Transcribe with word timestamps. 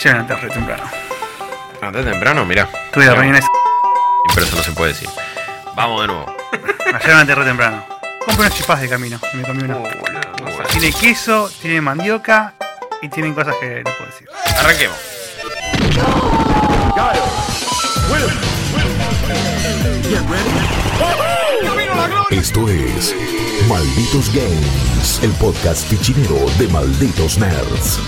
Ayer 0.00 0.16
antes 0.16 0.40
re 0.40 0.48
temprano. 0.48 0.82
Antes 1.82 2.04
temprano, 2.06 2.44
mirá. 2.46 2.66
Tuve 2.90 3.04
la 3.04 3.12
reunión 3.14 3.36
esa- 3.36 3.48
Pero 4.34 4.46
eso 4.46 4.56
no 4.56 4.62
se 4.62 4.72
puede 4.72 4.92
decir. 4.92 5.08
Vamos 5.76 6.00
de 6.00 6.06
nuevo. 6.06 6.36
Ayer 6.94 7.12
antes 7.12 7.36
re 7.36 7.44
temprano. 7.44 7.84
Compré 8.24 8.46
unas 8.46 8.54
chipas 8.54 8.80
de 8.80 8.88
camino. 8.88 9.20
Me 9.34 9.42
comí 9.42 9.62
una. 9.62 9.76
Tiene 10.70 10.92
queso, 10.92 11.50
tiene 11.60 11.82
mandioca 11.82 12.54
y 13.02 13.08
tienen 13.10 13.34
cosas 13.34 13.54
que 13.60 13.82
no 13.84 13.90
puedo 13.98 14.06
decir. 14.10 14.28
Arranquemos. 14.58 14.96
Esto 22.30 22.68
es 22.68 23.14
Malditos 23.68 24.32
Games, 24.34 25.20
el 25.22 25.30
podcast 25.32 25.86
fichinero 25.88 26.36
de 26.58 26.66
Malditos 26.68 27.38
Nerds. 27.38 27.98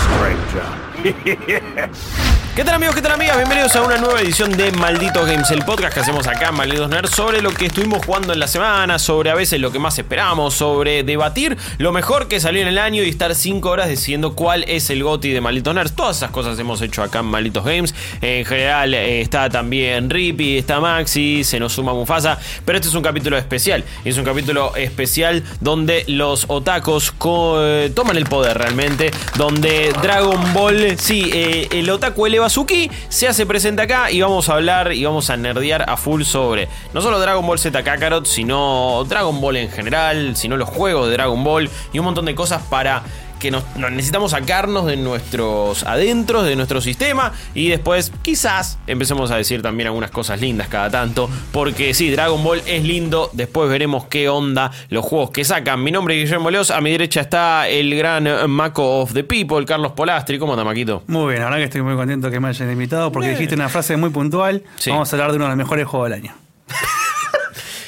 stranger. 0.00 0.68
yes. 1.48 2.39
¿Qué 2.56 2.64
tal 2.64 2.74
amigos? 2.74 2.96
¿Qué 2.96 3.00
tal 3.00 3.12
amigas? 3.12 3.36
Bienvenidos 3.36 3.74
a 3.76 3.82
una 3.82 3.96
nueva 3.96 4.20
edición 4.20 4.54
de 4.54 4.70
Malditos 4.72 5.24
Games, 5.26 5.50
el 5.52 5.64
podcast 5.64 5.94
que 5.94 6.00
hacemos 6.00 6.26
acá 6.26 6.48
en 6.48 6.56
Malditos 6.56 6.90
Nerds 6.90 7.10
sobre 7.10 7.40
lo 7.40 7.52
que 7.54 7.66
estuvimos 7.66 8.04
jugando 8.04 8.32
en 8.34 8.40
la 8.40 8.48
semana, 8.48 8.98
sobre 8.98 9.30
a 9.30 9.34
veces 9.34 9.60
lo 9.60 9.70
que 9.72 9.78
más 9.78 9.96
esperamos, 9.98 10.52
sobre 10.54 11.02
debatir 11.04 11.56
lo 11.78 11.92
mejor 11.92 12.28
que 12.28 12.38
salió 12.40 12.60
en 12.60 12.68
el 12.68 12.76
año 12.78 13.02
y 13.02 13.08
estar 13.08 13.34
5 13.34 13.70
horas 13.70 13.88
diciendo 13.88 14.34
cuál 14.34 14.64
es 14.64 14.90
el 14.90 15.02
GOTI 15.04 15.30
de 15.30 15.40
Malditos 15.40 15.74
Nerds. 15.74 15.92
Todas 15.94 16.16
esas 16.18 16.32
cosas 16.32 16.58
hemos 16.58 16.82
hecho 16.82 17.02
acá 17.02 17.20
en 17.20 17.26
Malditos 17.26 17.64
Games. 17.64 17.94
En 18.20 18.44
general 18.44 18.92
eh, 18.94 19.22
está 19.22 19.48
también 19.48 20.10
Rippy, 20.10 20.58
está 20.58 20.80
Maxi, 20.80 21.44
se 21.44 21.58
nos 21.60 21.72
suma 21.72 21.94
Mufasa, 21.94 22.38
pero 22.66 22.76
este 22.76 22.88
es 22.88 22.94
un 22.94 23.02
capítulo 23.02 23.38
especial. 23.38 23.84
Es 24.04 24.18
un 24.18 24.24
capítulo 24.24 24.74
especial 24.76 25.44
donde 25.60 26.04
los 26.08 26.44
otakos 26.48 27.12
co- 27.12 27.64
eh, 27.64 27.90
toman 27.94 28.16
el 28.18 28.24
poder 28.26 28.58
realmente, 28.58 29.12
donde 29.36 29.94
Dragon 30.02 30.52
Ball, 30.52 30.98
sí, 30.98 31.30
eh, 31.32 31.68
el 31.70 31.88
otaku 31.88 32.26
eleva 32.26 32.39
su 32.48 32.64
ki, 32.64 32.90
se 33.08 33.28
hace 33.28 33.44
presente 33.46 33.82
acá 33.82 34.10
y 34.10 34.20
vamos 34.20 34.48
a 34.48 34.54
hablar 34.54 34.92
y 34.92 35.04
vamos 35.04 35.30
a 35.30 35.36
nerdear 35.36 35.88
a 35.88 35.96
full 35.96 36.22
sobre 36.22 36.68
no 36.94 37.00
solo 37.02 37.20
Dragon 37.20 37.46
Ball 37.46 37.58
Z 37.58 37.82
Kakarot, 37.82 38.26
sino 38.26 39.04
Dragon 39.08 39.40
Ball 39.40 39.56
en 39.56 39.70
general, 39.70 40.36
sino 40.36 40.56
los 40.56 40.68
juegos 40.68 41.08
de 41.08 41.12
Dragon 41.12 41.42
Ball 41.44 41.68
y 41.92 41.98
un 41.98 42.04
montón 42.04 42.24
de 42.24 42.34
cosas 42.34 42.62
para 42.62 43.02
que 43.40 43.50
nos, 43.50 43.64
nos 43.76 43.90
necesitamos 43.90 44.30
sacarnos 44.30 44.86
de 44.86 44.96
nuestros 44.96 45.82
adentros, 45.82 46.44
de 46.44 46.54
nuestro 46.54 46.80
sistema 46.80 47.32
y 47.54 47.68
después 47.68 48.12
quizás 48.22 48.78
empecemos 48.86 49.32
a 49.32 49.36
decir 49.36 49.62
también 49.62 49.88
algunas 49.88 50.12
cosas 50.12 50.40
lindas 50.40 50.68
cada 50.68 50.90
tanto, 50.90 51.28
porque 51.50 51.92
sí, 51.94 52.10
Dragon 52.10 52.42
Ball 52.44 52.62
es 52.66 52.84
lindo, 52.84 53.30
después 53.32 53.68
veremos 53.68 54.04
qué 54.04 54.28
onda 54.28 54.70
los 54.90 55.04
juegos 55.04 55.30
que 55.30 55.44
sacan. 55.44 55.82
Mi 55.82 55.90
nombre 55.90 56.16
es 56.16 56.24
Guillermo 56.24 56.50
Leos, 56.50 56.70
a 56.70 56.80
mi 56.80 56.92
derecha 56.92 57.22
está 57.22 57.66
el 57.68 57.96
gran 57.96 58.28
Maco 58.48 59.00
of 59.00 59.12
the 59.12 59.24
People, 59.24 59.64
Carlos 59.64 59.92
Polastri, 59.92 60.38
¿cómo 60.38 60.52
anda 60.52 60.64
Maquito? 60.64 61.02
Muy 61.06 61.32
bien, 61.32 61.40
la 61.40 61.46
verdad 61.46 61.58
que 61.58 61.64
estoy 61.64 61.82
muy 61.82 61.96
contento 61.96 62.30
que 62.30 62.38
me 62.38 62.48
hayan 62.48 62.70
invitado 62.70 63.10
porque 63.10 63.30
dijiste 63.30 63.54
una 63.54 63.68
frase 63.68 63.96
muy 63.96 64.10
puntual. 64.10 64.62
Sí. 64.76 64.90
Vamos 64.90 65.12
a 65.12 65.16
hablar 65.16 65.30
de 65.30 65.36
uno 65.36 65.46
de 65.46 65.50
los 65.50 65.58
mejores 65.58 65.86
juegos 65.86 66.10
del 66.10 66.20
año. 66.20 66.34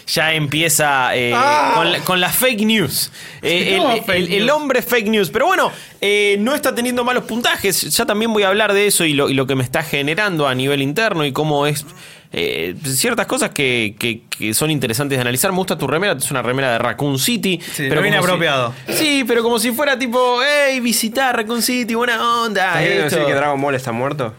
ya 0.06 0.32
empieza 0.34 1.14
eh, 1.16 1.34
con, 1.74 1.92
la, 1.92 1.98
con 2.00 2.20
la 2.20 2.28
fake 2.28 2.60
news. 2.64 3.10
Eh, 3.42 3.76
¿Cómo 3.78 3.92
el, 3.92 4.02
fake 4.02 4.16
el- 4.28 4.32
el 4.34 4.46
news? 4.46 4.50
hombre 4.56 4.82
fake 4.82 5.08
news. 5.08 5.30
Pero 5.30 5.46
bueno, 5.46 5.70
eh, 6.00 6.36
no 6.40 6.54
está 6.54 6.74
teniendo 6.74 7.04
malos 7.04 7.24
puntajes. 7.24 7.82
Ya 7.96 8.04
también 8.06 8.32
voy 8.32 8.42
a 8.42 8.48
hablar 8.48 8.72
de 8.72 8.86
eso 8.86 9.04
y 9.04 9.14
lo, 9.14 9.28
y 9.30 9.34
lo 9.34 9.46
que 9.46 9.54
me 9.54 9.62
está 9.64 9.82
generando 9.82 10.46
a 10.48 10.54
nivel 10.54 10.82
interno 10.82 11.24
y 11.24 11.32
cómo 11.32 11.66
es. 11.66 11.84
eh, 12.34 12.74
ciertas 12.84 13.26
cosas 13.26 13.50
que, 13.50 13.94
que- 13.98 14.22
que 14.30 14.54
son 14.54 14.70
interesantes 14.70 15.18
de 15.18 15.20
analizar. 15.20 15.50
Me 15.52 15.58
gusta 15.58 15.76
tu 15.76 15.86
remera, 15.86 16.14
es 16.14 16.30
una 16.30 16.40
remera 16.40 16.72
de 16.72 16.78
Raccoon 16.78 17.18
City. 17.18 17.60
Sí, 17.74 17.88
como 17.90 18.02
si- 18.02 18.14
apropiado. 18.14 18.74
sí, 18.88 19.24
pero 19.28 19.42
como 19.42 19.58
si 19.58 19.70
fuera 19.72 19.98
tipo, 19.98 20.38
hey, 20.42 20.80
visitar 20.80 21.36
Raccoon 21.36 21.60
City, 21.60 21.94
buena 21.94 22.40
onda. 22.42 22.62
¿Estás 22.68 22.78
queriendo 22.82 23.04
esto". 23.06 23.16
decir 23.18 23.32
que 23.32 23.38
Dragon 23.38 23.60
Ball 23.60 23.74
está 23.74 23.92
muerto? 23.92 24.34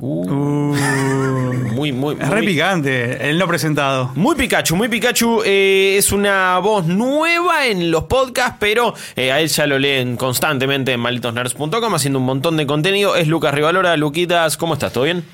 Muy, 0.00 1.92
muy, 1.92 2.16
Es 2.20 2.28
re 2.28 2.36
muy- 2.42 2.46
picante, 2.46 3.28
el 3.30 3.38
no 3.38 3.46
presentado. 3.46 4.10
Muy 4.14 4.34
Pikachu, 4.36 4.74
muy 4.76 4.88
Pikachu 4.88 5.42
eh, 5.44 5.96
es 5.98 6.12
una 6.12 6.58
voz 6.58 6.86
nueva 6.86 7.66
en 7.66 7.90
los 7.90 8.04
podcasts, 8.04 8.56
pero 8.58 8.94
eh, 9.16 9.30
a 9.32 9.40
él 9.40 9.48
ya 9.48 9.66
lo 9.66 9.78
leen 9.78 10.16
constantemente 10.16 10.92
en 10.92 11.00
malditosnerds.com 11.00 11.94
haciendo 11.94 12.18
un 12.18 12.24
montón 12.24 12.56
de 12.56 12.66
contenido. 12.66 13.16
Es 13.16 13.28
Lucas 13.28 13.54
Rivalora. 13.54 13.96
Luquitas, 13.96 14.56
¿cómo 14.56 14.74
estás? 14.74 14.92
¿Todo 14.92 15.04
bien? 15.04 15.24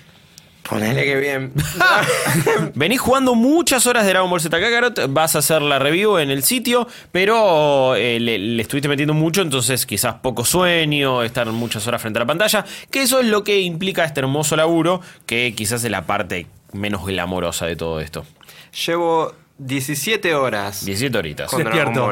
Ponele 0.68 1.04
que 1.04 1.16
bien. 1.16 1.52
Venís 2.74 3.00
jugando 3.00 3.34
muchas 3.34 3.86
horas 3.86 4.04
de 4.04 4.10
Dragon 4.10 4.30
Ball 4.30 4.40
Z 4.40 4.60
Kakarot, 4.60 5.12
vas 5.12 5.34
a 5.34 5.40
hacer 5.40 5.62
la 5.62 5.78
review 5.78 6.18
en 6.18 6.30
el 6.30 6.42
sitio, 6.42 6.86
pero 7.10 7.96
eh, 7.96 8.20
le, 8.20 8.38
le 8.38 8.62
estuviste 8.62 8.88
metiendo 8.88 9.14
mucho, 9.14 9.42
entonces 9.42 9.86
quizás 9.86 10.14
poco 10.16 10.44
sueño, 10.44 11.22
estar 11.22 11.46
muchas 11.48 11.86
horas 11.86 12.00
frente 12.00 12.18
a 12.18 12.22
la 12.22 12.26
pantalla, 12.26 12.64
que 12.90 13.02
eso 13.02 13.20
es 13.20 13.26
lo 13.26 13.42
que 13.42 13.60
implica 13.60 14.04
este 14.04 14.20
hermoso 14.20 14.54
laburo, 14.56 15.00
que 15.26 15.54
quizás 15.56 15.82
es 15.82 15.90
la 15.90 16.06
parte 16.06 16.46
menos 16.72 17.04
glamorosa 17.04 17.66
de 17.66 17.76
todo 17.76 18.00
esto. 18.00 18.24
Llevo 18.86 19.34
17 19.62 20.34
horas 20.34 20.84
17 20.84 21.18
horitas. 21.18 21.50
con 21.50 21.62
Dragon 21.62 21.92
Despierto. 21.92 22.06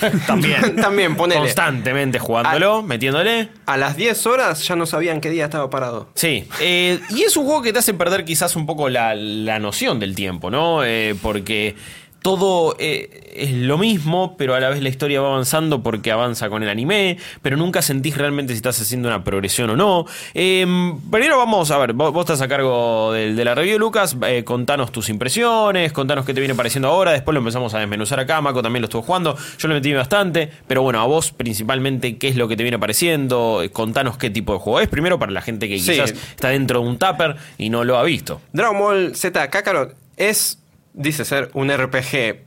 Ball. 0.00 0.20
También. 0.26 0.76
También, 0.80 1.16
ponele. 1.16 1.40
Constantemente 1.40 2.18
jugándolo, 2.18 2.82
metiéndole. 2.82 3.50
A 3.66 3.76
las 3.76 3.96
10 3.96 4.26
horas 4.26 4.66
ya 4.66 4.74
no 4.74 4.86
sabía 4.86 5.12
en 5.12 5.20
qué 5.20 5.28
día 5.30 5.44
estaba 5.44 5.68
parado. 5.68 6.08
Sí, 6.14 6.48
eh, 6.60 6.98
y 7.10 7.22
es 7.22 7.36
un 7.36 7.44
juego 7.44 7.60
que 7.62 7.72
te 7.72 7.80
hace 7.80 7.92
perder 7.94 8.24
quizás 8.24 8.56
un 8.56 8.64
poco 8.64 8.88
la, 8.88 9.14
la 9.14 9.58
noción 9.58 10.00
del 10.00 10.14
tiempo, 10.14 10.50
¿no? 10.50 10.82
Eh, 10.82 11.14
porque 11.20 11.76
todo 12.22 12.74
eh, 12.78 13.32
es 13.36 13.52
lo 13.52 13.78
mismo, 13.78 14.36
pero 14.36 14.54
a 14.54 14.60
la 14.60 14.68
vez 14.70 14.82
la 14.82 14.88
historia 14.88 15.20
va 15.20 15.28
avanzando 15.28 15.82
porque 15.82 16.10
avanza 16.10 16.48
con 16.50 16.62
el 16.62 16.68
anime, 16.68 17.16
pero 17.42 17.56
nunca 17.56 17.80
sentís 17.80 18.16
realmente 18.16 18.52
si 18.52 18.56
estás 18.56 18.80
haciendo 18.80 19.08
una 19.08 19.22
progresión 19.22 19.70
o 19.70 19.76
no. 19.76 20.04
Eh, 20.34 20.66
primero 21.10 21.38
vamos, 21.38 21.70
a 21.70 21.78
ver, 21.78 21.92
vos, 21.92 22.12
vos 22.12 22.22
estás 22.24 22.40
a 22.40 22.48
cargo 22.48 23.12
del- 23.12 23.36
de, 23.36 23.44
la 23.44 23.54
review, 23.54 23.78
Lucas, 23.78 24.16
eh, 24.26 24.42
contanos 24.44 24.90
tus 24.90 25.08
impresiones, 25.08 25.92
contanos 25.92 26.24
qué 26.26 26.34
te 26.34 26.40
viene 26.40 26.54
pareciendo 26.56 26.88
ahora, 26.88 27.12
después 27.12 27.32
lo 27.34 27.38
empezamos 27.38 27.72
a 27.74 27.78
desmenuzar 27.78 28.18
acá, 28.20 28.40
Mako 28.40 28.62
también 28.62 28.82
lo 28.82 28.86
estuvo 28.86 29.02
jugando, 29.02 29.36
yo 29.58 29.68
lo 29.68 29.74
metí 29.74 29.92
bastante, 29.92 30.50
pero 30.66 30.82
bueno, 30.82 31.00
a 31.00 31.06
vos 31.06 31.30
principalmente, 31.30 32.16
¿qué 32.18 32.28
es 32.28 32.36
lo 32.36 32.48
que 32.48 32.56
te 32.56 32.64
viene 32.64 32.78
pareciendo? 32.78 33.62
Eh, 33.62 33.70
Contanos 33.70 34.18
qué 34.18 34.30
tipo 34.30 34.52
de 34.54 34.58
juego 34.58 34.80
es, 34.80 34.88
primero 34.88 35.18
para 35.18 35.30
la 35.32 35.40
gente 35.40 35.68
que 35.68 35.78
Sí. 35.78 35.92
quizás 35.92 36.10
está 36.10 36.48
dentro 36.48 36.80
de 36.82 36.88
un 36.88 36.98
tupper 36.98 37.36
y 37.58 37.70
no 37.70 37.84
lo 37.84 37.96
ha 37.96 38.02
visto. 38.02 38.40
Dragon 38.52 38.78
Ball 38.78 39.14
Z 39.14 39.48
Kakarot 39.50 39.94
es, 40.16 40.58
dice 40.98 41.24
ser, 41.24 41.50
un 41.54 41.70
RPG. 41.70 42.44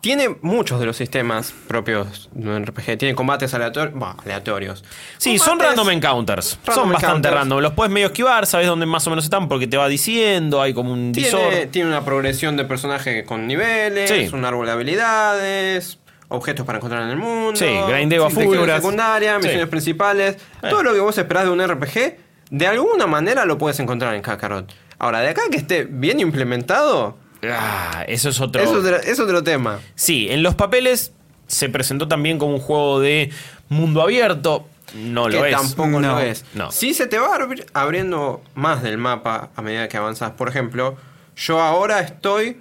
Tiene 0.00 0.36
muchos 0.42 0.80
de 0.80 0.86
los 0.86 0.96
sistemas 0.96 1.54
propios 1.68 2.28
de 2.32 2.48
un 2.48 2.66
RPG. 2.66 2.98
Tiene 2.98 3.14
combates 3.14 3.54
aleatorios. 3.54 3.96
Bah, 3.96 4.16
aleatorios. 4.24 4.82
Sí, 5.16 5.38
son 5.38 5.60
random 5.60 5.90
encounters. 5.90 6.58
son 6.66 6.90
bastante 6.90 7.06
encounters. 7.06 7.34
random. 7.36 7.60
Los 7.60 7.72
puedes 7.74 7.92
medio 7.92 8.08
esquivar, 8.08 8.46
sabes 8.46 8.66
dónde 8.66 8.84
más 8.84 9.06
o 9.06 9.10
menos 9.10 9.24
están 9.24 9.48
porque 9.48 9.68
te 9.68 9.76
va 9.76 9.86
diciendo, 9.86 10.60
hay 10.60 10.74
como 10.74 10.92
un 10.92 11.12
Tiene, 11.12 11.28
visor. 11.28 11.52
tiene 11.70 11.88
una 11.88 12.04
progresión 12.04 12.56
de 12.56 12.64
personaje 12.64 13.24
con 13.24 13.46
niveles, 13.46 14.10
Sí. 14.10 14.28
un 14.34 14.44
árbol 14.44 14.66
de 14.66 14.72
habilidades, 14.72 16.00
objetos 16.26 16.66
para 16.66 16.78
encontrar 16.78 17.02
en 17.04 17.10
el 17.10 17.16
mundo. 17.16 17.54
Sí, 17.54 17.66
grindeo 17.88 18.24
a 18.24 18.28
misiones 18.28 18.82
Sí. 18.82 19.46
misiones 19.46 19.68
principales. 19.68 20.36
Eh. 20.62 20.66
Todo 20.68 20.82
lo 20.82 20.92
que 20.94 21.00
vos 21.00 21.16
esperás 21.16 21.44
de 21.44 21.50
un 21.50 21.60
RPG, 21.60 22.16
de 22.50 22.66
alguna 22.66 23.06
manera 23.06 23.44
lo 23.44 23.56
puedes 23.56 23.78
encontrar 23.78 24.16
en 24.16 24.22
Kakarot. 24.22 24.72
Ahora, 24.98 25.20
de 25.20 25.28
acá 25.28 25.42
que 25.48 25.58
esté 25.58 25.84
bien 25.84 26.18
implementado, 26.18 27.18
Ah, 27.50 28.04
eso 28.06 28.28
es 28.28 28.40
otro. 28.40 28.62
es 28.62 28.68
otro, 28.68 28.96
es 28.96 29.18
otro 29.18 29.42
tema. 29.42 29.80
Sí, 29.94 30.28
en 30.30 30.42
los 30.42 30.54
papeles 30.54 31.12
se 31.46 31.68
presentó 31.68 32.08
también 32.08 32.38
como 32.38 32.54
un 32.54 32.60
juego 32.60 33.00
de 33.00 33.30
mundo 33.68 34.00
abierto. 34.02 34.66
No 34.94 35.28
lo 35.28 35.44
es. 35.46 35.56
tampoco 35.56 35.88
No, 35.88 36.00
lo 36.00 36.20
es. 36.20 36.44
no. 36.54 36.70
Sí 36.70 36.92
se 36.94 37.06
te 37.06 37.18
va 37.18 37.36
abri- 37.38 37.64
abriendo 37.72 38.42
más 38.54 38.82
del 38.82 38.98
mapa 38.98 39.48
a 39.56 39.62
medida 39.62 39.88
que 39.88 39.96
avanzas. 39.96 40.32
Por 40.32 40.48
ejemplo, 40.48 40.96
yo 41.36 41.60
ahora 41.60 42.00
estoy. 42.00 42.58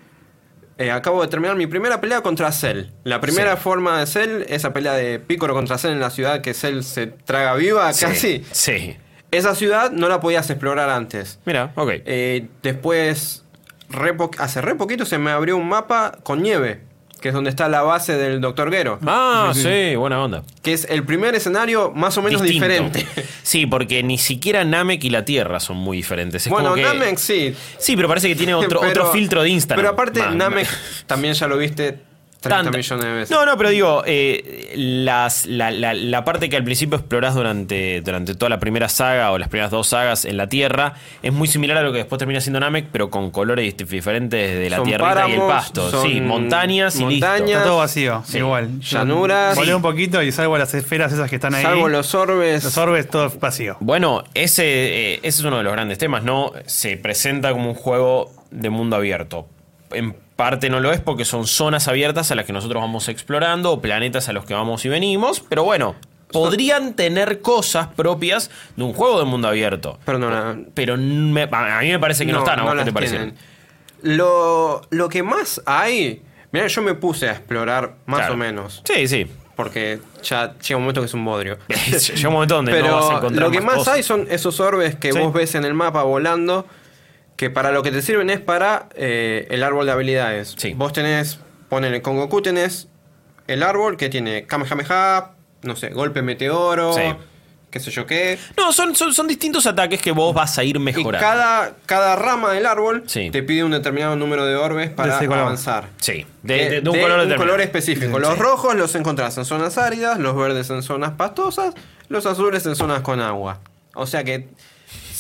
eh, 0.78 0.90
acabo 0.90 1.22
de 1.22 1.28
terminar 1.28 1.56
mi 1.58 1.68
primera 1.68 2.02
pelea 2.02 2.22
contra 2.22 2.52
Cell. 2.52 2.86
La 3.04 3.22
primera 3.22 3.56
Sí. 3.56 3.62
forma 3.62 4.00
de 4.00 4.08
Cell, 4.08 4.44
esa 4.48 4.74
pelea 4.74 4.94
de 4.94 5.20
Piccolo 5.20 5.54
contra 5.54 5.78
Cell 5.78 5.92
en 5.92 6.00
la 6.00 6.10
ciudad 6.10 6.42
que 6.42 6.56
Cell 6.56 6.82
se 6.82 7.06
traga 7.06 7.54
viva 7.54 7.94
Sí, 7.94 8.06
casi. 8.06 8.44
Sí. 8.52 8.98
Esa 9.30 9.54
ciudad 9.54 9.92
no 9.92 10.10
la 10.10 10.20
podías 10.22 10.50
explorar 10.50 10.90
antes. 10.90 11.38
Mira, 11.46 11.72
ok. 11.76 11.92
Eh, 12.06 12.48
después, 12.64 13.41
re 13.92 14.14
po- 14.14 14.32
hace 14.38 14.62
re 14.62 14.76
poquito 14.76 15.06
se 15.06 15.18
me 15.18 15.32
abrió 15.32 15.58
un 15.58 15.68
mapa 15.70 16.18
con 16.24 16.42
nieve, 16.42 16.82
que 17.22 17.28
es 17.30 17.34
donde 17.34 17.50
está 17.52 17.70
la 17.70 17.82
base 17.84 18.18
del 18.18 18.42
Dr. 18.42 18.72
Gero. 18.72 19.00
ah, 19.06 19.52
sí, 19.54 19.96
buena 19.96 20.24
onda. 20.24 20.44
Que 20.64 20.74
es 20.74 20.86
el 20.90 21.04
primer 21.06 21.36
escenario 21.36 21.92
más 21.96 22.18
o 22.18 22.22
menos 22.22 22.42
Distinto. 22.42 22.66
diferente. 22.68 23.06
Sí, 23.44 23.66
porque 23.66 24.02
ni 24.04 24.18
siquiera 24.18 24.64
Namek 24.64 25.04
y 25.04 25.10
la 25.10 25.26
Tierra 25.26 25.60
son 25.60 25.76
muy 25.78 25.98
diferentes. 25.98 26.46
Es 26.46 26.50
bueno, 26.50 26.70
como 26.70 26.76
que- 26.76 26.84
Namek 26.84 27.18
sí. 27.18 27.56
Sí, 27.78 27.96
pero 27.96 28.08
parece 28.08 28.28
que 28.28 28.36
tiene 28.36 28.54
otro, 28.54 28.80
Pero- 28.82 28.92
otro 28.92 29.12
filtro 29.12 29.42
de 29.44 29.50
Instagram. 29.50 29.82
Pero 29.84 29.94
aparte, 29.94 30.22
Namek 30.36 30.68
también 31.08 31.34
ya 31.34 31.48
lo 31.48 31.58
viste. 31.58 32.00
30 32.42 32.64
Tanta- 32.64 32.76
millones 32.78 33.06
de 33.06 33.12
veces. 33.14 33.30
No, 33.30 33.46
no, 33.46 33.56
pero 33.56 33.70
digo, 33.70 34.02
eh, 34.06 34.74
las, 34.76 35.46
la, 35.46 35.70
la- 35.70 35.94
la 35.94 36.26
parte 36.26 36.50
que 36.50 36.56
al 36.58 36.64
principio 36.64 36.98
explorás 36.98 37.36
durante, 37.36 38.02
durante 38.02 38.34
toda 38.34 38.50
la 38.50 38.60
primera 38.60 38.90
saga 38.90 39.32
o 39.32 39.38
las 39.38 39.48
primeras 39.48 39.70
dos 39.70 39.88
sagas 39.90 40.26
en 40.26 40.38
la 40.38 40.48
Tierra 40.50 40.96
es 41.22 41.32
muy 41.32 41.48
similar 41.48 41.78
a 41.78 41.84
lo 41.84 41.92
que 41.92 42.00
después 42.00 42.18
termina 42.18 42.42
siendo 42.42 42.60
Namek, 42.60 42.88
pero 42.92 43.12
con 43.12 43.30
colores 43.30 43.78
dif- 43.78 43.86
diferentes 43.88 44.58
de 44.58 44.70
la 44.72 44.78
Son 44.78 44.86
tierrita 44.88 45.08
y 45.08 45.12
el 45.34 45.38
páramos, 45.38 45.52
pasto. 45.54 45.92
son 45.92 46.08
sí, 46.10 46.20
montañas 46.20 46.96
y 46.96 47.06
listo. 47.06 47.26
montañas. 47.28 47.52
Está 47.52 47.64
todo 47.64 47.78
vacío, 47.78 48.24
Sí. 48.26 48.38
igual. 48.40 48.80
Llanuras. 48.80 49.56
Volé 49.56 49.68
Sí. 49.68 49.74
un 49.76 49.82
poquito 49.84 50.22
y 50.24 50.32
salvo 50.32 50.58
las 50.58 50.74
esferas 50.74 51.14
esas 51.14 51.30
que 51.30 51.36
están 51.36 51.54
ahí. 51.54 51.62
Salvo 51.62 51.90
los 51.90 52.16
orbes. 52.16 52.64
Los 52.64 52.76
orbes, 52.78 53.08
todo 53.08 53.32
vacío. 53.40 53.78
Bueno, 53.82 54.24
ese, 54.34 54.64
eh, 54.66 55.20
ese 55.22 55.28
es 55.42 55.44
uno 55.44 55.58
de 55.58 55.64
los 55.64 55.74
grandes 55.74 56.00
temas, 56.00 56.24
¿no? 56.24 56.54
Se 56.66 56.98
presenta 56.98 57.52
como 57.52 57.70
un 57.70 57.76
juego 57.76 58.32
de 58.50 58.72
mundo 58.72 58.96
abierto. 58.96 59.48
En 59.92 60.16
parte 60.44 60.70
no 60.72 60.80
lo 60.80 60.92
es 60.92 61.00
porque 61.00 61.24
son 61.24 61.46
zonas 61.46 61.88
abiertas 61.88 62.32
a 62.32 62.36
las 62.36 62.46
que 62.46 62.54
nosotros 62.54 62.82
vamos 62.82 63.08
explorando 63.10 63.72
o 63.72 63.80
planetas 63.82 64.28
a 64.28 64.34
los 64.34 64.44
que 64.46 64.56
vamos 64.56 64.84
y 64.86 64.90
venimos, 64.90 65.40
pero 65.40 65.64
bueno, 65.64 65.96
podrían 66.32 66.96
tener 66.96 67.42
cosas 67.42 67.88
propias 67.90 68.50
de 68.76 68.84
un 68.84 68.94
juego 68.94 69.20
de 69.20 69.26
mundo 69.26 69.48
abierto. 69.50 70.00
Pero 70.04 70.18
no, 70.18 70.30
no, 70.32 70.66
Pero 70.74 70.98
me- 70.98 71.44
a 71.52 71.80
mí 71.82 71.90
me 71.90 72.00
parece 72.00 72.26
que 72.26 72.32
no, 72.32 72.40
están, 72.40 72.60
¿a 72.60 72.64
vos 72.64 72.72
qué 72.72 72.78
las 72.78 72.86
te 72.86 72.92
parece? 72.94 73.34
Lo, 74.02 74.82
lo 74.90 75.10
que 75.10 75.22
más 75.24 75.62
hay. 75.66 76.24
Mira, 76.52 76.68
yo 76.68 76.82
me 76.82 76.96
puse 76.96 77.30
a 77.30 77.34
explorar 77.34 77.96
más 78.06 78.20
Claro. 78.22 78.34
o 78.34 78.38
menos. 78.38 78.82
Sí, 78.86 79.08
sí. 79.08 79.28
Porque 79.56 80.00
ya 80.24 80.56
llega 80.58 80.78
un 80.78 80.84
momento 80.84 81.02
que 81.02 81.06
es 81.08 81.14
un 81.14 81.24
bodrio. 81.24 81.58
Llega 81.70 82.30
un 82.30 82.34
momento 82.34 82.56
donde 82.56 82.72
no 82.82 82.96
vas 82.96 83.06
a 83.06 83.08
Pero 83.08 83.18
encontrar 83.20 83.46
lo 83.48 83.52
que 83.52 83.62
más 83.62 83.88
hay 83.88 84.02
son 84.02 84.26
esos 84.30 84.60
orbes 84.60 84.96
que 84.96 85.12
Sí. 85.14 85.20
vos 85.20 85.32
ves 85.34 85.54
en 85.56 85.66
el 85.66 85.74
mapa 85.76 86.02
volando. 86.04 86.66
Que 87.42 87.50
para 87.50 87.72
lo 87.72 87.82
que 87.82 87.90
te 87.92 88.04
sirven 88.04 88.30
es 88.30 88.40
para 88.40 88.88
eh, 88.94 89.48
el 89.50 89.64
árbol 89.64 89.88
de 89.88 89.92
habilidades. 89.94 90.54
Sí. 90.60 90.76
Vos 90.76 90.94
tenés, 90.94 91.40
ponele 91.70 92.00
con 92.04 92.16
Goku 92.16 92.44
tenés 92.44 92.88
el 93.48 93.64
árbol 93.64 93.98
que 93.98 94.10
tiene 94.10 94.46
Kamehameha, 94.46 95.32
no 95.64 95.76
sé, 95.76 95.90
golpe 95.90 96.22
meteoro, 96.22 96.94
Sí. 96.94 97.02
qué 97.72 97.80
sé 97.80 97.90
yo 97.90 98.06
qué. 98.06 98.38
No, 98.58 98.72
son, 98.72 98.96
son, 98.96 99.12
son 99.12 99.28
distintos 99.28 99.66
ataques 99.66 100.00
que 100.04 100.12
vos 100.12 100.36
vas 100.36 100.56
a 100.60 100.64
ir 100.64 100.76
Y 100.76 100.80
mejorando. 100.80 101.18
cada, 101.28 101.74
cada 101.88 102.16
rama 102.16 102.52
del 102.54 102.68
árbol 102.68 103.06
Sí. 103.08 103.32
te 103.32 103.42
pide 103.42 103.64
un 103.64 103.72
determinado 103.72 104.16
número 104.16 104.46
de 104.46 104.56
orbes 104.56 104.92
para 104.92 105.18
avanzar. 105.18 105.88
Sí, 106.00 106.28
de, 106.44 106.54
De, 106.54 106.70
de- 106.70 106.82
de 106.82 106.90
un 106.92 106.96
de 106.96 107.02
color 107.02 107.18
un 107.22 107.24
determinado. 107.24 107.38
color 107.40 107.62
específico. 107.62 108.18
Sí. 108.18 108.22
Los 108.22 108.38
rojos 108.38 108.76
los 108.76 108.94
encontrás 108.94 109.36
en 109.40 109.46
zonas 109.46 109.80
áridas, 109.80 110.20
los 110.20 110.36
verdes 110.36 110.70
en 110.70 110.84
zonas 110.84 111.14
pastosas, 111.14 111.74
los 112.08 112.28
azules 112.28 112.64
en 112.68 112.76
zonas 112.76 113.02
con 113.02 113.20
agua. 113.20 113.62
O 113.96 114.06
sea 114.06 114.24
que 114.24 114.48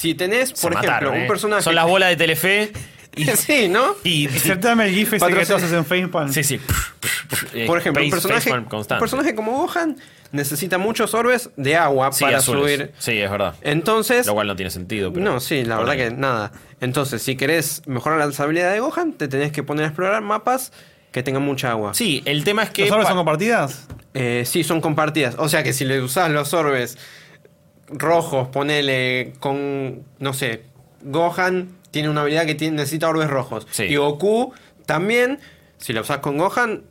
si 0.02 0.16
tenés, 0.16 0.50
Se 0.50 0.56
por 0.62 0.74
ejemplo, 0.74 0.92
mataron, 0.92 1.14
un 1.16 1.22
¿eh? 1.22 1.28
personaje. 1.28 1.62
Son 1.64 1.76
las 1.76 1.86
bolas 1.88 2.10
de 2.10 2.16
Telefe. 2.16 2.72
Y, 3.16 3.26
sí, 3.36 3.68
¿no? 3.68 3.96
y, 4.04 4.26
Exceptame 4.26 4.86
el 4.86 4.94
GIF 4.96 5.14
ese 5.14 5.26
que 5.28 5.34
Patrocin- 5.34 5.48
todos 5.48 5.64
hacen 5.64 5.86
facepalm. 5.86 6.32
sí, 6.34 6.44
sí. 6.44 6.60
Eh, 7.54 7.66
Por 7.66 7.78
ejemplo, 7.78 8.04
un 8.04 8.10
personaje, 8.10 8.52
un 8.52 8.86
personaje 9.00 9.36
como 9.36 9.52
Gohan 9.54 9.98
necesita 10.32 10.78
muchos 10.78 11.14
orbes 11.14 11.50
de 11.58 11.76
agua 11.76 12.12
Sí, 12.14 12.24
para 12.24 12.38
azules. 12.38 12.62
subir. 12.78 12.92
Sí, 13.00 13.18
es 13.20 13.30
verdad. 13.30 13.56
Entonces, 13.62 14.26
Lo 14.28 14.34
cual 14.34 14.48
no 14.48 14.56
tiene 14.56 14.70
sentido. 14.70 15.12
pero- 15.14 15.24
No, 15.26 15.40
sí, 15.40 15.64
la 15.66 15.78
verdad 15.78 15.92
ahí. 15.92 15.98
que 15.98 16.12
nada. 16.12 16.52
Entonces, 16.80 17.22
si 17.22 17.36
querés 17.36 17.82
mejorar 17.86 18.18
la 18.26 18.44
habilidad 18.44 18.72
de 18.74 18.80
Gohan, 18.80 19.14
te 19.14 19.28
tenés 19.28 19.52
que 19.52 19.62
poner 19.64 19.84
a 19.86 19.88
explorar 19.90 20.22
mapas 20.22 20.72
que 21.12 21.22
tengan 21.24 21.44
mucha 21.44 21.72
agua. 21.72 21.94
Sí, 21.94 22.22
el 22.26 22.44
tema 22.46 22.64
es 22.64 22.70
que. 22.70 22.84
¿Los 22.84 22.92
orbes 22.94 23.08
son 23.08 23.18
compartidas? 23.18 23.88
Eh, 24.14 24.44
sí, 24.46 24.64
son 24.64 24.80
compartidas. 24.82 25.36
O 25.38 25.50
sea 25.50 25.64
que 25.64 25.74
si 25.74 25.84
le 25.86 26.02
usás 26.02 26.32
los 26.32 26.54
orbes 26.54 26.98
rojos, 27.94 28.48
ponele 28.50 29.34
con, 29.40 30.04
no 30.20 30.34
sé, 30.34 30.64
Gohan 31.04 31.78
tiene 31.92 32.10
una 32.10 32.22
habilidad 32.22 32.46
que 32.46 32.56
tiene, 32.56 32.78
necesita 32.78 33.10
orbes 33.10 33.30
rojos. 33.30 33.68
Sí. 33.72 33.84
Y 33.84 33.96
Goku 33.98 34.54
también, 34.86 35.40
si 35.78 35.94
la 35.94 36.02
usás 36.02 36.20
con 36.20 36.38
Gohan, 36.38 36.84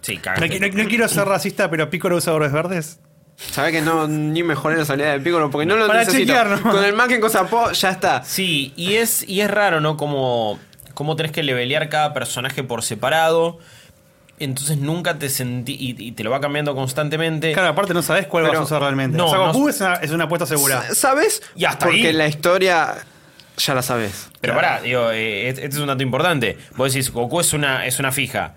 Sí, 0.00 0.20
No, 0.24 0.46
no- 0.46 0.82
no 0.84 0.88
quiero 0.88 1.08
ser 1.08 1.24
racista, 1.26 1.68
pero 1.68 1.90
Piccolo 1.90 2.16
usa 2.16 2.32
orbes 2.32 2.52
verdes. 2.52 3.00
sabe 3.36 3.72
que 3.72 3.80
no 3.82 4.06
ni 4.06 4.44
mejoré 4.44 4.76
la 4.76 4.84
habilidad 4.84 5.12
de 5.14 5.20
Piccolo 5.20 5.50
porque 5.50 5.66
no 5.66 5.74
lo 5.76 5.88
Para 5.88 6.00
necesito. 6.00 6.26
chequear, 6.32 6.48
¿no? 6.64 6.70
Con 6.70 6.84
el 6.84 6.94
Macken 6.94 7.20
Cosapo 7.20 7.72
ya 7.72 7.90
está. 7.90 8.22
Sí, 8.22 8.72
y 8.76 8.94
es, 8.94 9.28
y 9.28 9.40
es 9.40 9.50
raro, 9.50 9.80
¿no? 9.80 9.96
Como, 9.96 10.58
como 10.94 11.16
tenés 11.16 11.32
que 11.32 11.42
levelear 11.42 11.88
cada 11.88 12.14
personaje 12.14 12.62
por 12.62 12.82
separado. 12.84 13.58
Entonces 14.40 14.78
nunca 14.78 15.18
te 15.18 15.28
sentí. 15.28 15.74
Y, 15.78 15.96
y 16.08 16.12
te 16.12 16.24
lo 16.24 16.30
va 16.30 16.40
cambiando 16.40 16.74
constantemente. 16.74 17.52
Claro, 17.52 17.68
aparte 17.68 17.94
no 17.94 18.02
sabes 18.02 18.26
cuál 18.26 18.44
Pero- 18.44 18.52
vas 18.52 18.60
a 18.60 18.64
usar 18.64 18.80
realmente. 18.82 19.16
no, 19.16 19.26
o 19.26 19.30
sea, 19.30 19.38
no- 19.38 19.52
Goku 19.52 19.68
es, 19.68 19.80
una, 19.80 19.94
es 19.94 20.10
una 20.10 20.24
apuesta 20.24 20.46
segura. 20.46 20.82
¿Sabes? 20.94 21.42
Y 21.56 21.64
hasta 21.64 21.86
Porque 21.86 22.08
ahí. 22.08 22.12
la 22.12 22.26
historia 22.28 22.94
ya 23.56 23.74
la 23.74 23.82
sabes. 23.82 24.30
Pero 24.40 24.54
pará, 24.54 24.80
digo, 24.80 25.10
eh, 25.10 25.48
este 25.48 25.64
este 25.64 25.76
es 25.76 25.80
un 25.80 25.88
dato 25.88 26.02
importante. 26.02 26.56
Vos 26.76 26.92
decís, 26.92 27.10
Goku 27.10 27.40
es 27.40 27.52
una, 27.52 27.86
es 27.86 27.98
una 27.98 28.12
fija. 28.12 28.54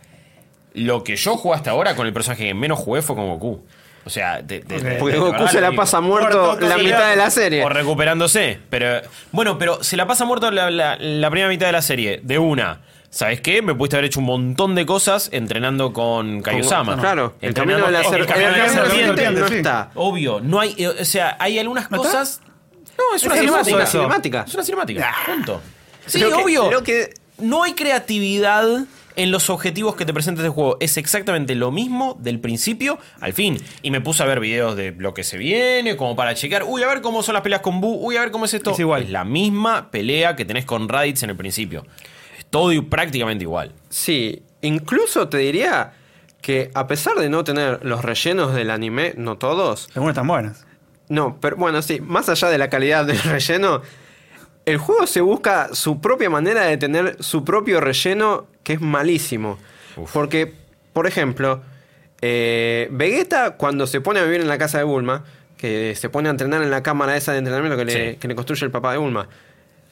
Lo 0.73 1.03
que 1.03 1.15
yo 1.15 1.35
jugué 1.37 1.55
hasta 1.55 1.71
ahora 1.71 1.95
con 1.95 2.07
el 2.07 2.13
personaje 2.13 2.45
que 2.47 2.53
menos 2.53 2.79
jugué 2.79 3.01
fue 3.01 3.15
con 3.15 3.27
Goku. 3.27 3.65
O 4.05 4.09
sea, 4.09 4.41
de- 4.41 4.61
de- 4.61 4.75
Ok. 4.77 4.81
de- 4.83 4.95
Porque 4.95 5.17
Goku 5.17 5.47
se 5.47 5.61
la 5.61 5.69
digo. 5.69 5.81
pasa 5.81 6.01
muerto 6.01 6.43
Muerto, 6.55 6.67
la 6.67 6.75
sí, 6.77 6.85
mitad 6.85 7.09
de 7.09 7.15
la 7.15 7.29
serie. 7.29 7.63
O 7.63 7.69
recuperándose. 7.69 8.57
Pero. 8.69 9.01
Bueno, 9.31 9.57
pero 9.57 9.83
se 9.83 9.97
la 9.97 10.07
pasa 10.07 10.25
muerto 10.25 10.49
la, 10.49 10.71
la- 10.71 10.97
la 10.97 11.29
primera 11.29 11.49
mitad 11.49 11.65
de 11.67 11.71
la 11.73 11.81
serie. 11.81 12.19
De 12.23 12.39
una. 12.39 12.81
¿Sabes 13.13 13.41
qué? 13.41 13.61
Me 13.61 13.75
pudiste 13.75 13.97
haber 13.97 14.05
hecho 14.05 14.19
un 14.21 14.25
montón 14.25 14.73
de 14.73 14.85
cosas 14.85 15.29
entrenando 15.33 15.91
con 15.91 16.41
Kaiosama. 16.41 16.97
Claro, 16.97 17.35
el 17.41 17.49
Entrenando- 17.49 17.83
camino 17.83 17.85
de 17.85 17.91
la 17.91 18.69
serpiente. 18.69 19.31
no 19.31 19.45
está. 19.47 19.91
Obvio, 19.95 20.39
no 20.41 20.59
hay. 20.61 20.73
eh, 20.77 20.87
O 20.87 21.05
sea, 21.05 21.35
hay 21.39 21.59
algunas 21.59 21.87
cosas. 21.89 22.39
No, 22.97 23.15
es 23.15 23.23
una 23.23 23.35
Es 23.35 23.39
cinemática. 23.65 24.45
Es 24.47 24.53
una 24.55 24.63
cinemática. 24.63 25.13
Punto. 25.25 25.61
Sí, 26.05 26.23
obvio. 26.23 26.71
lo 26.71 26.83
que- 26.83 27.13
No 27.37 27.63
hay 27.63 27.73
creatividad 27.73 28.85
en 29.17 29.31
los 29.31 29.49
objetivos 29.49 29.95
que 29.95 30.05
te 30.05 30.13
presenta 30.13 30.41
este 30.41 30.49
juego. 30.49 30.77
Es 30.79 30.95
exactamente 30.95 31.55
lo 31.55 31.71
mismo 31.71 32.15
del 32.19 32.39
principio 32.39 32.97
al 33.19 33.33
fin. 33.33 33.57
Y 33.81 33.91
me 33.91 33.99
puse 33.99 34.23
a 34.23 34.25
ver 34.25 34.39
videos 34.39 34.75
de 34.77 34.91
lo 34.97 35.13
que 35.13 35.23
se 35.25 35.37
viene, 35.37 35.97
como 35.97 36.15
para 36.15 36.33
checar. 36.35 36.63
Uy, 36.65 36.83
a 36.83 36.87
ver 36.87 37.01
cómo 37.01 37.23
son 37.23 37.33
las 37.33 37.41
peleas 37.43 37.61
con 37.61 37.81
Buu. 37.81 37.97
Uy, 38.07 38.15
a 38.15 38.21
ver 38.21 38.31
cómo 38.31 38.45
es 38.45 38.53
esto. 38.53 38.71
Es 38.71 38.79
igual. 38.79 39.11
la 39.11 39.25
misma 39.25 39.89
pelea 39.91 40.35
que 40.37 40.45
tenés 40.45 40.63
con 40.65 40.87
Raditz 40.87 41.23
en 41.23 41.31
el 41.31 41.35
principio. 41.35 41.85
Todo 42.51 42.71
y 42.74 42.81
prácticamente 42.81 43.44
igual. 43.44 43.74
Sí, 43.89 44.44
incluso 44.62 45.27
te 45.30 45.38
diría 45.39 45.94
que 46.42 46.69
a 46.75 46.86
pesar 46.88 47.15
de 47.15 47.30
no 47.30 47.44
tener 47.44 47.83
los 47.83 48.03
rellenos 48.06 48.53
del 48.53 48.69
anime, 48.69 49.13
no 49.18 49.38
todos, 49.38 49.88
Algunas 49.95 50.13
están 50.13 50.27
buenas. 50.27 50.65
no, 51.09 51.38
pero 51.42 51.56
bueno, 51.56 51.81
sí, 51.81 52.00
más 52.01 52.30
allá 52.30 52.50
de 52.50 52.57
la 52.59 52.69
calidad 52.69 53.06
del 53.06 53.18
relleno, 53.24 53.81
el 54.65 54.77
juego 54.77 55.07
se 55.07 55.21
busca 55.21 55.74
su 55.74 56.00
propia 56.01 56.30
manera 56.30 56.62
de 56.65 56.77
tener 56.77 57.18
su 57.19 57.44
propio 57.44 57.81
relleno 57.81 58.45
que 58.63 58.74
es 58.74 58.81
malísimo. 58.81 59.57
Uf. 59.98 60.12
Porque, 60.13 60.53
por 60.94 61.07
ejemplo, 61.07 61.62
eh, 62.21 62.88
Vegeta 62.92 63.56
cuando 63.57 63.88
se 63.88 64.01
pone 64.01 64.19
a 64.19 64.24
vivir 64.24 64.42
en 64.42 64.48
la 64.48 64.57
casa 64.59 64.77
de 64.77 64.83
Bulma, 64.83 65.24
que 65.57 65.95
se 65.95 66.09
pone 66.09 66.27
a 66.27 66.31
entrenar 66.31 66.62
en 66.63 66.69
la 66.71 66.83
cámara 66.83 67.15
esa 67.18 67.31
de 67.33 67.39
entrenamiento 67.39 67.77
que, 67.77 67.86
le, 67.86 68.12
Sí. 68.13 68.18
que 68.18 68.27
le 68.27 68.36
construye 68.36 68.65
el 68.65 68.71
papá 68.71 68.92
de 68.92 68.98
Bulma, 69.00 69.27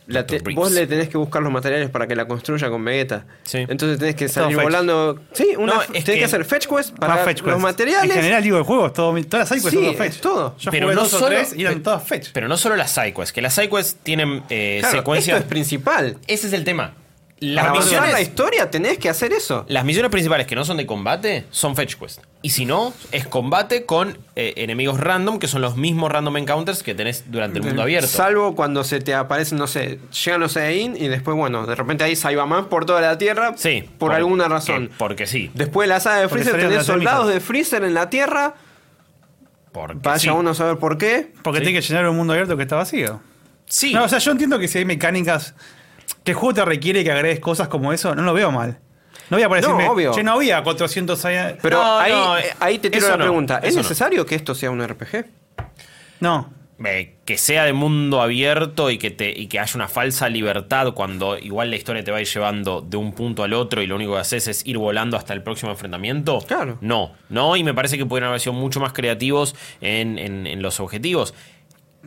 la 0.10 0.26
te- 0.28 0.40
vos 0.54 0.72
le 0.72 0.86
tenés 0.88 1.08
que 1.10 1.18
buscar 1.18 1.42
los 1.42 1.52
materiales 1.52 1.90
para 1.90 2.06
que 2.08 2.16
la 2.16 2.28
construya 2.28 2.70
con 2.70 2.84
Vegeta. 2.84 3.26
Sí. 3.44 3.60
Entonces 3.60 3.98
tenés 4.00 4.16
que 4.16 4.26
Todo 4.26 4.34
salir 4.44 4.56
fetch. 4.58 4.64
volando. 4.64 5.20
Sí, 5.34 5.54
una, 5.58 5.76
No, 5.76 5.80
tenés 5.82 6.04
que, 6.04 6.14
que- 6.16 6.26
hacer 6.26 6.44
fetch 6.46 6.68
quest 6.68 6.98
para 6.98 7.18
fetch 7.24 7.42
los 7.42 7.54
quest. 7.54 7.60
materiales. 7.62 8.16
En 8.16 8.22
general, 8.24 8.44
digo, 8.44 8.58
el 8.58 8.64
juego, 8.64 8.88
es 8.88 8.94
todo, 8.94 9.12
todas 9.24 9.40
las 9.40 9.50
sidequests 9.50 9.70
Sí, 9.70 9.76
son 9.78 9.86
todo 9.86 10.04
fetch. 10.04 10.16
es 10.16 10.22
todo. 10.22 10.56
Yo 10.58 10.72
Pero 10.72 10.86
jugué 10.88 10.96
no 10.96 11.02
dos 11.04 11.14
o 11.14 11.20
solo- 11.20 11.36
tres 11.36 11.54
y 11.56 11.62
eran 11.62 11.82
todas 11.84 12.04
fetch. 12.08 12.30
Pero 12.34 12.48
no 12.48 12.58
solo 12.58 12.76
las 12.76 12.92
sidequests, 12.92 13.32
que 13.34 13.42
las 13.42 13.54
sidequests 13.54 13.98
tienen 14.04 14.44
eh, 14.50 14.78
Claro, 14.82 14.98
secuencias. 14.98 15.38
esto 15.38 15.46
es 15.46 15.50
principal. 15.50 16.18
Ese 16.28 16.48
es 16.48 16.54
el 16.54 16.64
tema. 16.64 16.94
Las 17.42 17.64
Para 17.64 17.70
avanzar 17.78 17.94
la 17.94 18.02
misiones, 18.08 18.28
historia 18.28 18.70
tenés 18.70 18.98
que 18.98 19.08
hacer 19.08 19.32
eso. 19.32 19.66
las 19.70 19.86
misiones 19.86 20.12
principales 20.12 20.46
que 20.46 20.56
no 20.56 20.66
son 20.66 20.76
de 20.76 20.86
combate 20.86 21.46
son 21.52 21.76
fetch 21.76 21.96
quest. 21.96 22.22
Y 22.42 22.50
si 22.50 22.66
no, 22.66 22.94
es 23.14 23.28
combate 23.28 23.86
con 23.86 24.18
eh, 24.36 24.54
enemigos 24.58 25.00
random, 25.00 25.40
que 25.40 25.48
son 25.48 25.62
los 25.62 25.78
mismos 25.78 26.12
random 26.12 26.36
encounters 26.38 26.84
que 26.84 26.94
tenés 26.96 27.32
durante 27.32 27.60
el 27.60 27.66
mundo 27.66 27.82
abierto. 27.82 28.08
Salvo 28.10 28.56
cuando 28.56 28.84
se 28.84 29.00
te 29.00 29.14
aparecen, 29.16 29.58
no 29.58 29.68
sé, 29.68 30.00
llegan 30.26 30.42
los 30.42 30.52
Saiyajin 30.54 30.98
y 30.98 31.08
después, 31.08 31.38
bueno, 31.38 31.66
de 31.66 31.76
repente 31.76 32.04
hay 32.04 32.16
Saibaman 32.18 32.66
por 32.68 32.86
toda 32.86 33.00
la 33.00 33.18
Tierra. 33.18 33.54
Sí. 33.56 33.90
Por 33.98 34.12
alguna 34.14 34.50
razón. 34.50 34.90
Porque 34.98 35.26
sí. 35.26 35.50
Después 35.54 35.88
de 35.88 35.94
la 35.94 36.00
saga 36.02 36.22
de 36.22 36.28
Freezer 36.30 36.58
tenés 36.58 36.86
soldados 36.86 37.28
de 37.28 37.40
Freezer 37.40 37.84
en 37.86 37.94
la 37.94 38.10
Tierra. 38.10 38.56
Porque 39.72 39.98
Vaya 40.02 40.20
sí. 40.20 40.30
uno 40.30 40.50
a 40.50 40.56
saber 40.56 40.78
por 40.78 40.98
qué. 40.98 41.32
Porque 41.44 41.60
Sí. 41.60 41.66
tiene 41.66 41.80
que 41.80 41.88
llenar 41.88 42.08
un 42.10 42.18
mundo 42.18 42.34
abierto 42.34 42.58
que 42.58 42.64
está 42.64 42.76
vacío. 42.76 43.22
Sí. 43.66 43.94
No, 43.94 44.04
o 44.06 44.10
sea, 44.10 44.20
yo 44.20 44.32
entiendo 44.32 44.58
que 44.60 44.68
si 44.68 44.80
hay 44.80 44.86
mecánicas 44.86 45.54
que 46.30 46.34
el 46.34 46.38
juego 46.40 46.54
te 46.54 46.66
requiere 46.66 47.04
que 47.04 47.12
agregues 47.12 47.40
cosas 47.40 47.68
como 47.68 47.92
eso, 47.94 48.14
no 48.16 48.22
lo 48.22 48.34
veo 48.34 48.52
mal. 48.52 48.80
No 49.30 49.38
voy 49.38 49.44
a 49.44 49.48
poner 49.50 49.64
No, 49.64 49.70
decirme, 49.70 49.90
obvio. 49.90 50.12
che, 50.14 50.24
no 50.24 50.34
había 50.34 50.62
400 50.64 51.26
años. 51.26 51.54
Pero 51.62 51.78
No, 51.84 52.00
ahí, 52.00 52.12
no, 52.12 52.38
eh, 52.38 52.44
ahí 52.60 52.80
te 52.80 52.90
tiro 52.90 53.08
la 53.10 53.18
no, 53.18 53.24
pregunta. 53.26 53.60
¿Es 53.64 53.76
necesario 53.76 54.26
que 54.26 54.36
esto 54.36 54.56
sea 54.56 54.72
un 54.72 54.82
RPG? 54.88 55.26
No. 56.20 56.52
Eh, 56.86 57.16
que 57.26 57.38
sea 57.38 57.66
de 57.66 57.74
mundo 57.74 58.22
abierto 58.22 58.90
y 58.90 58.98
que, 58.98 59.12
te, 59.12 59.30
y 59.38 59.48
que 59.48 59.60
haya 59.60 59.72
una 59.76 59.90
falsa 59.90 60.30
libertad 60.30 60.94
cuando 60.94 61.38
igual 61.38 61.70
la 61.70 61.76
historia 61.76 62.04
te 62.06 62.10
va 62.12 62.18
a 62.18 62.22
ir 62.22 62.28
llevando 62.28 62.80
de 62.82 62.96
un 62.96 63.12
punto 63.12 63.44
al 63.44 63.54
otro 63.54 63.82
y 63.82 63.88
lo 63.88 63.96
único 63.98 64.14
que 64.14 64.20
haces 64.20 64.48
es 64.48 64.66
ir 64.66 64.78
volando 64.78 65.18
hasta 65.18 65.34
el 65.34 65.44
próximo 65.44 65.72
enfrentamiento. 65.72 66.40
Claro. 66.48 66.78
No, 66.80 67.12
no, 67.28 67.58
y 67.58 67.64
me 67.66 67.74
parece 67.74 67.98
que 67.98 68.06
pudieron 68.06 68.30
haber 68.30 68.40
sido 68.40 68.54
mucho 68.54 68.80
más 68.80 68.94
creativos 68.94 69.56
en, 69.82 70.18
en- 70.18 70.48
en 70.48 70.62
los 70.62 70.80
objetivos. 70.80 71.34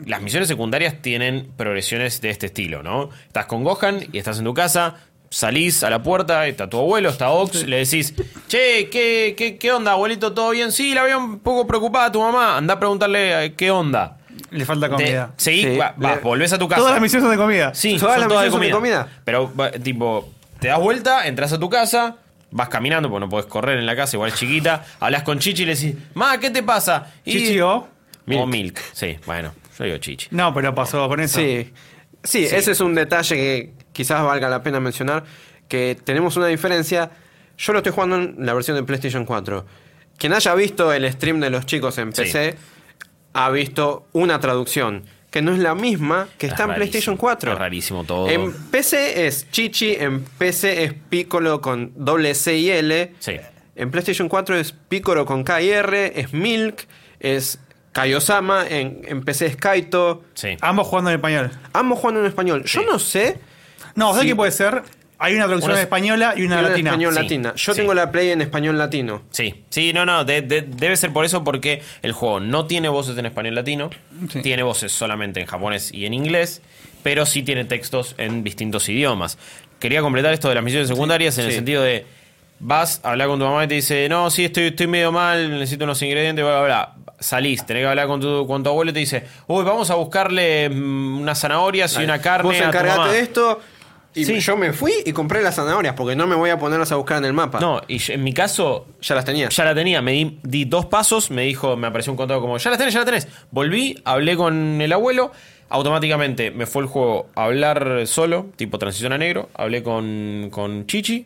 Las 0.05 0.21
misiones 0.21 0.47
secundarias 0.47 1.01
tienen 1.01 1.51
progresiones 1.55 2.19
de 2.21 2.29
este 2.31 2.47
estilo, 2.47 2.81
¿no? 2.83 3.09
Estás 3.27 3.45
con 3.45 3.63
Gohan 3.63 4.07
y 4.11 4.17
estás 4.17 4.39
en 4.39 4.43
tu 4.45 4.53
casa, 4.53 4.95
salís 5.29 5.83
a 5.83 5.89
la 5.89 6.01
puerta, 6.01 6.47
está 6.47 6.67
tu 6.69 6.79
abuelo, 6.79 7.09
está 7.09 7.29
Ox, 7.29 7.65
le 7.67 7.77
decís, 7.77 8.13
che, 8.47 8.89
¿qué, 8.89 9.35
qué, 9.37 9.57
¿qué 9.57 9.71
onda, 9.71 9.91
abuelito? 9.91 10.33
¿Todo 10.33 10.49
bien? 10.51 10.71
Sí, 10.71 10.93
la 10.93 11.03
veo 11.03 11.19
un 11.19 11.39
poco 11.39 11.67
preocupada 11.67 12.11
tu 12.11 12.19
mamá. 12.21 12.57
Anda 12.57 12.73
a 12.75 12.79
preguntarle 12.79 13.45
eh, 13.45 13.53
qué 13.53 13.69
onda. 13.71 14.17
Le 14.49 14.65
falta 14.65 14.89
comida. 14.89 15.33
Sí, 15.37 15.77
va- 15.77 15.93
vas, 15.97 16.15
le- 16.17 16.21
volvés 16.21 16.51
a 16.53 16.57
tu 16.59 16.67
casa. 16.67 16.79
Todas 16.81 16.93
las 16.93 17.01
misiones 17.01 17.23
son 17.23 17.31
de 17.31 17.41
comida. 17.41 17.73
Sí, 17.75 17.97
Todas 17.99 18.13
son 18.15 18.19
las 18.21 18.29
todas 18.29 18.43
de 18.45 18.49
misiones 18.49 18.71
comida. 18.75 18.95
son 18.97 19.03
de 19.05 19.09
comida. 19.09 19.21
Pero, 19.25 19.55
va, 19.55 19.71
tipo, 19.71 20.29
te 20.59 20.67
das 20.69 20.79
vuelta, 20.79 21.27
entras 21.27 21.53
a 21.53 21.59
tu 21.59 21.69
casa, 21.69 22.17
vas 22.51 22.69
caminando, 22.69 23.09
porque 23.09 23.25
no 23.25 23.29
podés 23.29 23.45
correr 23.45 23.77
en 23.79 23.85
la 23.85 23.95
casa, 23.95 24.15
igual 24.15 24.31
es 24.31 24.39
chiquita. 24.39 24.85
Hablas 24.99 25.23
con 25.23 25.39
Chichi 25.39 25.63
y 25.63 25.65
le 25.65 25.75
decís, 25.75 25.95
Ma, 26.15 26.39
¿qué 26.39 26.49
te 26.49 26.61
pasa? 26.63 27.11
Y- 27.25 27.31
Chichi 27.33 27.59
o. 27.61 27.87
O 28.35 28.47
Milk. 28.47 28.79
Sí, 28.93 29.17
bueno, 29.25 29.51
yo 29.77 29.85
digo 29.85 29.97
Chichi. 29.97 30.27
No, 30.31 30.53
pero 30.53 30.73
pasó 30.75 31.07
con 31.07 31.19
eso. 31.19 31.39
Sí. 31.39 31.71
sí, 32.23 32.45
ese 32.45 32.71
es 32.71 32.79
un 32.79 32.95
detalle 32.95 33.35
que 33.35 33.73
quizás 33.91 34.23
valga 34.23 34.49
la 34.49 34.61
pena 34.63 34.79
mencionar, 34.79 35.23
que 35.67 35.97
tenemos 36.03 36.35
una 36.37 36.47
diferencia. 36.47 37.11
Yo 37.57 37.73
lo 37.73 37.79
estoy 37.79 37.91
jugando 37.93 38.15
en 38.17 38.35
la 38.45 38.53
versión 38.53 38.75
de 38.77 38.83
PlayStation 38.83 39.25
4. 39.25 39.65
Quien 40.17 40.33
haya 40.33 40.53
visto 40.55 40.91
el 40.93 41.11
stream 41.11 41.39
de 41.39 41.49
los 41.49 41.65
chicos 41.65 41.97
en 41.97 42.13
Sí. 42.13 42.23
PC 42.23 42.55
ha 43.33 43.49
visto 43.49 44.07
una 44.13 44.39
traducción 44.39 45.03
que 45.31 45.41
no 45.41 45.51
es 45.53 45.57
la 45.59 45.73
misma 45.73 46.27
que 46.37 46.45
está 46.45 46.63
Es 46.65 46.69
en 46.69 46.75
PlayStation 46.75 47.15
rarísimo, 47.15 47.17
4. 47.17 47.51
es 47.53 47.57
rarísimo 47.57 48.03
todo. 48.03 48.29
En 48.29 48.53
PC 48.69 49.25
es 49.25 49.49
Chichi, 49.49 49.95
en 49.95 50.23
PC 50.23 50.83
es 50.83 50.93
Piccolo 50.93 51.59
con 51.61 51.91
doble 51.95 52.35
C 52.35 52.55
y 52.57 52.69
L. 52.69 53.13
Sí. 53.19 53.37
En 53.75 53.89
PlayStation 53.89 54.29
4 54.29 54.57
es 54.57 54.71
Piccolo 54.73 55.25
con 55.25 55.43
K 55.43 55.61
y 55.63 55.69
R, 55.71 56.19
es 56.19 56.33
Milk, 56.33 56.87
es 57.19 57.59
Kaiosama, 57.93 58.65
en, 58.67 59.01
en 59.07 59.23
PC 59.23 59.45
es 59.45 59.55
Kaito. 59.55 60.23
Sí. 60.33 60.57
Ambos 60.61 60.87
jugando 60.87 61.09
en 61.11 61.15
español. 61.15 61.51
Ambos 61.73 61.99
jugando 61.99 62.19
en 62.21 62.25
español. 62.27 62.63
Yo 62.65 62.81
Sí. 62.81 62.85
no 62.91 62.99
sé. 62.99 63.39
No, 63.95 64.07
¿sabes 64.09 64.23
Sí. 64.23 64.27
qué 64.29 64.35
puede 64.35 64.51
ser? 64.51 64.81
Hay 65.19 65.35
una 65.35 65.45
traducción 65.45 65.71
Una- 65.73 65.81
española 65.81 66.33
y 66.35 66.41
una, 66.43 66.55
Una 66.57 66.67
en 66.67 66.69
latina. 66.71 66.89
español 66.89 67.13
Sí, 67.13 67.19
latina. 67.21 67.53
Yo 67.55 67.73
sí. 67.73 67.79
tengo 67.79 67.93
la 67.93 68.11
Play 68.11 68.31
en 68.31 68.41
español 68.41 68.77
latino. 68.77 69.21
Sí, 69.29 69.63
sí, 69.69 69.93
no, 69.93 70.05
no, 70.05 70.25
de- 70.25 70.41
de- 70.41 70.63
debe 70.63 70.97
ser 70.97 71.13
por 71.13 71.23
eso 71.23 71.43
porque 71.45 71.81
el 72.01 72.11
juego 72.11 72.39
no 72.41 72.65
tiene 72.65 72.89
voces 72.89 73.17
en 73.17 73.25
español 73.27 73.55
latino, 73.55 73.89
Sí. 74.29 74.41
tiene 74.41 74.63
voces 74.63 74.91
solamente 74.91 75.39
en 75.39 75.45
japonés 75.45 75.93
y 75.93 76.05
en 76.05 76.13
inglés, 76.13 76.61
pero 77.03 77.25
sí 77.25 77.43
tiene 77.43 77.63
textos 77.63 78.15
en 78.17 78.43
distintos 78.43 78.89
idiomas. 78.89 79.37
Quería 79.79 80.01
completar 80.01 80.33
esto 80.33 80.49
de 80.49 80.55
las 80.55 80.63
misiones 80.63 80.89
secundarias 80.89 81.37
en 81.37 81.45
el 81.45 81.51
sentido 81.53 81.83
de 81.83 82.05
vas 82.59 82.99
a 83.03 83.11
hablar 83.11 83.27
con 83.29 83.39
tu 83.39 83.45
mamá 83.45 83.63
y 83.63 83.67
te 83.67 83.75
dice, 83.75 84.09
no, 84.09 84.29
sí, 84.29 84.45
estoy, 84.45 84.67
estoy 84.67 84.87
medio 84.87 85.11
mal, 85.11 85.51
necesito 85.51 85.83
unos 85.85 86.01
ingredientes, 86.01 86.43
bla, 86.43 86.55
bla, 86.61 86.65
bla. 86.65 86.95
Salís, 87.23 87.65
tenés 87.65 87.81
que 87.83 87.87
hablar 87.87 88.07
con 88.07 88.19
tu, 88.21 88.45
con 88.45 88.61
tu 88.63 88.69
abuelo 88.69 88.91
y 88.91 88.93
te 88.93 88.99
dice, 88.99 89.23
uy, 89.47 89.63
vamos 89.63 89.89
a 89.89 89.95
buscarle 89.95 90.69
mm, 90.69 91.21
unas 91.21 91.39
zanahorias 91.39 91.97
y 91.99 92.03
una 92.03 92.19
carne 92.21 92.49
Vos 92.49 92.57
a 92.57 92.61
tu 92.63 92.67
encargate 92.67 92.99
mamá". 92.99 93.11
de 93.11 93.19
esto. 93.19 93.59
Y 94.15 94.25
Sí. 94.25 94.39
yo 94.41 94.55
me 94.55 94.73
fui 94.73 94.93
y 95.07 95.11
compré 95.11 95.41
las 95.41 95.55
zanahorias 95.55 95.95
porque 95.95 96.15
no 96.15 96.27
me 96.27 96.35
voy 96.35 96.51
a 96.51 96.59
ponerlas 96.59 96.91
a 96.91 96.97
buscar 96.97 97.17
en 97.17 97.25
el 97.25 97.33
mapa. 97.33 97.59
No, 97.59 97.81
y 97.87 97.97
yo- 97.97 98.13
en 98.13 98.23
mi 98.23 98.31
caso, 98.31 98.85
Ya 99.01 99.15
las 99.15 99.25
tenía. 99.25 99.49
Ya 99.49 99.63
la 99.65 99.73
tenía, 99.73 100.03
me 100.03 100.11
di, 100.11 100.39
di 100.43 100.65
dos 100.65 100.85
pasos, 100.85 101.31
me 101.31 101.41
dijo, 101.41 101.75
me 101.77 101.87
apareció 101.87 102.11
un 102.13 102.17
contado 102.17 102.39
como, 102.39 102.57
ya 102.59 102.69
la 102.69 102.77
tenés, 102.77 102.93
ya 102.93 102.99
la 102.99 103.05
tenés. 103.05 103.27
Volví, 103.49 103.99
hablé 104.05 104.35
con 104.37 104.79
el 104.81 104.93
abuelo, 104.93 105.31
automáticamente 105.69 106.51
me 106.51 106.67
fue 106.67 106.83
el 106.83 106.87
juego 106.87 107.27
a 107.35 107.45
hablar 107.45 108.05
solo, 108.05 108.47
tipo 108.55 108.77
transición 108.77 109.13
a 109.13 109.17
negro, 109.17 109.49
hablé 109.55 109.81
con, 109.81 110.49
con 110.51 110.85
Chichi, 110.85 111.25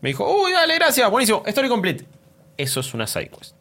me 0.00 0.10
dijo, 0.10 0.24
uy, 0.32 0.52
dale, 0.52 0.76
gracias, 0.76 1.10
buenísimo, 1.10 1.42
story 1.44 1.68
complete. 1.68 2.04
Eso 2.56 2.78
es 2.80 2.94
una 2.94 3.06
sidequest. 3.08 3.56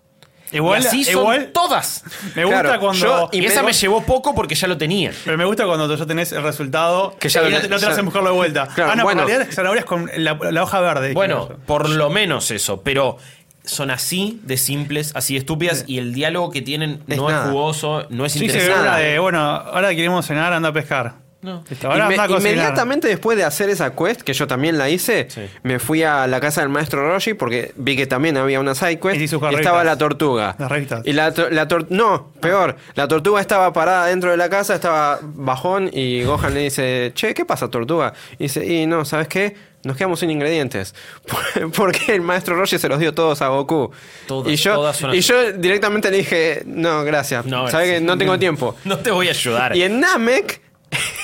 Igual, 0.51 0.81
y 0.83 0.87
así 0.87 1.03
son 1.03 1.13
igual 1.13 1.49
todas. 1.53 2.03
me 2.35 2.45
gusta 2.45 2.61
Claro, 2.63 2.79
cuando. 2.79 3.05
yo- 3.05 3.29
Y, 3.33 3.43
esa 3.45 3.63
me- 3.63 3.73
llevó 3.73 4.03
poco 4.03 4.33
porque 4.33 4.55
ya 4.55 4.67
lo 4.67 4.77
tenía. 4.77 5.11
Pero 5.25 5.37
me 5.37 5.43
gusta 5.45 5.65
cuando 5.65 5.93
ya 5.93 6.05
tenés 6.05 6.31
el 6.31 6.41
resultado 6.43 7.15
Que 7.19 7.27
ya 7.29 7.41
y 7.41 7.43
lo 7.45 7.49
no, 7.49 7.57
tenés- 7.57 7.61
te- 7.63 7.69
no 7.69 7.75
te 7.77 7.81
ya- 7.85 7.89
hacen 7.91 8.05
buscarlo 8.05 8.29
de 8.29 8.35
vuelta. 8.35 8.67
Claro, 8.73 8.91
ah, 8.91 8.95
no, 8.95 9.03
bueno. 9.03 9.25
realidad 9.25 9.47
zanahorias 9.51 9.85
con 9.85 10.09
la, 10.15 10.37
la 10.51 10.63
hoja 10.63 10.79
verde. 10.79 11.13
Bueno, 11.13 11.49
por 11.65 11.89
lo 11.89 12.09
menos 12.09 12.49
eso, 12.51 12.81
pero 12.81 13.17
son 13.65 13.91
así 13.91 14.39
de 14.43 14.55
simples, 14.57 15.11
así 15.15 15.33
de 15.33 15.39
estúpidas 15.39 15.83
y 15.87 15.97
el 15.97 16.13
diálogo 16.13 16.49
que 16.51 16.61
tienen 16.61 17.03
Es 17.09 17.17
no 17.17 17.27
nada. 17.29 17.43
es 17.43 17.49
jugoso, 17.51 18.05
no 18.09 18.25
es 18.25 18.31
Sí, 18.31 18.45
interesante. 18.45 18.79
una 18.81 18.97
de, 18.97 19.19
bueno, 19.19 19.39
ahora 19.41 19.89
queremos 19.93 20.25
cenar, 20.25 20.53
anda 20.53 20.69
a 20.69 20.73
pescar. 20.73 21.15
No. 21.39 21.63
Ahora 21.83 22.09
Inme- 22.09 22.39
inmediatamente 22.39 23.07
después 23.07 23.37
de 23.37 23.43
hacer 23.43 23.69
esa 23.69 23.95
quest, 23.95 24.21
que 24.21 24.33
yo 24.33 24.47
también 24.47 24.77
la 24.77 24.89
hice, 24.89 25.27
Sí. 25.29 25.41
me 25.63 25.77
fui 25.79 26.01
a 26.03 26.25
la 26.27 26.39
casa 26.39 26.61
del 26.61 26.69
maestro 26.69 27.07
Roshi 27.07 27.35
porque 27.35 27.73
vi 27.75 27.95
que 27.95 28.07
también 28.07 28.37
había 28.37 28.59
una 28.59 28.73
side 28.73 28.99
quest 28.99 29.21
Y 29.21 29.55
estaba 29.55 29.83
la 29.83 29.97
tortuga. 29.97 30.55
Las 30.57 30.69
revistas. 30.69 31.01
Y 31.05 31.13
la, 31.13 31.31
la 31.51 31.67
tor- 31.67 31.85
no, 31.89 32.31
peor, 32.41 32.75
la 32.95 33.07
tortuga 33.07 33.39
estaba 33.39 33.71
parada 33.71 34.07
dentro 34.07 34.31
de 34.31 34.37
la 34.37 34.49
casa, 34.49 34.73
estaba 34.75 35.19
bajón 35.21 35.89
y 35.93 36.23
Gohan 36.23 36.53
le 36.55 36.61
dice, 36.61 37.11
che, 37.13 37.33
¿qué 37.35 37.45
pasa 37.45 37.69
tortuga? 37.69 38.13
Y 38.39 38.43
dice, 38.45 38.65
y 38.65 38.87
no, 38.87 39.05
¿sabes 39.05 39.27
qué? 39.27 39.55
Nos 39.83 39.95
quedamos 39.95 40.19
sin 40.19 40.31
ingredientes. 40.31 40.95
Porque 41.75 42.15
el 42.15 42.21
maestro 42.21 42.55
Roshi 42.55 42.77
se 42.77 42.89
los 42.89 42.99
dio 42.99 43.13
todos 43.13 43.41
a 43.41 43.47
Goku. 43.49 43.91
Todas, 44.27 44.51
y 44.51 44.55
yo, 44.55 44.73
todas 44.73 44.97
son 44.97 45.13
y 45.13 45.21
yo 45.21 45.53
directamente 45.53 46.09
le 46.11 46.17
dije, 46.17 46.63
no, 46.65 47.03
gracias. 47.03 47.45
No, 47.45 47.67
¿Sabes 47.69 47.91
que 47.91 48.01
no 48.01 48.17
tengo 48.17 48.37
tiempo? 48.39 48.75
No 48.85 48.97
te 48.97 49.11
voy 49.11 49.27
a 49.27 49.31
ayudar. 49.31 49.75
Y 49.77 49.83
en 49.83 49.99
Namek, 49.99 50.61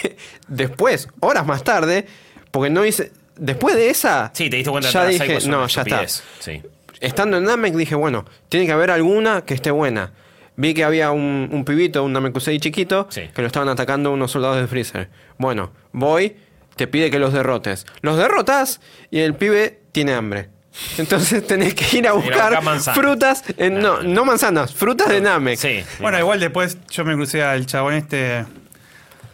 después, 0.48 1.08
horas 1.20 1.46
más 1.46 1.64
tarde, 1.64 2.06
porque 2.52 2.70
no 2.70 2.86
hice. 2.86 3.12
Después 3.36 3.76
de 3.76 3.90
esa. 3.90 4.32
Sí, 4.34 4.50
te 4.50 4.58
diste 4.58 4.70
cuenta 4.72 4.90
Ya 4.92 5.08
que 5.08 5.18
las 5.18 5.28
dije, 5.40 5.50
no, 5.50 5.68
ya 5.68 5.82
está. 5.82 6.08
Sí. 6.40 6.62
Estando 7.00 7.38
en 7.38 7.46
Namek 7.46 7.74
dije, 7.74 7.96
bueno, 7.96 8.26
tiene 8.50 8.66
que 8.66 8.72
haber 8.72 8.92
alguna 8.92 9.42
que 9.44 9.54
esté 9.54 9.72
buena. 9.72 10.12
Vi 10.56 10.76
que 10.76 10.84
había 10.84 11.10
un, 11.12 11.50
un 11.52 11.66
pibito, 11.66 12.04
un 12.04 12.14
Namekusei 12.14 12.60
chiquito, 12.60 13.08
Sí. 13.10 13.24
que 13.34 13.42
lo 13.42 13.48
estaban 13.48 13.70
atacando 13.70 14.12
unos 14.12 14.30
soldados 14.32 14.58
de 14.58 14.68
Freezer. 14.68 15.10
Bueno, 15.40 15.72
voy, 15.94 16.36
te 16.76 16.86
pide 16.88 17.10
que 17.10 17.18
los 17.18 17.34
derrotes. 17.34 17.88
Los 18.02 18.18
derrotas 18.18 18.80
y 19.10 19.20
el 19.20 19.34
pibe 19.34 19.80
tiene 19.92 20.14
hambre. 20.14 20.50
Entonces 21.00 21.46
tenés 21.48 21.74
que 21.74 21.98
ir 21.98 22.08
a 22.08 22.14
buscar 22.14 22.62
frutas, 22.94 23.44
en- 23.58 23.80
no, 23.80 24.04
no 24.04 24.26
manzanas, 24.26 24.74
frutas 24.74 25.10
de 25.10 25.22
Namek. 25.22 25.58
Sí. 25.58 25.84
Bueno, 26.00 26.20
igual 26.20 26.40
después 26.40 26.78
yo 26.92 27.04
me 27.04 27.16
crucé 27.16 27.42
al 27.44 27.66
chabón 27.66 27.96
este. 27.96 28.46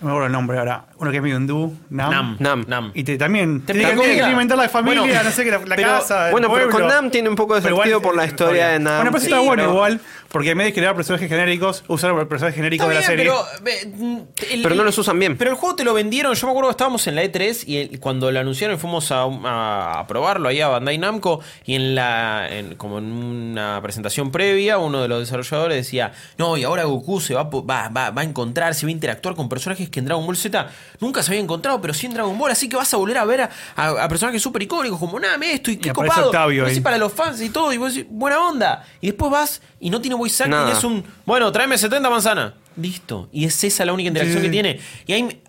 Me 0.02 0.08
acuerdo 0.10 0.28
el 0.28 0.32
nombre 0.32 0.58
ahora. 0.58 0.89
Uno 1.00 1.12
que 1.12 1.18
es 1.18 1.24
medio 1.24 1.38
hindú, 1.38 1.76
Nam. 1.90 2.12
Nam. 2.12 2.36
Nam. 2.40 2.66
Nam. 2.68 2.92
Y 2.94 3.04
te, 3.06 3.18
también. 3.18 3.66
Te 3.66 3.74
Tiene 3.74 3.96
que, 3.96 4.22
alimentar 4.22 4.58
la 4.58 4.68
familia, 4.68 5.00
Bueno, 5.02 5.24
no 5.24 5.32
sé 5.32 5.44
qué, 5.46 5.52
la, 5.52 5.60
la 5.60 5.76
pero- 5.78 5.88
casa. 5.88 6.26
el 6.28 6.32
Bueno, 6.34 6.52
pero 6.54 6.70
con 6.70 6.88
Nam 6.88 7.10
tiene 7.10 7.30
un 7.30 7.36
poco 7.36 7.56
de 7.56 7.62
Pero 7.62 7.76
igual, 7.76 7.88
sentido 7.90 8.02
por 8.02 8.16
la 8.18 8.26
historia 8.26 8.68
de 8.68 8.80
Nam. 8.80 8.98
Bueno, 8.98 9.12
pues 9.12 9.24
Sí, 9.24 9.30
está 9.30 9.40
bueno 9.40 9.64
pero- 9.64 9.74
igual, 9.74 10.02
porque 10.28 10.50
en 10.52 10.58
vez 10.58 10.68
de 10.68 10.74
crear 10.74 10.96
personajes 10.96 11.30
genéricos, 11.30 11.84
usaron 11.88 12.28
personajes 12.28 12.56
genéricos 12.58 12.88
de 12.90 12.96
la 12.96 13.02
serie. 13.02 13.32
pero, 13.64 13.88
mm, 13.96 14.18
el- 14.52 14.62
Pero 14.62 14.76
no 14.76 14.84
los 14.84 14.98
usan 14.98 15.18
bien. 15.18 15.38
Pero 15.38 15.52
el 15.52 15.56
juego 15.58 15.76
te 15.76 15.84
lo 15.86 15.94
vendieron. 15.94 16.36
Yo 16.36 16.48
me 16.48 16.52
acuerdo 16.52 16.68
que 16.70 16.74
estábamos 16.74 17.08
en 17.08 17.16
la 17.16 17.24
E3 17.24 17.64
y 17.66 17.78
el- 17.78 18.00
cuando 18.02 18.30
lo 18.32 18.40
anunciaron 18.40 18.78
fuimos 18.78 19.12
a, 19.14 19.22
a- 19.24 20.00
a 20.02 20.08
probarlo 20.08 20.50
ahí 20.50 20.60
a 20.60 20.68
Bandai 20.68 20.98
Namco. 20.98 21.40
Y 21.66 21.76
en 21.76 21.96
la 21.96 22.48
en- 22.50 22.76
como 22.76 22.98
en 23.00 23.06
una 23.12 23.80
presentación 23.82 24.32
previa, 24.32 24.78
uno 24.78 25.02
de 25.02 25.08
los 25.08 25.20
desarrolladores 25.22 25.78
decía: 25.78 26.12
No, 26.38 26.58
y 26.58 26.64
ahora 26.66 26.84
Goku 26.84 27.22
se 27.22 27.34
va, 27.36 27.44
va, 27.44 27.88
va, 27.90 28.10
va 28.12 28.22
a 28.22 28.24
encontrar, 28.26 28.76
se 28.76 28.86
va 28.86 28.90
a 28.90 28.92
interactuar 28.92 29.36
con 29.36 29.48
personajes 29.50 29.90
que 29.90 30.00
en 30.00 30.06
Dragon 30.06 30.26
Ball 30.26 30.36
Z 30.38 30.68
nunca 31.00 31.22
se 31.24 31.32
había 31.32 31.42
encontrado, 31.42 31.80
pero 31.82 31.94
sí 31.94 32.06
en 32.08 32.14
Dragon 32.14 32.38
Ball. 32.38 32.52
Así 32.52 32.68
que 32.70 32.76
vas 32.76 32.94
a 32.94 32.98
volver 32.98 33.18
a 33.18 33.26
ver 33.26 33.42
a, 33.42 33.50
a- 33.76 34.04
a 34.04 34.08
personajes 34.10 34.42
súper 34.42 34.64
icónicos 34.64 35.00
como 35.00 35.20
Name, 35.20 35.54
esto 35.54 35.72
y 35.72 35.78
qué 35.78 35.92
copado. 35.94 36.28
Octavio 36.28 36.66
Así 36.66 36.82
para 36.82 36.98
los 36.98 37.14
fans 37.14 37.42
y 37.42 37.50
todo. 37.50 37.72
Y 37.74 37.78
vos 37.78 37.94
decís, 37.94 38.10
buena 38.12 38.40
onda. 38.40 38.86
Y 39.02 39.08
después 39.08 39.32
vas 39.32 39.62
y 39.80 39.90
no 39.90 40.02
tiene 40.02 40.16
voice 40.16 40.44
acting, 40.44 40.52
Nada. 40.58 40.72
es 40.78 40.84
un 40.84 41.04
bueno, 41.26 41.52
tráeme 41.52 41.78
70 41.78 42.10
manzanas. 42.10 42.54
Listo. 42.76 43.28
Y 43.32 43.46
es 43.46 43.64
esa 43.64 43.84
la 43.86 43.94
única 43.94 44.08
interacción 44.08 44.40
Sí. 44.42 44.46
que 44.48 44.52
tiene. 44.52 44.80
Y, 45.06 45.14
hay, 45.14 45.42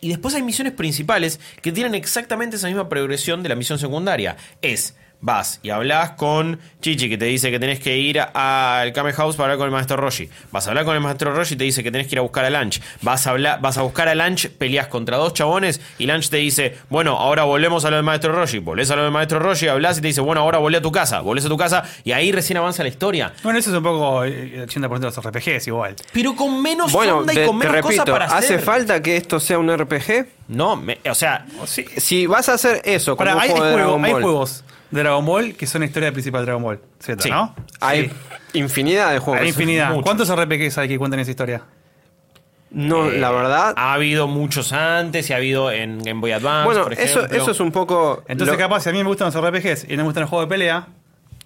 y 0.00 0.08
después 0.08 0.34
hay 0.34 0.42
misiones 0.42 0.72
principales 0.72 1.38
que 1.60 1.72
tienen 1.72 1.94
exactamente 1.94 2.56
esa 2.56 2.66
misma 2.68 2.88
progresión 2.88 3.42
de 3.42 3.48
la 3.50 3.54
misión 3.56 3.78
secundaria. 3.78 4.36
Es, 4.62 4.94
vas 5.20 5.58
y 5.62 5.70
hablas 5.70 6.12
con 6.12 6.60
Chichi 6.80 7.08
que 7.08 7.18
te 7.18 7.24
dice 7.24 7.50
que 7.50 7.58
tenés 7.58 7.80
que 7.80 7.96
ir 7.96 8.20
al 8.20 8.92
Kame 8.92 9.12
House 9.12 9.34
para 9.36 9.46
hablar 9.46 9.58
con 9.58 9.66
el 9.66 9.72
maestro 9.72 9.96
Roshi. 9.96 10.28
Vas 10.52 10.66
a 10.66 10.70
hablar 10.70 10.84
con 10.84 10.94
el 10.94 11.00
maestro 11.00 11.34
Roshi 11.34 11.54
y 11.54 11.56
te 11.56 11.64
dice 11.64 11.82
que 11.82 11.90
tenés 11.90 12.06
que 12.06 12.14
ir 12.14 12.18
a 12.20 12.22
buscar 12.22 12.44
a 12.44 12.50
Lunch. 12.50 12.80
Vas 13.02 13.26
a, 13.26 13.30
hablar, 13.30 13.60
vas 13.60 13.78
a 13.78 13.82
buscar 13.82 14.08
a 14.08 14.14
Lunch, 14.14 14.48
peleas 14.50 14.86
contra 14.86 15.16
dos 15.16 15.34
chabones 15.34 15.80
y 15.98 16.06
Lunch 16.06 16.28
te 16.30 16.36
dice, 16.36 16.76
bueno, 16.88 17.16
ahora 17.18 17.44
volvemos 17.44 17.84
a 17.84 17.90
lo 17.90 17.96
del 17.96 18.04
maestro 18.04 18.32
Roshi. 18.32 18.58
Volvés 18.60 18.90
a 18.90 18.96
lo 18.96 19.02
del 19.02 19.10
maestro 19.10 19.38
Roshi, 19.40 19.66
hablas 19.68 19.98
y 19.98 20.00
te 20.02 20.06
dice, 20.08 20.20
bueno, 20.20 20.40
ahora 20.42 20.58
volvé 20.58 20.78
a 20.78 20.82
tu 20.82 20.92
casa. 20.92 21.20
Volvés 21.20 21.44
a 21.44 21.48
tu 21.48 21.56
casa 21.56 21.82
y 22.04 22.12
ahí 22.12 22.30
recién 22.30 22.56
avanza 22.56 22.82
la 22.84 22.88
historia. 22.88 23.32
Bueno, 23.42 23.58
eso 23.58 23.70
es 23.70 23.76
un 23.76 23.82
poco 23.82 24.24
eh, 24.24 24.52
el 24.54 24.68
80% 24.68 24.98
de 24.98 25.06
los 25.06 25.16
RPGs 25.20 25.66
igual. 25.66 25.96
Pero 26.12 26.36
con 26.36 26.62
menos 26.62 26.92
Bueno, 26.92 27.18
onda 27.18 27.32
y 27.32 27.36
te, 27.36 27.46
con 27.46 27.56
menos 27.58 27.80
cosas 27.80 28.04
para 28.04 28.26
hacer. 28.26 28.38
¿hace 28.38 28.58
falta 28.60 29.02
que 29.02 29.16
esto 29.16 29.40
sea 29.40 29.58
un 29.58 29.76
RPG? 29.76 30.26
No, 30.48 30.76
me- 30.76 30.98
o 31.10 31.14
sea, 31.14 31.44
Si 31.66 32.26
vas 32.26 32.48
a 32.48 32.54
hacer 32.54 32.80
eso 32.84 33.16
un 33.18 33.28
hay, 33.28 33.50
juego 33.50 33.96
hay 34.02 34.12
Ball, 34.12 34.22
juegos 34.22 34.64
de 34.90 35.00
Dragon 35.02 35.24
Ball 35.24 35.54
que 35.54 35.66
son 35.66 35.82
historia 35.82 36.12
principal 36.12 36.42
de 36.42 36.46
Dragon 36.46 36.62
Ball. 36.62 36.80
¿Cierto? 36.98 37.22
Sí. 37.24 37.30
¿No? 37.30 37.54
hay 37.80 38.10
infinidad 38.54 39.12
de 39.12 39.18
juegos. 39.18 39.42
Hay 39.42 39.48
infinidad. 39.48 39.94
¿Cuántos 40.02 40.34
RPGs 40.34 40.78
hay 40.78 40.88
que 40.88 40.98
cuentan 40.98 41.20
esa 41.20 41.30
historia? 41.30 41.62
No, 42.70 43.10
eh, 43.10 43.18
la 43.18 43.30
verdad. 43.30 43.72
ha 43.76 43.94
habido 43.94 44.26
muchos 44.28 44.72
antes 44.74 45.30
y 45.30 45.32
ha 45.32 45.36
habido 45.36 45.70
en 45.70 46.02
Game 46.02 46.20
Boy 46.20 46.32
Advance. 46.32 46.66
bueno, 46.66 46.82
por 46.84 46.92
eso, 46.92 47.20
ejemplo. 47.20 47.36
eso 47.42 47.50
es 47.50 47.60
un 47.60 47.72
poco. 47.72 48.22
Entonces, 48.28 48.54
lo- 48.56 48.58
capaz, 48.58 48.80
si 48.82 48.90
a 48.90 48.92
mí 48.92 48.98
me 48.98 49.08
gustan 49.08 49.32
los 49.32 49.34
RPGs 49.42 49.84
y 49.88 49.92
no 49.96 49.98
me 49.98 50.02
gustan 50.04 50.22
los 50.22 50.30
juegos 50.30 50.48
de 50.48 50.54
pelea, 50.54 50.86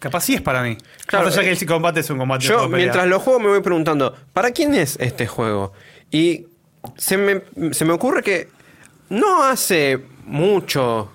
capaz 0.01 0.23
sí 0.23 0.35
es 0.35 0.41
para 0.41 0.63
mí. 0.65 0.77
Claro, 1.07 1.27
Más 1.27 1.35
allá 1.39 1.49
eh, 1.49 1.55
que 1.57 1.61
el 1.65 1.67
combate 1.71 2.01
es 2.01 2.11
un 2.11 2.19
combate 2.19 2.43
de 2.45 2.49
Yo, 2.49 2.63
de 2.63 2.65
pelea. 2.69 2.77
mientras 2.79 3.07
lo 3.07 3.21
juego, 3.21 3.39
me 3.39 3.49
voy 3.49 3.61
preguntando, 3.61 4.17
¿para 4.33 4.51
quién 4.51 4.75
es 4.75 4.97
este 5.01 5.29
juego? 5.29 5.73
Y 6.11 6.47
se 6.97 7.17
me, 7.17 7.43
se 7.73 7.85
me 7.85 7.93
ocurre 7.93 8.23
que 8.25 8.49
no 9.09 9.45
hace 9.45 10.01
mucho 10.25 11.09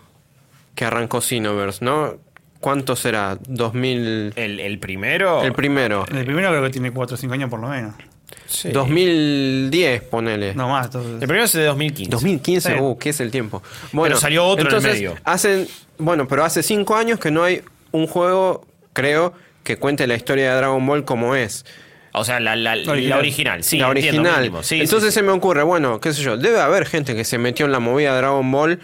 que 0.78 0.86
arrancó 0.86 1.20
Xenoverse, 1.22 1.84
¿no? 1.84 2.18
¿Cuánto 2.62 2.96
será? 2.96 3.38
2000... 3.48 4.34
El, 4.36 4.60
el 4.60 4.78
primero. 4.80 5.42
El 5.44 5.54
primero. 5.54 6.06
El 6.12 6.24
primero 6.24 6.50
creo 6.50 6.62
que 6.64 6.70
tiene 6.70 6.92
4 6.92 7.16
o 7.16 7.18
5 7.18 7.34
años 7.34 7.50
por 7.50 7.60
lo 7.60 7.68
menos. 7.68 7.96
Sí. 8.46 8.70
2010, 8.72 10.04
ponele. 10.04 10.54
No 10.54 10.70
más. 10.70 10.86
entonces- 10.86 11.14
El 11.14 11.28
primero 11.28 11.44
es 11.46 11.54
de 11.54 11.66
2015. 11.66 12.12
2015, 12.12 12.74
Sí. 12.74 12.80
uh, 12.80 12.98
¿qué 12.98 13.10
es 13.10 13.20
el 13.20 13.32
tiempo? 13.32 13.64
Bueno, 13.92 14.18
salió 14.18 14.46
otro 14.46 14.70
en 14.70 14.76
el 14.76 14.82
medio. 14.84 15.16
Hacen, 15.24 15.68
bueno, 15.98 16.28
pero 16.28 16.44
hace 16.46 16.62
cinco 16.62 16.96
años 16.96 17.20
que 17.20 17.32
no 17.32 17.44
hay 17.44 17.64
un 17.92 18.06
juego, 18.08 18.66
creo, 18.94 19.34
que 19.64 19.78
cuente 19.78 20.06
la 20.08 20.16
historia 20.16 20.52
de 20.52 20.58
Dragon 20.58 20.86
Ball 20.86 21.06
como 21.06 21.36
es. 21.36 21.66
O 22.14 22.24
sea, 22.24 22.40
la, 22.40 22.56
la, 22.56 22.76
la 22.76 22.92
Original. 22.92 23.20
original. 23.20 23.64
Sí, 23.64 23.78
la 23.80 23.90
original. 23.90 24.52
Sí, 24.62 24.80
Entonces 24.82 25.14
sí, 25.14 25.20
se 25.20 25.24
me 25.24 25.32
ocurre, 25.32 25.64
bueno, 25.64 26.00
qué 26.00 26.14
sé 26.14 26.22
yo, 26.22 26.38
debe 26.38 26.60
haber 26.60 26.86
gente 26.86 27.16
que 27.16 27.24
se 27.24 27.38
metió 27.38 27.66
en 27.66 27.72
la 27.72 27.80
movida 27.80 28.12
de 28.14 28.18
Dragon 28.18 28.52
Ball 28.52 28.80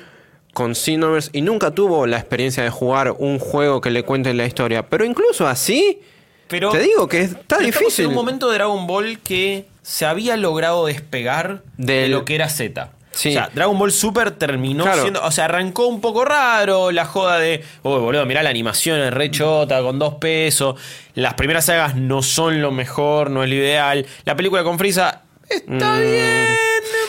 con 0.53 0.75
Xenoverse 0.75 1.29
y 1.33 1.41
nunca 1.41 1.71
tuvo 1.71 2.05
la 2.05 2.17
experiencia 2.17 2.63
de 2.63 2.69
jugar 2.69 3.15
un 3.17 3.39
juego 3.39 3.81
que 3.81 3.89
le 3.89 4.03
cuente 4.03 4.33
la 4.33 4.45
historia. 4.45 4.87
Pero 4.87 5.03
incluso 5.05 5.47
así, 5.47 6.01
Pero, 6.47 6.69
te 6.69 6.79
digo 6.79 7.07
que 7.07 7.21
está 7.21 7.57
difícil. 7.57 8.05
en 8.05 8.09
un 8.11 8.15
momento 8.15 8.49
de 8.49 8.55
Dragon 8.55 8.85
Ball 8.85 9.19
que 9.19 9.65
se 9.81 10.05
había 10.05 10.37
logrado 10.37 10.85
despegar 10.85 11.63
de 11.77 12.07
lo 12.07 12.23
que 12.25 12.35
era 12.35 12.49
Z. 12.49 12.91
Sí. 13.11 13.29
O 13.29 13.33
sea, 13.33 13.49
Dragon 13.53 13.77
Ball 13.77 13.91
Super 13.91 14.31
terminó 14.31 14.83
Claro. 14.85 15.01
siendo. 15.03 15.23
O 15.23 15.29
sea, 15.29 15.45
arrancó 15.45 15.85
un 15.87 16.01
poco 16.01 16.25
raro 16.25 16.91
la 16.91 17.05
joda 17.05 17.37
de. 17.37 17.63
Oh, 17.83 17.99
boludo, 17.99 18.25
mirá 18.25 18.41
la 18.41 18.49
animación 18.49 18.99
es 19.01 19.13
re 19.13 19.29
chota, 19.29 19.81
con 19.83 19.99
dos 19.99 20.15
pesos. 20.15 20.79
Las 21.13 21.35
primeras 21.35 21.65
sagas 21.65 21.95
no 21.95 22.23
son 22.23 22.59
lo 22.61 22.71
mejor, 22.71 23.29
no 23.29 23.43
es 23.43 23.49
lo 23.49 23.55
ideal. 23.55 24.05
La 24.25 24.35
película 24.35 24.63
con 24.63 24.79
Frieza 24.79 25.21
está 25.47 25.99
bien, 25.99 26.47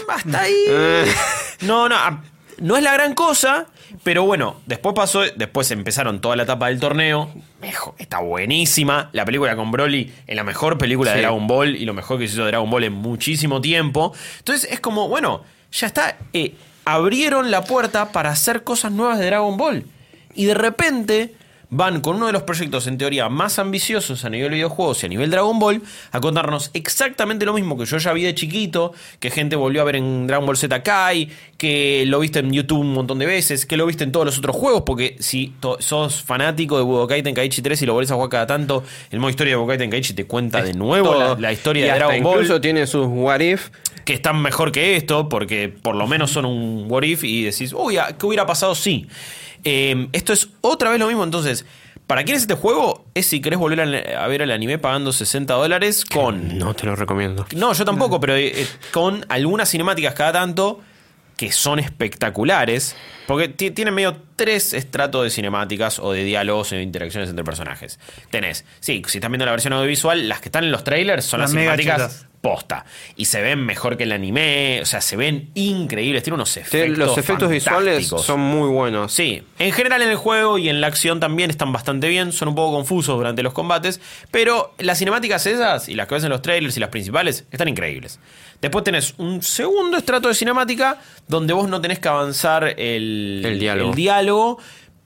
hasta 0.09 0.41
ahí. 0.41 0.55
Mm. 0.69 1.09
No, 1.67 1.89
no, 1.89 1.97
no 2.59 2.77
es 2.77 2.83
la 2.83 2.93
gran 2.93 3.15
cosa, 3.15 3.67
pero 4.03 4.25
bueno, 4.25 4.61
después 4.67 4.95
pasó, 4.95 5.23
después 5.37 5.71
empezaron 5.71 6.21
toda 6.21 6.37
la 6.37 6.43
etapa 6.45 6.69
del 6.69 6.81
torneo. 6.81 7.31
Mejo, 7.61 7.95
está 7.99 8.21
buenísima. 8.21 9.11
La 9.13 9.25
película 9.25 9.57
con 9.57 9.71
Broly 9.71 10.13
es 10.27 10.37
la 10.37 10.45
mejor 10.45 10.79
película 10.79 11.13
de. 11.13 11.21
Dragon 11.21 11.47
Ball 11.47 11.77
y 11.77 11.85
lo 11.85 11.95
mejor 11.95 12.19
que 12.19 12.27
se 12.27 12.35
hizo 12.35 12.45
de 12.45 12.51
Dragon 12.51 12.71
Ball 12.71 12.85
en 12.85 12.93
muchísimo 12.93 13.61
tiempo. 13.61 14.13
Entonces 14.39 14.71
es 14.71 14.81
como, 14.81 15.09
bueno, 15.09 15.43
ya 15.73 15.87
está. 15.87 16.17
eh, 16.33 16.55
abrieron 16.85 17.51
la 17.51 17.65
puerta 17.65 18.13
para 18.13 18.31
hacer 18.31 18.63
cosas 18.63 18.93
nuevas 18.93 19.19
de 19.19 19.27
Dragon 19.27 19.57
Ball. 19.57 19.85
Y 20.35 20.45
de 20.47 20.55
repente 20.55 21.35
van 21.71 22.01
con 22.01 22.17
uno 22.17 22.27
de 22.27 22.33
los 22.33 22.43
proyectos 22.45 22.87
en 22.87 22.99
teoría 22.99 23.29
más 23.29 23.59
ambiciosos 23.59 24.25
a 24.25 24.31
nivel 24.31 24.53
videojuegos 24.53 25.03
y 25.03 25.07
a 25.07 25.09
nivel 25.09 25.31
Dragon 25.31 25.59
Ball 25.59 25.83
a 26.13 26.21
contarnos 26.21 26.71
exactamente 26.75 27.45
lo 27.45 27.53
mismo 27.53 27.77
que 27.77 27.85
yo 27.87 27.99
ya 27.99 28.13
vi 28.13 28.23
de 28.23 28.35
chiquito, 28.35 28.93
que 29.19 29.31
gente 29.31 29.57
volvió 29.57 29.81
a 29.81 29.85
ver 29.85 29.97
en 29.97 30.27
Dragon 30.27 30.47
Ball 30.47 30.57
Z 30.57 30.83
Kai, 30.83 31.29
que 31.59 32.05
lo 32.07 32.21
viste 32.21 32.39
en 32.41 32.53
YouTube 32.53 32.81
un 32.81 32.93
montón 32.93 33.19
de 33.19 33.27
veces, 33.27 33.67
que 33.67 33.77
lo 33.77 33.87
viste 33.87 34.05
en 34.05 34.13
todos 34.13 34.27
los 34.27 34.39
otros 34.39 34.55
juegos, 34.55 34.83
porque 34.87 35.17
si 35.19 35.53
sos 35.81 36.23
fanático 36.23 36.77
de 36.77 36.85
Budokai 36.85 37.23
Tenkaichi 37.23 37.63
3 37.63 37.83
y 37.83 37.87
lo 37.87 37.95
volvés 37.95 38.11
a 38.11 38.15
jugar 38.15 38.29
cada 38.31 38.47
tanto, 38.47 38.85
el 39.11 39.19
modo 39.21 39.31
historia 39.31 39.53
de 39.53 39.57
Budokai 39.57 39.79
Tenkaichi 39.79 40.15
te 40.15 40.27
cuenta 40.27 40.63
de 40.63 40.75
nuevo 40.75 41.15
la, 41.15 41.25
Todo. 41.27 41.37
la 41.41 41.53
historia 41.53 41.81
Y 41.81 41.85
de 41.87 41.91
hasta 41.93 42.05
Dragon 42.07 42.23
Ball 42.23 42.35
Incluso 42.43 42.61
tiene 42.61 42.87
sus 42.87 43.07
what 43.09 43.41
if. 43.41 43.71
que 44.05 44.13
están 44.13 44.41
mejor 44.43 44.71
que 44.71 44.97
esto, 44.97 45.29
porque 45.29 45.69
por 45.71 45.97
lo 45.97 46.07
menos 46.07 46.31
son 46.31 46.45
un 46.45 46.85
what 46.89 47.03
if 47.05 47.25
y 47.25 47.43
decís, 47.45 47.73
uy, 47.73 47.97
¿a- 47.97 48.17
¿qué 48.19 48.27
hubiera 48.27 48.45
pasado 48.47 48.75
si? 48.75 49.07
Eh, 49.65 50.09
esto 50.13 50.33
es 50.33 50.49
otra 50.61 50.91
vez 50.91 50.99
lo 51.01 51.07
mismo, 51.07 51.25
entonces, 51.25 51.65
¿para 52.07 52.23
quién 52.25 52.37
es 52.37 52.43
este 52.43 52.55
juego? 52.55 53.05
Es 53.15 53.27
si 53.27 53.41
querés 53.41 53.59
volver 53.59 53.81
a, 54.17 54.25
a 54.25 54.29
ver 54.29 54.43
el 54.43 54.51
anime 54.51 54.79
pagando 54.79 55.13
60 55.13 55.55
dólares 55.55 56.05
con... 56.05 56.59
No 56.59 56.75
te 56.75 56.87
lo 56.87 56.95
recomiendo. 56.97 57.47
No, 57.57 57.73
yo 57.73 57.85
tampoco, 57.85 58.21
pero 58.21 58.35
eh, 58.37 58.53
eh, 58.63 58.67
con 58.93 59.25
algunas 59.29 59.71
cinemáticas 59.71 60.15
cada 60.15 60.33
tanto 60.33 60.81
que 61.37 61.51
son 61.51 61.79
espectaculares. 61.81 62.95
Porque 63.27 63.49
ti- 63.49 63.71
tienen 63.73 63.95
medio 63.95 64.17
tres 64.37 64.73
estratos 64.73 65.25
de 65.25 65.31
cinemáticas 65.31 65.99
o 65.99 66.13
de 66.13 66.23
diálogos 66.25 66.71
o 66.73 66.77
de 66.77 66.83
interacciones 66.83 67.29
entre 67.31 67.45
personajes. 67.45 67.99
Tenés, 68.31 68.65
sí, 68.81 69.03
si 69.09 69.19
estás 69.19 69.31
viendo 69.31 69.45
la 69.45 69.51
versión 69.51 69.73
audiovisual, 69.73 70.29
las 70.29 70.41
que 70.41 70.49
están 70.49 70.65
en 70.65 70.71
los 70.73 70.85
trailers 70.85 71.25
son 71.25 71.41
las, 71.41 71.51
cinemáticas. 71.51 72.27
Posta. 72.45 72.85
Y 73.17 73.25
se 73.25 73.41
ven 73.41 73.65
mejor 73.65 73.97
que 73.97 74.03
el 74.03 74.13
anime, 74.13 74.81
o 74.83 74.85
sea, 74.85 75.01
se 75.01 75.17
ven 75.17 75.49
increíbles, 75.55 76.23
tiene 76.23 76.35
unos 76.35 76.59
efectos. 76.59 76.99
los 76.99 77.17
efectos 77.17 77.49
visuales 77.49 78.07
son 78.07 78.39
muy 78.39 78.69
buenos. 78.69 79.15
Sí, 79.15 79.43
en 79.59 79.73
general 79.73 80.03
en 80.03 80.11
el 80.11 80.17
juego 80.17 80.59
y 80.59 80.69
en 80.69 80.83
la 80.83 80.89
acción 80.89 81.21
también 81.21 81.49
están 81.49 81.73
bastante 81.73 82.07
bien, 82.07 82.33
son 82.33 82.49
un 82.49 82.55
poco 82.55 82.77
confusos 82.77 83.17
durante 83.17 83.43
los 83.43 83.55
combates, 83.55 83.99
pero 84.31 84.75
las 84.77 84.99
cinemáticas 84.99 85.47
esas 85.47 85.89
y 85.89 85.95
las 85.95 86.07
que 86.07 86.17
ves 86.17 86.25
en 86.25 86.31
los 86.31 86.43
trailers 86.43 86.77
y 86.77 86.81
las 86.81 86.91
principales 86.91 87.47
están 87.51 87.67
increíbles. 87.69 88.21
Después 88.61 88.85
tenés 88.85 89.15
un 89.17 89.43
segundo 89.43 89.97
estrato 89.97 90.29
de 90.29 90.35
cinemática 90.35 90.99
donde 91.27 91.55
vos 91.55 91.67
no 91.67 91.81
tenés 91.81 91.99
que 91.99 92.09
avanzar 92.09 92.75
el, 92.79 93.41
El 93.43 93.59
diálogo. 93.59 93.89
el 93.89 93.97
diálogo, 93.97 94.59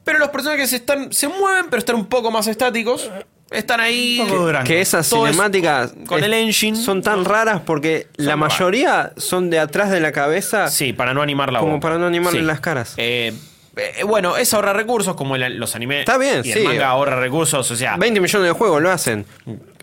pero 0.02 0.18
los 0.18 0.30
personajes 0.30 0.72
están, 0.72 1.12
se 1.12 1.28
mueven, 1.28 1.66
pero 1.70 1.78
están 1.78 1.94
un 1.94 2.06
poco 2.06 2.32
más 2.32 2.48
estáticos. 2.48 3.08
Están 3.50 3.80
ahí. 3.80 4.20
Que 4.64 4.80
esas 4.80 5.08
Todo 5.08 5.26
es 5.26 5.32
cinemáticas 5.32 5.94
con 6.06 6.18
es- 6.18 6.24
el 6.26 6.34
engine. 6.34 6.76
son 6.76 7.02
tan 7.02 7.24
raras 7.24 7.62
porque 7.64 8.06
la 8.16 8.34
raras. 8.37 8.38
mayoría 8.38 9.12
son 9.16 9.48
de 9.50 9.58
atrás 9.58 9.90
de 9.90 10.00
la 10.00 10.12
cabeza. 10.12 10.68
Sí, 10.68 10.92
para 10.92 11.14
no 11.14 11.22
animar 11.22 11.52
la 11.52 11.61
Como 11.61 11.72
boca. 11.74 11.82
para 11.82 11.98
no 11.98 12.06
animarle 12.06 12.40
Sí. 12.40 12.44
las 12.46 12.61
caras. 12.61 12.94
Eh, 12.98 13.32
eh, 13.76 14.02
bueno, 14.04 14.37
es 14.37 14.52
ahorrar 14.52 14.76
recursos 14.76 15.14
como 15.16 15.34
el- 15.37 15.56
los 15.56 15.74
animes. 15.74 16.00
Está 16.00 16.18
bien, 16.18 16.40
y 16.44 16.52
sí. 16.52 16.58
el 16.58 16.64
manga 16.64 16.88
ahorra 16.88 17.18
recursos, 17.20 17.70
o 17.70 17.76
sea. 17.76 17.96
20 17.96 18.20
millones 18.20 18.46
de 18.48 18.52
juegos 18.52 18.82
lo 18.82 18.90
hacen. 18.90 19.24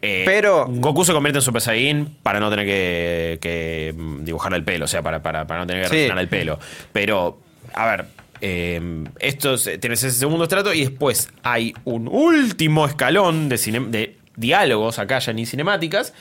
eh, 0.08 0.22
pero- 0.26 0.68
Goku 0.70 1.04
se 1.04 1.14
convierte 1.14 1.40
en 1.40 1.42
Super 1.42 1.62
Saiyan 1.64 2.16
para 2.22 2.40
no 2.40 2.52
tener 2.52 2.66
que, 2.68 3.40
que, 3.42 3.96
dibujarle 4.20 4.58
el 4.60 4.64
pelo, 4.64 4.86
o 4.86 4.88
sea, 4.88 5.02
para, 5.02 5.24
para, 5.24 5.48
para 5.48 5.62
no 5.62 5.66
tener 5.66 5.84
que 5.84 5.90
Sí. 5.90 5.96
refinar 5.96 6.20
el 6.20 6.28
pelo. 6.28 6.60
Pero, 6.94 7.40
a 7.74 7.86
ver. 7.88 8.06
Eh, 8.42 9.04
esto 9.20 9.54
es- 9.56 9.70
tienes 9.80 10.04
ese 10.04 10.18
segundo 10.18 10.44
estrato 10.44 10.74
y 10.74 10.82
después 10.82 11.30
hay 11.44 11.74
un 11.86 12.08
último 12.08 12.86
escalón 12.86 13.50
de, 13.50 13.58
cine- 13.58 13.88
de 13.90 14.18
diálogos 14.36 15.00
acá 15.00 15.20
ya 15.20 15.34
ni 15.34 15.46
cinemáticas 15.46 16.14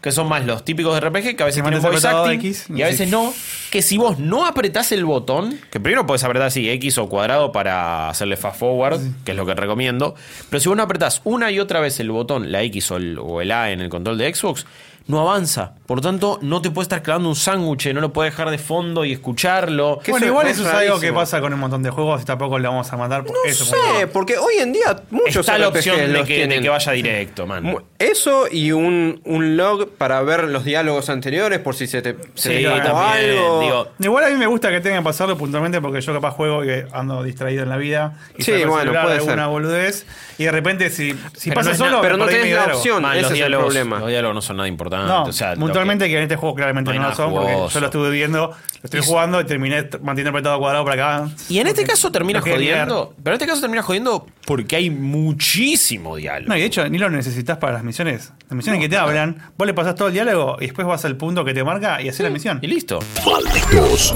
que 0.00 0.12
son 0.12 0.28
más 0.28 0.46
los 0.46 0.64
típicos 0.64 0.94
de 0.94 1.00
RPG 1.00 1.34
que 1.36 1.42
a 1.42 1.46
veces 1.46 1.60
tienen 1.60 1.82
voice 1.82 2.06
acting 2.06 2.38
X, 2.38 2.66
y 2.72 2.82
a 2.82 2.86
veces 2.86 3.06
sí. 3.08 3.10
no. 3.10 3.34
Que 3.72 3.82
si 3.82 3.98
vos 3.98 4.20
no 4.20 4.46
apretás 4.46 4.92
el 4.92 5.04
botón, 5.04 5.58
que 5.72 5.80
primero 5.80 6.06
podés 6.06 6.22
apretar 6.22 6.46
así 6.46 6.70
X 6.70 6.98
o 6.98 7.08
cuadrado 7.08 7.50
para 7.50 8.08
hacerle 8.08 8.36
fast 8.36 8.60
forward, 8.60 9.00
que 9.24 9.32
es 9.32 9.36
lo 9.36 9.44
que 9.44 9.54
recomiendo, 9.54 10.14
pero 10.50 10.60
si 10.60 10.68
vos 10.68 10.76
no 10.76 10.84
apretás 10.84 11.20
una 11.24 11.50
y 11.50 11.58
otra 11.58 11.80
vez 11.80 11.98
el 11.98 12.12
botón, 12.12 12.52
la 12.52 12.62
X 12.62 12.92
o 12.92 12.96
el, 12.96 13.18
o 13.18 13.40
el 13.40 13.50
A 13.50 13.72
en 13.72 13.80
el 13.80 13.88
control 13.88 14.18
de 14.18 14.32
Xbox, 14.32 14.66
no 15.08 15.20
avanza. 15.20 15.72
Por 15.86 15.98
lo 15.98 16.02
tanto, 16.02 16.38
no 16.42 16.60
te 16.62 16.70
puede 16.70 16.84
estar 16.84 17.02
clavando 17.02 17.30
un 17.30 17.34
sándwich, 17.34 17.92
no 17.94 18.00
lo 18.02 18.12
puedes 18.12 18.32
dejar 18.32 18.50
de 18.50 18.58
fondo 18.58 19.04
y 19.06 19.12
escucharlo. 19.12 20.00
Que 20.04 20.10
Bueno, 20.10 20.26
eso 20.26 20.32
igual 20.32 20.46
es 20.48 20.58
eso 20.58 20.68
es 20.68 20.74
algo 20.74 21.00
que 21.00 21.12
pasa 21.12 21.40
con 21.40 21.52
un 21.54 21.58
montón 21.60 21.82
de 21.82 21.88
juegos 21.90 22.20
y 22.22 22.24
tampoco 22.26 22.58
le 22.58 22.68
vamos 22.68 22.92
a 22.92 22.96
mandar 22.98 23.24
por 23.24 23.34
eso. 23.46 23.64
No 23.64 23.70
porque- 23.70 23.98
sé, 24.00 24.06
porque 24.06 24.36
hoy 24.38 24.54
en 24.60 24.72
día 24.74 25.02
muchos 25.10 25.36
Está 25.36 25.56
la 25.58 25.68
opción 25.68 25.96
de 25.96 26.08
los 26.08 26.26
que, 26.26 26.46
de 26.46 26.60
que 26.60 26.68
vaya 26.68 26.92
directo, 26.92 27.46
man. 27.46 27.74
Eso 27.98 28.46
y 28.50 28.72
un, 28.72 29.20
un 29.24 29.56
log 29.56 29.88
para 29.96 30.20
ver 30.22 30.44
los 30.44 30.64
diálogos 30.64 31.08
anteriores 31.08 31.58
por 31.58 31.74
si 31.74 31.86
se 31.86 32.02
te, 32.02 32.14
se 32.34 32.58
Sí, 32.58 32.64
te 32.64 32.76
escapó 32.76 32.98
también, 33.00 33.30
algo. 33.38 33.60
digo, 33.60 33.88
Igual 33.98 34.24
a 34.24 34.28
mí 34.28 34.36
me 34.36 34.46
gusta 34.46 34.70
que 34.70 34.80
tengan 34.80 35.00
que 35.00 35.04
pasarlo 35.04 35.38
puntualmente 35.38 35.80
porque 35.80 36.02
yo 36.02 36.12
capaz 36.12 36.32
juego 36.32 36.64
y 36.64 36.84
ando 36.92 37.22
distraído 37.22 37.62
en 37.62 37.70
la 37.70 37.78
vida 37.78 38.12
y 38.36 38.42
Sí, 38.42 38.52
bueno, 38.66 38.92
puede 39.02 39.20
ser. 39.20 39.38
boludez 39.46 40.06
y 40.36 40.44
de 40.44 40.52
repente 40.52 40.90
si, 40.90 41.18
si 41.34 41.50
pasa 41.50 41.70
no 41.70 41.76
solo 41.76 42.00
pero 42.02 42.18
no 42.18 42.26
tenés 42.26 42.54
la 42.54 42.66
opción. 42.66 43.00
man, 43.02 43.16
ese 43.16 43.22
los, 43.22 43.32
es 43.32 43.40
el 43.46 43.52
problema. 43.54 43.98
los 44.00 44.08
diálogos 44.08 44.34
no 44.34 44.42
son 44.42 44.56
nada 44.58 44.68
importantes. 44.68 44.97
No, 45.06 45.22
o 45.24 45.32
sea, 45.32 45.54
puntualmente 45.54 46.06
que- 46.06 46.10
que... 46.12 46.16
en 46.16 46.22
este 46.24 46.36
juego 46.36 46.54
claramente 46.54 46.92
no 46.94 47.08
lo 47.08 47.14
son 47.14 47.32
porque 47.32 47.52
yo 47.72 47.80
lo 47.80 47.86
estuve 47.86 48.10
viendo, 48.10 48.48
lo 48.48 48.56
estoy 48.82 49.00
jugando 49.00 49.40
y 49.40 49.44
terminé 49.44 49.88
manteniendo 50.02 50.30
apretado 50.30 50.58
cuadrado 50.58 50.84
para 50.84 51.18
acá. 51.20 51.28
Y 51.48 51.58
en 51.58 51.66
este 51.66 51.84
caso 51.84 52.10
termina 52.10 52.40
jodiendo. 52.40 53.14
Pero 53.22 53.34
en 53.34 53.40
este 53.40 53.46
caso 53.46 53.60
termina 53.60 53.82
jodiendo 53.82 54.26
porque 54.46 54.76
hay 54.76 54.90
muchísimo 54.90 56.16
diálogo. 56.16 56.48
No, 56.48 56.56
y 56.56 56.60
de 56.60 56.66
hecho 56.66 56.88
ni 56.88 56.98
lo 56.98 57.10
necesitas 57.10 57.58
para 57.58 57.74
las 57.74 57.84
misiones. 57.84 58.32
Las 58.48 58.52
misiones 58.52 58.80
que 58.80 58.88
te 58.88 58.96
hablan, 58.96 59.36
vos 59.56 59.66
le 59.66 59.74
pasás 59.74 59.94
todo 59.94 60.08
el 60.08 60.14
diálogo 60.14 60.56
y 60.60 60.64
después 60.66 60.86
vas 60.86 61.04
al 61.04 61.16
punto 61.16 61.44
que 61.44 61.52
te 61.54 61.62
marca 61.64 62.00
y 62.00 62.08
haces 62.08 62.20
la 62.20 62.30
misión. 62.30 62.58
Y 62.62 62.66
listo. 62.66 62.98
Malditos 63.26 64.14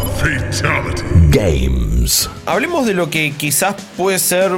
Games. 1.31 2.29
Hablemos 2.47 2.87
de 2.87 2.95
lo 2.95 3.11
que 3.11 3.33
quizás 3.37 3.75
puede 3.97 4.18
ser 4.18 4.53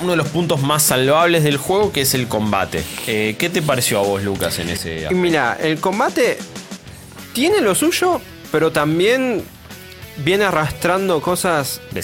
uno 0.00 0.12
de 0.12 0.16
los 0.16 0.28
puntos 0.28 0.60
más 0.62 0.82
salvables 0.82 1.42
del 1.44 1.56
juego, 1.56 1.92
que 1.92 2.02
es 2.02 2.14
el 2.14 2.26
combate. 2.28 2.82
Eh, 3.06 3.36
¿Qué 3.38 3.48
te 3.50 3.62
pareció 3.62 3.98
a 3.98 4.02
vos, 4.02 4.22
Lucas, 4.22 4.58
en 4.58 4.70
ese 4.70 5.06
mira, 5.10 5.56
el 5.60 5.78
combate 5.78 6.38
tiene 7.32 7.60
lo 7.60 7.74
suyo, 7.74 8.20
pero 8.50 8.72
también 8.72 9.42
viene 10.18 10.44
arrastrando 10.44 11.20
cosas 11.20 11.80
De. 11.92 12.02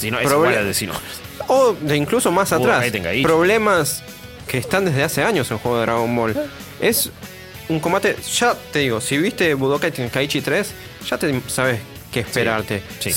Xeno- 0.00 0.18
es 0.20 0.30
igual 0.30 0.56
al 0.58 0.66
de 0.66 0.74
Xenoverse. 0.74 1.04
o 1.48 1.74
de 1.80 1.96
incluso 1.96 2.30
más 2.32 2.50
Budokai 2.50 2.88
atrás. 2.88 3.02
Problemas 3.22 4.02
que 4.48 4.58
están 4.58 4.84
desde 4.84 5.02
hace 5.02 5.22
años 5.22 5.50
en 5.50 5.58
juego 5.58 5.78
de 5.78 5.82
Dragon 5.86 6.14
Ball. 6.16 6.34
Es 6.80 7.10
un 7.68 7.80
combate, 7.80 8.16
ya 8.38 8.54
te 8.72 8.80
digo, 8.80 9.00
si 9.00 9.16
viste 9.18 9.54
Budokai 9.54 9.90
Tenkaichi 9.90 10.40
3, 10.42 10.70
ya 11.08 11.16
te 11.18 11.40
sabes 11.46 11.80
qué 12.12 12.20
esperarte. 12.20 12.82
sí. 12.98 13.10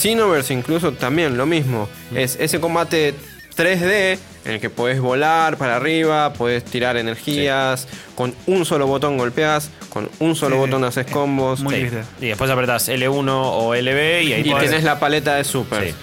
Incluso 0.51 0.93
también 0.93 1.37
lo 1.37 1.45
mismo. 1.45 1.89
Es 2.15 2.37
ese 2.39 2.59
combate 2.59 3.13
3D 3.57 4.17
en 4.45 4.51
el 4.53 4.59
que 4.61 4.69
podés 4.69 4.99
volar 5.01 5.57
para 5.57 5.75
arriba, 5.75 6.31
podés 6.33 6.63
tirar 6.63 6.95
energías, 6.95 7.87
con 8.15 8.33
un 8.45 8.63
solo 8.65 8.87
botón 8.87 9.17
golpeas, 9.17 9.69
con 9.89 10.09
un 10.19 10.35
solo 10.35 10.55
Sí, 10.55 10.59
botón 10.61 10.83
haces 10.85 11.05
combos. 11.07 11.59
Muy 11.61 11.73
Sí. 11.75 11.79
triste. 11.81 12.01
Y 12.21 12.27
después 12.27 12.49
apretás 12.49 12.87
L1 12.87 13.29
o 13.29 13.75
LB 13.75 14.23
y 14.23 14.33
ahí 14.33 14.41
Y 14.45 14.53
tenés 14.53 14.83
la 14.83 14.99
paleta 14.99 15.35
de 15.35 15.43
super. 15.43 15.89
Sí. 15.89 15.95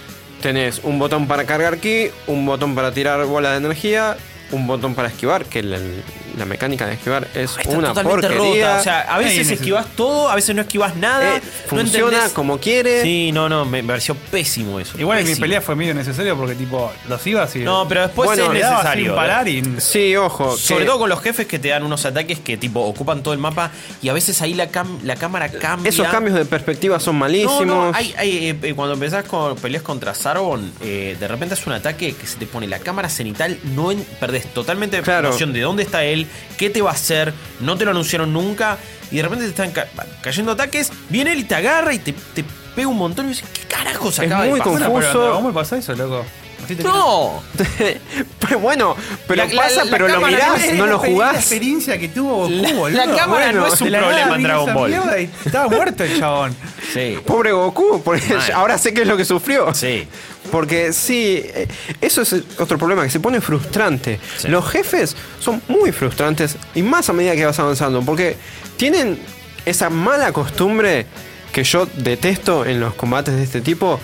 tenés 0.43 0.81
un 0.85 0.99
botón 0.99 1.27
para 1.27 1.45
cargar 1.45 1.79
ki, 1.79 2.09
un 2.27 2.45
botón 2.45 2.75
para 2.75 2.93
tirar 2.93 3.25
bola 3.25 3.53
de 3.53 3.57
energía, 3.59 4.17
un 4.53 4.67
botón 4.67 4.95
para 4.95 5.09
esquivar, 5.09 5.47
que 5.47 5.63
la, 5.63 5.79
la 6.37 6.45
mecánica 6.45 6.87
de 6.87 6.95
esquivar 6.95 7.29
es 7.35 7.57
Está 7.59 7.71
una 7.77 7.89
totalmente 7.89 8.29
porquería. 8.29 8.67
rota. 8.69 8.81
O 8.81 8.83
sea, 8.83 9.01
a 9.03 9.19
veces 9.19 9.51
esquivas 9.51 9.87
todo, 9.97 10.29
a 10.29 10.35
veces 10.35 10.55
no 10.55 10.63
esquivas 10.63 10.97
nada. 10.97 11.37
Eh, 11.37 11.41
no 11.43 11.69
funciona 11.79 12.19
entendés- 12.27 12.33
como 12.33 12.59
quiere. 12.59 13.03
Sí, 13.03 13.31
no, 13.33 13.49
no, 13.49 13.65
me 13.65 13.83
me 13.83 13.89
pareció 13.89 14.15
pésimo 14.15 14.81
eso. 14.81 14.99
Igual 14.99 15.19
en 15.19 15.25
mi 15.25 15.31
Pésimo. 15.31 15.45
pelea 15.45 15.61
fue 15.61 15.77
medio 15.77 15.95
necesario 15.95 16.37
porque, 16.37 16.55
tipo, 16.55 16.91
los 17.09 17.27
ibas 17.27 17.55
y. 17.57 17.61
No, 17.61 17.87
pero 17.89 18.03
después 18.03 18.27
Bueno, 18.29 18.45
es 18.45 18.51
necesario. 18.63 19.05
sin 19.07 19.15
parar 19.15 19.49
y. 19.49 19.63
Sí, 19.79 20.17
ojo. 20.17 20.57
Sobre 20.57 20.81
que 20.85 20.87
todo 20.87 20.99
con 21.01 21.09
los 21.11 21.21
jefes 21.21 21.47
que 21.47 21.59
te 21.59 21.69
dan 21.69 21.83
unos 21.83 22.05
ataques 22.07 22.39
que 22.41 22.57
tipo 22.57 22.81
ocupan 22.81 23.23
todo 23.23 23.35
el 23.35 23.41
mapa 23.41 23.71
y 24.03 24.09
a 24.09 24.13
veces 24.13 24.41
ahí 24.43 24.55
la, 24.55 24.71
cam- 24.71 25.01
la 25.03 25.17
cámara 25.17 25.49
cambia. 25.51 25.89
Esos 25.89 26.09
cambios 26.09 26.37
de 26.37 26.45
perspectiva 26.45 26.99
son 27.01 27.17
malísimos. 27.17 27.67
no, 27.67 27.91
hay, 27.95 28.15
hay, 28.17 28.49
eh, 28.49 28.57
eh, 28.63 28.75
cuando 28.75 28.95
empezás 28.95 29.25
con 29.25 29.57
peleas 29.57 29.83
contra 29.83 30.15
Sarbon, 30.15 30.73
eh, 30.83 31.17
de 31.19 31.29
repente 31.29 31.55
es 31.55 31.67
un 31.67 31.73
ataque 31.75 32.15
que 32.15 32.27
se 32.27 32.37
te 32.39 32.47
pone 32.47 32.67
la 32.67 32.79
cámara 32.79 33.09
cenital, 33.09 33.59
no 33.75 33.91
en- 33.93 34.05
perdés 34.21 34.47
totalmente 34.55 35.01
Claro. 35.03 35.31
noción 35.31 35.53
de 35.53 35.61
dónde 35.61 35.83
está 35.83 36.05
él, 36.05 36.24
qué 36.57 36.71
te 36.71 36.83
va 36.83 36.91
a 36.91 36.95
hacer, 36.95 37.33
no 37.61 37.77
te 37.77 37.85
lo 37.85 37.91
anunciaron 37.93 38.33
nunca, 38.33 38.79
y 39.11 39.17
de 39.17 39.23
repente 39.23 39.45
te 39.45 39.51
están 39.51 39.71
ca- 39.73 39.87
cayendo 40.23 40.53
ataques, 40.53 40.91
viene 41.09 41.33
él 41.33 41.41
y 41.41 41.45
te 41.45 41.55
agarra 41.55 41.93
y 41.95 41.99
te, 41.99 42.13
te 42.13 42.45
pega 42.75 42.89
un 42.89 42.97
montón 42.99 43.27
y 43.27 43.29
dices, 43.31 43.49
¿qué 43.53 43.63
carajos 43.67 44.19
Es 44.19 44.27
acaba 44.27 44.45
muy 44.47 44.55
de 44.55 44.65
pasar? 44.65 44.73
Bueno, 44.73 44.87
pero 44.87 44.97
en 44.97 45.13
confuso. 45.13 45.43
Ball 45.43 45.53
pasa 45.53 45.77
eso, 45.79 45.95
loco. 45.95 46.25
No, 46.83 47.43
pero 48.41 48.59
bueno, 48.59 48.97
pero 49.29 49.45
La- 49.45 49.55
pasa, 49.55 49.85
la 49.85 49.91
pero 49.91 50.09
lo 50.09 50.27
mirás, 50.27 50.65
Es 50.65 50.75
no 50.75 50.87
la 50.87 50.93
lo 50.93 50.99
exper- 50.99 51.03
La 51.09 51.13
jugás. 51.13 51.37
experiencia 51.37 51.99
que 51.99 52.09
tuvo 52.09 52.37
Goku, 52.49 52.51
La- 52.63 52.73
boludo. 52.73 53.07
la 53.07 53.15
cámara 53.17 53.53
no 53.53 53.67
es 53.67 53.79
un 53.83 53.89
problema 53.91 54.37
en 54.37 54.43
Dragon 54.43 54.73
Ball. 54.75 54.95
estaba 55.45 55.69
muerto 55.69 56.05
el 56.05 56.19
chabón. 56.19 56.57
sí. 56.95 57.19
Pobre 57.27 57.53
Goku, 57.53 58.01
porque 58.03 58.35
ahora 58.55 58.79
sé 58.79 58.95
qué 58.95 59.03
es 59.03 59.07
lo 59.09 59.17
que 59.19 59.27
sufrió. 59.27 59.75
Sí. 59.75 60.09
Porque 60.51 60.93
sí, 60.93 61.41
eh, 61.45 61.67
eso 62.01 62.23
es 62.23 62.35
otro 62.59 62.79
problema, 62.79 63.03
que 63.03 63.11
se 63.11 63.21
pone 63.21 63.41
frustrante. 63.41 64.21
Sí. 64.39 64.49
Los 64.49 64.69
jefes 64.71 65.17
son 65.41 65.63
muy 65.69 65.91
frustrantes 65.93 66.57
y 66.75 66.83
más 66.83 67.09
a 67.09 67.13
medida 67.13 67.35
que 67.35 67.45
vas 67.47 67.59
avanzando, 67.59 68.03
porque 68.03 68.37
tienen 68.77 69.19
esa 69.67 69.91
mala 69.91 70.33
costumbre 70.33 71.07
que 71.53 71.65
yo 71.65 71.87
detesto 71.97 72.67
en 72.67 72.81
los 72.81 72.95
combates 72.95 73.35
de 73.37 73.43
este 73.45 73.61
tipo, 73.61 73.99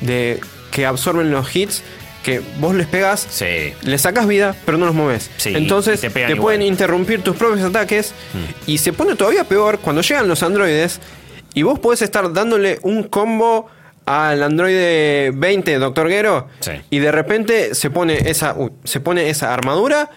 de 0.00 0.40
que 0.70 0.86
absorben 0.86 1.30
los 1.30 1.54
hits, 1.54 1.82
que 2.22 2.40
vos 2.58 2.74
les 2.74 2.86
pegas, 2.86 3.26
Sí. 3.30 3.74
le 3.82 3.98
sacas 3.98 4.26
vida, 4.28 4.54
pero 4.64 4.78
no 4.78 4.86
los 4.86 4.94
mueves. 4.94 5.28
Sí, 5.36 5.52
Entonces 5.54 6.00
te 6.00 6.10
pueden. 6.36 6.60
Mm. 6.60 6.66
interrumpir 6.66 7.22
tus 7.22 7.36
propios 7.36 7.64
ataques 7.68 8.12
y 8.66 8.78
se 8.78 8.92
pone 8.92 9.16
todavía 9.16 9.44
peor 9.44 9.78
cuando 9.80 10.02
llegan 10.02 10.28
los 10.28 10.42
androides 10.42 11.00
y 11.54 11.62
vos 11.64 11.78
podés 11.80 12.02
estar 12.02 12.32
dándole 12.32 12.78
un 12.82 13.02
combo 13.02 13.68
al 14.06 14.42
androide 14.42 15.30
20 15.34 15.78
Doctor 15.78 16.08
Gero 16.08 16.48
Sí. 16.60 16.72
y 16.90 16.98
de 16.98 17.12
repente 17.12 17.74
se 17.74 17.90
pone 17.90 18.14
esa 18.30 18.54
uy, 18.54 18.72
se 18.84 19.00
pone 19.00 19.28
esa 19.30 19.52
armadura 19.54 20.10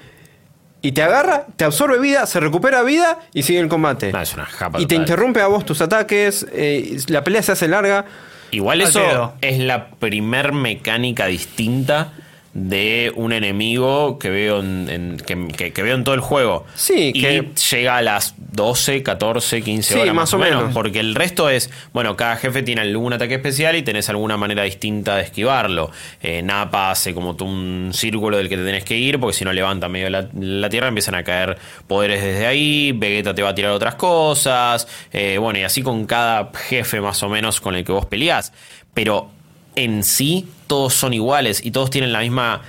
y 0.82 0.92
te 0.92 1.02
agarra, 1.02 1.48
te 1.56 1.66
absorbe 1.66 1.98
vida, 2.00 2.26
se 2.28 2.40
recupera 2.40 2.84
vida 2.84 3.20
y 3.34 3.42
sigue 3.44 3.60
el 3.60 3.68
combate. 3.70 4.12
No, 4.12 4.22
es 4.22 4.34
una 4.36 4.46
japa 4.46 4.80
y 4.80 4.86
te 4.86 4.94
interrumpe 4.96 5.42
a 5.42 5.48
vos 5.48 5.66
tus 5.66 5.82
ataques, 5.82 6.46
eh, 6.54 6.98
la 7.08 7.24
pelea 7.24 7.42
se 7.42 7.54
hace 7.54 7.68
larga. 7.68 8.06
Igual 8.52 8.82
Al 8.82 8.88
eso 8.88 9.34
es 9.42 9.58
la 9.60 9.90
primer 9.90 10.52
mecánica 10.54 11.26
distinta 11.26 12.14
de 12.58 13.12
un 13.18 13.34
enemigo 13.34 14.18
que 14.18 14.30
veo 14.30 14.62
en, 14.62 14.88
en- 14.90 15.18
que, 15.18 15.48
que- 15.50 15.74
que 15.74 15.84
veo 15.84 15.94
en 15.94 16.06
todo 16.06 16.16
el 16.16 16.22
juego. 16.22 16.66
Sí, 16.74 17.12
y 17.14 17.22
que- 17.22 17.50
llega 17.72 17.98
a 17.98 18.02
las 18.02 18.34
12, 18.38 19.04
14, 19.04 19.62
15 19.62 19.94
Sí, 19.94 20.00
horas 20.00 20.16
más, 20.16 20.24
más 20.24 20.34
o 20.36 20.38
menos. 20.40 20.60
menos. 20.62 20.74
Porque 20.74 21.02
el 21.02 21.16
resto 21.16 21.50
es, 21.50 21.70
bueno, 21.92 22.16
cada 22.16 22.38
jefe 22.38 22.64
tiene 22.64 22.80
algún 22.82 23.12
ataque 23.12 23.36
especial 23.36 23.76
y 23.76 23.82
tenés 23.82 24.08
alguna 24.10 24.38
manera 24.38 24.64
distinta 24.64 25.18
de 25.18 25.24
esquivarlo. 25.24 25.92
Eh, 26.24 26.42
Napa 26.44 26.92
hace 26.92 27.14
como 27.14 27.36
tú 27.36 27.44
un 27.44 27.92
círculo 27.94 28.38
del 28.38 28.48
que 28.48 28.56
te 28.56 28.64
tenés 28.64 28.86
que 28.86 28.96
ir, 28.98 29.20
porque 29.20 29.36
si 29.38 29.44
no 29.44 29.52
levanta 29.52 29.90
medio 29.90 30.10
la, 30.10 30.30
la 30.40 30.70
tierra 30.70 30.88
empiezan 30.88 31.16
a 31.16 31.24
caer 31.26 31.58
poderes 31.88 32.24
desde 32.24 32.46
ahí. 32.48 32.94
Vegeta 32.94 33.36
te 33.36 33.42
va 33.42 33.50
a 33.50 33.56
tirar 33.56 33.72
otras 33.74 33.96
cosas. 33.96 34.88
eh, 35.12 35.38
bueno, 35.40 35.60
y 35.60 35.64
así 35.64 35.82
con 35.82 36.06
cada 36.06 36.52
jefe 36.70 37.02
más 37.02 37.22
o 37.22 37.28
menos 37.28 37.60
con 37.60 37.76
el 37.76 37.84
que 37.84 37.92
vos 37.92 38.06
peleás. 38.06 38.54
Pero 38.94 39.30
en 39.76 40.04
sí 40.04 40.48
todos 40.68 40.94
son 40.94 41.14
iguales 41.14 41.64
y 41.64 41.72
todos 41.72 41.90
tienen 41.90 42.12
la 42.12 42.20
misma 42.20 42.62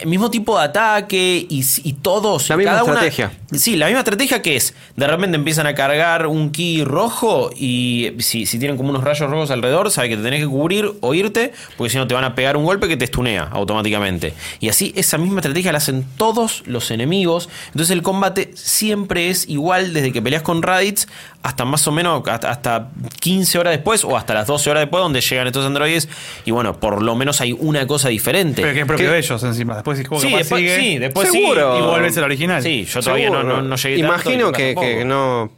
el 0.00 0.08
mismo 0.08 0.30
tipo 0.30 0.58
de 0.58 0.64
ataque 0.64 1.46
y, 1.48 1.64
y 1.84 1.92
todos 1.94 2.48
La 2.48 2.56
misma 2.56 2.72
cada 2.72 2.84
una- 2.84 2.92
estrategia. 3.06 3.30
sí 3.52 3.76
la 3.76 3.86
misma 3.86 4.00
estrategia 4.00 4.40
que 4.42 4.56
es 4.56 4.74
de 4.96 5.06
repente 5.06 5.36
empiezan 5.36 5.66
a 5.66 5.74
cargar 5.74 6.26
un 6.26 6.50
ki 6.50 6.82
rojo 6.84 7.50
y 7.54 8.12
si, 8.18 8.46
si 8.46 8.58
tienen 8.58 8.76
como 8.76 8.90
unos 8.90 9.04
rayos 9.04 9.28
rojos 9.30 9.50
alrededor 9.50 9.90
sabes 9.90 10.10
que 10.10 10.16
te 10.16 10.22
tenés 10.22 10.40
que 10.40 10.46
cubrir 10.46 10.90
o 11.00 11.14
irte 11.14 11.52
porque 11.76 11.90
si 11.90 11.98
no 11.98 12.06
te 12.06 12.14
van 12.14 12.24
a 12.24 12.34
pegar 12.34 12.56
un 12.56 12.64
golpe 12.64 12.88
que 12.88 12.96
te 12.96 13.04
estunea 13.04 13.48
automáticamente 13.52 14.34
y 14.60 14.68
así 14.68 14.92
esa 14.96 15.18
misma 15.18 15.40
estrategia 15.40 15.72
la 15.72 15.78
hacen 15.78 16.04
todos 16.16 16.62
los 16.66 16.90
enemigos 16.90 17.48
entonces 17.66 17.90
el 17.90 18.02
combate 18.02 18.50
siempre 18.54 19.28
es 19.28 19.48
igual 19.48 19.92
desde 19.92 20.12
que 20.12 20.22
peleas 20.22 20.42
con 20.42 20.62
Raditz 20.62 21.06
hasta 21.42 21.64
más 21.64 21.86
o 21.88 21.92
menos 21.92 22.22
hasta, 22.28 22.50
hasta 22.50 22.88
15 23.20 23.58
horas 23.58 23.72
después 23.72 24.04
o 24.04 24.16
hasta 24.16 24.32
las 24.34 24.46
12 24.46 24.70
horas 24.70 24.82
después 24.82 25.02
donde 25.02 25.20
llegan 25.20 25.46
estos 25.48 25.66
androides 25.66 26.08
y 26.44 26.50
bueno 26.52 26.78
por 26.78 27.02
lo 27.02 27.14
menos 27.16 27.40
hay 27.40 27.52
una 27.52 27.86
cosa 27.86 28.08
diferente 28.08 28.62
Pero 28.62 28.74
que 28.74 28.80
es 28.80 28.86
propio 28.86 29.06
¿Qué? 29.06 29.12
de 29.12 29.18
ellos 29.18 29.42
encima. 29.42 29.81
Después 29.82 29.98
si 29.98 30.02
el 30.02 30.08
juego 30.08 30.22
Sí, 30.22 30.28
capaz 30.28 30.38
después, 30.38 30.60
sigue, 30.60 30.76
sí, 30.80 30.98
después 30.98 31.28
Seguro. 31.30 31.76
sí. 31.76 31.82
y 31.82 31.86
vuelves 31.86 32.16
al 32.18 32.24
original. 32.24 32.62
Sí, 32.62 32.84
yo 32.84 33.00
todavía 33.00 33.30
no, 33.30 33.38
Seguro. 33.38 33.56
no, 33.56 33.62
no 33.62 33.76
llegué 33.76 33.96
tanto 34.02 34.14
Imagino 34.14 34.48
y 34.48 34.52
que, 34.52 34.74
que 34.74 35.04
no. 35.04 35.52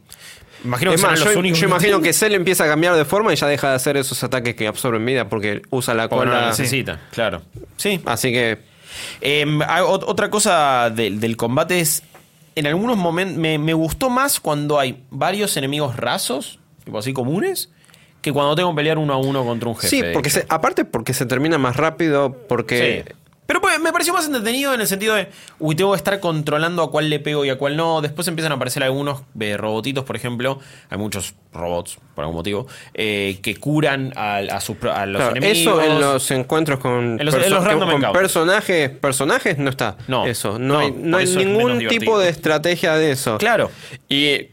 Imagino 0.63 0.91
que 0.91 0.97
más, 0.97 1.19
los 1.19 1.33
yo, 1.33 1.39
únicos 1.39 1.59
yo 1.59 1.67
imagino 1.67 2.01
que 2.01 2.11
Cell 2.11 2.33
empieza 2.33 2.63
a 2.63 2.67
cambiar 2.67 2.95
de 2.95 3.05
forma 3.05 3.31
y 3.31 3.35
ya 3.35 3.45
deja 3.47 3.69
de 3.69 3.75
hacer 3.75 3.97
esos 3.97 4.23
ataques 4.23 4.55
que 4.55 4.65
absorben 4.65 5.05
vida 5.05 5.29
porque 5.29 5.61
usa 5.69 5.93
la 5.93 6.09
porque 6.09 6.25
no 6.25 6.31
lo 6.31 6.37
cola. 6.37 6.49
necesita, 6.49 6.99
claro. 7.11 7.43
Sí. 7.77 8.01
Así 8.05 8.31
que 8.31 8.57
Eh, 9.21 9.45
hay 9.67 9.81
ot- 9.83 10.05
otra 10.07 10.29
cosa 10.31 10.89
del, 10.89 11.19
del 11.19 11.37
combate 11.37 11.79
es. 11.81 12.01
En 12.55 12.65
algunos 12.67 12.95
momentos. 12.97 13.37
Me, 13.37 13.57
me 13.59 13.73
gustó 13.73 14.09
más 14.09 14.39
cuando 14.39 14.79
hay 14.79 15.03
varios 15.11 15.55
enemigos 15.57 15.97
rasos, 15.97 16.57
tipo 16.85 16.97
así 16.97 17.11
comunes, 17.13 17.69
que 18.21 18.31
cuando 18.31 18.55
tengo 18.55 18.71
que 18.71 18.77
pelear 18.77 18.97
uno 18.97 19.13
a 19.13 19.17
uno 19.17 19.43
contra 19.45 19.67
un 19.69 19.75
jefe. 19.75 19.87
sí, 19.89 20.01
de 20.01 20.13
porque 20.13 20.29
se- 20.31 20.45
aparte 20.49 20.85
porque 20.85 21.13
se 21.13 21.25
termina 21.27 21.57
más 21.59 21.75
rápido, 21.75 22.31
porque 22.47 23.03
Sí. 23.05 23.13
Pero 23.47 23.61
pues, 23.61 23.79
me 23.79 23.91
pareció 23.91 24.11
más 24.13 24.25
entretenido 24.25 24.73
en 24.73 24.81
el 24.81 24.87
sentido 24.87 25.13
de, 25.15 25.29
uy, 25.59 25.75
tengo 25.75 25.91
que 25.91 25.97
estar 25.97 26.19
controlando 26.19 26.81
a 26.81 26.89
cuál 26.89 27.09
le 27.11 27.19
pego 27.19 27.45
y 27.45 27.49
a 27.49 27.57
cuál 27.57 27.77
no. 27.77 28.01
Después 28.01 28.27
empiezan 28.27 28.51
a 28.51 28.55
aparecer 28.55 28.83
algunos 28.83 29.21
eh, 29.39 29.55
robotitos, 29.55 30.03
por 30.03 30.15
ejemplo. 30.15 30.59
Hay 30.89 30.97
muchos 30.97 31.35
robots, 31.53 31.97
por 32.15 32.23
algún 32.23 32.37
motivo, 32.37 32.67
eh, 32.95 33.39
que 33.43 33.55
curan 33.57 34.13
a, 34.15 34.37
a 34.37 34.59
sus, 34.61 34.77
a 34.83 35.05
los 35.05 35.21
Claro, 35.21 35.35
enemigos. 35.35 35.57
eso 35.79 35.81
en 35.83 36.01
los 36.01 36.31
encuentros 36.31 36.79
con, 36.79 37.19
En 37.19 37.25
los- 37.25 37.35
en 37.35 37.49
los 37.51 37.63
random 37.63 37.87
con 37.89 37.97
encounters. 37.97 38.21
personajes, 38.23 38.89
personajes 38.89 39.57
no 39.59 39.69
está. 39.69 39.95
No, 40.07 40.25
eso, 40.25 40.57
no, 40.57 40.73
no, 40.73 40.79
hay, 40.79 40.91
por 40.91 41.01
no 41.01 41.17
hay 41.17 41.23
eso 41.25 41.39
es 41.39 41.45
ningún 41.45 41.87
tipo 41.87 42.17
de 42.19 42.29
estrategia 42.29 42.95
de 42.95 43.11
eso. 43.11 43.37
Claro. 43.37 43.69
Y 44.09 44.47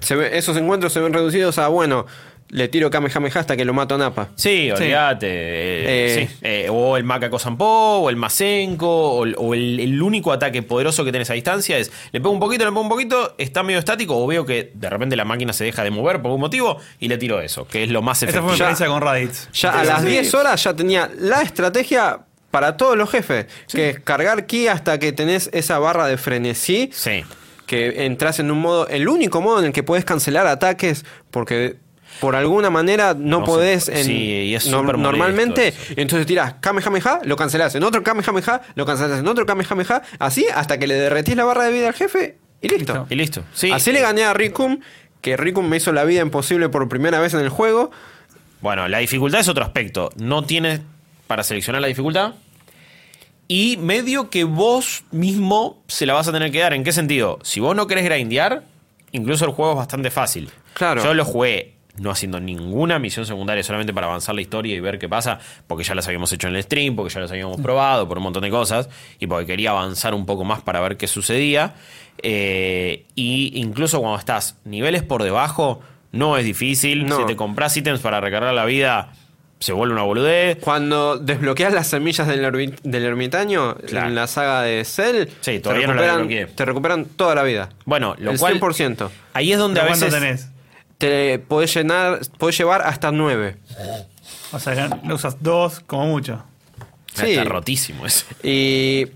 se 0.00 0.16
ve- 0.16 0.38
esos 0.38 0.56
encuentros 0.56 0.92
se 0.92 1.00
ven 1.00 1.12
reducidos 1.12 1.58
a 1.58 1.68
bueno, 1.68 2.06
le 2.50 2.68
tiro 2.68 2.88
Kamehameha 2.90 3.40
hasta 3.40 3.56
que 3.56 3.64
lo 3.64 3.74
mato 3.74 3.96
a 3.96 3.98
Napa. 3.98 4.28
Sí, 4.34 4.70
olvídate. 4.70 5.26
eh, 5.28 6.22
Eh. 6.22 6.28
sí. 6.30 6.36
Eh, 6.42 6.68
o 6.70 6.96
el 6.96 7.04
Macaco 7.04 7.38
Sampo, 7.38 7.64
o 7.66 8.08
el 8.10 8.16
Masenko, 8.16 8.88
o, 9.12 9.24
el- 9.24 9.34
o 9.38 9.54
el, 9.54 9.78
el 9.80 10.02
único 10.02 10.32
ataque 10.32 10.62
poderoso 10.62 11.04
que 11.04 11.12
tenés 11.12 11.28
a 11.30 11.34
distancia 11.34 11.76
es 11.78 11.92
le 12.12 12.20
pego 12.20 12.30
un 12.30 12.40
poquito, 12.40 12.64
le 12.64 12.70
pego 12.70 12.80
un 12.80 12.88
poquito, 12.88 13.34
está 13.38 13.62
medio 13.62 13.78
estático, 13.78 14.16
o 14.16 14.26
veo 14.26 14.46
que 14.46 14.70
de 14.74 14.88
repente 14.90 15.14
la 15.16 15.24
máquina 15.24 15.52
se 15.52 15.64
deja 15.64 15.84
de 15.84 15.90
mover 15.90 16.16
por 16.22 16.26
algún 16.26 16.40
motivo 16.40 16.78
y 16.98 17.08
le 17.08 17.18
tiro 17.18 17.40
eso, 17.40 17.66
que 17.66 17.84
es 17.84 17.90
lo 17.90 18.00
más 18.02 18.18
Esa 18.18 18.26
efectivo. 18.30 18.46
fue 18.48 18.52
mi 18.54 18.58
Ya- 18.58 18.64
experiencia 18.70 18.86
con 18.86 19.02
Raditz. 19.02 19.48
Ya 19.52 19.70
a 19.80 19.84
las 19.84 20.04
10 20.04 20.32
horas 20.34 20.64
ya 20.64 20.74
tenía 20.74 21.10
la 21.18 21.42
estrategia 21.42 22.20
para 22.50 22.78
todos 22.78 22.96
los 22.96 23.10
jefes, 23.10 23.46
que 23.70 23.90
es 23.90 24.00
cargar 24.00 24.46
ki 24.46 24.68
hasta 24.68 24.98
que 24.98 25.12
tenés 25.12 25.50
esa 25.52 25.78
barra 25.78 26.06
de 26.06 26.16
frenesí, 26.16 26.88
Sí. 26.94 27.22
que 27.66 28.06
entras 28.06 28.38
en 28.40 28.50
un 28.50 28.58
modo, 28.60 28.88
el 28.88 29.06
único 29.06 29.42
modo 29.42 29.58
en 29.58 29.66
el 29.66 29.72
que 29.72 29.82
puedes 29.82 30.06
cancelar 30.06 30.46
ataques, 30.46 31.04
porque 31.30 31.76
por 32.20 32.34
alguna 32.36 32.70
manera 32.70 33.14
no, 33.14 33.40
No 33.40 33.44
podés 33.44 33.84
se- 33.84 33.98
en- 34.00 34.04
sí, 34.06 34.12
y 34.16 34.54
es 34.54 34.66
no- 34.68 34.82
normalmente, 34.82 35.68
eso. 35.68 35.78
entonces 35.96 36.26
tirás 36.26 36.54
Kamehameha, 36.60 37.20
lo 37.24 37.36
cancelás 37.36 37.74
en 37.74 37.84
otro 37.84 38.02
Kamehameha, 38.02 38.62
lo 38.74 38.84
cancelás 38.86 39.20
en 39.20 39.28
otro 39.28 39.46
Kamehameha, 39.46 40.02
así 40.18 40.46
hasta 40.54 40.78
que 40.78 40.86
le 40.86 40.94
derretís 40.94 41.36
la 41.36 41.44
barra 41.44 41.64
de 41.64 41.72
vida 41.72 41.88
al 41.88 41.94
jefe 41.94 42.36
y 42.60 42.68
listo. 42.68 42.92
Listo. 42.94 43.06
Y 43.10 43.14
listo. 43.14 43.44
Sí. 43.54 43.70
Así 43.70 43.92
le 43.92 44.00
gané 44.00 44.24
a 44.24 44.34
Rikum, 44.34 44.80
que 45.20 45.36
Rikum 45.36 45.66
me 45.68 45.76
hizo 45.76 45.92
la 45.92 46.04
vida 46.04 46.20
imposible 46.22 46.68
por 46.68 46.88
primera 46.88 47.20
vez 47.20 47.34
en 47.34 47.40
el 47.40 47.48
juego. 47.50 47.90
Bueno, 48.60 48.88
la 48.88 48.98
dificultad 48.98 49.40
es 49.40 49.48
otro 49.48 49.62
aspecto. 49.64 50.10
No 50.16 50.42
tienes 50.44 50.80
para 51.28 51.44
seleccionar 51.44 51.80
la 51.82 51.88
dificultad. 51.88 52.32
Y 53.46 53.76
medio 53.78 54.28
que 54.28 54.44
vos 54.44 55.04
mismo 55.10 55.82
se 55.88 56.04
la 56.04 56.14
vas 56.14 56.28
a 56.28 56.32
tener 56.32 56.50
que 56.52 56.58
dar. 56.60 56.74
¿En 56.74 56.84
qué 56.84 56.92
sentido? 56.92 57.38
Si 57.42 57.60
vos 57.60 57.74
no 57.74 57.86
querés 57.86 58.04
grindear, 58.04 58.62
incluso 59.12 59.44
el 59.46 59.52
juego 59.52 59.72
es 59.72 59.78
bastante 59.78 60.10
fácil. 60.10 60.50
Claro. 60.74 61.02
Yo 61.02 61.14
lo 61.14 61.24
jugué 61.24 61.74
no 62.00 62.10
haciendo 62.10 62.40
ninguna 62.40 62.98
misión 62.98 63.26
secundaria, 63.26 63.62
solamente 63.62 63.92
para 63.94 64.06
avanzar 64.06 64.34
la 64.34 64.40
historia 64.40 64.74
y 64.74 64.80
ver 64.80 64.98
qué 64.98 65.08
pasa, 65.08 65.38
porque 65.66 65.84
ya 65.84 65.94
las 65.94 66.06
habíamos 66.06 66.32
hecho 66.32 66.48
en 66.48 66.56
el 66.56 66.62
stream, 66.62 66.96
porque 66.96 67.12
ya 67.12 67.20
las 67.20 67.30
habíamos 67.30 67.60
probado, 67.60 68.08
por 68.08 68.18
un 68.18 68.24
montón 68.24 68.42
de 68.42 68.50
cosas, 68.50 68.88
y 69.18 69.26
porque 69.26 69.46
quería 69.46 69.70
avanzar 69.70 70.14
un 70.14 70.26
poco 70.26 70.44
más 70.44 70.62
para 70.62 70.80
ver 70.80 70.96
qué 70.96 71.06
sucedía. 71.06 71.74
Eh, 72.22 73.04
y 73.14 73.52
incluso 73.60 74.00
cuando 74.00 74.18
estás 74.18 74.56
niveles 74.64 75.02
por 75.02 75.22
debajo, 75.22 75.80
no 76.12 76.36
es 76.36 76.44
difícil. 76.44 77.06
No. 77.06 77.18
Si 77.18 77.26
te 77.26 77.36
compras 77.36 77.76
ítems 77.76 78.00
para 78.00 78.20
recargar 78.20 78.52
la 78.54 78.64
vida, 78.64 79.12
se 79.60 79.72
vuelve 79.72 79.94
una 79.94 80.02
boludez. 80.02 80.58
Cuando 80.60 81.16
desbloqueas 81.18 81.72
las 81.72 81.86
semillas 81.88 82.26
del, 82.26 82.44
ermi- 82.44 82.78
del 82.82 83.04
ermitaño 83.04 83.74
Claro. 83.86 84.08
en 84.08 84.14
la 84.14 84.26
saga 84.26 84.62
de 84.62 84.84
Cell, 84.84 85.26
Sí, 85.40 85.52
te, 85.52 85.60
todavía 85.60 85.86
no 85.86 85.94
la 85.94 86.16
recuperan, 86.16 86.54
te 86.54 86.64
recuperan 86.64 87.04
toda 87.04 87.34
la 87.34 87.42
vida. 87.42 87.70
Bueno, 87.84 88.14
lo 88.18 88.32
el 88.32 88.38
cual 88.38 88.60
100%. 88.60 89.08
ahí 89.34 89.52
es 89.52 89.58
donde 89.58 89.80
a 89.80 89.84
¿Pero 89.84 89.96
¿Cuánto 89.98 90.06
veces 90.06 90.20
tenés? 90.20 90.48
Te 90.98 91.38
podés, 91.38 91.74
llenar, 91.74 92.20
podés 92.38 92.58
llevar 92.58 92.82
hasta 92.82 93.12
9. 93.12 93.56
O 94.52 94.58
sea, 94.58 94.90
que 94.90 95.12
usas 95.12 95.42
dos 95.42 95.80
como 95.80 96.06
mucho. 96.06 96.42
Sí. 97.14 97.30
está 97.30 97.44
rotísimo 97.44 98.06
eso. 98.06 98.26
Y 98.42 99.06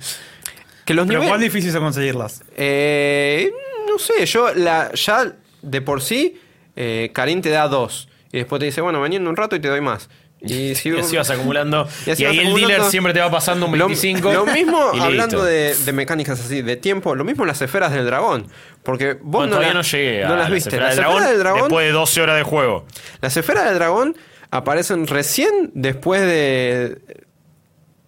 que 0.84 0.94
los 0.94 1.06
Pero 1.06 1.20
niveles... 1.20 1.28
¿cuán 1.28 1.40
difícil 1.40 1.70
es 1.70 1.76
conseguirlas? 1.76 2.42
Eh, 2.56 3.52
no 3.88 3.98
sé, 3.98 4.26
yo 4.26 4.52
la, 4.54 4.92
ya 4.94 5.32
de 5.62 5.80
por 5.80 6.02
sí, 6.02 6.40
eh, 6.76 7.10
Karim 7.12 7.40
te 7.40 7.50
da 7.50 7.68
dos. 7.68 8.08
Y 8.32 8.38
después 8.38 8.60
te 8.60 8.66
dice, 8.66 8.80
bueno, 8.80 9.04
en 9.04 9.26
un 9.28 9.36
rato 9.36 9.56
y 9.56 9.60
te 9.60 9.68
doy 9.68 9.80
más. 9.80 10.08
Y, 10.46 10.74
si 10.74 10.88
Y 10.94 10.98
así 10.98 11.16
vas 11.16 11.30
acumulando. 11.30 11.88
Y 12.06 12.10
ahí 12.24 12.38
vas 12.38 12.46
el 12.46 12.54
dealer 12.54 12.82
siempre 12.84 13.12
te 13.12 13.20
va 13.20 13.30
pasando 13.30 13.66
un 13.66 13.78
Lo- 13.78 13.86
25. 13.86 14.32
Lo, 14.32 14.46
mismo, 14.46 14.78
hablando 15.00 15.44
de, 15.44 15.74
de 15.74 15.92
mecánicas 15.92 16.40
así, 16.40 16.62
de 16.62 16.76
tiempo, 16.76 17.14
lo 17.14 17.24
mismo 17.24 17.44
las 17.44 17.62
esferas 17.62 17.92
del 17.92 18.04
dragón. 18.06 18.46
Porque 18.82 19.14
vos 19.14 19.20
Bueno, 19.22 19.46
no, 19.46 19.50
todavía 19.52 19.68
la- 19.68 19.74
no 19.74 19.82
llegué 19.82 20.24
a 20.24 20.28
no 20.28 20.36
las 20.36 20.48
la 20.48 20.54
viste. 20.54 20.68
esfera 20.70 20.86
Las 20.88 20.98
esferas 20.98 21.28
del 21.30 21.38
dragón, 21.38 21.60
después 21.62 21.86
de 21.86 21.92
12 21.92 22.22
horas 22.22 22.36
de 22.36 22.42
juego. 22.42 22.86
las 23.20 23.36
esferas 23.36 23.64
del 23.66 23.74
dragón 23.74 24.16
aparecen 24.50 25.06
recién 25.06 25.70
después 25.74 26.20
de. 26.20 26.98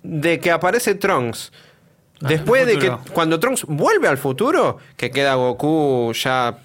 de 0.03 0.41
que 0.41 0.51
aparece 0.51 0.95
Trunks. 0.95 1.53
Después 2.21 2.63
el 2.63 2.69
de 2.69 2.79
que 2.79 2.93
cuando 3.13 3.39
Trunks 3.39 3.65
vuelve 3.67 4.09
al 4.09 4.19
futuro, 4.19 4.79
que 4.97 5.11
queda 5.11 5.35
Goku 5.35 6.13
ya 6.15 6.59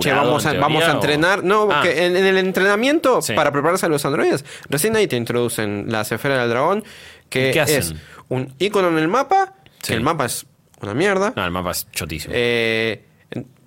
Che, 0.00 0.12
vamos, 0.12 0.46
a, 0.46 0.52
en 0.54 0.60
vamos 0.60 0.82
a 0.82 0.86
teoría, 0.86 0.92
o- 0.92 1.00
entrenar. 1.00 1.44
No, 1.44 1.62
Ah, 1.64 1.66
porque 1.82 2.06
en, 2.06 2.16
en 2.16 2.24
el 2.26 2.38
entrenamiento 2.38 3.20
Sí. 3.22 3.32
para 3.34 3.50
prepararse 3.52 3.86
a 3.86 3.88
los 3.88 4.04
androides, 4.04 4.44
recién 4.68 4.96
ahí 4.96 5.06
te 5.06 5.16
introducen 5.16 5.86
la 5.88 6.00
esfera 6.02 6.38
del 6.40 6.48
dragón, 6.50 6.84
que 7.28 7.50
¿Y 7.50 7.52
qué 7.52 7.60
hacen? 7.60 7.78
es 7.78 7.94
un 8.28 8.54
icono 8.58 8.88
en 8.88 8.98
el 8.98 9.08
mapa, 9.08 9.54
Sí. 9.82 9.88
que 9.88 9.94
el 9.94 10.00
mapa 10.02 10.26
es 10.26 10.46
una 10.80 10.94
mierda. 10.94 11.32
No, 11.36 11.44
el 11.44 11.50
mapa 11.50 11.70
es 11.72 11.86
chotísimo. 11.92 12.32
Eh, 12.36 13.04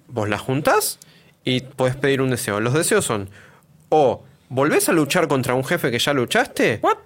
vos 0.07 0.29
la 0.29 0.37
juntás 0.37 0.99
y 1.43 1.61
podés 1.61 1.95
pedir 1.95 2.21
un 2.21 2.29
deseo. 2.29 2.59
Los 2.59 2.73
deseos 2.73 3.05
son 3.05 3.29
o 3.89 4.23
volvés 4.49 4.89
a 4.89 4.93
luchar 4.93 5.27
contra 5.27 5.53
un 5.53 5.63
jefe 5.63 5.91
que 5.91 5.99
ya 5.99 6.13
luchaste. 6.13 6.79
What? 6.81 6.97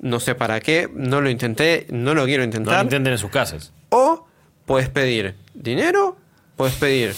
No 0.00 0.20
sé 0.20 0.34
para 0.36 0.60
qué, 0.60 0.88
no 0.94 1.20
lo 1.20 1.28
intenté, 1.28 1.86
no 1.90 2.14
lo 2.14 2.24
quiero 2.24 2.42
no 2.42 2.44
intentar. 2.44 2.76
lo 2.76 2.82
intenten 2.82 3.12
en 3.14 3.18
sus 3.18 3.30
casas. 3.30 3.72
O 3.88 4.26
puedes 4.64 4.88
pedir 4.88 5.34
dinero, 5.54 6.16
puedes 6.56 6.74
pedir 6.76 7.14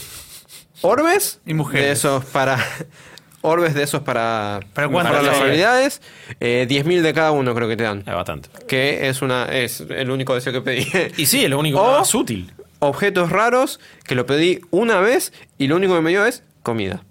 orbes 0.83 1.41
Y 1.47 1.55
mujeres. 1.55 1.87
de 1.87 1.93
esos 1.93 2.25
para 2.27 2.59
orbes 3.43 3.75
de 3.75 3.83
esos 3.83 4.03
para 4.03 4.61
¿Para 4.75 4.89
cuántas 4.89 5.13
mejorar 5.15 5.33
las 5.35 5.43
habilidades, 5.43 6.03
eh, 6.41 6.67
10.000 6.69 7.01
de 7.03 7.15
cada 7.15 7.31
uno 7.33 7.55
creo 7.55 7.69
que 7.69 7.77
te 7.77 7.85
dan. 7.85 8.01
Es 8.01 8.15
bastante. 8.15 8.49
Que 8.67 9.09
es 9.09 9.23
una 9.23 9.45
es 9.47 9.81
el 9.81 10.11
único 10.11 10.35
deseo 10.35 10.53
que 10.53 10.61
pedí. 10.61 10.87
Y 11.17 11.27
sí, 11.27 11.45
es 11.45 11.51
lo 11.51 11.59
único 11.59 11.81
O- 11.83 11.99
más 11.99 12.15
útil. 12.15 12.53
Objetos 12.83 13.31
raros 13.31 13.79
que 14.05 14.15
lo 14.15 14.25
pedí 14.27 14.61
una 14.71 15.01
vez 15.01 15.33
y 15.59 15.69
lo 15.69 15.77
único 15.77 15.95
que 15.95 16.01
me 16.01 16.11
dio 16.11 16.25
es 16.25 16.43
comida. 16.63 17.03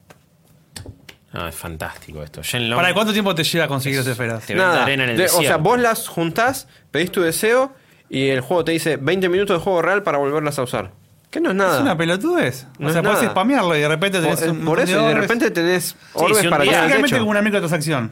Ah, 1.31 1.47
es 1.49 1.55
fantástico 1.55 2.23
esto. 2.23 2.41
Shenlong 2.41 2.75
¿Para 2.79 2.91
cuánto 2.95 3.13
tiempo 3.13 3.35
te 3.35 3.43
lleva 3.43 3.65
a 3.65 3.67
conseguir 3.67 3.99
esas 3.99 4.11
esferas? 4.13 4.43
Te 4.47 4.55
vende 4.55 4.79
arena 4.79 5.03
en 5.03 5.09
el 5.11 5.17
De- 5.17 5.25
o 5.25 5.41
sea, 5.43 5.57
vos 5.57 5.79
las 5.79 6.07
juntás, 6.07 6.67
pedís 6.89 7.11
tu 7.11 7.21
deseo 7.21 7.71
y 8.09 8.29
el 8.29 8.41
juego 8.41 8.65
te 8.65 8.71
dice 8.71 8.97
20 8.97 9.29
minutos 9.29 9.57
de 9.59 9.63
juego 9.63 9.83
real 9.83 10.01
para 10.01 10.17
volverlas 10.17 10.57
a 10.57 10.63
usar. 10.63 10.91
Que 11.29 11.39
no 11.39 11.49
es 11.51 11.55
nada. 11.55 11.75
Es 11.75 11.81
una 11.81 11.95
pelotudez. 11.97 12.65
No 12.79 12.87
o 12.87 12.91
sea, 12.91 13.01
es 13.01 13.05
podés 13.07 13.19
nada. 13.21 13.31
spamearlo 13.31 13.75
y 13.77 13.81
de 13.81 13.87
repente 13.87 14.19
tenés 14.19 14.39
Por, 14.39 14.49
un 14.49 14.65
por 14.65 14.79
eso, 14.79 14.91
y 14.91 14.93
de 14.95 14.99
orbes. 14.99 15.15
repente 15.15 15.51
tenés 15.51 15.95
orbes 16.13 16.37
si 16.39 16.45
un 16.47 16.49
para 16.51 16.63
día- 16.63 16.79
Básicamente 16.81 17.19
como 17.19 17.29
una 17.31 17.41
microtransacción. 17.41 18.11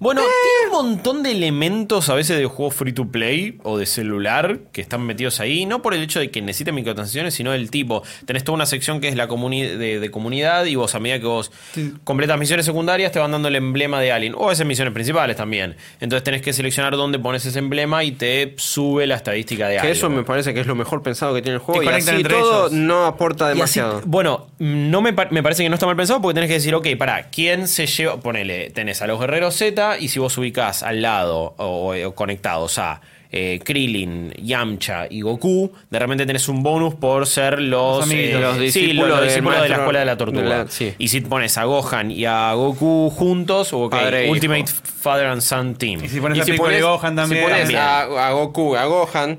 Bueno, 0.00 0.22
tiene 0.22 0.74
un 0.78 0.86
montón 0.86 1.22
de 1.22 1.32
elementos 1.32 2.08
a 2.08 2.14
veces 2.14 2.38
de 2.38 2.46
juegos 2.46 2.74
free 2.74 2.92
to 2.94 3.08
play 3.08 3.58
o 3.64 3.76
de 3.76 3.84
celular 3.84 4.58
que 4.72 4.80
están 4.80 5.02
metidos 5.02 5.40
ahí, 5.40 5.66
no 5.66 5.82
por 5.82 5.92
el 5.92 6.02
hecho 6.02 6.20
de 6.20 6.30
que 6.30 6.40
necesiten 6.40 6.74
microtransacciones, 6.74 7.34
sino 7.34 7.52
del 7.52 7.70
tipo. 7.70 8.02
Tenés 8.24 8.42
toda 8.42 8.56
una 8.56 8.64
sección 8.64 9.00
que 9.00 9.08
es 9.08 9.14
la 9.14 9.28
comuni- 9.28 9.76
de, 9.76 10.00
de 10.00 10.10
comunidad 10.10 10.64
y 10.64 10.74
vos 10.74 10.94
a 10.94 11.00
medida 11.00 11.20
que 11.20 11.26
vos 11.26 11.52
Sí. 11.74 11.92
completas 12.02 12.38
misiones 12.38 12.64
secundarias 12.64 13.12
te 13.12 13.18
van 13.18 13.30
dando 13.30 13.48
el 13.48 13.56
emblema 13.56 14.00
de 14.00 14.10
Alien. 14.10 14.34
O 14.38 14.50
esas 14.50 14.66
misiones 14.66 14.94
principales 14.94 15.36
también. 15.36 15.76
Entonces 16.00 16.24
tenés 16.24 16.40
que 16.40 16.54
seleccionar 16.54 16.96
dónde 16.96 17.18
pones 17.18 17.44
ese 17.44 17.58
emblema 17.58 18.02
y 18.02 18.12
te 18.12 18.54
sube 18.56 19.06
la 19.06 19.16
estadística 19.16 19.68
de 19.68 19.74
Que 19.74 19.80
algo. 19.80 19.92
eso 19.92 20.08
me 20.08 20.24
parece 20.24 20.54
que 20.54 20.60
es 20.60 20.66
lo 20.66 20.74
mejor 20.74 21.02
pensado 21.02 21.34
que 21.34 21.42
tiene 21.42 21.56
el 21.56 21.60
juego 21.60 21.80
Te 21.80 21.86
y 21.86 21.88
así 21.90 22.10
entre 22.10 22.34
todo 22.34 22.68
ellos. 22.68 22.72
no 22.72 23.04
aporta 23.04 23.48
así- 23.48 23.54
demasiado. 23.54 24.00
bueno, 24.06 24.46
no 24.58 25.02
me, 25.02 25.12
pa- 25.12 25.28
me 25.30 25.42
parece 25.42 25.62
que 25.62 25.68
no 25.68 25.74
está 25.74 25.84
mal 25.84 25.96
pensado 25.96 26.22
porque 26.22 26.34
tenés 26.34 26.48
que 26.48 26.54
decir, 26.54 26.74
ok, 26.74 26.86
para, 26.98 27.28
¿quién 27.28 27.68
se 27.68 27.86
lleva? 27.86 28.18
Ponele, 28.18 28.70
tenés 28.70 29.02
a 29.02 29.06
los 29.06 29.20
guerreros 29.20 29.54
Z 29.56 29.89
y 29.98 30.08
si 30.08 30.18
vos 30.18 30.36
ubicás 30.38 30.82
al 30.82 31.02
lado 31.02 31.54
o, 31.58 31.94
o 31.94 32.14
conectados 32.14 32.78
a 32.78 33.00
eh, 33.32 33.60
Krillin, 33.64 34.32
Yamcha 34.42 35.06
y 35.08 35.20
Goku, 35.20 35.70
de 35.88 35.98
repente 36.00 36.26
tenés 36.26 36.48
un 36.48 36.64
bonus 36.64 36.94
por 36.96 37.26
ser 37.28 37.60
los, 37.60 37.98
Los 38.06 38.10
eh, 38.12 38.36
Los 38.40 38.56
sí, 38.56 38.62
discípulos 38.62 39.08
los 39.08 39.18
del 39.20 39.28
discípulos 39.28 39.62
de 39.62 39.68
la 39.68 39.76
escuela 39.76 39.98
de 40.00 40.04
la 40.06 40.16
tortuga. 40.16 40.42
de 40.42 40.48
la- 40.64 40.66
sí. 40.68 40.94
Y 40.98 41.08
si 41.08 41.20
pones 41.20 41.56
a 41.56 41.64
Gohan 41.64 42.10
y 42.10 42.24
a 42.24 42.52
Goku 42.54 43.10
juntos, 43.14 43.72
Padre 43.90 44.22
e 44.22 44.24
hijo. 44.24 44.32
Ultimate 44.32 44.66
Father 44.66 45.26
and 45.26 45.42
Son 45.42 45.76
Team. 45.76 46.04
Y 46.04 46.08
si 46.08 46.20
pones 46.20 46.40
a 46.40 46.44
Piccolo 46.44 46.76
y 46.76 46.80
Gohan 46.80 47.14
también. 47.14 47.40
Si 47.44 47.48
pones 47.48 47.60
También. 47.70 47.80
a, 47.80 48.28
a 48.28 48.32
Goku, 48.32 48.74
a 48.76 48.84
Gohan 48.86 49.38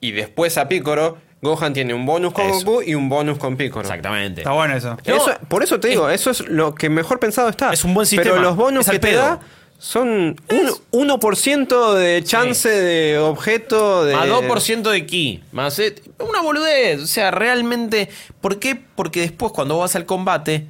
y 0.00 0.10
después 0.10 0.58
a 0.58 0.66
Piccolo, 0.66 1.16
Gohan 1.42 1.72
tiene 1.72 1.94
un 1.94 2.04
bonus 2.06 2.32
con 2.32 2.46
Eso. 2.46 2.64
Goku 2.64 2.82
y 2.82 2.96
un 2.96 3.08
bonus 3.08 3.38
con 3.38 3.56
Piccolo. 3.56 3.82
Exactamente. 3.82 4.40
Está 4.40 4.50
bueno 4.50 4.76
eso. 4.76 4.96
No, 5.06 5.18
por 5.48 5.62
eso 5.62 5.78
te 5.78 5.86
digo, 5.88 6.10
eso 6.10 6.30
es 6.32 6.40
lo 6.48 6.74
que 6.74 6.88
mejor 6.88 7.20
pensado 7.20 7.48
está. 7.48 7.72
Es 7.72 7.84
un 7.84 7.94
buen 7.94 8.06
sistema, 8.06 8.32
Pero 8.32 8.42
los 8.42 8.56
bonus 8.56 8.88
que 8.88 8.98
te 8.98 9.12
da 9.14 9.38
son 9.82 10.36
un 10.92 11.08
1% 11.08 11.94
de 11.94 12.22
chance 12.22 12.68
de 12.68 13.18
objeto 13.18 14.04
de... 14.04 14.14
Más 14.14 14.28
2% 14.28 14.88
de 14.92 15.04
ki. 15.06 15.42
Más 15.50 15.76
eh, 15.80 15.96
una 16.20 16.40
boludez. 16.40 17.00
O 17.02 17.06
sea, 17.08 17.32
realmente. 17.32 18.08
¿Por 18.40 18.60
qué? 18.60 18.76
Porque 18.76 19.22
después, 19.22 19.50
cuando 19.50 19.78
vas 19.78 19.96
al 19.96 20.06
combate, 20.06 20.68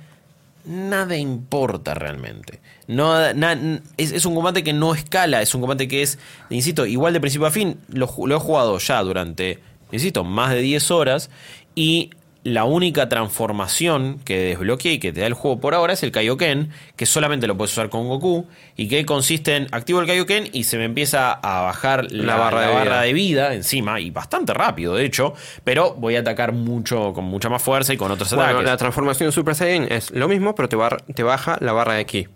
nada 0.64 1.14
importa 1.18 1.92
realmente. 1.92 2.60
No, 2.86 3.34
na- 3.34 3.82
es, 3.98 4.12
es 4.12 4.24
un 4.24 4.34
combate 4.34 4.64
que 4.64 4.72
no 4.72 4.94
escala. 4.94 5.42
Es 5.42 5.54
un 5.54 5.60
combate 5.60 5.88
que 5.88 6.00
es, 6.00 6.18
insisto, 6.48 6.86
igual 6.86 7.12
de 7.12 7.20
principio 7.20 7.46
a 7.46 7.50
fin. 7.50 7.78
Lo 7.88 8.06
he 8.06 8.40
jugado 8.40 8.78
ya 8.78 9.02
durante, 9.02 9.58
insisto, 9.90 10.24
más 10.24 10.54
de 10.54 10.62
10 10.62 10.90
horas. 10.90 11.28
Y 11.74 12.08
la 12.44 12.64
única 12.64 13.08
transformación 13.08 14.18
que 14.24 14.38
desbloquea 14.38 14.92
y 14.92 14.98
que 14.98 15.12
te 15.12 15.20
da 15.20 15.26
el 15.26 15.34
juego 15.34 15.60
por 15.60 15.74
ahora 15.74 15.92
es 15.92 16.02
el 16.02 16.10
Kaioken, 16.12 16.70
que 16.96 17.06
solamente 17.06 17.46
lo 17.46 17.56
puedes 17.56 17.72
usar 17.72 17.88
con 17.88 18.08
Goku, 18.08 18.46
y 18.76 18.88
que 18.88 19.04
consiste 19.06 19.56
en 19.56 19.66
activo 19.72 20.00
el 20.00 20.06
Kaioken 20.06 20.48
y 20.52 20.64
se 20.64 20.78
me 20.78 20.84
empieza 20.84 21.32
a 21.32 21.62
bajar 21.62 22.10
la, 22.10 22.36
barra 22.36 22.60
la 22.62 22.66
de 22.68 22.74
barra 22.74 22.84
vida. 22.90 23.00
de 23.02 23.12
vida 23.12 23.54
encima, 23.54 24.00
y 24.00 24.10
bastante 24.10 24.54
rápido 24.54 24.94
de 24.94 25.04
hecho, 25.04 25.34
pero 25.64 25.94
voy 25.94 26.16
a 26.16 26.20
atacar 26.20 26.52
mucho, 26.52 27.12
con 27.12 27.24
mucha 27.24 27.48
más 27.48 27.62
fuerza 27.62 27.92
y 27.92 27.96
con 27.96 28.10
otros 28.10 28.30
Bueno, 28.34 28.50
ataques. 28.50 28.66
la 28.70 28.76
transformación 28.76 29.28
de 29.28 29.32
Super 29.32 29.54
Saiyan 29.54 29.86
es 29.90 30.10
lo 30.10 30.28
mismo, 30.28 30.54
pero 30.54 30.68
te, 30.68 30.76
bar- 30.76 31.02
te 31.14 31.22
baja 31.22 31.56
la 31.60 31.72
barra 31.72 31.94
de 31.94 32.06
ki. 32.06 32.28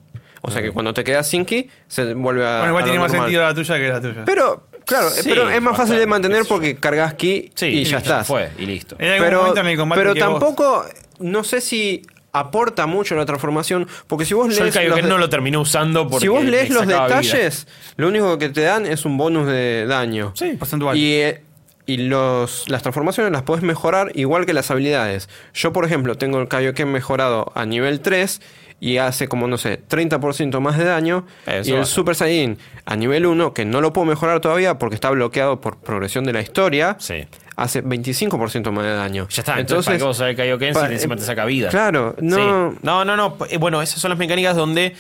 O 0.43 0.51
sea 0.53 0.63
que 0.63 0.71
cuando 0.71 0.95
te 0.95 1.03
quedas 1.03 1.29
sin 1.29 1.45
ki, 1.45 1.69
se 1.89 2.15
vuelve 2.15 2.47
a. 2.47 2.59
Bueno, 2.59 2.69
igual 2.69 2.83
a 2.83 2.87
tiene 2.87 2.99
más 3.01 3.11
normal. 3.11 3.27
sentido 3.27 3.43
la 3.43 3.55
tuya 3.55 3.75
que 3.77 3.89
la 3.89 4.01
tuya. 4.01 4.23
Pero, 4.25 4.69
claro, 4.87 5.11
Sí, 5.11 5.29
pero 5.29 5.51
es 5.51 5.61
más 5.61 5.77
fácil 5.77 5.99
de 5.99 6.07
mantener 6.07 6.45
porque 6.49 6.77
cargas 6.77 7.13
ki 7.15 7.51
Sí, 7.55 7.67
y 7.67 7.85
ya 7.85 7.99
estás. 7.99 8.27
Fue, 8.27 8.51
y 8.59 8.65
listo. 8.67 8.97
En 8.99 9.11
algún 9.23 9.29
Pero, 9.31 9.95
pero 9.95 10.15
que 10.15 10.21
vos- 10.23 10.31
tampoco, 10.31 10.85
no 11.19 11.45
sé 11.45 11.61
si 11.61 12.03
aporta 12.33 12.87
mucho 12.87 13.15
la 13.17 13.25
transformación, 13.25 13.89
porque 14.07 14.25
si 14.27 14.35
vos 14.35 14.47
Yo 14.49 14.59
el 14.59 14.65
lees. 14.65 14.75
los 14.75 14.75
Kaioken 14.75 15.05
de- 15.05 15.09
no 15.11 15.19
lo 15.19 15.29
terminé 15.31 15.57
usando 15.59 16.07
porque 16.09 16.25
si 16.25 16.29
vos 16.29 16.45
lees 16.45 16.71
los 16.71 16.87
vida. 16.87 17.03
detalles, 17.05 17.67
lo 17.97 18.09
único 18.09 18.37
que 18.39 18.49
te 18.51 18.61
dan 18.63 18.85
es 18.87 19.05
un 19.05 19.17
bonus 19.17 19.47
de 19.47 19.87
daño. 19.87 20.33
Sí, 20.35 20.53
porcentual. 20.59 20.97
Y, 20.99 21.13
eh, 21.15 21.43
y 21.87 21.97
los, 21.99 22.69
las 22.69 22.83
transformaciones 22.83 23.33
las 23.33 23.43
podés 23.43 23.63
mejorar 23.63 24.11
igual 24.17 24.45
que 24.45 24.53
las 24.53 24.71
habilidades. 24.71 25.29
Yo, 25.55 25.73
por 25.73 25.85
ejemplo, 25.87 26.17
tengo 26.19 26.41
el 26.41 26.49
Kaioken 26.49 26.91
mejorado 26.93 27.53
a 27.55 27.65
nivel 27.65 28.01
3 28.01 28.43
y 28.79 28.99
hace 28.99 29.27
como, 29.29 29.49
no 29.49 29.57
sé, 29.57 29.81
30% 29.89 30.61
más 30.61 30.77
de 30.77 30.85
daño. 30.85 31.27
Eso 31.47 31.71
y 31.71 31.75
el. 31.75 31.87
Super 31.87 32.15
Saiyan 32.15 32.59
a 32.85 32.95
nivel 32.97 33.25
1, 33.27 33.55
que 33.55 33.65
no 33.65 33.81
lo 33.81 33.93
puedo 33.93 34.05
mejorar 34.07 34.41
todavía 34.41 34.79
porque 34.79 34.95
está 34.95 35.11
bloqueado 35.11 35.61
por 35.61 35.79
progresión 35.79 36.25
de 36.25 36.33
la 36.35 36.41
historia, 36.43 36.97
Sí. 36.99 37.27
hace 37.57 37.83
25% 37.83 38.71
más 38.73 38.85
de 38.85 38.95
daño. 38.95 39.27
Ya 39.31 39.41
está, 39.43 39.59
entonces, 39.59 40.03
¿para 40.03 40.31
el 40.31 40.37
Kaioken 40.37 40.75
si 40.75 40.81
encima 40.93 41.17
te 41.17 41.23
saca 41.23 41.45
vida? 41.47 41.71
Claro, 41.71 42.15
no. 42.21 42.37
Sí. 42.37 42.77
No, 42.83 43.05
no, 43.05 43.17
no. 43.17 43.37
eh, 43.49 43.57
Bueno, 43.57 43.81
esas 43.81 43.99
son 44.01 44.11
las 44.11 44.19
mecánicas 44.19 44.55
donde 44.55 44.95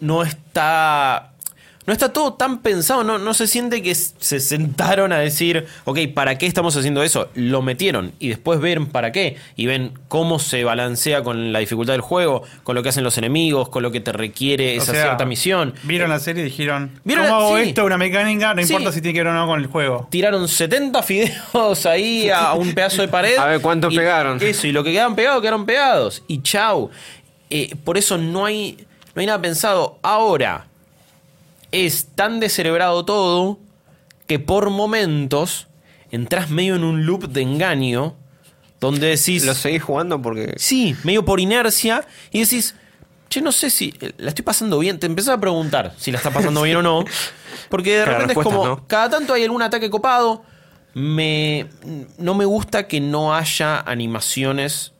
no 0.00 0.22
está. 0.22 1.30
No 1.86 1.92
está 1.92 2.12
todo 2.12 2.34
tan 2.34 2.62
pensado, 2.62 3.04
no, 3.04 3.16
no 3.18 3.32
se 3.32 3.46
siente 3.46 3.80
que 3.80 3.94
se 3.94 4.40
sentaron 4.40 5.12
a 5.12 5.18
decir, 5.20 5.66
ok, 5.84 6.00
¿para 6.14 6.36
qué 6.36 6.46
estamos 6.46 6.76
haciendo 6.76 7.02
eso? 7.04 7.28
Lo 7.34 7.62
metieron 7.62 8.10
y 8.18 8.28
después 8.30 8.58
ven 8.60 8.86
para 8.86 9.12
qué 9.12 9.36
y 9.54 9.66
ven 9.66 9.92
cómo 10.08 10.40
se 10.40 10.64
balancea 10.64 11.22
con 11.22 11.52
la 11.52 11.60
dificultad 11.60 11.92
del 11.94 12.00
juego, 12.00 12.42
con 12.64 12.74
lo 12.74 12.82
que 12.82 12.88
hacen 12.88 13.04
los 13.04 13.16
enemigos, 13.18 13.68
con 13.68 13.84
lo 13.84 13.92
que 13.92 14.00
te 14.00 14.10
requiere 14.10 14.76
O 14.78 14.82
esa 14.82 14.92
sea, 14.92 15.02
cierta 15.04 15.24
misión. 15.26 15.74
Vieron 15.84 16.10
la 16.10 16.18
serie 16.18 16.42
y 16.42 16.46
dijeron: 16.46 16.90
¿Vieron 17.04 17.26
¿Cómo 17.26 17.38
la- 17.38 17.46
hago 17.46 17.56
sí. 17.58 17.68
esto? 17.68 17.84
Una 17.84 17.98
mecánica, 17.98 18.52
no 18.54 18.62
Sí. 18.64 18.72
importa 18.72 18.90
si 18.92 19.00
tiene 19.00 19.14
que 19.14 19.20
ver 19.22 19.28
o 19.28 19.34
no 19.34 19.46
con 19.46 19.60
el 19.60 19.66
juego. 19.68 20.08
Tiraron 20.10 20.48
70 20.48 21.02
fideos 21.04 21.86
ahí 21.86 22.28
a 22.30 22.52
un 22.54 22.74
pedazo 22.74 23.02
de 23.02 23.08
pared. 23.08 23.36
A 23.38 23.46
ver 23.46 23.60
cuántos 23.60 23.92
y 23.94 23.96
pegaron. 23.96 24.42
Eso, 24.42 24.66
y 24.66 24.72
lo 24.72 24.82
que 24.82 24.90
quedaban 24.90 25.14
pegados, 25.14 25.40
quedaron 25.40 25.64
pegados. 25.64 26.22
Y 26.26 26.42
chau. 26.42 26.90
Eh, 27.48 27.76
por 27.84 27.96
eso 27.96 28.18
no 28.18 28.44
hay, 28.44 28.76
no 29.14 29.20
hay 29.20 29.26
nada 29.26 29.40
pensado. 29.40 30.00
Ahora, 30.02 30.66
es 31.84 32.08
tan 32.14 32.40
descerebrado 32.40 33.04
todo 33.04 33.58
que 34.26 34.38
por 34.38 34.70
momentos 34.70 35.68
entras 36.10 36.50
medio 36.50 36.76
en 36.76 36.84
un 36.84 37.04
loop 37.04 37.28
de 37.28 37.42
engaño 37.42 38.16
donde 38.80 39.08
decís. 39.08 39.44
Lo 39.44 39.54
seguís 39.54 39.82
jugando 39.82 40.20
porque. 40.20 40.54
Sí, 40.56 40.96
medio 41.04 41.24
por 41.24 41.40
inercia. 41.40 42.06
Y 42.30 42.40
decís, 42.40 42.74
che, 43.28 43.40
no 43.40 43.52
sé 43.52 43.70
si 43.70 43.94
la 44.18 44.28
estoy 44.28 44.44
pasando 44.44 44.78
bien. 44.78 44.98
Te 44.98 45.06
empezás 45.06 45.34
a 45.34 45.40
preguntar 45.40 45.94
si 45.98 46.10
la 46.10 46.18
está 46.18 46.30
pasando 46.30 46.62
bien 46.62 46.76
o 46.76 46.82
no. 46.82 47.04
Porque 47.68 47.96
de 47.96 48.04
repente 48.04 48.32
es 48.34 48.38
como, 48.38 48.64
no. 48.64 48.86
cada 48.86 49.10
tanto 49.10 49.34
hay 49.34 49.42
algún 49.42 49.62
ataque 49.62 49.90
copado. 49.90 50.44
Me, 50.94 51.66
no 52.16 52.34
me 52.34 52.44
gusta 52.44 52.86
que 52.86 53.00
no 53.00 53.34
haya 53.34 53.80
animaciones 53.80 54.92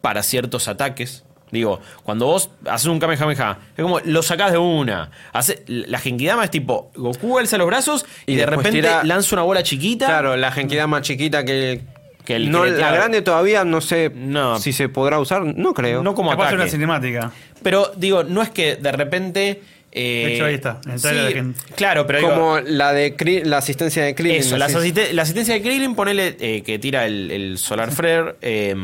para 0.00 0.22
ciertos 0.22 0.66
ataques. 0.66 1.25
Digo, 1.50 1.80
cuando 2.02 2.26
vos 2.26 2.50
haces 2.68 2.86
un 2.88 2.98
Kamehameha, 2.98 3.58
es 3.76 3.82
como 3.82 4.00
lo 4.00 4.22
sacás 4.22 4.50
de 4.52 4.58
una. 4.58 5.10
Hace, 5.32 5.62
la 5.68 5.98
Genkidama 5.98 6.44
es 6.44 6.50
tipo, 6.50 6.90
Goku 6.96 7.38
alza 7.38 7.56
los 7.56 7.66
brazos 7.68 8.04
y, 8.26 8.32
Y 8.32 8.36
de 8.36 8.46
repente 8.46 8.70
tira- 8.82 9.04
lanza 9.04 9.36
una 9.36 9.42
bola 9.42 9.62
chiquita. 9.62 10.06
Claro, 10.06 10.36
la 10.36 10.50
Genkidama 10.50 10.98
más 10.98 11.02
chiquita 11.06 11.44
que. 11.44 11.82
Que 12.24 12.34
el 12.34 12.50
no, 12.50 12.64
que 12.64 12.72
la 12.72 12.90
grande 12.90 13.22
todavía 13.22 13.64
no 13.64 13.80
sé 13.80 14.10
No. 14.12 14.58
si 14.58 14.72
se 14.72 14.88
podrá 14.88 15.20
usar. 15.20 15.44
No 15.44 15.72
creo. 15.72 16.02
No 16.02 16.16
como 16.16 16.30
Capaz 16.30 16.48
de 16.48 16.54
una 16.54 16.64
ataque. 16.64 16.72
cinemática. 16.72 17.30
Pero 17.62 17.92
digo, 17.96 18.24
no 18.24 18.42
es 18.42 18.50
que 18.50 18.74
de 18.74 18.90
repente. 18.90 19.62
eh, 19.92 20.24
De 20.26 20.34
hecho, 20.34 20.44
ahí 20.46 20.54
está, 20.54 20.80
sí, 20.96 21.08
de 21.08 21.52
Claro, 21.76 22.04
pero 22.04 22.18
digo, 22.18 22.30
Como 22.30 22.58
la 22.58 22.92
de 22.92 23.16
Kri- 23.16 23.44
la 23.44 23.58
asistencia 23.58 24.02
de 24.02 24.16
Krillin. 24.16 24.40
Eso, 24.40 24.56
la, 24.58 24.66
la 24.68 25.22
asistencia 25.22 25.54
de 25.54 25.62
Krillin, 25.62 25.94
ponele 25.94 26.36
eh, 26.40 26.62
que 26.66 26.80
tira 26.80 27.06
el, 27.06 27.30
el 27.30 27.58
Solar 27.58 27.90
Flare, 27.92 28.34
eh, 28.42 28.74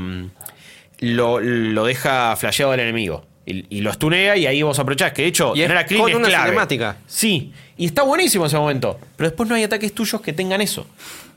lo, 1.02 1.40
lo 1.40 1.84
deja 1.84 2.34
flasheado 2.36 2.72
al 2.72 2.80
enemigo. 2.80 3.24
Y, 3.44 3.66
y 3.76 3.80
lo 3.80 3.92
stunea 3.92 4.36
y 4.36 4.46
ahí 4.46 4.62
vos 4.62 4.78
aprovechás. 4.78 5.12
Que 5.12 5.22
de 5.22 5.28
hecho, 5.28 5.52
Y 5.54 5.62
es 5.62 5.66
tener 5.66 5.78
a 5.82 5.86
Krillin 5.86 6.02
con 6.04 6.10
es 6.12 6.16
una 6.18 6.28
clave. 6.28 6.44
cinemática. 6.50 6.96
Sí, 7.06 7.52
y 7.76 7.86
está 7.86 8.02
buenísimo 8.02 8.46
ese 8.46 8.56
momento. 8.56 8.98
Pero 9.16 9.30
después 9.30 9.48
no 9.48 9.54
hay 9.56 9.64
ataques 9.64 9.92
tuyos 9.92 10.20
que 10.20 10.32
tengan 10.32 10.60
eso. 10.60 10.86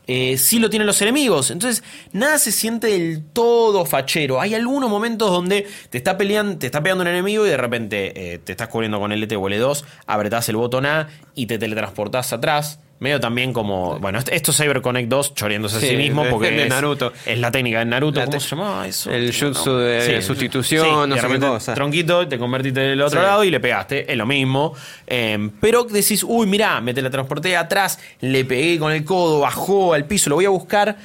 Eh, 0.08 0.38
sí 0.38 0.60
lo 0.60 0.70
tienen 0.70 0.86
los 0.86 1.02
enemigos. 1.02 1.50
Entonces, 1.50 1.84
nada 2.12 2.38
se 2.38 2.52
siente 2.52 2.88
del 2.88 3.24
todo 3.34 3.86
fachero. 3.86 4.40
Hay 4.40 4.54
algunos 4.54 4.88
momentos 4.88 5.32
donde 5.32 5.66
te 5.90 5.98
está 5.98 6.16
peleando, 6.16 6.60
te 6.60 6.68
está 6.68 6.84
pegando 6.84 7.02
un 7.02 7.08
enemigo 7.08 7.44
y 7.48 7.50
de 7.50 7.58
repente 7.58 8.34
eh, 8.34 8.38
te 8.38 8.52
estás 8.52 8.68
cubriendo 8.68 9.00
con 9.00 9.12
LT 9.12 9.32
o 9.34 9.42
L2, 9.50 9.84
apretás 10.06 10.48
el 10.50 10.58
botón 10.58 10.86
A 10.86 11.08
y 11.34 11.48
te 11.48 11.58
teletransportás 11.58 12.34
atrás. 12.34 12.80
Medio 12.98 13.20
también 13.20 13.52
como. 13.52 14.00
Bueno, 14.00 14.20
esto- 14.20 14.32
es 14.32 14.42
CyberConnect 14.58 15.10
2 15.10 15.34
choreándose 15.34 15.78
a 15.78 15.80
sí 15.82 15.90
Sí, 15.90 15.98
mismo 15.98 16.24
porque 16.30 16.52
de 16.52 16.64
es, 16.64 16.70
Naruto. 16.70 17.12
es 17.26 17.38
la 17.38 17.52
técnica 17.52 17.80
de 17.80 17.86
Naruto. 17.86 18.20
La 18.22 18.26
¿Cómo 18.26 18.40
se 18.40 18.50
llamaba 18.50 18.88
eso? 18.88 19.12
el 19.12 19.34
jutsu 19.38 19.76
de 19.78 20.22
sustitución, 20.22 21.10
no 21.10 21.16
de 21.16 21.22
sé 21.22 21.40
cosa. 21.40 21.74
Tronquito, 21.74 22.26
te 22.28 22.40
convertiste 22.40 22.80
del 22.80 23.02
otro 23.02 23.20
Sí. 23.20 23.26
lado 23.26 23.44
y 23.44 23.52
le 23.52 23.60
pegaste. 23.60 24.10
Es 24.10 24.18
lo 24.18 24.26
mismo. 24.26 24.74
Eh, 25.08 25.50
pero 25.60 25.84
decís, 25.84 26.24
uy, 26.24 26.48
mirá, 26.48 26.80
me 26.80 26.94
teletransporté 26.94 27.58
atrás, 27.58 28.00
le 28.22 28.46
pegué 28.46 28.80
con 28.80 28.92
el 28.94 29.04
codo, 29.04 29.42
bajó 29.42 29.94
al 29.94 30.06
piso, 30.06 30.30
lo 30.30 30.38
voy 30.38 30.46
a 30.46 30.50
buscar. 30.50 30.96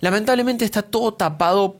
Lamentablemente 0.00 0.64
está 0.66 0.82
todo 0.82 1.14
tapado 1.14 1.76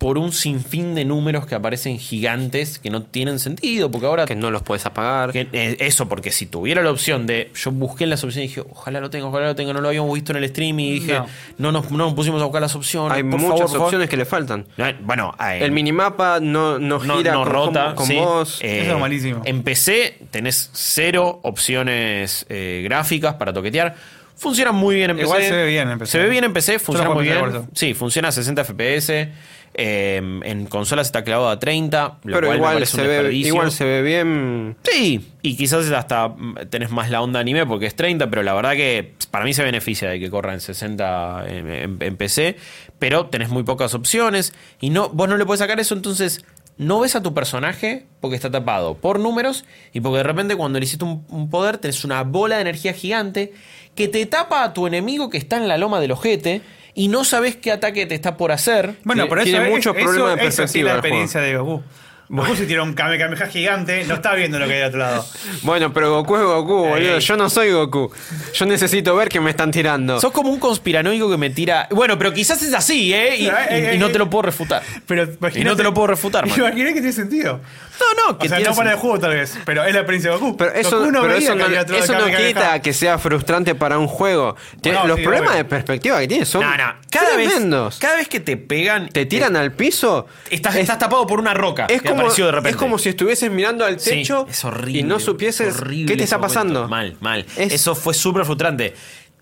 por 0.00 0.16
un 0.16 0.32
sinfín 0.32 0.94
de 0.94 1.04
números 1.04 1.46
que 1.46 1.54
aparecen 1.54 1.98
gigantes 1.98 2.78
que 2.78 2.88
no 2.88 3.02
tienen 3.02 3.38
sentido. 3.38 3.90
Porque 3.90 4.06
ahora 4.06 4.24
Que 4.24 4.34
no 4.34 4.50
los 4.50 4.62
puedes 4.62 4.86
apagar. 4.86 5.30
que, 5.30 5.46
eh, 5.52 5.76
eso, 5.80 6.08
porque 6.08 6.32
si 6.32 6.46
tuviera 6.46 6.82
la 6.82 6.90
opción 6.90 7.26
de. 7.26 7.50
Yo 7.54 7.70
busqué 7.70 8.06
las 8.06 8.24
opciones 8.24 8.46
y 8.46 8.48
dije, 8.54 8.68
ojalá 8.70 9.00
lo 9.00 9.10
tenga, 9.10 9.26
ojalá 9.26 9.48
lo 9.48 9.54
tenga. 9.54 9.74
No 9.74 9.82
lo 9.82 9.88
habíamos 9.88 10.14
visto 10.14 10.32
en 10.32 10.42
el 10.42 10.48
stream 10.48 10.80
y 10.80 10.92
dije, 11.00 11.18
no, 11.58 11.70
No. 11.70 11.72
nos, 11.82 11.90
no 11.90 11.98
nos 11.98 12.14
pusimos 12.14 12.40
a 12.40 12.46
buscar 12.46 12.62
las 12.62 12.74
opciones. 12.74 13.12
Hay 13.14 13.22
por 13.22 13.32
muchas 13.32 13.46
favor, 13.48 13.60
por 13.60 13.70
favor". 13.72 13.84
opciones 13.88 14.08
que 14.08 14.16
le 14.16 14.24
faltan. 14.24 14.64
No, 14.78 14.86
Bueno, 15.02 15.34
eh, 15.38 15.58
El 15.60 15.72
minimapa 15.72 16.40
no, 16.40 16.78
no 16.78 16.98
gira 16.98 17.32
no 17.34 17.44
con, 17.44 17.48
rota. 17.52 17.84
con- 17.88 17.96
con 17.96 18.06
sí. 18.06 18.16
vos. 18.16 18.58
Eh, 18.62 18.84
Eso 18.84 18.94
es 18.94 18.98
malísimo. 19.00 19.42
En 19.44 19.62
PC 19.62 20.16
tenés 20.30 20.70
cero 20.72 21.40
opciones 21.42 22.46
eh, 22.48 22.80
gráficas 22.84 23.34
para 23.34 23.52
toquetear. 23.52 23.94
Funciona 24.36 24.72
muy 24.72 24.94
bien 24.94 25.10
en 25.10 25.16
PC. 25.16 25.26
Igual 25.26 25.42
se 25.42 25.52
ve 25.52 25.66
bien 25.66 25.90
en 25.90 25.98
PC. 25.98 26.12
Se 26.12 26.18
ve 26.18 26.30
bien 26.30 26.44
en 26.44 26.52
PC, 26.54 26.78
funciona 26.78 27.10
muy 27.10 27.24
bien. 27.24 27.68
Sí, 27.74 27.92
funciona 27.92 28.28
a 28.28 28.32
60 28.32 28.64
FPS. 28.64 29.28
Eh, 29.74 30.16
en 30.44 30.66
consolas 30.66 31.06
está 31.06 31.22
clavado 31.24 31.48
a 31.50 31.58
30. 31.58 32.18
Lo 32.24 32.34
pero 32.36 32.48
cual 32.48 32.50
me 32.50 32.56
igual 32.56 32.74
parece 32.74 32.96
un 32.96 33.02
se, 33.02 33.08
ve, 33.08 33.32
igual 33.34 33.70
se 33.72 33.84
ve 33.84 34.02
bien. 34.02 34.76
Sí, 34.82 35.28
y 35.42 35.56
quizás 35.56 35.90
hasta 35.90 36.34
tenés 36.70 36.90
más 36.90 37.10
la 37.10 37.22
onda 37.22 37.40
anime 37.40 37.64
porque 37.66 37.86
es 37.86 37.94
30, 37.94 38.28
pero 38.30 38.42
la 38.42 38.54
verdad 38.54 38.72
que 38.72 39.14
para 39.30 39.44
mí 39.44 39.54
se 39.54 39.62
beneficia 39.62 40.08
de 40.08 40.18
que 40.20 40.28
corra 40.30 40.52
en 40.54 40.60
60 40.60 41.44
en, 41.48 41.70
en- 41.70 41.96
en 42.00 42.16
PC, 42.16 42.56
pero 42.98 43.26
tenés 43.26 43.48
muy 43.48 43.62
pocas 43.62 43.94
opciones 43.94 44.52
y 44.80 44.90
no 44.90 45.08
vos 45.10 45.28
no 45.28 45.36
le 45.36 45.46
puedes 45.46 45.60
sacar 45.60 45.78
eso, 45.80 45.94
entonces 45.94 46.44
no 46.76 47.00
ves 47.00 47.14
a 47.14 47.22
tu 47.22 47.34
personaje 47.34 48.06
porque 48.20 48.36
está 48.36 48.50
tapado 48.50 48.94
por 48.96 49.20
números 49.20 49.64
y 49.92 50.00
porque 50.00 50.18
de 50.18 50.22
repente 50.24 50.56
cuando 50.56 50.78
le 50.78 50.84
hiciste 50.86 51.04
un, 51.04 51.24
un 51.28 51.48
poder 51.50 51.76
tenés 51.78 52.04
una 52.04 52.22
bola 52.24 52.56
de 52.56 52.62
energía 52.62 52.92
gigante 52.94 53.52
que 53.94 54.08
te 54.08 54.24
tapa 54.26 54.64
a 54.64 54.72
tu 54.72 54.86
enemigo 54.86 55.28
que 55.30 55.36
está 55.38 55.58
en 55.58 55.68
la 55.68 55.76
loma 55.76 56.00
del 56.00 56.12
ojete 56.12 56.62
y 56.94 57.08
no 57.08 57.24
sabes 57.24 57.56
qué 57.56 57.72
ataque 57.72 58.06
te 58.06 58.14
está 58.14 58.36
por 58.36 58.52
hacer. 58.52 58.94
Bueno, 59.04 59.26
pero 59.28 59.40
eso 59.42 59.50
tiene 59.50 59.66
es- 59.66 59.70
muchos 59.70 59.96
eso- 59.96 60.04
problemas 60.06 60.36
de 60.36 60.46
eso 60.46 60.50
sí 60.50 60.52
es 60.52 60.56
perspectiva 60.56 60.90
la 60.92 60.98
experiencia 60.98 61.40
de 61.40 61.56
Goku. 61.56 61.82
Goku 62.32 62.54
si 62.54 62.64
tira 62.66 62.84
un 62.84 62.94
Kame 62.94 63.18
Kameha 63.18 63.46
gigante, 63.48 64.04
no 64.04 64.14
está 64.14 64.34
viendo 64.36 64.58
lo 64.60 64.66
que 64.68 64.74
hay 64.74 64.78
de 64.80 64.86
otro 64.86 64.98
lado. 65.00 65.26
Bueno, 65.62 65.92
pero 65.92 66.12
Goku 66.14 66.36
es 66.36 66.42
Goku, 66.42 66.86
boludo. 66.86 67.18
Yo 67.18 67.36
no 67.36 67.50
soy 67.50 67.72
Goku. 67.72 68.10
Yo 68.54 68.66
necesito 68.66 69.16
ver 69.16 69.28
que 69.28 69.40
me 69.40 69.50
están 69.50 69.72
tirando. 69.72 70.20
Sos 70.20 70.30
como 70.30 70.48
un 70.50 70.60
conspiranoico 70.60 71.28
que 71.28 71.36
me 71.36 71.50
tira. 71.50 71.88
Bueno, 71.90 72.16
pero 72.18 72.32
quizás 72.32 72.62
es 72.62 72.72
así, 72.72 73.12
¿eh? 73.12 73.36
Y, 73.36 73.46
Eh, 73.48 73.52
eh, 73.70 73.90
y- 73.92 73.96
y 73.96 73.98
no 73.98 74.06
eh, 74.06 74.10
te 74.12 74.18
lo 74.18 74.30
puedo 74.30 74.42
refutar. 74.42 74.80
Pero 75.06 75.28
Y 75.54 75.64
no 75.64 75.74
te 75.74 75.82
lo 75.82 75.92
puedo 75.92 76.06
refutar, 76.06 76.46
man. 76.46 76.56
Imaginé 76.56 76.88
que 76.94 77.00
tiene 77.00 77.12
sentido. 77.12 77.60
No, 78.00 78.28
no, 78.32 78.38
que 78.38 78.46
O 78.46 78.48
sea, 78.48 78.56
tiene 78.58 78.70
no 78.70 78.76
para 78.76 78.92
el 78.92 78.96
juego 78.96 79.18
tal 79.18 79.30
vez, 79.34 79.58
pero 79.66 79.84
es 79.84 79.92
la 79.92 79.98
experiencia 80.00 80.30
de 80.30 80.36
Goku. 80.38 80.56
Pero 80.56 80.72
eso, 80.72 80.98
Goku 81.00 81.10
no 81.10 81.20
pero 81.22 81.34
veía 81.34 81.44
eso 81.44 81.52
que 81.52 81.58
no, 81.58 81.64
había 81.66 81.80
otro 81.82 81.96
eso 81.96 82.12
no 82.18 82.26
quita 82.34 82.80
que 82.80 82.92
sea 82.94 83.18
frustrante 83.18 83.74
para 83.74 83.98
un 83.98 84.06
juego. 84.06 84.56
Tiene- 84.80 85.00
los 85.06 85.16
sí, 85.18 85.22
problemas 85.24 85.50
obvio. 85.50 85.58
de 85.58 85.64
perspectiva 85.66 86.20
que 86.20 86.28
tiene 86.28 86.46
son 86.46 86.62
No, 86.62 86.76
no. 86.76 86.94
Cada 87.10 87.36
vez, 87.36 87.48
tremendos. 87.50 87.98
cada 87.98 88.16
vez 88.16 88.28
que 88.28 88.38
te 88.40 88.56
pegan. 88.56 89.08
Te 89.08 89.26
tiran 89.26 89.56
al 89.56 89.72
piso. 89.72 90.28
Estás, 90.48 90.76
estás 90.76 90.98
tapado 90.98 91.26
por 91.26 91.40
una 91.40 91.52
roca. 91.54 91.86
Es 91.90 92.00
como, 92.02 92.19
apareció 92.20 92.46
de 92.46 92.52
repente. 92.52 92.70
es 92.70 92.76
como 92.76 92.98
si 92.98 93.08
estuvieses 93.10 93.50
mirando 93.50 93.84
al 93.84 93.98
Sí, 94.00 94.10
techo 94.10 94.46
es 94.48 94.64
horrible. 94.64 95.00
y 95.00 95.02
no 95.02 95.18
supieses 95.20 95.76
horrible 95.76 96.12
qué 96.12 96.16
te 96.16 96.24
está 96.24 96.38
pasando. 96.40 96.88
Mal, 96.88 97.16
mal. 97.20 97.44
Es- 97.56 97.72
Eso 97.72 97.94
fue 97.94 98.14
súper 98.14 98.44
frustrante. 98.44 98.94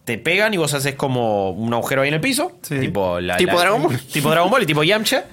Te 0.05 0.17
pegan 0.19 0.55
y 0.55 0.57
vos 0.57 0.73
haces 0.73 0.95
como 0.95 1.51
un 1.51 1.73
agujero 1.75 2.03
ahí 2.03 2.09
en 2.09 2.15
el 2.15 2.21
piso. 2.21 2.53
Sí. 2.63 2.79
Tipo, 2.81 3.21
la- 3.21 3.37
Tipo 3.37 3.53
la- 3.53 3.61
Dragon 3.61 3.83
Ball. 3.83 3.99
Tipo 4.13 4.31
Dragon 4.31 4.51
Ball 4.51 4.63
y 4.63 4.67
tipo 4.67 4.83
Yamcha. 4.83 5.25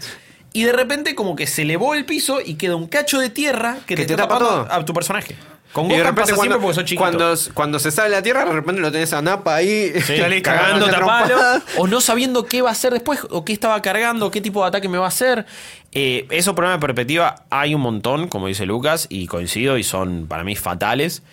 Y 0.51 0.63
de 0.63 0.71
repente 0.73 1.15
como 1.15 1.36
que 1.36 1.47
se 1.47 1.63
elevó 1.63 1.93
el 1.95 2.05
piso 2.05 2.39
y 2.45 2.55
queda 2.55 2.75
un 2.75 2.88
cacho 2.88 3.19
de 3.19 3.29
tierra 3.29 3.77
que, 3.86 3.95
te, 3.95 4.05
te 4.05 4.13
está 4.13 4.23
tapa 4.23 4.39
tapando 4.39 4.63
todo. 4.65 4.73
a 4.73 4.86
tu 4.86 4.93
personaje. 4.93 5.36
Con 5.75 5.88
Y 5.88 5.89
de 5.89 5.95
Gohan 5.95 6.05
repente 6.15 6.21
pasa 6.31 6.35
cuando, 6.38 6.53
siempre 6.55 6.61
porque 6.61 6.75
sos 6.75 6.83
chiquito. 6.85 7.01
cuando, 7.01 7.35
cuando 7.53 7.79
se 7.79 7.91
sale 7.91 8.09
la 8.09 8.21
tierra, 8.21 8.45
de 8.45 8.53
repente 8.53 8.79
lo 8.79 8.91
tenés 8.93 9.11
a 9.11 9.21
Napa 9.21 9.55
ahí. 9.55 9.91
Sí, 10.01 10.15
Dale, 10.17 10.41
cagando 10.41 10.85
cagando 10.85 10.85
a 10.85 11.05
palo, 11.05 11.27
trompada. 11.27 11.63
o 11.77 11.88
no 11.88 11.99
sabiendo 11.99 12.45
qué 12.45 12.61
va 12.61 12.69
a 12.69 12.71
hacer 12.71 12.93
después, 12.93 13.19
o 13.29 13.43
qué 13.43 13.51
estaba 13.51 13.81
cargando, 13.81 14.31
qué 14.31 14.39
tipo 14.39 14.61
de 14.61 14.69
ataque 14.69 14.88
me 14.88 14.97
va 14.97 15.03
a 15.05 15.09
hacer. 15.09 15.45
Eh, 15.91 16.27
esos 16.29 16.53
problemas 16.53 16.79
de 16.79 16.85
perspectiva 16.88 17.43
hay 17.49 17.75
un 17.75 17.81
montón, 17.81 18.29
como 18.29 18.47
dice 18.47 18.65
Lucas, 18.65 19.07
y 19.09 19.27
coincido, 19.27 19.77
y 19.77 19.83
son 19.83 20.27
para 20.27 20.45
mí 20.45 20.55
fatales. 20.55 21.23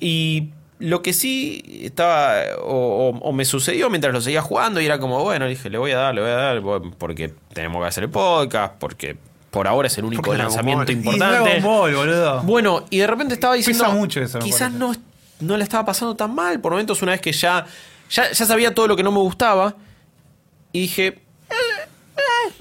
Y 0.00 0.48
lo 0.80 1.02
que 1.02 1.12
sí 1.12 1.62
estaba, 1.84 2.34
o, 2.62 3.10
o- 3.14 3.18
o 3.18 3.32
me 3.32 3.44
sucedió 3.44 3.90
mientras 3.90 4.12
lo 4.12 4.20
seguía 4.20 4.42
jugando, 4.42 4.80
y 4.80 4.86
era 4.86 4.98
como, 4.98 5.22
bueno, 5.22 5.46
dije, 5.46 5.70
le 5.70 5.78
voy 5.78 5.92
a 5.92 5.98
dar, 5.98 6.14
le 6.16 6.20
voy 6.20 6.30
a 6.30 6.34
dar, 6.34 6.60
porque 6.98 7.32
tenemos 7.52 7.80
que 7.80 7.86
hacer 7.88 8.04
el 8.04 8.10
podcast, 8.10 8.74
porque 8.80 9.16
por 9.54 9.68
ahora 9.68 9.86
es 9.86 9.96
el 9.96 10.04
único 10.04 10.22
Porque 10.22 10.36
Dragon 10.36 10.52
lanzamiento. 10.52 10.92
Y 10.92 10.94
importante. 10.96 11.26
Dragon 11.50 11.62
Ball, 11.62 11.94
boludo. 11.94 12.42
Bueno, 12.42 12.84
y 12.90 12.98
de 12.98 13.06
repente 13.06 13.34
estaba 13.34 13.54
diciendo. 13.54 13.84
Pesa 13.84 13.94
mucho 13.96 14.20
eso, 14.20 14.38
me 14.38 14.44
Quizás 14.44 14.60
parece. 14.72 14.78
no, 14.78 14.94
no 15.40 15.56
le 15.56 15.62
estaba 15.64 15.84
pasando 15.86 16.14
tan 16.16 16.34
mal. 16.34 16.60
Por 16.60 16.72
momentos, 16.72 17.00
una 17.02 17.12
vez 17.12 17.20
que 17.20 17.32
ya, 17.32 17.64
ya, 18.10 18.30
ya 18.32 18.44
sabía 18.46 18.74
todo 18.74 18.88
lo 18.88 18.96
que 18.96 19.02
no 19.02 19.12
me 19.12 19.18
gustaba. 19.20 19.76
Y 20.72 20.80
dije. 20.82 21.06
"Eh, 21.06 21.18
eh". 22.16 22.52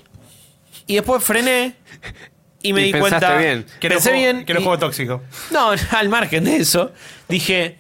Y 0.88 0.96
después 0.96 1.24
frené. 1.24 1.76
Y 2.62 2.72
me 2.74 2.82
Y 2.88 2.94
di 2.94 3.00
cuenta. 3.00 3.38
bien. 3.38 3.66
Que 3.80 3.90
pensé 3.90 4.12
juego- 4.12 4.24
bien. 4.24 4.46
Que 4.46 4.52
era 4.54 4.60
un 4.60 4.64
y- 4.64 4.66
juego 4.68 4.80
tóxico. 4.80 5.22
no, 5.52 5.72
al 5.92 6.10
margen 6.10 6.44
de 6.46 6.58
eso, 6.58 6.92
dije. 7.28 7.80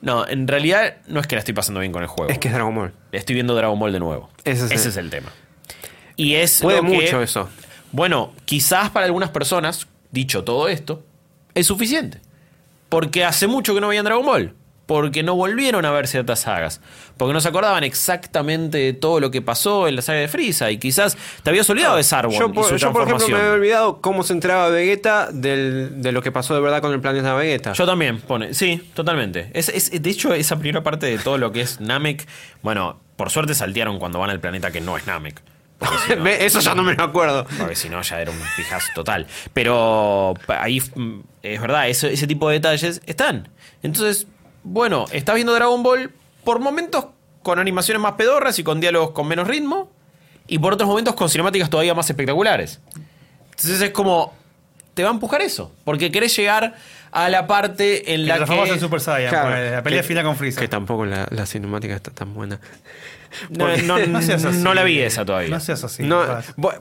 No, 0.00 0.26
en 0.28 0.46
realidad 0.46 0.96
no 1.06 1.18
es 1.20 1.26
que 1.26 1.34
la 1.34 1.38
estoy 1.38 1.54
pasando 1.54 1.80
bien 1.80 1.90
con 1.92 2.02
el 2.02 2.08
juego. 2.08 2.30
Es 2.30 2.38
que 2.38 2.48
es 2.48 2.54
Dragon 2.54 2.74
Ball. 2.74 2.92
Estoy 3.10 3.34
viendo 3.34 3.54
Dragon 3.54 3.78
Ball 3.78 3.90
de 3.92 4.00
nuevo. 4.00 4.28
Ese 4.44 4.66
Ese 4.66 4.74
es 4.74 4.86
es, 4.86 4.96
el- 4.98 5.08
tema. 5.10 5.32
Y 6.16 6.34
es. 6.34 6.60
Puede 6.60 6.82
lo 6.82 6.88
que- 6.90 6.94
mucho 7.02 7.22
eso. 7.22 7.48
Bueno, 7.94 8.32
quizás 8.44 8.90
para 8.90 9.06
algunas 9.06 9.30
personas, 9.30 9.86
dicho 10.10 10.42
todo 10.42 10.66
esto, 10.68 11.02
es 11.54 11.66
suficiente. 11.68 12.20
Porque 12.88 13.24
hace 13.24 13.46
mucho 13.46 13.72
que 13.72 13.80
no 13.80 13.86
veían 13.88 14.04
Dragon 14.04 14.26
Ball. 14.26 14.52
Porque 14.86 15.22
no 15.22 15.36
volvieron 15.36 15.84
a 15.86 15.92
ver 15.92 16.08
ciertas 16.08 16.40
sagas. 16.40 16.80
Porque 17.16 17.32
no 17.32 17.40
se 17.40 17.48
acordaban 17.48 17.84
exactamente 17.84 18.78
de 18.78 18.92
todo 18.94 19.20
lo 19.20 19.30
que 19.30 19.40
pasó 19.40 19.86
en 19.88 19.94
la 19.96 20.02
saga 20.02 20.18
de 20.18 20.28
Frieza. 20.28 20.70
Y 20.72 20.78
quizás 20.78 21.16
te 21.44 21.50
habías 21.50 21.70
olvidado 21.70 21.96
de 21.96 22.02
Sarwan 22.02 22.36
Yo, 22.38 22.46
y 22.48 22.52
por, 22.52 22.64
su 22.66 22.76
yo, 22.76 22.92
por 22.92 23.02
ejemplo, 23.04 23.28
me 23.28 23.36
había 23.36 23.52
olvidado 23.52 24.00
cómo 24.02 24.24
se 24.24 24.32
enteraba 24.32 24.68
Vegeta 24.70 25.30
del- 25.32 26.02
de 26.02 26.10
lo 26.12 26.20
que 26.20 26.32
pasó 26.32 26.54
de 26.54 26.60
verdad 26.60 26.82
con 26.82 26.92
el 26.92 27.00
planeta 27.00 27.32
Vegeta. 27.34 27.72
Yo 27.74 27.86
también, 27.86 28.20
pone. 28.20 28.52
Sí, 28.54 28.90
totalmente. 28.92 29.50
Es, 29.54 29.68
es- 29.68 30.02
de 30.02 30.10
hecho, 30.10 30.34
esa 30.34 30.58
primera 30.58 30.82
parte 30.82 31.06
de 31.06 31.16
todo 31.18 31.38
lo 31.38 31.52
que 31.52 31.60
es 31.62 31.80
Namek, 31.80 32.26
bueno, 32.62 32.98
por 33.16 33.30
suerte 33.30 33.54
saltearon 33.54 33.98
cuando 34.00 34.18
van 34.18 34.30
al 34.30 34.40
planeta 34.40 34.70
que 34.72 34.80
no 34.82 34.96
es 34.98 35.06
Namek. 35.06 35.40
Si 36.06 36.14
no- 36.16 36.26
Eso 36.26 36.60
ya 36.60 36.74
no 36.74 36.82
me 36.82 36.94
lo 36.94 37.02
acuerdo. 37.04 37.46
Porque 37.58 37.76
si 37.76 37.88
no, 37.88 38.00
ya 38.02 38.20
era 38.20 38.30
un 38.30 38.38
pijazo 38.56 38.88
total. 38.94 39.26
Pero 39.52 40.34
ahí 40.48 40.80
mm, 40.94 41.20
es 41.42 41.60
verdad, 41.60 41.88
ese 41.88 42.26
tipo 42.26 42.48
de 42.48 42.54
detalles 42.54 43.00
están. 43.06 43.48
Entonces, 43.82 44.26
bueno, 44.62 45.04
estás 45.12 45.34
viendo 45.34 45.52
Dragon 45.54 45.82
Ball 45.82 46.10
por 46.44 46.58
momentos 46.60 47.06
con 47.42 47.58
animaciones 47.58 48.00
más 48.02 48.12
pedorras 48.12 48.58
y 48.58 48.64
con 48.64 48.80
diálogos 48.80 49.10
con 49.10 49.28
menos 49.28 49.46
ritmo, 49.46 49.90
y 50.46 50.58
por 50.58 50.72
otros 50.74 50.88
momentos 50.88 51.14
con 51.14 51.28
cinemáticas 51.28 51.68
todavía 51.70 51.94
más 51.94 52.08
espectaculares. 52.08 52.80
Entonces 53.50 53.80
es 53.82 53.90
como, 53.90 54.34
te 54.94 55.02
va 55.02 55.10
a 55.10 55.12
empujar 55.12 55.42
eso, 55.42 55.70
porque 55.84 56.10
querés 56.10 56.34
llegar 56.36 56.74
a 57.12 57.28
la 57.28 57.46
parte 57.46 58.14
en 58.14 58.22
Que 58.22 58.26
la 58.26 58.36
transformas 58.36 58.68
que... 58.68 58.74
en 58.74 58.80
Super 58.80 59.00
Saiyan, 59.00 59.30
Claro, 59.30 59.50
pues, 59.50 59.72
la 59.72 59.82
pelea 59.82 60.00
que- 60.02 60.08
final 60.08 60.24
con 60.24 60.36
Freezer. 60.36 60.60
Que 60.62 60.68
tampoco 60.68 61.04
la, 61.04 61.26
la 61.30 61.44
cinemática 61.46 61.94
está 61.94 62.10
tan 62.10 62.32
buena. 62.34 62.58
No, 63.50 63.76
no, 63.76 63.98
No 64.06 64.22
seas 64.22 64.44
así. 64.44 64.58
no 64.58 64.74
la 64.74 64.82
vi 64.84 65.00
esa 65.00 65.24
todavía. 65.24 65.48
No 65.50 65.60
seas 65.60 65.82
así. 65.84 66.02
no, 66.02 66.22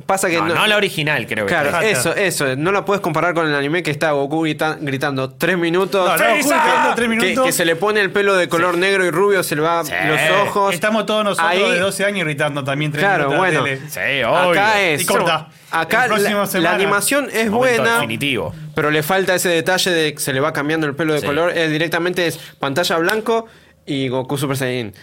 pasa 0.05 0.29
que 0.29 0.37
No, 0.37 0.47
no 0.55 0.67
la 0.67 0.77
original, 0.77 1.25
creo 1.27 1.45
que. 1.45 1.49
Claro, 1.53 1.79
eso, 1.81 2.15
eso. 2.15 2.55
No 2.55 2.71
la 2.71 2.85
puedes 2.85 3.01
comparar 3.01 3.33
con 3.33 3.47
el 3.47 3.55
anime 3.55 3.83
que 3.83 3.91
está 3.91 4.11
Goku 4.11 4.41
grita- 4.45 4.77
gritando 4.79 5.31
tres 5.31 5.57
minutos. 5.57 6.07
No, 6.07 6.17
no, 6.17 6.23
Goku 6.35 6.49
gritando 6.49 6.95
tres 6.95 7.09
que, 7.09 7.15
minutos. 7.15 7.45
que 7.45 7.51
se 7.51 7.65
le 7.65 7.75
pone 7.75 8.01
el 8.01 8.11
pelo 8.11 8.35
de 8.35 8.47
color 8.49 8.77
negro 8.77 9.05
y 9.05 9.11
rubio, 9.11 9.43
se 9.43 9.55
le 9.55 9.61
va 9.61 9.83
Sí. 9.83 9.91
los 10.07 10.47
ojos. 10.47 10.73
Estamos 10.73 11.05
todos 11.05 11.23
nosotros 11.23 11.49
Ahí- 11.51 11.71
de 11.71 11.79
12 11.79 12.05
años 12.05 12.25
gritando 12.25 12.63
también 12.63 12.91
tres 12.91 13.03
Claro, 13.03 13.29
minutos 13.29 13.53
la 13.53 13.59
bueno. 13.61 13.81
Sí, 13.89 13.99
obvio. 14.23 14.51
Acá 14.51 14.81
es. 14.81 15.01
Y 15.01 15.05
corta. 15.05 15.49
Acá 15.71 16.07
la, 16.07 16.71
animación 16.71 17.29
es 17.33 17.49
buena. 17.49 17.95
definitivo. 17.95 18.53
Pero 18.75 18.91
le 18.91 19.01
falta 19.01 19.33
ese 19.33 19.49
detalle 19.49 19.89
de 19.91 20.13
que 20.13 20.19
se 20.19 20.31
le 20.33 20.39
va 20.39 20.53
cambiando 20.53 20.85
el 20.85 20.95
pelo 20.95 21.13
de 21.13 21.21
Sí. 21.21 21.25
color. 21.25 21.53
Directamente 21.53 22.27
es 22.27 22.37
pantalla 22.59 22.97
blanco 22.97 23.47
y 23.85 24.07
Goku 24.07 24.37
Super 24.37 24.55
Saiyan. 24.57 24.93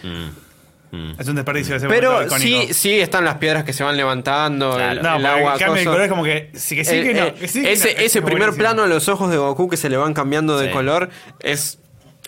Es 1.17 1.27
un 1.27 1.35
desperdicio 1.35 1.71
de 1.73 1.77
ese 1.77 1.87
Pero 1.87 2.29
sí, 2.37 2.67
sí 2.73 2.99
están 2.99 3.23
las 3.23 3.35
piedras 3.35 3.63
que 3.63 3.71
se 3.71 3.83
van 3.83 3.95
levantando, 3.95 4.75
Claro. 4.75 4.91
el, 4.99 5.01
No, 5.01 5.15
el 5.15 5.25
agua. 5.25 5.53
el 5.53 5.59
cambio 5.59 5.79
de 5.79 5.85
color 5.85 6.01
es 6.01 6.09
como 6.09 6.23
que. 6.23 6.49
Sí, 6.53 6.75
que 6.75 6.83
sí, 6.83 6.95
El- 6.97 7.03
que 7.07 7.13
no. 7.13 7.25
el- 7.27 7.33
que 7.33 7.47
sí, 7.47 7.61
que 7.61 7.71
ese 7.71 7.93
no. 7.93 7.99
ese 8.01 8.05
Es 8.05 8.11
primer 8.25 8.29
buenísimo. 8.49 8.57
plano 8.57 8.81
de 8.83 8.89
los 8.89 9.07
ojos 9.07 9.31
de 9.31 9.37
Goku 9.37 9.69
que 9.69 9.77
se 9.77 9.89
le 9.89 9.95
van 9.97 10.13
cambiando 10.13 10.57
de 10.57 10.67
Sí. 10.67 10.73
color 10.73 11.09
es, 11.39 11.79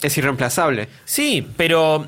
es 0.01 0.17
irreemplazable. 0.17 0.87
Sí, 1.05 1.45
pero, 1.57 2.07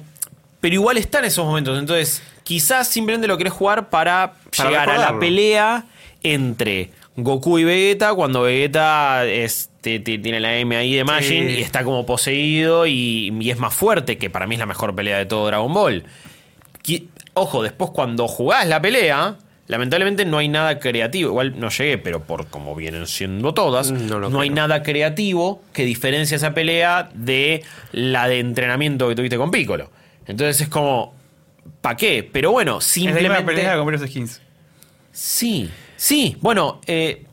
pero 0.62 0.74
igual 0.76 0.97
está 0.97 1.20
en 1.20 1.26
esos 1.26 1.45
momentos. 1.45 1.78
Entonces, 1.78 2.24
quizás 2.43 2.88
simplemente 2.88 3.28
lo 3.28 3.38
querés 3.38 3.51
jugar 3.53 3.89
para, 3.89 4.36
Para 4.56 4.70
llegar 4.70 4.89
a 4.91 4.97
la 4.97 5.20
pelea 5.20 5.84
entre 6.24 6.91
Goku 7.18 7.60
y 7.60 7.64
Vegeta, 7.66 8.14
cuando 8.14 8.43
Vegeta 8.43 9.26
este, 9.26 9.99
ti- 9.99 10.20
tiene 10.20 10.39
la 10.39 10.56
M 10.58 10.76
ahí 10.78 10.95
de 10.95 11.03
Majin 11.03 11.47
Sí. 11.49 11.56
y 11.56 11.62
está 11.62 11.84
como 11.84 12.06
poseído 12.06 12.88
y, 12.88 13.34
y 13.39 13.49
es 13.51 13.58
más 13.60 13.74
fuerte, 13.74 14.18
que 14.18 14.30
para 14.30 14.47
mí 14.47 14.56
es 14.56 14.60
la 14.60 14.66
mejor 14.66 14.95
pelea 14.95 15.18
de 15.18 15.26
todo 15.26 15.45
Dragon 15.47 15.74
Ball. 15.74 16.03
Ojo, 17.33 17.63
después 17.63 17.91
cuando 17.91 18.27
jugás 18.27 18.65
la 18.67 18.81
pelea, 18.81 19.36
lamentablemente 19.67 20.23
no 20.25 20.38
hay 20.38 20.47
nada 20.47 20.79
creativo. 20.79 21.29
Igual 21.31 21.59
no 21.59 21.69
llegué, 21.69 21.97
pero 21.97 22.23
por 22.23 22.47
como 22.47 22.75
vienen 22.75 23.07
siendo 23.07 23.53
todas, 23.53 23.91
No 23.91 24.29
no, 24.29 24.39
hay 24.39 24.49
nada 24.49 24.83
creativo 24.83 25.61
que 25.73 25.83
diferencie 25.86 26.38
esa 26.38 26.53
pelea 26.53 27.09
de 27.13 27.63
la 27.91 28.27
de 28.27 28.39
entrenamiento 28.39 29.07
que 29.09 29.15
tuviste 29.15 29.38
con 29.38 29.51
Piccolo. 29.51 29.91
Entonces 30.27 30.61
es 30.61 30.69
como, 30.69 31.13
¿para 31.81 31.97
qué? 31.97 32.27
Pero 32.31 32.51
bueno, 32.51 32.77
Es 32.77 32.86
la 32.86 32.91
simplemente. 32.93 33.43
pelea 33.43 33.75
con 33.75 33.86
varios 33.86 34.07
skins. 34.09 34.41
Sí, 35.11 35.69
sí. 35.97 36.38
Bueno, 36.41 36.79
eh, 36.88 37.25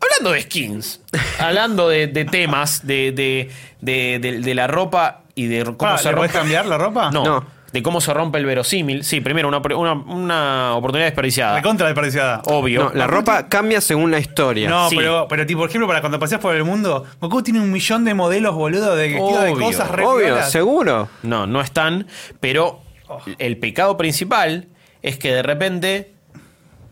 hablando 0.00 0.32
de 0.32 0.42
skins, 0.42 1.00
hablando 1.40 1.88
de, 1.88 2.06
de 2.06 2.24
temas, 2.24 2.86
de, 2.86 3.12
de, 3.12 3.50
de, 3.80 4.18
de- 4.20 4.40
de 4.40 4.54
la 4.54 4.66
ropa 4.68 5.22
y 5.34 5.46
de 5.46 5.64
cómo 5.64 5.76
Ah, 5.92 5.98
se 5.98 6.08
¿Le 6.10 6.16
podés 6.16 6.30
rompe. 6.32 6.38
cambiar 6.38 6.66
la 6.66 6.78
ropa? 6.78 7.10
No, 7.10 7.24
No. 7.24 7.57
De 7.78 7.82
cómo 7.82 8.00
se 8.00 8.12
rompe 8.12 8.38
el 8.38 8.44
verosímil. 8.46 9.04
Sí, 9.04 9.20
primero, 9.20 9.48
una, 9.48 9.58
una, 9.58 9.92
una 9.92 10.74
oportunidad 10.74 11.06
desperdiciada. 11.06 11.56
Recontra 11.56 11.86
desperdiciada. 11.86 12.42
Obvio. 12.46 12.84
No, 12.84 12.90
la 12.94 13.06
ropa 13.06 13.48
cambia 13.48 13.80
según 13.80 14.10
la 14.10 14.18
historia. 14.18 14.68
No, 14.68 14.88
Sí. 14.90 14.96
pero, 14.96 15.26
pero 15.28 15.46
tipo, 15.46 15.60
por 15.60 15.68
ejemplo, 15.68 15.86
para 15.86 16.00
cuando 16.00 16.18
paseas 16.18 16.40
por 16.40 16.54
el 16.54 16.64
mundo, 16.64 17.04
Goku 17.20 17.42
tiene 17.42 17.60
un 17.60 17.70
millón 17.70 18.04
de 18.04 18.14
modelos, 18.14 18.54
boludo, 18.54 18.96
de 18.96 19.16
cosas 19.58 19.90
re 19.90 20.04
Obvio, 20.04 20.42
seguro. 20.44 21.08
No, 21.22 21.46
no 21.46 21.60
están. 21.60 22.06
Pero 22.40 22.80
el 23.38 23.56
pecado 23.58 23.96
principal 23.96 24.68
es 25.02 25.16
que 25.18 25.32
de 25.32 25.42
repente 25.42 26.12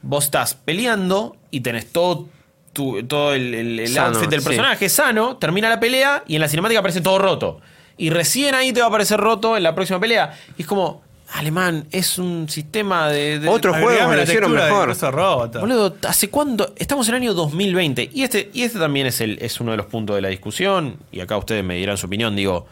vos 0.03 0.24
estás 0.24 0.55
peleando 0.55 1.37
y 1.51 1.61
tenés 1.61 1.93
todo, 1.93 2.28
tu- 2.72 3.03
todo 3.05 3.34
el, 3.34 3.53
el- 3.55 3.80
el 3.80 3.89
Sano, 3.89 4.09
outfit 4.09 4.30
del 4.30 4.41
sí. 4.41 4.47
personaje 4.47 4.89
sano, 4.89 5.37
termina 5.39 5.68
la 5.68 5.80
pelea 5.80 6.22
y 6.26 6.37
en 6.37 6.41
la 6.43 6.49
cinemática 6.49 6.78
aparece 6.80 7.01
todo 7.01 7.18
roto. 7.18 7.61
Y 7.99 8.11
recién 8.11 8.55
ahí 8.55 8.73
te 8.73 8.81
va 8.81 8.87
a 8.87 8.89
aparecer 8.89 9.19
roto 9.19 9.57
en 9.57 9.63
la 9.63 9.75
próxima 9.75 9.99
pelea. 9.99 10.35
Y 10.59 10.63
es 10.63 10.69
como, 10.69 11.03
alemán, 11.33 11.87
es 11.91 12.19
un 12.19 12.49
sistema 12.49 13.09
de... 13.09 13.39
de- 13.39 13.49
Otro 13.49 13.73
Agregame 13.75 13.95
juego 13.97 14.11
me 14.11 14.17
lo 14.17 14.23
hicieron 14.23 14.53
mejor. 14.53 14.89
Boludo, 15.61 15.97
¿hace 16.07 16.29
cuándo? 16.31 16.73
Estamos 16.77 17.09
en 17.09 17.15
el 17.15 17.23
año 17.23 17.35
2020. 17.35 18.11
Y 18.13 18.23
este, 18.23 18.51
y 18.53 18.63
este 18.63 18.79
también 18.79 19.07
es, 19.07 19.21
el, 19.21 19.39
es 19.41 19.61
uno 19.61 19.71
de 19.71 19.79
los 19.79 19.87
puntos 19.87 20.15
de 20.17 20.23
la 20.23 20.29
discusión. 20.29 20.99
Y 21.11 21.21
acá 21.21 21.37
ustedes 21.39 21.65
me 21.65 21.77
dirán 21.77 21.97
su 21.97 22.07
opinión. 22.07 22.37
Digo, 22.37 22.67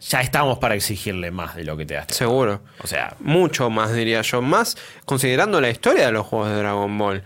ya 0.00 0.20
estamos 0.22 0.58
para 0.58 0.74
exigirle 0.74 1.30
más 1.30 1.54
de 1.56 1.64
lo 1.64 1.76
que 1.76 1.86
te 1.86 1.94
das. 1.94 2.06
Seguro. 2.08 2.62
O 2.82 2.86
sea, 2.86 3.14
Mucho 3.20 3.70
más, 3.70 3.92
diría 3.94 4.22
yo. 4.22 4.42
Más 4.42 4.76
considerando 5.04 5.60
la 5.60 5.70
historia 5.70 6.06
de 6.06 6.12
los 6.12 6.26
juegos 6.26 6.48
de 6.50 6.56
Dragon 6.56 6.98
Ball. 6.98 7.22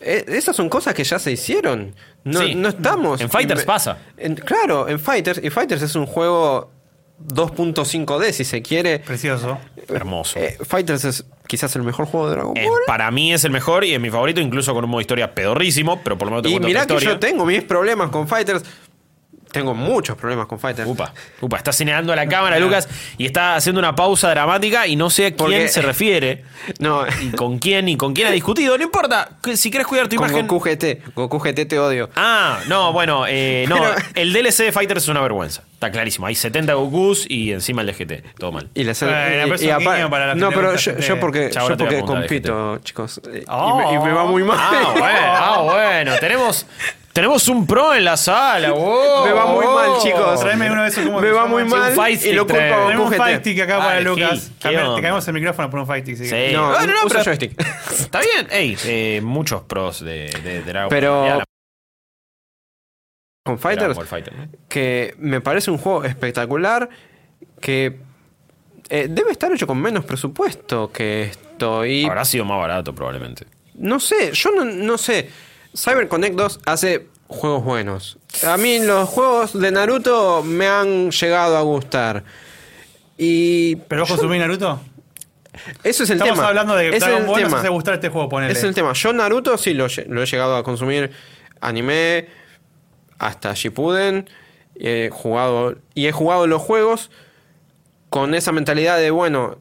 Eh, 0.00 0.24
esas 0.28 0.54
son 0.54 0.68
cosas 0.68 0.94
que 0.94 1.04
ya 1.04 1.18
se 1.18 1.32
hicieron. 1.32 1.94
No, 2.24 2.40
Sí. 2.40 2.54
no 2.54 2.68
estamos. 2.68 3.20
En 3.20 3.28
Fighters 3.30 3.64
pasa. 3.64 3.98
en- 4.16 4.36
claro, 4.36 4.88
en 4.88 5.00
Fighters. 5.00 5.40
Y 5.42 5.50
Fighters 5.50 5.82
es 5.82 5.94
un 5.96 6.06
juego 6.06 6.70
2.5D, 7.18 8.32
si 8.32 8.44
se 8.44 8.62
quiere. 8.62 9.00
Precioso. 9.00 9.58
hermoso. 9.88 10.38
Eh, 10.38 10.58
Fighters 10.68 11.04
es 11.06 11.24
quizás 11.46 11.74
el 11.76 11.82
mejor 11.82 12.04
juego 12.04 12.28
de 12.28 12.34
Dragon 12.36 12.54
Eh, 12.58 12.66
Ball. 12.68 12.80
para 12.86 13.10
mí 13.10 13.32
es 13.32 13.42
el 13.44 13.50
mejor 13.50 13.84
y 13.86 13.94
es 13.94 14.00
mi 14.00 14.10
favorito, 14.10 14.38
incluso 14.38 14.74
con 14.74 14.84
un 14.84 14.90
modo 14.90 15.00
historia 15.00 15.34
pedorrísimo, 15.34 16.02
pero 16.04 16.18
por 16.18 16.26
lo 16.26 16.32
menos 16.32 16.42
te 16.42 16.50
y 16.50 16.60
mirá 16.60 16.86
que 16.86 16.98
yo 16.98 17.18
tengo 17.18 17.46
mis 17.46 17.62
problemas 17.64 18.10
con 18.10 18.28
Fighters. 18.28 18.62
Tengo 19.58 19.74
muchos 19.74 20.16
problemas 20.16 20.46
con 20.46 20.58
Fighters. 20.58 20.88
Upa, 20.88 21.12
upa, 21.40 21.56
está 21.56 21.72
señalando 21.72 22.12
a 22.12 22.16
la 22.16 22.26
cámara, 22.26 22.58
Lucas, 22.58 22.88
y 23.18 23.26
está 23.26 23.56
haciendo 23.56 23.78
una 23.80 23.94
pausa 23.94 24.30
dramática 24.30 24.86
y 24.86 24.96
no 24.96 25.10
sé 25.10 25.26
a 25.26 25.28
quién 25.28 25.36
Porque- 25.36 25.68
se 25.68 25.82
refiere, 25.82 26.44
No, 26.78 27.04
y 27.22 27.30
con 27.30 27.58
quién 27.58 27.88
y 27.88 27.96
con 27.96 28.14
quién 28.14 28.28
ha 28.28 28.30
discutido. 28.30 28.76
No 28.78 28.84
importa, 28.84 29.28
si 29.54 29.70
quieres 29.70 29.86
cuidar 29.86 30.08
tu 30.08 30.16
con 30.16 30.28
imagen. 30.28 30.46
Goku 30.46 30.60
GT. 30.68 31.02
Goku 31.14 31.38
GT 31.38 31.66
te 31.66 31.78
odio. 31.78 32.10
Ah, 32.16 32.58
no, 32.68 32.92
bueno, 32.92 33.24
eh, 33.28 33.64
no, 33.68 33.76
Pero- 33.76 33.94
el 34.14 34.32
DLC 34.32 34.64
de 34.64 34.72
Fighters 34.72 35.02
es 35.04 35.08
una 35.08 35.20
vergüenza. 35.20 35.62
Está 35.72 35.90
clarísimo. 35.92 36.26
Hay 36.26 36.34
70 36.34 36.74
Gokus 36.74 37.24
y 37.28 37.52
encima 37.52 37.82
el 37.82 37.86
de 37.86 37.92
GT. 37.94 38.24
Todo 38.38 38.50
mal. 38.52 38.68
Y 38.74 38.82
la 38.84 38.92
es 38.92 39.02
un 39.02 39.08
apar- 39.08 39.96
guiño 39.96 40.10
para 40.10 40.26
la 40.26 40.34
No, 40.34 40.50
pero 40.50 40.74
yo, 40.76 40.92
porque, 41.20 41.50
yo 41.52 41.76
porque 41.76 42.00
compito, 42.04 42.78
chicos. 42.78 43.20
eh, 43.32 43.40
y, 43.42 43.44
Oh. 43.48 43.76
me, 43.78 43.94
y 43.94 43.98
me 43.98 44.12
va 44.12 44.24
muy 44.24 44.42
mal. 44.42 44.58
Ah, 44.60 44.92
bueno, 44.98 45.18
ah, 45.22 45.60
bueno. 45.64 46.12
Tenemos, 46.18 46.66
tenemos 47.18 47.48
un 47.48 47.66
pro 47.66 47.92
en 47.96 48.04
la 48.04 48.16
sala. 48.16 48.70
wow, 48.70 49.24
Me 49.26 49.32
va 49.32 49.46
muy 49.46 49.66
mal, 49.66 49.98
chicos. 50.00 50.38
Tráeme 50.38 50.70
uno 50.70 50.84
de 50.84 50.88
esos 50.88 51.04
como 51.04 51.20
Me 51.20 51.32
va 51.32 51.46
muy 51.46 51.64
mal 51.64 51.92
y 52.22 52.32
lo 52.32 52.46
culpo 52.46 52.54
trae. 52.54 52.72
a 52.72 52.76
Tenemos 52.86 53.10
Goku 53.10 53.20
un 53.20 53.26
fight 53.26 53.40
stick 53.40 53.60
acá 53.60 53.78
para 53.78 54.00
Lucas. 54.00 54.52
Te 54.60 54.72
cambiamos 54.72 55.26
el 55.26 55.34
micrófono 55.34 55.68
por 55.68 55.80
un 55.80 55.86
fight 55.88 56.04
stick. 56.04 56.16
Sí. 56.16 56.52
No, 56.54 56.70
No, 56.72 56.80
no, 56.80 56.86
no, 56.86 57.08
pero- 57.08 57.24
joystick. 57.24 57.60
Está 57.90 58.20
bien. 58.20 58.46
Ey, 58.52 58.78
eh, 58.84 59.20
muchos 59.20 59.62
pros 59.62 60.04
de, 60.04 60.62
Dragon 60.64 60.88
Pero- 60.90 61.42
Con 63.44 63.58
Fighters, 63.58 63.96
Ball 63.96 64.06
Fighter, 64.06 64.34
¿no? 64.36 64.46
que 64.68 65.14
me 65.18 65.40
parece 65.40 65.70
un 65.72 65.78
juego 65.78 66.04
espectacular, 66.04 66.88
que 67.60 67.98
eh, 68.90 69.06
debe 69.10 69.32
estar 69.32 69.50
hecho 69.52 69.66
con 69.66 69.78
menos 69.80 70.04
presupuesto 70.04 70.92
que 70.92 71.24
esto. 71.24 71.84
Y 71.84 72.04
Habrá 72.04 72.24
sido 72.24 72.44
más 72.44 72.58
barato 72.60 72.94
probablemente. 72.94 73.46
no 73.74 73.98
sé, 73.98 74.30
yo 74.34 74.50
no, 74.52 74.64
no 74.64 74.96
sé. 74.98 75.47
CyberConnect 75.76 76.34
2 76.36 76.60
hace 76.66 77.06
juegos 77.28 77.64
buenos. 77.64 78.18
A 78.46 78.56
mí 78.56 78.78
los 78.80 79.08
juegos 79.08 79.58
de 79.58 79.70
Naruto 79.70 80.42
me 80.42 80.66
han 80.66 81.10
llegado 81.10 81.56
a 81.56 81.62
gustar. 81.62 82.24
Y 83.16 83.76
¿Pero 83.76 84.02
vos 84.02 84.08
yo- 84.10 84.16
consumís 84.16 84.40
Naruto? 84.40 84.80
eso 85.82 86.04
es 86.04 86.10
el 86.10 86.16
Estamos 86.18 86.36
tema. 86.36 86.48
hablando 86.48 86.74
de 86.76 86.88
es 86.90 87.00
Dragon 87.00 87.26
Ball, 87.26 87.42
nos 87.42 87.52
hace 87.54 87.68
gustar 87.68 87.94
este 87.94 88.08
juego, 88.08 88.28
ponele. 88.28 88.52
Es 88.52 88.62
el 88.62 88.74
tema. 88.74 88.92
Yo 88.92 89.12
Naruto 89.12 89.58
sí 89.58 89.74
lo 89.74 89.86
he 89.86 90.26
llegado 90.26 90.56
a 90.56 90.62
consumir 90.62 91.10
anime 91.60 92.28
hasta 93.18 93.52
Shippuden. 93.54 94.28
He 94.80 95.10
jugado 95.12 95.74
y 95.94 96.06
he 96.06 96.12
jugado 96.12 96.46
los 96.46 96.62
juegos 96.62 97.10
con 98.10 98.34
esa 98.34 98.52
mentalidad 98.52 98.96
de 98.98 99.10
bueno, 99.10 99.58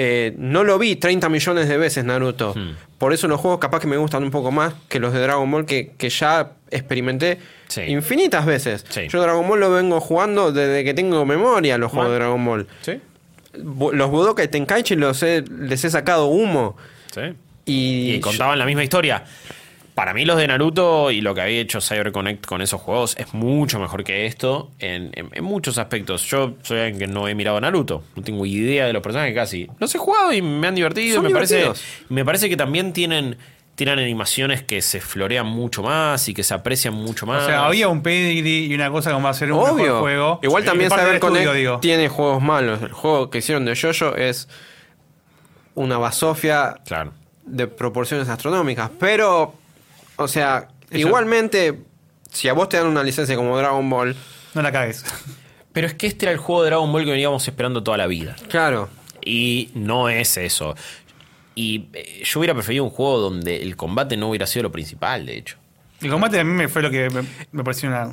eh, 0.00 0.32
no 0.38 0.62
lo 0.62 0.78
vi 0.78 0.94
30 0.94 1.28
millones 1.28 1.68
de 1.68 1.76
veces 1.76 2.04
Naruto. 2.04 2.54
Hmm. 2.54 2.76
Por 2.98 3.12
eso 3.12 3.26
los 3.26 3.40
juegos 3.40 3.58
capaz 3.58 3.80
que 3.80 3.88
me 3.88 3.96
gustan 3.96 4.22
un 4.22 4.30
poco 4.30 4.52
más 4.52 4.74
que 4.88 5.00
los 5.00 5.12
de 5.12 5.18
Dragon 5.20 5.50
Ball 5.50 5.66
que, 5.66 5.92
que 5.98 6.08
ya 6.08 6.52
experimenté 6.70 7.38
Sí. 7.66 7.82
infinitas 7.82 8.46
veces. 8.46 8.86
Sí. 8.88 9.08
Yo 9.08 9.20
Dragon 9.20 9.46
Ball 9.48 9.58
lo 9.60 9.70
vengo 9.72 10.00
jugando 10.00 10.52
desde 10.52 10.84
que 10.84 10.94
tengo 10.94 11.24
memoria 11.26 11.76
los 11.78 11.90
juegos 11.90 12.10
de 12.12 12.18
Dragon 12.18 12.44
Ball. 12.44 12.66
Sí. 12.82 13.00
Los 13.54 14.10
Budokai 14.10 14.48
Tenkaichi 14.48 14.94
los 14.94 15.22
he- 15.22 15.42
les 15.42 15.84
he 15.84 15.90
sacado 15.90 16.26
humo. 16.26 16.76
Sí. 17.12 17.22
Y, 17.66 18.12
Y 18.14 18.20
contaban 18.20 18.58
la 18.58 18.64
misma 18.66 18.84
historia. 18.84 19.24
Para 19.98 20.14
mí 20.14 20.24
los 20.24 20.36
de 20.36 20.46
Naruto 20.46 21.10
y 21.10 21.20
lo 21.20 21.34
que 21.34 21.40
había 21.40 21.58
hecho 21.60 21.80
CyberConnect 21.80 22.46
con 22.46 22.62
esos 22.62 22.80
juegos 22.80 23.16
es 23.18 23.34
mucho 23.34 23.80
mejor 23.80 24.04
que 24.04 24.26
esto 24.26 24.70
en, 24.78 25.10
en- 25.14 25.28
en 25.32 25.42
muchos 25.42 25.76
aspectos. 25.76 26.22
Yo 26.22 26.54
soy 26.62 26.78
alguien 26.78 26.98
que 27.00 27.06
no 27.08 27.26
he 27.26 27.34
mirado 27.34 27.60
Naruto, 27.60 28.04
no 28.14 28.22
tengo 28.22 28.46
idea 28.46 28.86
de 28.86 28.92
los 28.92 29.02
personajes 29.02 29.34
casi. 29.34 29.66
Los 29.80 29.92
he 29.94 29.98
jugado 29.98 30.32
y 30.32 30.40
me 30.40 30.68
han 30.68 30.76
divertido. 30.76 31.20
Me 31.20 31.30
parece, 31.30 31.68
me 32.10 32.24
parece 32.24 32.48
que 32.48 32.56
también 32.56 32.92
tienen 32.92 33.36
tienen 33.74 33.98
animaciones 33.98 34.62
que 34.62 34.82
se 34.82 35.00
florean 35.00 35.46
mucho 35.46 35.82
más 35.82 36.28
y 36.28 36.34
que 36.34 36.42
se 36.44 36.54
aprecian 36.54 36.94
mucho 36.94 37.26
más. 37.26 37.42
O 37.42 37.46
sea, 37.46 37.64
había 37.66 37.88
un 37.88 38.02
pedigree 38.02 38.66
y 38.66 38.74
una 38.74 38.90
cosa 38.90 39.10
como 39.12 39.24
va 39.24 39.30
a 39.30 39.34
ser 39.34 39.50
un 39.52 39.58
mejor 39.60 39.80
Obvio. 39.80 40.00
juego. 40.00 40.40
Igual 40.44 40.64
también 40.64 40.90
Connect 40.90 41.52
digo. 41.54 41.78
tiene 41.80 42.08
juegos 42.08 42.40
malos. 42.42 42.82
El 42.82 42.92
juego 42.92 43.30
que 43.30 43.38
hicieron 43.38 43.64
de 43.64 43.76
Jojo 43.76 44.14
es 44.16 44.48
una 45.74 45.98
basofia 45.98 46.76
Claro. 46.86 47.12
de 47.46 47.66
proporciones 47.68 48.28
astronómicas. 48.28 48.90
Pero, 48.98 49.54
o 50.18 50.28
sea, 50.28 50.68
Eso- 50.90 50.98
igualmente, 51.08 51.78
si 52.30 52.48
a 52.48 52.52
vos 52.52 52.68
te 52.68 52.76
dan 52.76 52.86
una 52.86 53.02
licencia 53.02 53.34
como 53.36 53.56
Dragon 53.56 53.88
Ball, 53.88 54.14
No 54.54 54.62
la 54.62 54.70
cagues. 54.72 55.04
Pero 55.72 55.86
es 55.86 55.94
que 55.94 56.06
este 56.08 56.26
era 56.26 56.32
el 56.32 56.38
juego 56.38 56.62
de 56.64 56.70
Dragon 56.70 56.90
Ball 56.92 57.04
que 57.04 57.10
veníamos 57.12 57.46
esperando 57.48 57.82
toda 57.82 57.96
la 57.96 58.06
vida. 58.06 58.36
claro. 58.48 58.88
Y 59.20 59.70
no 59.74 60.08
es 60.08 60.36
eso. 60.38 60.74
Y 61.54 61.88
eh, 61.92 62.22
yo 62.24 62.38
hubiera 62.40 62.54
preferido 62.54 62.84
un 62.84 62.90
juego 62.90 63.18
donde 63.18 63.60
el 63.62 63.76
combate 63.76 64.16
no 64.16 64.28
hubiera 64.28 64.46
sido 64.46 64.62
lo 64.64 64.72
principal, 64.72 65.26
de 65.26 65.36
hecho. 65.36 65.56
El 66.00 66.08
combate 66.10 66.38
a 66.38 66.44
mí 66.44 66.52
me 66.52 66.68
fue 66.68 66.80
lo 66.82 66.90
que 66.90 67.10
me, 67.10 67.22
me 67.50 67.64
pareció 67.64 67.88
una. 67.88 68.08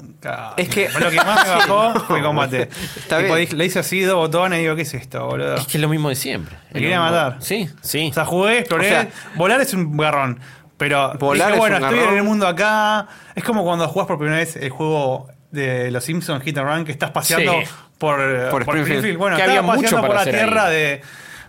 Es 0.58 0.68
que- 0.68 0.90
Fue 0.90 1.00
lo 1.00 1.12
que 1.12 1.18
más 1.18 1.46
me 1.48 1.54
bajó 1.56 2.00
fue 2.02 2.18
el 2.18 2.24
combate. 2.26 2.64
Está 2.98 3.20
Tipo, 3.20 3.36
bien. 3.36 3.46
dije- 3.48 3.56
le 3.56 3.66
hice 3.66 3.80
así 3.80 4.02
dos 4.02 4.16
botones 4.16 4.58
y 4.60 4.64
digo, 4.64 4.76
¿qué 4.76 4.82
es 4.82 4.94
esto, 4.96 5.26
boludo? 5.26 5.56
Es 5.56 5.68
que 5.68 5.78
es 5.78 5.82
lo 5.82 5.88
mismo 5.88 6.10
de 6.10 6.16
siempre. 6.16 6.56
Me 6.74 6.82
quería 6.82 7.00
matar. 7.00 7.38
Sí, 7.40 7.70
sí. 7.82 8.08
O 8.10 8.14
sea, 8.14 8.26
jugué, 8.26 8.60
exploré. 8.60 8.88
O 8.88 8.90
sea- 8.90 9.10
volar 9.36 9.62
es 9.62 9.74
un 9.76 9.96
garrón. 9.96 10.40
Pero 10.78 11.14
Volar 11.20 11.48
dije, 11.48 11.54
es 11.54 11.60
bueno, 11.60 11.78
un 11.78 11.84
estoy 11.84 11.98
garrón. 12.00 12.14
en 12.14 12.20
el 12.20 12.24
mundo 12.26 12.48
acá. 12.48 13.08
Es 13.34 13.44
como 13.44 13.64
cuando 13.64 13.88
jugás 13.88 14.08
por 14.08 14.18
primera 14.18 14.38
vez 14.38 14.56
el 14.58 14.70
juego 14.70 15.28
de 15.52 15.90
los 15.92 16.04
Simpsons 16.04 16.44
Hit 16.44 16.58
and 16.58 16.68
Run, 16.70 16.86
que 16.86 16.92
estás 16.92 17.12
paseando 17.12 17.54
Sí. 17.54 17.68
por, 17.98 18.18
Por 18.50 18.66
por 18.66 18.78
Springfield. 18.78 19.18
Bueno, 19.18 19.38
Que 19.38 19.44
estaba 19.44 19.60
había 19.60 19.62
mucho 19.62 19.82
paseando 19.84 20.02
para 20.02 20.08
por 20.08 20.16
la 20.16 20.22
hacer 20.22 20.36
tierra 20.36 20.70
de, 20.70 21.02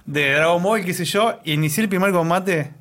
de 0.05 0.33
Dragon 0.35 0.63
Ball, 0.63 0.85
qué 0.85 0.95
sé 0.95 1.05
yo, 1.05 1.41
y 1.45 1.55
inicié 1.55 1.83
el 1.83 1.89
primer 1.89 2.13
combate 2.13 2.73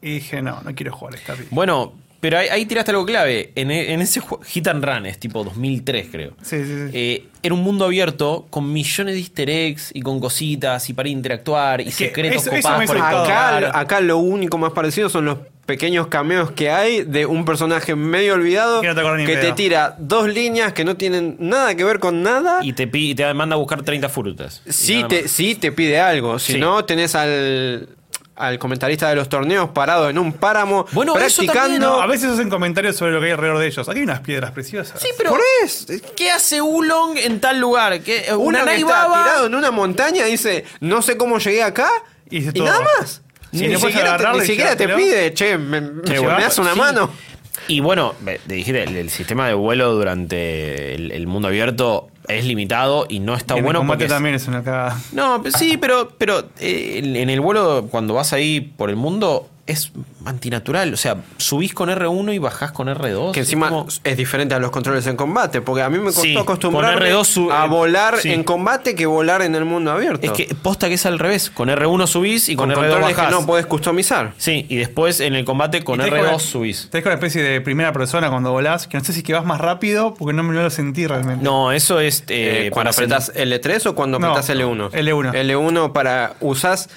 y 0.00 0.14
dije, 0.14 0.40
no, 0.40 0.60
no 0.62 0.74
quiero 0.74 0.92
jugar 0.92 1.14
esta 1.16 1.34
Bueno, 1.50 1.92
pero 2.24 2.38
ahí, 2.38 2.48
ahí 2.48 2.64
tiraste 2.64 2.90
algo 2.90 3.04
clave. 3.04 3.52
En, 3.54 3.70
e- 3.70 3.92
en 3.92 4.00
ese 4.00 4.20
juego, 4.20 4.42
Hit 4.44 4.66
and 4.68 4.82
Run, 4.82 5.04
es 5.04 5.18
tipo 5.18 5.44
2003, 5.44 6.06
creo. 6.10 6.30
Sí, 6.40 6.56
sí, 6.64 6.64
sí. 6.64 6.90
Eh, 6.94 7.26
era 7.42 7.52
un 7.54 7.60
mundo 7.62 7.84
abierto 7.84 8.46
con 8.48 8.72
millones 8.72 9.12
de 9.14 9.20
easter 9.20 9.50
eggs 9.50 9.90
y 9.92 10.00
con 10.00 10.20
cositas 10.20 10.88
y 10.88 10.94
para 10.94 11.10
interactuar 11.10 11.82
y 11.82 11.88
Es 11.88 11.96
que 11.98 12.06
secretos 12.06 12.46
eso- 12.46 12.50
copados 12.50 12.86
por. 12.86 12.96
Acá, 12.96 13.78
acá 13.78 14.00
lo 14.00 14.16
único 14.16 14.56
más 14.56 14.72
parecido 14.72 15.10
son 15.10 15.26
los 15.26 15.36
pequeños 15.66 16.06
cameos 16.06 16.50
que 16.52 16.70
hay 16.70 17.02
de 17.04 17.26
un 17.26 17.44
personaje 17.44 17.94
medio 17.94 18.34
olvidado 18.34 18.80
Que 18.82 18.88
no 18.88 18.94
te 18.94 19.24
que 19.26 19.52
tira 19.52 19.94
dos 19.98 20.28
líneas 20.28 20.72
que 20.72 20.84
no 20.84 20.96
tienen 20.96 21.36
nada 21.38 21.74
que 21.74 21.84
ver 21.84 21.98
con 21.98 22.22
nada. 22.22 22.60
Y 22.62 22.72
te, 22.72 22.86
pi- 22.86 23.10
y 23.10 23.14
te 23.14 23.34
manda 23.34 23.54
a 23.54 23.58
buscar 23.58 23.82
30 23.82 24.08
frutas. 24.08 24.62
Sí 24.66 25.04
te, 25.08 25.28
sí 25.28 25.54
te 25.56 25.72
pide 25.72 26.00
algo. 26.00 26.38
Si 26.38 26.54
Sí. 26.54 26.58
no, 26.58 26.84
tenés 26.86 27.14
al, 27.14 27.88
al 28.36 28.58
comentarista 28.58 29.08
de 29.08 29.14
los 29.14 29.28
torneos 29.28 29.70
parado 29.70 30.08
en 30.10 30.18
un 30.18 30.32
páramo 30.32 30.86
Bueno, 30.92 31.14
practicando. 31.14 31.78
No, 31.78 32.02
a 32.02 32.06
veces 32.06 32.30
hacen 32.32 32.50
comentarios 32.50 32.96
sobre 32.96 33.12
lo 33.12 33.20
que 33.20 33.26
hay 33.26 33.32
alrededor 33.32 33.58
de 33.60 33.66
ellos. 33.68 33.88
Aquí 33.88 33.98
hay 33.98 34.04
unas 34.04 34.20
piedras 34.20 34.50
preciosas. 34.50 35.00
Sí, 35.00 35.08
pero 35.16 35.30
Por 35.30 35.40
eso. 35.62 35.86
¿qué 36.16 36.30
hace 36.30 36.60
Ulong 36.60 37.16
en 37.18 37.40
tal 37.40 37.60
lugar? 37.60 38.00
¿Qué, 38.00 38.26
Uno 38.30 38.40
una 38.40 38.64
que 38.64 38.76
está 38.76 39.06
tirado 39.06 39.46
en 39.46 39.54
una 39.54 39.70
montaña 39.70 40.24
dice, 40.24 40.64
no 40.80 41.00
sé 41.02 41.16
cómo 41.16 41.38
llegué 41.38 41.62
acá. 41.62 41.88
Y 42.28 42.36
Y, 42.36 42.40
dice 42.40 42.52
todo. 42.52 42.64
nada 42.66 42.80
más. 43.00 43.22
Sí, 43.52 43.68
ni 43.68 43.76
siquiera, 43.76 44.16
te, 44.16 44.32
ni 44.32 44.46
siquiera 44.46 44.76
pide, 44.96 45.32
che, 45.32 45.56
me, 45.56 45.80
me 45.80 46.02
das 46.42 46.58
una 46.58 46.72
Sí. 46.72 46.78
mano. 46.78 47.10
Y 47.68 47.78
bueno, 47.80 48.14
dijiste, 48.46 48.82
el, 48.82 48.96
el 48.96 49.10
sistema 49.10 49.46
de 49.46 49.54
vuelo 49.54 49.92
durante 49.94 50.94
el, 50.96 51.12
el 51.12 51.26
mundo 51.28 51.46
abierto 51.48 52.08
es 52.28 52.44
limitado 52.44 53.06
y 53.08 53.20
no 53.20 53.34
está 53.34 53.56
en 53.56 53.64
bueno 53.64 53.80
el 53.80 53.82
combate 53.82 54.04
porque 54.04 54.14
también 54.14 54.34
es 54.34 54.48
una 54.48 54.62
cagada. 54.62 54.98
No, 55.12 55.42
sí, 55.56 55.76
pero, 55.76 56.10
pero 56.18 56.48
eh, 56.58 57.00
en 57.02 57.30
el 57.30 57.40
vuelo, 57.40 57.88
cuando 57.90 58.14
vas 58.14 58.32
ahí 58.32 58.60
por 58.60 58.90
el 58.90 58.96
mundo, 58.96 59.48
es 59.66 59.92
antinatural. 60.26 60.92
O 60.92 60.96
sea, 60.98 61.16
subís 61.38 61.72
con 61.72 61.88
R1 61.88 62.34
y 62.34 62.38
bajás 62.38 62.72
con 62.72 62.88
R2. 62.88 63.32
Que 63.32 63.40
Es 63.40 63.46
encima 63.46 63.70
como- 63.70 63.86
es 64.04 64.16
diferente 64.16 64.54
a 64.54 64.58
los 64.58 64.70
controles 64.70 65.06
en 65.06 65.16
combate, 65.16 65.62
porque 65.62 65.80
a 65.82 65.88
mí 65.88 65.96
me 65.98 66.04
costó 66.06 66.20
Sí, 66.22 66.34
con 66.34 66.42
acostumbrarme 66.42 67.10
R2 67.10 67.24
su- 67.26 67.50
a 67.50 67.64
eh, 67.64 67.68
volar 67.68 68.18
sí. 68.18 68.30
en 68.32 68.44
combate 68.44 68.94
que 68.94 69.06
volar 69.06 69.40
en 69.42 69.54
el 69.54 69.64
mundo 69.64 69.90
abierto. 69.90 70.26
Es 70.26 70.32
que 70.32 70.54
posta 70.54 70.88
que 70.88 70.94
es 70.94 71.06
al 71.06 71.18
revés. 71.18 71.48
Con 71.50 71.70
R1 71.70 72.06
subís 72.06 72.48
y 72.50 72.56
con, 72.56 72.68
con 72.70 72.78
R2 72.84 72.90
controles 72.90 73.16
bajás. 73.16 73.32
que 73.34 73.40
no 73.40 73.46
puedes 73.46 73.64
customizar. 73.66 74.34
Sí, 74.36 74.66
y 74.68 74.76
después 74.76 75.20
en 75.20 75.34
el 75.34 75.44
combate 75.46 75.82
con 75.82 76.00
Y 76.00 76.04
tenés 76.04 76.12
R2 76.20 76.24
con 76.24 76.32
la- 76.34 76.38
subís. 76.38 76.88
Tenés 76.90 77.02
con 77.02 77.10
una 77.12 77.14
especie 77.14 77.42
de 77.42 77.60
primera 77.62 77.92
persona 77.94 78.28
cuando 78.30 78.52
volás, 78.52 78.86
que 78.86 78.98
no 78.98 79.04
sé 79.04 79.12
si 79.14 79.22
que 79.22 79.32
vas 79.32 79.46
más 79.46 79.60
rápido 79.60 80.12
porque 80.14 80.34
no 80.36 80.42
me 80.42 80.52
lo 80.54 80.68
sentí 80.68 81.06
realmente. 81.06 81.42
No, 81.42 81.72
eso 81.72 82.00
es 82.00 82.20
eh, 82.28 82.66
Eh, 82.66 82.70
cuando 82.70 82.90
para 82.92 83.06
apretás 83.06 83.32
L3 83.34 83.86
o 83.86 83.94
cuando 83.94 84.18
No, 84.18 84.26
apretás 84.26 84.50
L1? 84.50 84.90
L1. 84.92 85.32
L1 85.32 85.92
para 85.92 86.34
usás 86.40 86.90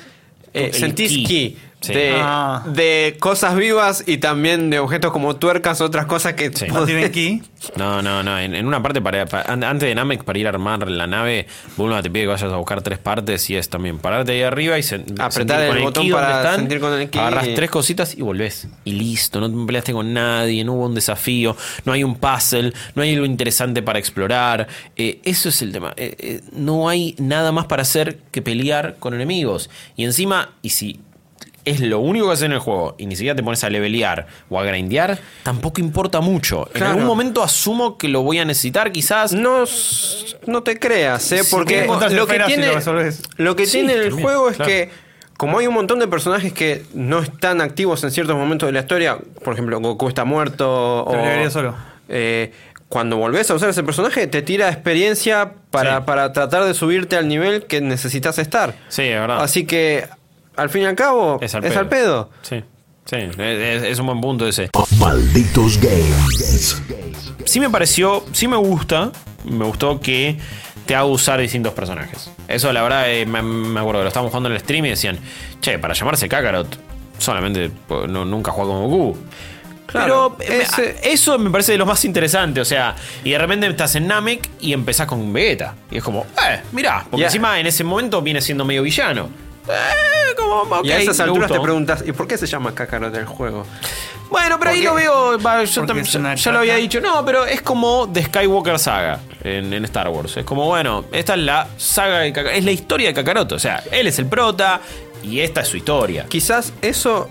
eh, 0.54 0.72
sentís 0.74 1.12
ki. 1.28 1.58
Sí. 1.80 1.94
de, 1.94 2.14
Ah. 2.18 2.64
de 2.66 3.18
cosas 3.20 3.56
vivas 3.56 4.04
y 4.08 4.18
también 4.18 4.72
de 4.72 4.80
objetos 4.80 5.12
como 5.12 5.36
tuercas, 5.36 5.80
otras 5.80 6.08
cosas 6.08 6.34
que 6.34 6.52
Sí. 6.52 6.66
No 6.68 6.86
tienen 6.86 7.12
ki. 7.12 7.44
No, 7.76 8.02
no, 8.02 8.24
no. 8.24 8.38
En, 8.40 8.54
en 8.56 8.66
una 8.68 8.82
parte, 8.82 9.02
para, 9.02 9.26
para- 9.26 9.52
an- 9.52 9.64
antes 9.64 9.88
de 9.90 9.96
Namek, 9.96 10.24
para 10.24 10.38
ir 10.40 10.46
a 10.48 10.50
armar 10.50 10.90
la 10.90 11.06
nave, 11.08 11.48
Bulma 11.76 12.02
te 12.02 12.10
pide 12.10 12.24
que 12.24 12.28
vayas 12.28 12.52
a 12.52 12.56
buscar 12.56 12.82
tres 12.82 12.98
partes 13.00 13.50
y 13.50 13.56
es 13.56 13.68
también 13.70 13.98
pararte 14.00 14.32
ahí 14.32 14.42
arriba 14.44 14.78
y 14.78 14.82
sen- 14.82 15.04
Apretar 15.20 15.32
sentir 15.32 15.56
el 15.62 15.74
con 15.76 15.82
botón 15.84 16.10
para 16.12 16.56
sentir 16.56 16.80
con 16.80 16.94
el 16.94 17.10
ki. 17.10 17.18
Agarras 17.20 17.48
tres 17.56 17.70
cositas 17.70 18.16
y 18.18 18.22
volvés. 18.22 18.68
Y 18.86 18.94
listo. 18.94 19.40
No 19.40 19.50
te 19.50 19.66
peleaste 19.66 19.92
con 19.94 20.14
nadie, 20.14 20.64
no 20.64 20.74
hubo 20.74 20.86
un 20.86 20.96
desafío, 20.96 21.56
no 21.86 21.94
hay 21.94 22.04
un 22.04 22.16
puzzle, 22.16 22.74
no 22.96 23.02
hay 23.04 23.14
algo 23.14 23.26
interesante 23.26 23.82
para 23.84 24.00
explorar. 24.00 24.68
Eh, 24.96 25.20
eso 25.24 25.50
es 25.50 25.62
el 25.62 25.72
tema. 25.72 25.94
Eh, 25.98 26.16
eh, 26.20 26.42
no 26.54 26.90
hay 26.90 27.16
nada 27.20 27.52
más 27.52 27.66
para 27.66 27.82
hacer 27.84 28.20
que 28.32 28.42
pelear 28.42 28.96
con 29.00 29.14
enemigos. 29.14 29.70
Y 29.96 30.06
encima, 30.06 30.52
y 30.62 30.70
si 30.70 31.00
es 31.70 31.80
lo 31.82 32.00
único 32.00 32.28
que 32.28 32.34
haces 32.34 32.46
en 32.46 32.54
el 32.54 32.60
juego 32.60 32.96
y 32.98 33.06
ni 33.06 33.16
siquiera 33.16 33.36
te 33.36 33.44
pones 33.44 33.64
a 33.64 33.70
levelear 33.70 34.28
o 34.50 34.60
a 34.60 34.64
grindear, 34.64 35.18
tampoco 35.44 35.82
importa 35.82 36.22
mucho. 36.22 36.70
En 36.74 36.84
algún 36.84 37.06
momento 37.06 37.44
asumo 37.44 37.98
que 37.98 38.08
lo 38.08 38.22
voy 38.24 38.40
a 38.40 38.46
necesitar, 38.46 38.92
quizás. 38.92 39.34
No, 39.34 39.64
no 40.46 40.64
te 40.64 40.80
creas, 40.80 41.32
¿eh? 41.32 41.42
Porque 41.50 41.86
lo 42.12 42.28
que 42.28 42.40
tiene, 42.42 42.72
lo 43.38 43.56
que 43.56 43.66
Sí, 43.66 43.72
tiene 43.80 43.94
el 43.94 44.00
también, 44.10 44.22
juego 44.24 44.50
es 44.50 44.56
claro. 44.58 44.70
que 44.72 44.90
como 45.38 45.60
hay 45.60 45.68
un 45.68 45.74
montón 45.76 46.00
de 46.00 46.08
personajes 46.08 46.52
que 46.52 46.84
no 46.94 47.20
están 47.20 47.62
activos 47.62 48.04
en 48.04 48.10
ciertos 48.12 48.36
momentos 48.36 48.68
de 48.68 48.74
la 48.74 48.80
historia, 48.80 49.18
por 49.44 49.54
ejemplo, 49.54 49.80
Goku 49.80 50.08
está 50.08 50.26
muerto 50.26 51.06
Te 51.12 51.46
o 51.48 51.52
solo. 51.52 51.76
eh, 52.10 52.52
cuando 52.90 53.18
volvés 53.18 53.52
a 53.52 53.56
usar 53.56 53.70
ese 53.70 53.84
personaje 53.84 54.28
te 54.28 54.42
tira 54.42 54.70
experiencia 54.70 55.52
para, 55.72 55.98
Sí. 55.98 56.04
para 56.06 56.32
tratar 56.34 56.64
de 56.64 56.74
subirte 56.74 57.18
al 57.18 57.28
nivel 57.28 57.66
que 57.66 57.82
necesitas 57.82 58.40
estar. 58.40 58.76
Sí, 58.88 59.04
es 59.04 59.20
verdad. 59.20 59.44
Así 59.44 59.66
que 59.66 60.08
al 60.58 60.70
fin 60.70 60.82
y 60.84 60.86
al 60.86 60.96
cabo 60.96 61.38
Es 61.42 61.56
al 61.56 61.64
es 61.64 61.70
pedo. 61.72 61.80
al 61.80 61.88
pedo. 61.88 62.30
Sí, 62.42 62.64
sí, 63.06 63.16
es, 63.40 64.00
un 64.00 64.06
buen 64.08 64.22
punto 64.22 64.48
ese. 64.48 64.70
Malditos 65.00 65.80
Games. 65.80 66.82
Sí 67.46 67.60
me 67.60 67.70
pareció, 67.70 68.26
sí 68.34 68.48
me 68.48 68.58
gusta, 68.58 69.12
me 69.46 69.64
gustó 69.66 70.00
que 70.02 70.38
te 70.86 70.96
haga 70.96 71.06
usar 71.06 71.40
distintos 71.40 71.74
personajes. 71.74 72.30
Eso 72.48 72.72
la 72.74 72.82
verdad, 72.82 73.10
eh, 73.12 73.26
me, 73.26 73.42
me 73.42 73.80
acuerdo 73.80 74.00
que 74.02 74.04
lo 74.04 74.08
estábamos 74.10 74.32
jugando 74.32 74.50
en 74.50 74.56
el 74.56 74.62
stream 74.62 74.86
y 74.86 74.90
decían, 74.90 75.18
che, 75.62 75.80
para 75.80 75.94
llamarse 75.94 76.28
Kakarot, 76.28 76.78
solamente 77.18 77.72
pues, 77.88 78.10
no, 78.10 78.26
nunca 78.26 78.52
juega 78.52 78.72
con 78.72 78.84
Goku. 78.90 79.18
Claro, 79.88 80.36
Pero 80.38 80.52
eh, 80.54 80.64
ese- 80.64 80.98
eso 81.04 81.38
me 81.40 81.50
parece 81.50 81.72
de 81.72 81.78
lo 81.78 81.86
más 81.86 82.04
interesante, 82.04 82.60
o 82.60 82.66
sea, 82.66 82.94
y 83.24 83.32
de 83.32 83.38
repente 83.38 83.68
estás 83.68 83.96
en 83.96 84.08
Namek 84.08 84.50
y 84.60 84.74
empezás 84.74 85.08
con 85.08 85.32
Vegeta. 85.32 85.76
Y 85.90 85.98
es 85.98 86.04
como, 86.04 86.26
eh, 86.46 86.60
mirá, 86.74 87.06
porque 87.10 87.24
encima 87.26 87.58
en 87.60 87.68
ese 87.68 87.86
momento 87.86 88.22
viene 88.22 88.42
siendo 88.42 88.66
medio 88.66 88.82
villano. 88.84 89.30
Eh, 89.70 90.36
como, 90.38 90.82
y 90.84 90.92
a 90.92 91.00
esas 91.00 91.20
alturas 91.20 91.52
te 91.52 91.60
preguntas, 91.60 92.04
¿y 92.06 92.12
por 92.14 92.28
qué 92.28 92.38
se 92.38 92.48
llama 92.48 92.74
Kakarot 92.74 93.14
el 93.16 93.26
juego? 93.26 93.66
Bueno, 94.30 94.58
pero 94.60 94.72
ahí 94.72 94.82
lo 94.82 94.94
veo. 94.96 95.38
yo 95.38 95.40
porque 95.86 95.94
tam- 95.94 96.00
es 96.02 96.16
una 96.16 96.36
ya 96.36 96.52
lo 96.52 96.60
había 96.60 96.76
dicho. 96.76 97.00
No, 97.02 97.24
pero 97.26 97.46
es 97.46 97.62
como 97.62 98.10
The 98.12 98.26
Skywalker 98.26 98.78
Saga 98.80 99.20
en, 99.44 99.74
en 99.74 99.86
Star 99.86 100.10
Wars. 100.10 100.36
Es 100.38 100.46
como, 100.46 100.66
bueno, 100.66 101.06
esta 101.12 101.34
es 101.36 101.40
la 101.42 101.68
saga 101.78 102.20
de 102.20 102.32
Kakaroto. 102.34 102.58
Es 102.60 102.66
la 102.66 102.72
historia 102.72 103.08
de 103.10 103.14
Kakaroto. 103.14 103.56
O 103.56 103.60
sea, 103.60 103.84
él 103.92 104.08
es 104.08 104.20
el 104.20 104.26
prota 104.28 104.82
y 105.24 105.40
esta 105.40 105.62
es 105.62 105.68
su 105.70 105.78
historia. 105.78 106.26
Quizás 106.28 106.74
eso 106.82 107.30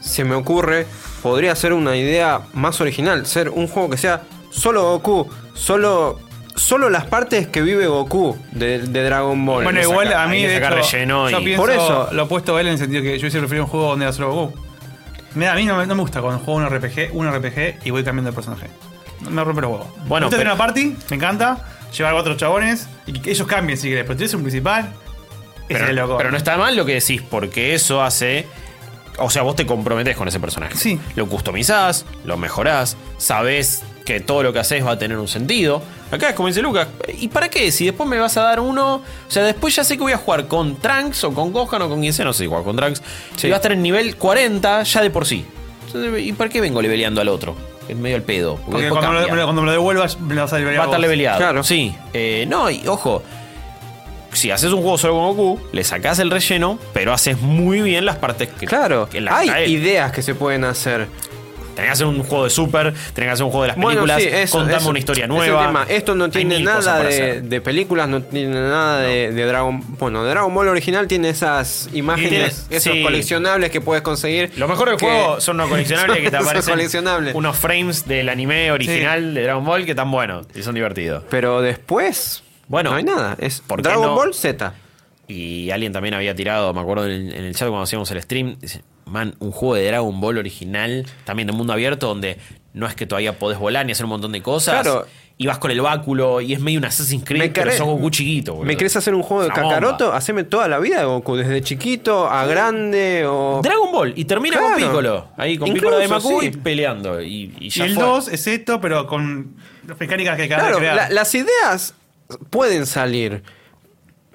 se 0.00 0.24
me 0.24 0.34
ocurre, 0.34 0.86
podría 1.22 1.54
ser 1.56 1.72
una 1.72 1.96
idea 1.96 2.42
más 2.52 2.80
original, 2.80 3.24
ser 3.26 3.48
un 3.50 3.68
juego 3.68 3.90
que 3.90 3.96
sea 3.96 4.22
solo 4.50 4.82
Goku, 4.98 5.28
solo 5.54 6.18
solo 6.56 6.88
las 6.90 7.04
partes 7.06 7.46
que 7.48 7.62
vive 7.62 7.86
Goku 7.86 8.36
de, 8.52 8.78
de 8.78 9.02
Dragon 9.04 9.44
Ball. 9.44 9.64
Bueno, 9.64 9.80
igual 9.82 10.08
saca- 10.08 10.22
a 10.22 10.26
mí 10.28 10.42
de 10.44 10.56
hecho, 10.56 10.70
relleno 10.70 11.30
yo 11.30 11.40
y- 11.40 11.44
pienso 11.44 11.62
Por 11.62 11.70
eso- 11.72 12.08
lo 12.12 12.24
opuesto 12.24 12.56
a 12.56 12.60
él 12.60 12.66
en 12.68 12.72
el 12.74 12.78
sentido 12.78 13.02
que 13.02 13.16
yo 13.18 13.22
hubiese 13.22 13.38
preferido 13.38 13.64
un 13.64 13.70
juego 13.70 13.88
donde 13.90 14.04
era 14.04 14.12
solo 14.12 14.32
Goku. 14.32 14.58
Mira, 15.34 15.52
a 15.52 15.56
mí 15.56 15.64
no 15.64 15.76
me, 15.76 15.86
no 15.86 15.94
me 15.96 16.00
gusta 16.02 16.20
cuando 16.22 16.38
juego 16.44 16.60
un 16.60 16.66
RPG, 16.66 17.10
un 17.12 17.26
RPG 17.28 17.80
y 17.84 17.90
voy 17.90 18.04
cambiando 18.04 18.30
de 18.30 18.34
personaje. 18.34 18.68
Me 19.28 19.42
rompe 19.42 19.62
los 19.62 19.70
huevos. 19.72 19.86
Bueno, 20.06 20.26
Usted 20.26 20.38
pero- 20.38 20.50
tiene 20.50 20.54
una 20.54 20.56
party, 20.58 20.96
me 21.10 21.16
encanta, 21.16 21.58
llevar 21.96 22.12
a 22.12 22.14
cuatro 22.14 22.36
chabones 22.36 22.88
y 23.06 23.12
que 23.18 23.30
ellos 23.32 23.46
cambien 23.48 23.76
si 23.78 23.88
querés, 23.88 24.04
pero 24.04 24.16
tú 24.16 24.22
eres 24.22 24.34
un 24.34 24.42
principal, 24.42 24.92
es 25.68 25.94
loco. 25.94 26.18
pero 26.18 26.30
no 26.30 26.36
está 26.36 26.56
mal 26.56 26.76
lo 26.76 26.84
que 26.84 26.94
decís, 26.94 27.22
porque 27.22 27.74
eso 27.74 28.02
hace. 28.02 28.46
O 29.18 29.30
sea, 29.30 29.42
vos 29.42 29.54
te 29.56 29.64
comprometés 29.64 30.16
con 30.16 30.26
ese 30.28 30.40
personaje. 30.40 30.76
Sí. 30.76 31.00
Lo 31.16 31.26
customizás, 31.28 32.04
lo 32.24 32.36
mejorás, 32.36 32.96
sabés 33.16 33.82
que 34.04 34.20
todo 34.20 34.42
lo 34.42 34.52
que 34.52 34.58
haces 34.58 34.84
va 34.84 34.92
a 34.92 34.98
tener 34.98 35.18
un 35.18 35.28
sentido. 35.28 35.82
Acá 36.10 36.28
es 36.30 36.34
como 36.34 36.48
dice 36.48 36.60
Lucas, 36.60 36.88
¿y 37.18 37.28
para 37.28 37.48
qué? 37.48 37.72
Si 37.72 37.86
después 37.86 38.08
me 38.08 38.18
vas 38.18 38.36
a 38.36 38.42
dar 38.42 38.60
uno. 38.60 38.96
O 38.96 39.30
sea, 39.30 39.42
después 39.42 39.74
ya 39.74 39.84
sé 39.84 39.96
que 39.96 40.02
voy 40.02 40.12
a 40.12 40.18
jugar 40.18 40.46
con 40.46 40.76
Trunks 40.76 41.24
o 41.24 41.32
con 41.32 41.52
Gohan 41.52 41.82
o 41.82 41.88
con 41.88 42.00
quien 42.00 42.12
sea, 42.12 42.24
no 42.24 42.32
sé 42.32 42.44
si 42.44 42.46
jugar 42.46 42.64
con 42.64 42.76
Trunks. 42.76 43.02
Y 43.42 43.48
va 43.48 43.54
a 43.54 43.56
estar 43.56 43.72
en 43.72 43.82
nivel 43.82 44.16
40 44.16 44.82
ya 44.82 45.02
de 45.02 45.10
por 45.10 45.26
sí. 45.26 45.44
Entonces, 45.86 46.22
¿Y 46.22 46.32
para 46.32 46.50
qué 46.50 46.60
vengo 46.60 46.82
leveleando 46.82 47.20
al 47.20 47.28
otro? 47.28 47.56
Es 47.88 47.96
medio 47.96 48.16
el 48.16 48.22
pedo. 48.22 48.58
Porque 48.70 48.88
cuando 48.88 49.12
me, 49.12 49.36
lo, 49.36 49.44
cuando 49.44 49.62
me 49.62 49.72
devuelvas, 49.72 50.20
me 50.20 50.34
lo 50.34 50.42
vas 50.42 50.52
a 50.52 50.58
liberar. 50.58 50.80
Va 50.80 50.84
a 50.84 50.86
estar 50.86 51.00
leveleado. 51.00 51.38
Claro. 51.38 51.62
Sí. 51.62 51.94
Eh, 52.12 52.46
no, 52.48 52.70
y 52.70 52.86
ojo. 52.86 53.22
Si 54.32 54.50
haces 54.50 54.72
un 54.72 54.82
juego 54.82 54.98
solo 54.98 55.14
con 55.14 55.36
Goku, 55.36 55.60
le 55.72 55.84
sacás 55.84 56.18
el 56.18 56.28
relleno, 56.30 56.78
pero 56.92 57.12
haces 57.12 57.40
muy 57.40 57.82
bien 57.82 58.04
las 58.04 58.16
partes 58.16 58.48
que. 58.48 58.66
Claro, 58.66 59.08
que 59.08 59.20
las 59.20 59.34
hay 59.34 59.72
ideas 59.72 60.10
que 60.12 60.22
se 60.22 60.34
pueden 60.34 60.64
hacer. 60.64 61.06
Tenés 61.74 61.88
que 61.88 61.92
hacer 61.92 62.06
un 62.06 62.22
juego 62.22 62.44
de 62.44 62.50
Super, 62.50 62.92
tenés 63.14 63.28
que 63.28 63.30
hacer 63.30 63.44
un 63.44 63.50
juego 63.50 63.62
de 63.62 63.68
las 63.68 63.76
Bueno, 63.76 64.02
películas, 64.02 64.22
sí, 64.22 64.28
eso, 64.32 64.58
contame 64.58 64.78
eso. 64.78 64.88
una 64.90 64.98
historia 64.98 65.26
nueva. 65.26 65.86
Esto 65.88 66.14
no 66.14 66.30
tiene 66.30 66.60
nada 66.60 67.02
de, 67.02 67.60
películas, 67.60 68.08
no 68.08 68.22
tiene 68.22 68.54
nada 68.54 69.00
de, 69.00 69.32
de 69.32 69.44
Dragon 69.46 69.82
Bueno, 69.98 70.24
Dragon 70.24 70.52
Ball 70.54 70.68
original 70.68 71.06
tiene 71.08 71.30
esas 71.30 71.88
imágenes, 71.92 72.66
tiene- 72.68 72.76
esos 72.76 72.92
sí. 72.92 73.02
coleccionables 73.02 73.70
que 73.70 73.80
puedes 73.80 74.02
conseguir. 74.02 74.52
Lo 74.56 74.68
mejor 74.68 74.88
del 74.90 74.98
que- 74.98 75.06
juego 75.06 75.40
son 75.40 75.56
los 75.56 75.68
coleccionables 75.68 76.18
que 76.20 76.30
te 76.30 76.36
aparecen 76.38 76.74
coleccionables. 76.74 77.34
unos 77.34 77.56
frames 77.56 78.06
del 78.06 78.28
anime 78.28 78.70
original 78.72 79.34
de 79.34 79.42
Dragon 79.42 79.64
Ball 79.64 79.84
que 79.84 79.92
están 79.92 80.10
buenos 80.10 80.46
y 80.54 80.62
son 80.62 80.74
divertidos. 80.74 81.24
Pero 81.30 81.60
después, 81.62 82.42
Bueno, 82.68 82.90
no 82.90 82.96
hay 82.96 83.04
nada. 83.04 83.36
Es 83.40 83.60
¿por 83.66 83.82
qué 83.82 83.88
Dragon 83.88 84.06
no? 84.06 84.14
Ball 84.14 84.32
Z. 84.34 84.72
Y 85.28 85.70
alguien 85.70 85.92
también 85.92 86.14
había 86.14 86.34
tirado, 86.34 86.72
me 86.74 86.80
acuerdo 86.80 87.06
en, 87.08 87.30
en 87.32 87.44
el 87.44 87.54
chat 87.54 87.68
cuando 87.68 87.84
hacíamos 87.84 88.10
el 88.10 88.22
stream, 88.22 88.56
dice, 88.60 88.82
man, 89.06 89.34
un 89.38 89.50
juego 89.52 89.74
de 89.76 89.86
Dragon 89.86 90.20
Ball 90.20 90.38
original, 90.38 91.06
también 91.24 91.46
de 91.46 91.52
mundo 91.52 91.72
abierto, 91.72 92.08
donde 92.08 92.38
no 92.74 92.86
es 92.86 92.94
que 92.94 93.06
todavía 93.06 93.38
podés 93.38 93.58
volar 93.58 93.86
ni 93.86 93.92
hacer 93.92 94.04
un 94.04 94.10
montón 94.10 94.32
de 94.32 94.42
cosas. 94.42 94.82
Claro. 94.82 95.06
Y 95.36 95.46
vas 95.48 95.58
con 95.58 95.72
el 95.72 95.80
báculo 95.80 96.40
y 96.40 96.52
es 96.52 96.60
medio 96.60 96.78
un 96.78 96.84
Assassin's 96.84 97.24
Creed, 97.24 97.50
pero 97.52 97.68
querés- 97.68 97.78
sos 97.78 97.86
Goku 97.88 98.08
chiquito. 98.10 98.52
boludo. 98.52 98.66
¿Me 98.68 98.76
querés 98.76 98.94
hacer 98.94 99.14
un 99.16 99.22
juego 99.22 99.42
de 99.42 99.48
bomba. 99.48 99.62
Kakaroto? 99.62 100.12
Haceme 100.12 100.44
toda 100.44 100.68
la 100.68 100.78
vida 100.78 101.00
de 101.00 101.06
Goku, 101.06 101.34
desde 101.36 101.60
chiquito 101.60 102.28
a 102.28 102.46
grande 102.46 103.24
o. 103.26 103.60
Dragon 103.60 103.90
Ball 103.90 104.12
y 104.14 104.26
termina 104.26 104.58
con 104.58 104.74
Claro. 104.74 104.86
Piccolo. 104.86 105.28
Ahí 105.36 105.58
con 105.58 105.68
Incluso, 105.68 105.86
Piccolo 105.86 105.98
de 105.98 106.08
Maku 106.08 106.40
sí. 106.40 106.46
y 106.46 106.50
peleando. 106.52 107.20
Y, 107.20 107.52
y 107.58 107.66
Y 107.66 107.68
ya 107.70 107.84
el 107.86 107.94
fue. 107.94 108.04
2 108.04 108.28
es 108.28 108.46
esto, 108.46 108.80
pero 108.80 109.08
con 109.08 109.56
las 109.88 109.98
mecánicas 109.98 110.36
que 110.36 110.44
acabas 110.44 110.64
Claro, 110.66 110.76
de 110.76 110.80
crear. 110.82 110.96
la- 110.96 111.08
las 111.10 111.34
ideas 111.34 111.94
pueden 112.50 112.86
salir. 112.86 113.42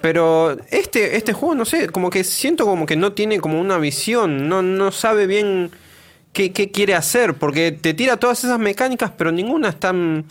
Pero 0.01 0.57
este, 0.71 1.17
este 1.17 1.33
juego, 1.33 1.55
no 1.55 1.65
sé, 1.65 1.89
como 1.89 2.09
que 2.09 2.23
siento 2.23 2.65
como 2.65 2.85
que 2.85 2.95
no 2.95 3.13
tiene 3.13 3.39
como 3.39 3.59
una 3.59 3.77
visión, 3.77 4.47
no, 4.47 4.61
no 4.61 4.91
sabe 4.91 5.27
bien 5.27 5.71
qué, 6.31 6.51
qué 6.53 6.71
quiere 6.71 6.95
hacer, 6.95 7.33
porque 7.33 7.71
te 7.71 7.93
tira 7.93 8.17
todas 8.17 8.43
esas 8.43 8.59
mecánicas, 8.59 9.11
pero 9.17 9.31
ninguna 9.31 9.69
están 9.69 10.25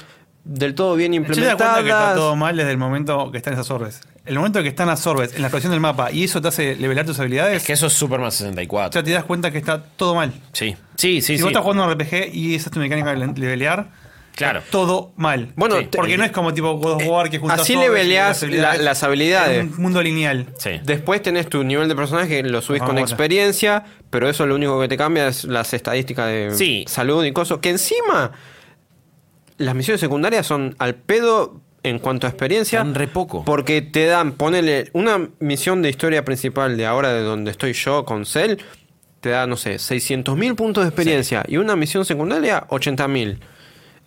del 0.45 0.75
todo 0.75 0.97
bien 0.97 1.13
Yo 1.13 1.23
te 1.23 1.41
das 1.43 1.57
cuenta 1.57 1.57
que 1.57 1.61
está 1.61 1.81
implementadas. 1.81 2.17
todo 2.17 2.37
mal 2.37 2.57
desde 2.57 2.71
el 2.71 2.79
momento 2.79 3.31
que 3.31 3.37
están 3.37 3.53
esas 3.53 3.71
orbes. 3.71 4.01
El 4.25 4.37
momento 4.37 4.63
que 4.63 4.69
están 4.69 4.89
las 4.89 5.07
orbes 5.07 5.35
en 5.35 5.43
la 5.43 5.49
exploración 5.49 5.73
del 5.73 5.81
mapa 5.81 6.11
y 6.11 6.25
eso 6.25 6.41
te 6.41 6.49
hace 6.49 6.77
levelar 6.77 7.05
tus 7.05 7.19
habilidades, 7.21 7.59
Es 7.59 7.67
que 7.67 7.75
eso 7.75 7.87
es 7.87 7.93
Superman 7.93 8.29
o 8.29 8.31
64. 8.31 8.93
sea, 8.93 9.03
te 9.03 9.11
das 9.11 9.25
cuenta 9.25 9.51
que 9.51 9.59
está 9.59 9.83
todo 9.83 10.15
mal. 10.15 10.33
Sí, 10.53 10.75
sí, 10.97 11.21
sí. 11.21 11.23
si 11.23 11.37
sí. 11.37 11.43
vos 11.43 11.51
estás 11.51 11.63
jugando 11.63 11.85
un 11.85 11.93
RPG 11.93 12.35
y 12.35 12.55
esa 12.55 12.69
es 12.69 12.73
tu 12.73 12.81
mecánica 12.81 13.15
de 13.15 13.27
levelear, 13.41 13.89
Claro. 14.39 14.63
todo 14.71 15.13
mal. 15.17 15.53
Bueno, 15.57 15.79
Sí. 15.81 15.89
porque 15.95 16.17
no 16.17 16.25
es 16.25 16.31
como 16.31 16.55
tipo 16.55 16.75
God 16.79 16.93
of 16.95 17.03
War 17.07 17.29
que 17.31 17.39
juntás 17.39 17.61
así 17.61 17.75
leveleás 17.77 18.43
la- 18.45 18.77
las 18.77 19.03
habilidades. 19.03 19.59
en 19.61 19.73
un 19.75 19.83
mundo 19.83 20.03
lineal. 20.03 20.47
Sí. 20.59 20.81
Después 20.85 21.21
tenés 21.23 21.49
tu 21.49 21.63
nivel 21.65 21.89
de 21.89 21.95
personaje 21.97 22.29
que 22.29 22.43
lo 22.49 22.61
subís 22.63 22.83
con 22.83 22.99
experiencia, 22.99 23.85
pero 24.11 24.29
eso 24.29 24.47
lo 24.47 24.55
único 24.55 24.81
que 24.81 24.89
te 24.89 24.97
cambia 24.97 25.29
es 25.29 25.45
las 25.45 25.75
estadísticas 25.75 26.27
de 26.29 26.51
Sí. 26.55 26.85
salud 26.89 27.25
y 27.25 27.33
cosas. 27.33 27.59
Que 27.59 27.71
encima 27.71 28.33
las 29.57 29.75
misiones 29.75 30.01
secundarias 30.01 30.47
son 30.47 30.75
al 30.79 30.95
pedo 30.95 31.61
en 31.83 31.99
cuanto 31.99 32.27
a 32.27 32.31
experiencia. 32.31 32.79
Dan 32.79 32.95
re 32.95 33.09
poco. 33.09 33.45
Porque 33.45 33.83
te 33.83 34.07
dan, 34.07 34.33
ponele, 34.33 34.91
una 34.93 35.29
misión 35.41 35.83
de 35.83 35.89
historia 35.91 36.25
principal 36.25 36.77
de 36.77 36.87
ahora 36.87 37.13
de 37.13 37.23
donde 37.23 37.51
estoy 37.51 37.73
yo 37.73 38.05
con 38.05 38.25
Cell, 38.27 38.57
te 39.21 39.31
da, 39.31 39.47
no 39.47 39.57
sé, 39.57 39.79
600.000 39.79 40.55
puntos 40.55 40.85
de 40.85 40.89
experiencia. 40.91 41.45
Y 41.49 41.57
una 41.57 41.75
misión 41.77 42.05
secundaria, 42.05 42.65
80.000. 42.69 43.41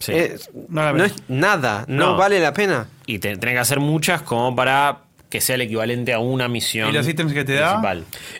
Sí. 0.01 0.11
Es- 0.13 0.49
No 0.69 0.81
la 0.83 0.91
no 0.91 0.97
pena. 0.97 1.05
es 1.07 1.13
nada, 1.29 1.85
no, 1.87 2.11
No. 2.11 2.17
vale 2.17 2.39
la 2.39 2.53
pena. 2.53 2.87
Y 3.05 3.19
te, 3.19 3.37
tenés 3.37 3.55
que 3.55 3.59
hacer 3.59 3.79
muchas 3.79 4.21
como 4.21 4.55
para 4.55 4.99
que 5.29 5.39
sea 5.39 5.55
el 5.55 5.61
equivalente 5.61 6.11
a 6.13 6.19
una 6.19 6.47
misión. 6.49 6.89
¿Y 6.89 6.91
los 6.91 7.07
ítems 7.07 7.31
que 7.33 7.45
te 7.45 7.53
da? 7.53 7.81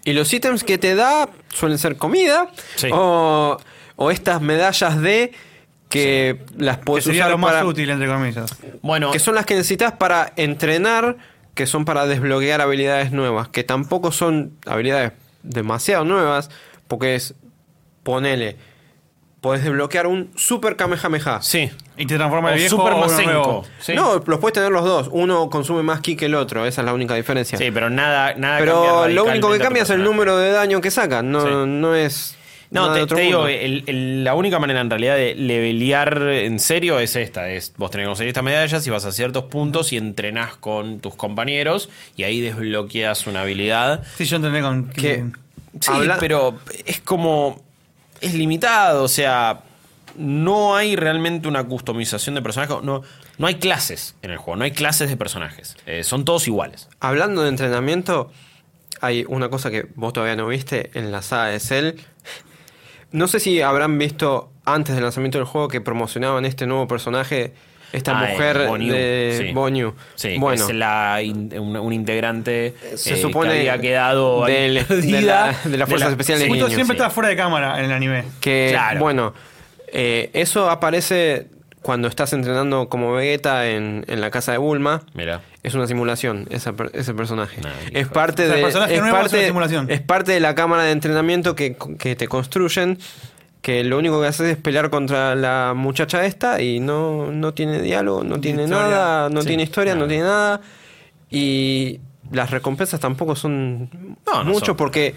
Y 0.04 0.12
los 0.14 0.34
ítems 0.34 0.64
que 0.66 0.78
te 0.78 0.96
da 0.96 1.30
suelen 1.54 1.78
ser 1.78 1.96
comida 1.96 2.50
Sí. 2.76 2.90
o, 2.92 3.58
o 3.96 4.12
estas 4.12 4.42
medallas 4.42 5.00
de 5.02 5.32
que 5.88 6.40
las 6.58 6.78
Que 6.80 6.84
puedes 6.84 7.06
sería 7.06 7.22
usar 7.24 7.32
lo 7.32 7.38
más 7.38 7.54
para, 7.54 7.66
útil, 7.66 7.90
entre 7.90 8.08
comillas. 8.08 8.56
Bueno, 8.82 9.12
que 9.12 9.20
son 9.20 9.36
las 9.36 9.46
que 9.46 9.56
necesitas 9.56 9.92
para 9.94 10.34
entrenar, 10.36 11.18
que 11.54 11.66
son 11.68 11.86
para 11.86 12.06
desbloquear 12.08 12.60
habilidades 12.62 13.12
nuevas, 13.12 13.50
que 13.50 13.64
tampoco 13.64 14.12
son 14.12 14.54
habilidades 14.66 15.12
demasiado 15.44 16.04
nuevas, 16.06 16.50
porque 16.88 17.16
es 17.16 17.36
ponele 18.04 18.56
podés 19.42 19.64
desbloquear 19.64 20.08
un 20.08 20.30
super 20.36 20.76
Kamehameha. 20.76 21.42
sí. 21.42 21.70
Y 21.98 22.08
te 22.08 22.16
transforma 22.16 22.52
el 22.54 22.58
viejo 22.58 22.78
Super 22.78 22.94
o 22.94 23.06
uno 23.06 23.22
nuevo. 23.22 23.66
Sí. 23.80 23.94
No, 23.94 24.24
los 24.26 24.40
puedes 24.40 24.54
tener 24.56 24.72
los 24.72 24.84
dos. 24.84 25.08
Uno 25.12 25.52
consume 25.52 25.84
más 25.84 26.00
ki 26.02 26.16
que 26.16 26.26
el 26.26 26.34
otro. 26.34 26.66
Esa 26.66 26.82
es 26.82 26.86
la 26.86 26.94
única 26.96 27.14
diferencia. 27.14 27.60
Sí, 27.60 27.70
pero 27.72 27.92
nada, 27.92 28.34
nada 28.36 28.58
Pero 28.58 29.08
lo 29.08 29.26
único 29.26 29.52
que 29.52 29.60
cambia 29.60 29.84
es 29.84 29.90
el 29.92 30.04
número 30.04 30.36
de 30.38 30.52
daño 30.52 30.82
que 30.82 30.90
saca. 30.90 31.22
No, 31.22 31.42
Sí. 31.42 31.50
no 31.68 31.94
es. 31.94 32.38
No, 32.72 32.92
te, 32.94 33.16
digo, 33.22 33.40
mundo. 33.42 33.48
el- 33.50 33.84
el- 33.86 34.24
la 34.24 34.34
única 34.34 34.58
manera 34.58 34.80
en 34.82 34.90
realidad 34.90 35.16
de 35.16 35.36
levelear 35.36 36.24
en 36.24 36.58
serio 36.60 37.00
es 37.00 37.16
esta. 37.18 37.50
Es 37.50 37.74
vos 37.78 37.92
tenés 37.92 38.06
que 38.06 38.10
conseguir 38.10 38.30
estas 38.30 38.44
medallas 38.46 38.88
y 38.88 38.90
vas 38.90 39.06
a 39.06 39.12
ciertos 39.12 39.44
puntos 39.44 39.92
y 39.94 39.98
entrenás 39.98 40.56
con 40.56 41.02
tus 41.02 41.14
compañeros 41.14 41.90
y 42.16 42.24
ahí 42.24 42.42
desbloqueas 42.42 43.28
una 43.28 43.42
habilidad. 43.42 44.02
Sí, 44.18 44.26
yo 44.26 44.38
entendí 44.38 44.62
con 44.62 44.90
Que- 44.90 45.26
Sí, 45.80 45.92
Habla- 45.92 46.18
pero 46.20 46.56
es 46.86 47.00
como. 47.02 47.62
Es 48.22 48.34
limitado, 48.34 49.04
o 49.04 49.08
sea. 49.08 49.64
No 50.18 50.76
hay 50.76 50.98
realmente 50.98 51.48
una 51.48 51.64
customización 51.64 52.36
de 52.36 52.42
personajes. 52.42 52.84
No, 52.84 53.02
no 53.38 53.48
hay 53.48 53.56
clases 53.56 54.16
en 54.22 54.32
el 54.32 54.38
juego, 54.38 54.58
no 54.58 54.66
hay 54.66 54.72
clases 54.72 55.10
de 55.10 55.16
personajes. 55.16 55.78
Eh, 55.86 56.04
son 56.04 56.26
todos 56.26 56.48
iguales. 56.48 56.90
Hablando 57.00 57.44
de 57.44 57.50
entrenamiento, 57.50 58.30
hay 59.00 59.26
una 59.28 59.50
cosa 59.50 59.72
que 59.72 59.88
vos 59.96 60.12
todavía 60.12 60.36
no 60.36 60.48
viste 60.48 60.92
en 60.94 61.12
la 61.12 61.22
saga. 61.22 61.58
No 63.12 63.28
sé 63.28 63.40
si 63.40 63.62
habrán 63.62 63.98
visto 63.98 64.52
antes 64.64 64.96
del 64.96 65.04
lanzamiento 65.04 65.38
del 65.38 65.46
juego 65.46 65.68
que 65.68 65.82
promocionaban 65.82 66.46
este 66.46 66.68
nuevo 66.68 66.88
personaje, 66.88 67.54
esta 67.94 68.18
Ah, 68.18 68.26
mujer 68.30 68.68
Bonyu, 68.68 68.94
de 68.94 69.36
sí. 69.48 69.54
Bonyu. 69.54 69.94
Sí, 70.16 70.38
bueno, 70.38 70.68
es 70.68 70.76
la 70.76 71.22
in- 71.22 71.54
un, 71.60 71.76
un 71.78 71.94
integrante 71.94 72.74
se 72.96 73.14
eh, 73.14 73.18
supone 73.18 73.52
que 73.54 73.60
había 73.70 73.78
quedado 73.82 74.46
del- 74.46 74.86
de 74.88 75.22
la- 75.22 75.56
de 75.64 75.78
las 75.78 75.90
fuerzas 75.90 76.12
especiales 76.12 76.48
Justo 76.48 76.66
niños, 76.66 76.74
siempre 76.76 76.96
sí. 76.96 77.02
está 77.02 77.10
fuera 77.10 77.30
de 77.30 77.36
cámara 77.36 77.80
en 77.80 77.86
el 77.86 77.92
anime. 77.92 78.24
que 78.40 78.68
Claro. 78.72 79.00
bueno, 79.00 79.34
eh, 79.94 80.30
eso 80.34 80.70
aparece 80.70 81.48
cuando 81.82 82.08
estás 82.08 82.32
entrenando 82.34 82.90
como 82.90 83.12
Vegeta 83.14 83.68
en, 83.68 84.06
en 84.08 84.22
la 84.22 84.30
casa 84.30 84.52
de 84.52 84.60
Bulma. 84.60 85.02
Mira. 85.16 85.42
Es 85.64 85.74
una 85.74 85.88
simulación 85.88 86.48
esa 86.52 86.74
ese 86.94 87.14
personaje. 87.16 87.60
Nah, 87.62 87.70
es 87.92 88.08
parte 88.08 88.44
O 88.44 88.46
sea, 88.46 88.54
el 88.56 88.60
de 88.60 88.64
personaje 88.64 88.94
es 88.96 89.00
nuevo 89.02 89.16
es 89.18 89.22
parte, 89.22 89.38
una 89.38 89.48
simulación. 89.48 89.92
es 89.92 90.02
parte 90.02 90.32
de 90.32 90.40
la 90.40 90.54
cámara 90.56 90.84
de 90.84 90.92
entrenamiento 90.92 91.56
que, 91.56 91.76
que 92.00 92.16
te 92.16 92.28
construyen 92.28 93.00
que 93.62 93.84
lo 93.84 93.98
único 93.98 94.20
que 94.22 94.28
haces 94.28 94.52
es 94.52 94.58
pelear 94.58 94.90
contra 94.90 95.36
la 95.36 95.74
muchacha 95.76 96.26
esta 96.26 96.62
y 96.62 96.80
no, 96.80 97.32
no 97.32 97.54
tiene 97.54 97.82
diálogo, 97.82 98.24
no 98.24 98.40
tiene 98.40 98.64
historia. 98.64 98.88
nada, 98.88 99.30
no 99.30 99.42
Sí, 99.42 99.48
tiene 99.50 99.64
historia, 99.64 99.96
no 99.96 100.08
tiene 100.08 100.24
nada 100.24 100.62
y 101.30 102.00
las 102.32 102.50
recompensas 102.50 103.00
tampoco 103.00 103.36
son 103.36 103.90
No, 104.26 104.44
no 104.44 104.46
mucho 104.46 104.68
son 104.68 104.78
porque 104.78 105.16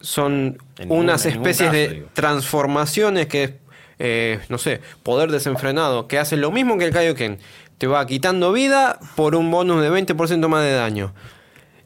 son 0.00 0.58
En 0.78 0.90
unas 0.90 1.24
ningún 1.26 1.42
especies 1.46 1.68
caso, 1.68 1.72
de 1.78 1.88
digo. 1.94 2.08
transformaciones 2.12 3.26
que 3.26 3.44
es, 3.44 3.50
eh, 3.98 4.40
no 4.48 4.58
sé, 4.58 4.80
poder 5.02 5.30
desenfrenado, 5.30 6.06
que 6.08 6.18
hace 6.18 6.36
lo 6.36 6.50
mismo 6.50 6.78
que 6.78 6.84
el 6.84 6.92
Kaioken. 6.92 7.38
Te 7.78 7.86
va 7.86 8.06
quitando 8.06 8.52
vida 8.52 8.98
por 9.16 9.34
un 9.36 9.50
bonus 9.50 9.82
de 9.82 9.90
20% 9.90 10.48
más 10.48 10.64
de 10.64 10.72
daño. 10.72 11.12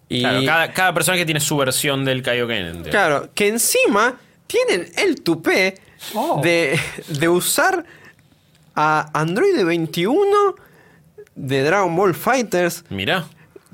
Y 0.08 0.20
Claro, 0.20 0.44
cada, 0.44 0.72
cada 0.72 0.94
personaje 0.94 1.24
tiene 1.24 1.40
su 1.40 1.56
versión 1.56 2.04
del 2.04 2.22
Kaioken. 2.22 2.56
entiendo. 2.66 2.90
claro, 2.90 3.28
que 3.34 3.48
encima 3.48 4.14
tienen 4.46 4.88
el 4.96 5.20
tupé 5.22 5.74
Oh. 6.14 6.40
de, 6.42 6.78
de 7.08 7.28
usar 7.28 7.84
a 8.74 9.10
Android 9.12 9.64
21 9.64 10.54
de 11.34 11.64
Dragon 11.64 11.94
Ball 11.94 12.14
Fighters 12.14 12.84
Mira. 12.90 13.26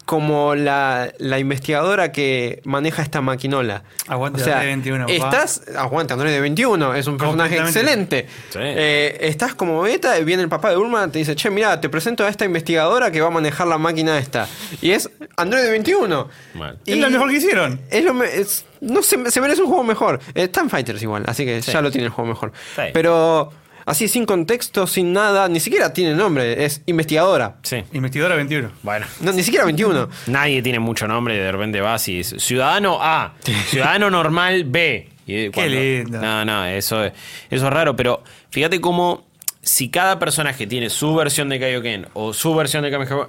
Como 0.06 0.54
la, 0.54 1.12
la 1.18 1.38
investigadora 1.40 2.12
que 2.12 2.60
maneja 2.64 3.02
esta 3.02 3.20
maquinola. 3.20 3.82
Aguante 4.06 4.40
o 4.40 4.44
sea, 4.44 4.54
Android 4.60 4.70
21, 4.70 5.06
papá. 5.06 5.12
Estás, 5.12 5.62
aguante 5.76 6.12
Android 6.14 6.40
21, 6.40 6.94
es 6.94 7.06
un 7.08 7.16
personaje 7.18 7.58
excelente. 7.58 8.26
Sí. 8.50 8.58
Eh, 8.62 9.18
estás 9.22 9.54
como 9.56 9.82
beta, 9.82 10.18
y 10.18 10.24
viene 10.24 10.44
el 10.44 10.48
papá 10.48 10.70
de 10.70 10.76
Bulma, 10.76 11.10
te 11.10 11.18
dice, 11.18 11.34
che, 11.34 11.50
mira, 11.50 11.80
te 11.80 11.88
presento 11.88 12.24
a 12.24 12.28
esta 12.28 12.44
investigadora 12.44 13.10
que 13.10 13.20
va 13.20 13.26
a 13.26 13.30
manejar 13.30 13.66
la 13.66 13.78
máquina 13.78 14.16
esta. 14.16 14.46
Y 14.80 14.92
es 14.92 15.10
Android 15.36 15.68
21. 15.70 16.28
Mal. 16.54 16.78
Y 16.84 16.92
Es 16.92 16.98
lo 16.98 17.10
mejor 17.10 17.28
que 17.28 17.36
hicieron. 17.38 17.80
es 17.90 18.04
lo 18.04 18.14
me- 18.14 18.26
es- 18.32 18.64
no 18.80 19.02
se, 19.02 19.28
se 19.30 19.40
merece 19.40 19.60
un 19.62 19.68
juego 19.68 19.82
mejor. 19.82 20.20
Eh, 20.34 20.44
Está 20.44 20.60
en 20.60 20.70
Fighters 20.70 21.02
igual, 21.02 21.24
así 21.26 21.44
que 21.44 21.60
Sí. 21.62 21.72
ya 21.72 21.80
lo 21.80 21.90
tiene 21.90 22.06
el 22.06 22.12
juego 22.12 22.28
mejor. 22.30 22.52
Sí. 22.76 22.82
Pero 22.92 23.50
así 23.86 24.08
sin 24.08 24.26
contexto, 24.26 24.86
sin 24.86 25.12
nada, 25.14 25.48
ni 25.48 25.58
siquiera 25.60 25.92
tiene 25.94 26.14
nombre, 26.14 26.64
es 26.64 26.82
investigadora. 26.86 27.56
Sí. 27.62 27.82
Investigadora 27.94 28.36
21. 28.36 28.70
Bueno. 28.82 29.06
No, 29.20 29.32
ni 29.32 29.42
siquiera 29.42 29.64
21. 29.64 30.08
Nadie 30.26 30.60
tiene 30.60 30.78
mucho 30.80 31.08
nombre 31.08 31.34
y 31.36 31.38
de 31.38 31.50
repente 31.52 31.80
vas 31.80 32.06
y 32.08 32.18
dices, 32.18 32.42
ciudadano 32.42 32.98
A, 33.00 33.32
ciudadano 33.70 34.10
normal 34.10 34.64
B. 34.64 35.08
Y 35.26 35.48
cuando- 35.50 35.74
lindo. 35.74 36.20
No, 36.20 36.44
no, 36.44 36.66
eso, 36.66 37.04
es- 37.04 37.12
eso 37.50 37.66
es 37.66 37.72
raro, 37.72 37.96
pero 37.96 38.22
fíjate 38.50 38.80
cómo 38.80 39.24
si 39.62 39.88
cada 39.88 40.18
personaje 40.18 40.66
tiene 40.66 40.90
su 40.90 41.14
versión 41.16 41.48
de 41.48 41.58
Kaioken 41.58 42.06
o 42.14 42.32
su 42.32 42.54
versión 42.54 42.84
de 42.84 42.90
Kamehameha, 42.92 43.28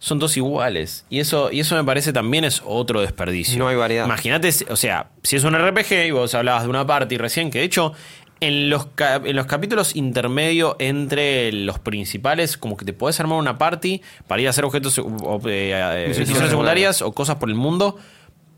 son 0.00 0.18
dos 0.18 0.36
iguales. 0.36 1.06
Y 1.10 1.18
eso, 1.20 1.50
y 1.50 1.60
eso 1.60 1.74
me 1.74 1.82
parece 1.84 2.12
también 2.12 2.44
es 2.44 2.62
otro 2.64 3.00
desperdicio. 3.00 3.58
No 3.58 3.66
hay 3.68 3.76
variedad. 3.76 4.04
Imagínate, 4.04 4.50
o 4.68 4.76
sea, 4.76 5.08
si 5.22 5.36
es 5.36 5.44
un 5.44 5.54
RPG 5.54 6.06
y 6.06 6.10
vos 6.12 6.34
hablabas 6.34 6.64
de 6.64 6.68
una 6.68 6.86
party 6.86 7.16
recién, 7.16 7.50
que 7.50 7.58
de 7.60 7.64
hecho 7.64 7.94
en 8.40 8.70
los, 8.70 8.88
en 8.98 9.36
los 9.36 9.46
capítulos 9.46 9.96
intermedios 9.96 10.76
entre 10.78 11.52
los 11.52 11.78
principales, 11.78 12.56
como 12.56 12.76
que 12.76 12.84
te 12.84 12.92
podés 12.92 13.18
armar 13.20 13.38
una 13.38 13.58
party 13.58 14.02
para 14.26 14.40
ir 14.40 14.46
a 14.46 14.50
hacer 14.50 14.64
objetos 14.64 14.98
o, 14.98 15.06
o, 15.06 15.36
eh, 15.48 15.72
eh, 15.72 16.04
Misiones 16.08 16.28
misiones 16.28 16.50
secundarias 16.50 17.02
o 17.02 17.12
cosas 17.12 17.36
por 17.36 17.48
el 17.48 17.54
mundo. 17.54 17.98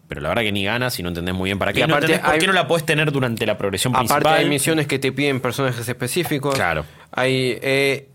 Pero 0.08 0.22
la 0.22 0.28
verdad 0.28 0.42
que 0.42 0.50
ni 0.50 0.64
ganas 0.64 0.98
y 0.98 1.04
no 1.04 1.08
entendés 1.08 1.34
muy 1.34 1.48
bien 1.48 1.58
para 1.58 1.72
qué. 1.72 1.86
No 1.86 1.94
aparte 1.94 2.18
por 2.18 2.38
qué 2.38 2.46
no 2.48 2.52
la 2.52 2.66
podés 2.66 2.84
tener 2.84 3.12
durante 3.12 3.46
la 3.46 3.56
progresión 3.56 3.92
principal. 3.92 4.22
Aparte 4.22 4.40
hay 4.40 4.48
misiones 4.48 4.88
que 4.88 4.98
te 4.98 5.12
piden 5.12 5.40
personajes 5.40 5.88
específicos. 5.88 6.56
Claro. 6.56 6.84
Hay, 7.12 7.56
eh, 7.62 8.08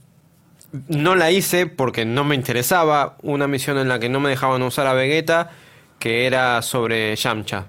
no 0.89 1.15
la 1.15 1.31
hice 1.31 1.67
porque 1.67 2.03
no 2.03 2.25
me 2.25 2.35
interesaba. 2.35 3.15
Una 3.21 3.47
misión 3.47 3.77
en 3.77 3.87
la 3.87 3.97
que 3.99 4.09
no 4.09 4.19
me 4.19 4.29
dejaban 4.29 4.61
usar 4.63 4.87
a 4.87 4.93
Vegeta, 4.93 5.51
que 5.97 6.25
era 6.25 6.61
sobre 6.61 7.15
Yamcha. 7.15 7.67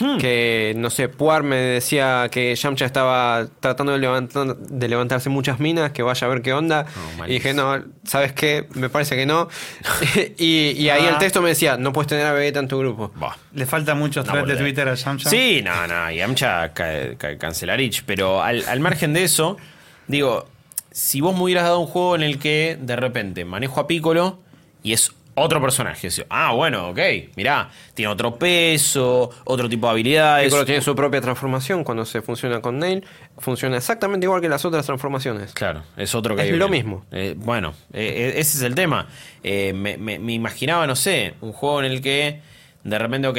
Hmm. 0.00 0.18
Que, 0.18 0.74
no 0.76 0.90
sé, 0.90 1.08
Puar 1.08 1.42
me 1.42 1.56
decía 1.56 2.28
que 2.30 2.54
Yamcha 2.54 2.84
estaba 2.84 3.46
tratando 3.60 3.92
de, 3.92 3.98
levantar, 3.98 4.56
de 4.56 4.88
levantarse 4.88 5.28
muchas 5.30 5.60
minas, 5.60 5.92
que 5.92 6.02
vaya 6.02 6.26
a 6.26 6.30
ver 6.30 6.42
qué 6.42 6.52
onda. 6.52 6.86
No, 7.18 7.26
y 7.26 7.32
dije, 7.34 7.54
no, 7.54 7.82
¿sabes 8.04 8.32
qué? 8.32 8.68
Me 8.74 8.88
parece 8.88 9.16
que 9.16 9.26
no. 9.26 9.48
y, 10.38 10.70
y 10.72 10.88
ahí 10.90 11.04
Ah. 11.06 11.10
el 11.10 11.18
texto 11.18 11.40
me 11.42 11.50
decía, 11.50 11.76
no 11.76 11.92
puedes 11.92 12.08
tener 12.08 12.26
a 12.26 12.32
Vegeta 12.32 12.58
en 12.60 12.68
tu 12.68 12.78
grupo. 12.78 13.12
Bah. 13.16 13.36
Le 13.54 13.64
falta 13.66 13.94
mucho 13.94 14.22
thread 14.24 14.44
de. 14.46 14.56
Twitter 14.56 14.88
a 14.88 14.94
Yamcha. 14.94 15.30
Sí, 15.30 15.62
no, 15.64 15.86
no, 15.86 16.10
y 16.10 16.20
Amcha 16.20 16.72
ca- 16.72 17.16
ca- 17.16 17.38
cancelarich. 17.38 18.02
Pero 18.04 18.42
al, 18.42 18.64
al 18.68 18.80
margen 18.80 19.12
de 19.12 19.24
eso, 19.24 19.56
digo, 20.08 20.48
si 20.90 21.20
vos 21.20 21.34
me 21.36 21.42
hubieras 21.42 21.64
dado 21.64 21.78
un 21.80 21.86
juego 21.86 22.16
en 22.16 22.22
el 22.22 22.38
que 22.38 22.76
de 22.80 22.96
repente 22.96 23.44
manejo 23.44 23.80
a 23.80 23.86
Piccolo 23.86 24.40
y 24.82 24.92
es 24.94 25.12
otro 25.36 25.60
personaje, 25.60 26.08
ah, 26.30 26.52
bueno, 26.52 26.88
ok, 26.88 26.98
mirá, 27.36 27.70
tiene 27.94 28.10
otro 28.10 28.36
peso, 28.36 29.30
otro 29.44 29.68
tipo 29.68 29.86
de 29.86 29.92
habilidades. 29.92 30.46
Piccolo 30.46 30.64
tiene 30.64 30.80
su 30.80 30.94
propia 30.96 31.20
transformación 31.20 31.84
cuando 31.84 32.04
se 32.04 32.22
funciona 32.22 32.60
con 32.60 32.78
Nail. 32.78 33.04
Funciona 33.38 33.76
exactamente 33.76 34.26
igual 34.26 34.40
que 34.40 34.48
las 34.48 34.64
otras 34.64 34.84
transformaciones. 34.86 35.52
Claro, 35.52 35.82
es 35.96 36.14
otro 36.14 36.34
que 36.34 36.42
Es 36.42 36.50
hay 36.52 36.56
lo 36.58 36.68
bien. 36.68 36.84
mismo. 36.84 37.04
Eh, 37.12 37.34
bueno, 37.36 37.74
eh, 37.92 38.32
eh, 38.34 38.40
ese 38.40 38.58
es 38.58 38.62
el 38.64 38.74
tema. 38.74 39.06
Eh, 39.44 39.72
me, 39.74 39.96
me- 39.96 40.18
me 40.18 40.32
imaginaba, 40.32 40.86
no 40.86 40.96
sé, 40.96 41.34
un 41.40 41.52
juego 41.52 41.80
en 41.80 41.92
el 41.92 42.00
que 42.02 42.40
de 42.82 42.98
repente, 42.98 43.28
ok, 43.28 43.38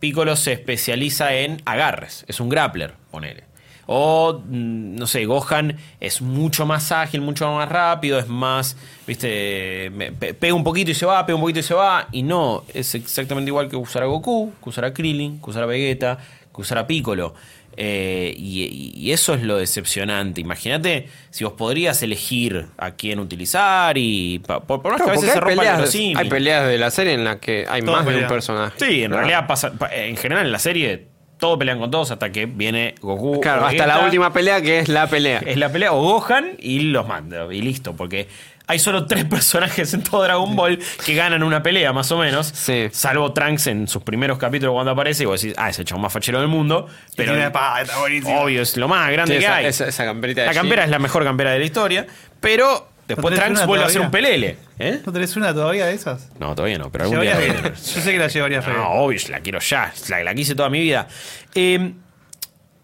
Piccolo 0.00 0.34
se 0.36 0.52
especializa 0.52 1.34
en 1.34 1.62
agarres, 1.66 2.24
es 2.28 2.40
un 2.40 2.48
grappler, 2.48 2.94
ponele. 3.10 3.44
O, 3.88 4.42
mm, 4.44 4.96
no 4.96 5.06
sé, 5.06 5.24
Gohan 5.26 5.76
es 6.00 6.20
mucho 6.20 6.66
más 6.66 6.90
ágil, 6.90 7.20
mucho 7.20 7.50
más 7.52 7.68
rápido, 7.68 8.18
es 8.18 8.26
más, 8.28 8.76
viste, 9.06 9.92
pega 10.40 10.54
un 10.54 10.64
poquito 10.64 10.90
y 10.90 10.94
se 10.94 11.06
va, 11.06 11.24
pega 11.24 11.36
un 11.36 11.40
poquito 11.42 11.60
y 11.60 11.62
se 11.62 11.74
va. 11.74 12.08
Y 12.12 12.22
no, 12.22 12.64
es 12.74 12.94
exactamente 12.94 13.48
igual 13.48 13.68
que 13.68 13.76
usar 13.76 14.02
a 14.02 14.06
Goku, 14.06 14.52
que 14.62 14.68
usar 14.70 14.84
a 14.86 14.92
Krillin, 14.92 15.40
que 15.40 15.50
usar 15.50 15.62
a 15.62 15.66
Vegeta, 15.66 16.18
que 16.54 16.60
usar 16.60 16.78
a 16.78 16.86
Piccolo. 16.86 17.34
Eh, 17.78 18.34
y, 18.38 18.92
y 18.96 19.12
eso 19.12 19.34
es 19.34 19.42
lo 19.42 19.58
decepcionante. 19.58 20.40
Imagínate 20.40 21.08
si 21.30 21.44
vos 21.44 21.52
podrías 21.52 22.02
elegir 22.02 22.68
a 22.78 22.92
quién 22.92 23.20
utilizar 23.20 23.98
y 23.98 24.38
pa- 24.38 24.60
por, 24.60 24.80
por 24.80 24.92
más 24.92 25.02
que 25.02 25.10
a 25.10 25.12
veces 25.12 25.26
se 25.28 25.32
hay 25.34 25.40
rompa 25.40 25.52
el 25.52 25.58
peleas, 25.58 25.76
verosímil. 25.78 26.16
hay 26.16 26.28
peleas 26.30 26.66
de 26.68 26.78
la 26.78 26.90
serie 26.90 27.12
en 27.12 27.24
la 27.24 27.38
que 27.38 27.66
hay 27.68 27.82
más 27.82 28.06
de 28.06 28.16
un 28.16 28.26
personaje. 28.28 28.72
Sí, 28.78 29.02
en 29.02 29.12
realidad 29.12 29.46
pasa, 29.46 29.72
pa- 29.74 29.94
en 29.94 30.16
general 30.16 30.46
en 30.46 30.52
la 30.52 30.58
serie 30.58 31.08
todos 31.38 31.58
pelean 31.58 31.78
con 31.78 31.90
todos 31.90 32.10
hasta 32.10 32.30
que 32.32 32.46
viene 32.46 32.94
Goku. 33.00 33.40
Claro, 33.40 33.66
hasta 33.66 33.86
la 33.86 34.00
última 34.00 34.32
pelea 34.32 34.60
que 34.62 34.78
es 34.80 34.88
la 34.88 35.06
pelea. 35.06 35.40
Es 35.44 35.56
la 35.56 35.70
pelea 35.70 35.92
o 35.92 36.00
Gohan 36.02 36.52
y 36.58 36.80
los 36.80 37.06
manda 37.06 37.46
y 37.52 37.60
listo, 37.60 37.94
porque 37.94 38.28
hay 38.68 38.78
solo 38.78 39.06
tres 39.06 39.24
personajes 39.30 39.92
en 39.94 40.02
todo 40.02 40.22
Dragon 40.24 40.56
Ball 40.56 40.78
que 41.04 41.14
ganan 41.14 41.42
una 41.42 41.62
pelea 41.62 41.92
más 41.92 42.10
o 42.10 42.18
menos. 42.18 42.46
Sí. 42.48 42.88
Salvo 42.90 43.32
Trunks 43.32 43.66
en 43.68 43.86
sus 43.86 44.02
primeros 44.02 44.38
capítulos 44.38 44.72
cuando 44.74 44.92
aparece 44.92 45.22
y 45.24 45.26
vos 45.26 45.40
decís, 45.40 45.54
ah, 45.58 45.68
es 45.70 45.78
el 45.78 45.84
chabón 45.84 46.02
más 46.02 46.12
fachero 46.12 46.40
del 46.40 46.48
mundo. 46.48 46.86
Pero 47.16 47.36
está 47.36 47.84
buenísimo. 48.00 48.40
obvio, 48.40 48.62
es 48.62 48.76
lo 48.76 48.88
más 48.88 49.10
grande 49.12 49.34
Sí, 49.34 49.38
que 49.40 49.44
esa, 49.44 49.56
hay. 49.56 49.66
esa- 49.66 49.86
esa 49.88 50.04
camperita 50.04 50.40
de 50.40 50.46
La 50.48 50.54
campera 50.54 50.84
es 50.84 50.90
la 50.90 50.98
mejor 50.98 51.22
campera 51.22 51.52
de 51.52 51.58
la 51.60 51.64
historia, 51.64 52.06
pero 52.40 52.88
después 53.08 53.34
tenés 53.34 53.44
Trunks 53.52 53.66
vuelve 53.66 53.84
a 53.84 53.88
ser 53.88 54.00
un 54.02 54.10
pelele. 54.10 54.56
¿eh? 54.78 55.00
¿No 55.04 55.12
tenés 55.12 55.36
una 55.36 55.52
todavía 55.54 55.86
de 55.86 55.94
esas? 55.94 56.30
No, 56.38 56.54
todavía 56.54 56.78
no, 56.78 56.90
pero 56.90 57.04
algún 57.04 57.20
día. 57.20 57.38
Yo 57.74 57.74
sé 58.00 58.12
que 58.12 58.18
la 58.18 58.28
llevarías 58.28 58.66
No, 58.68 58.90
obvio, 58.92 59.18
la 59.30 59.40
quiero 59.40 59.58
ya. 59.60 59.92
La, 60.08 60.22
la 60.24 60.34
quise 60.34 60.54
toda 60.54 60.68
mi 60.70 60.80
vida. 60.80 61.08
Eh, 61.54 61.92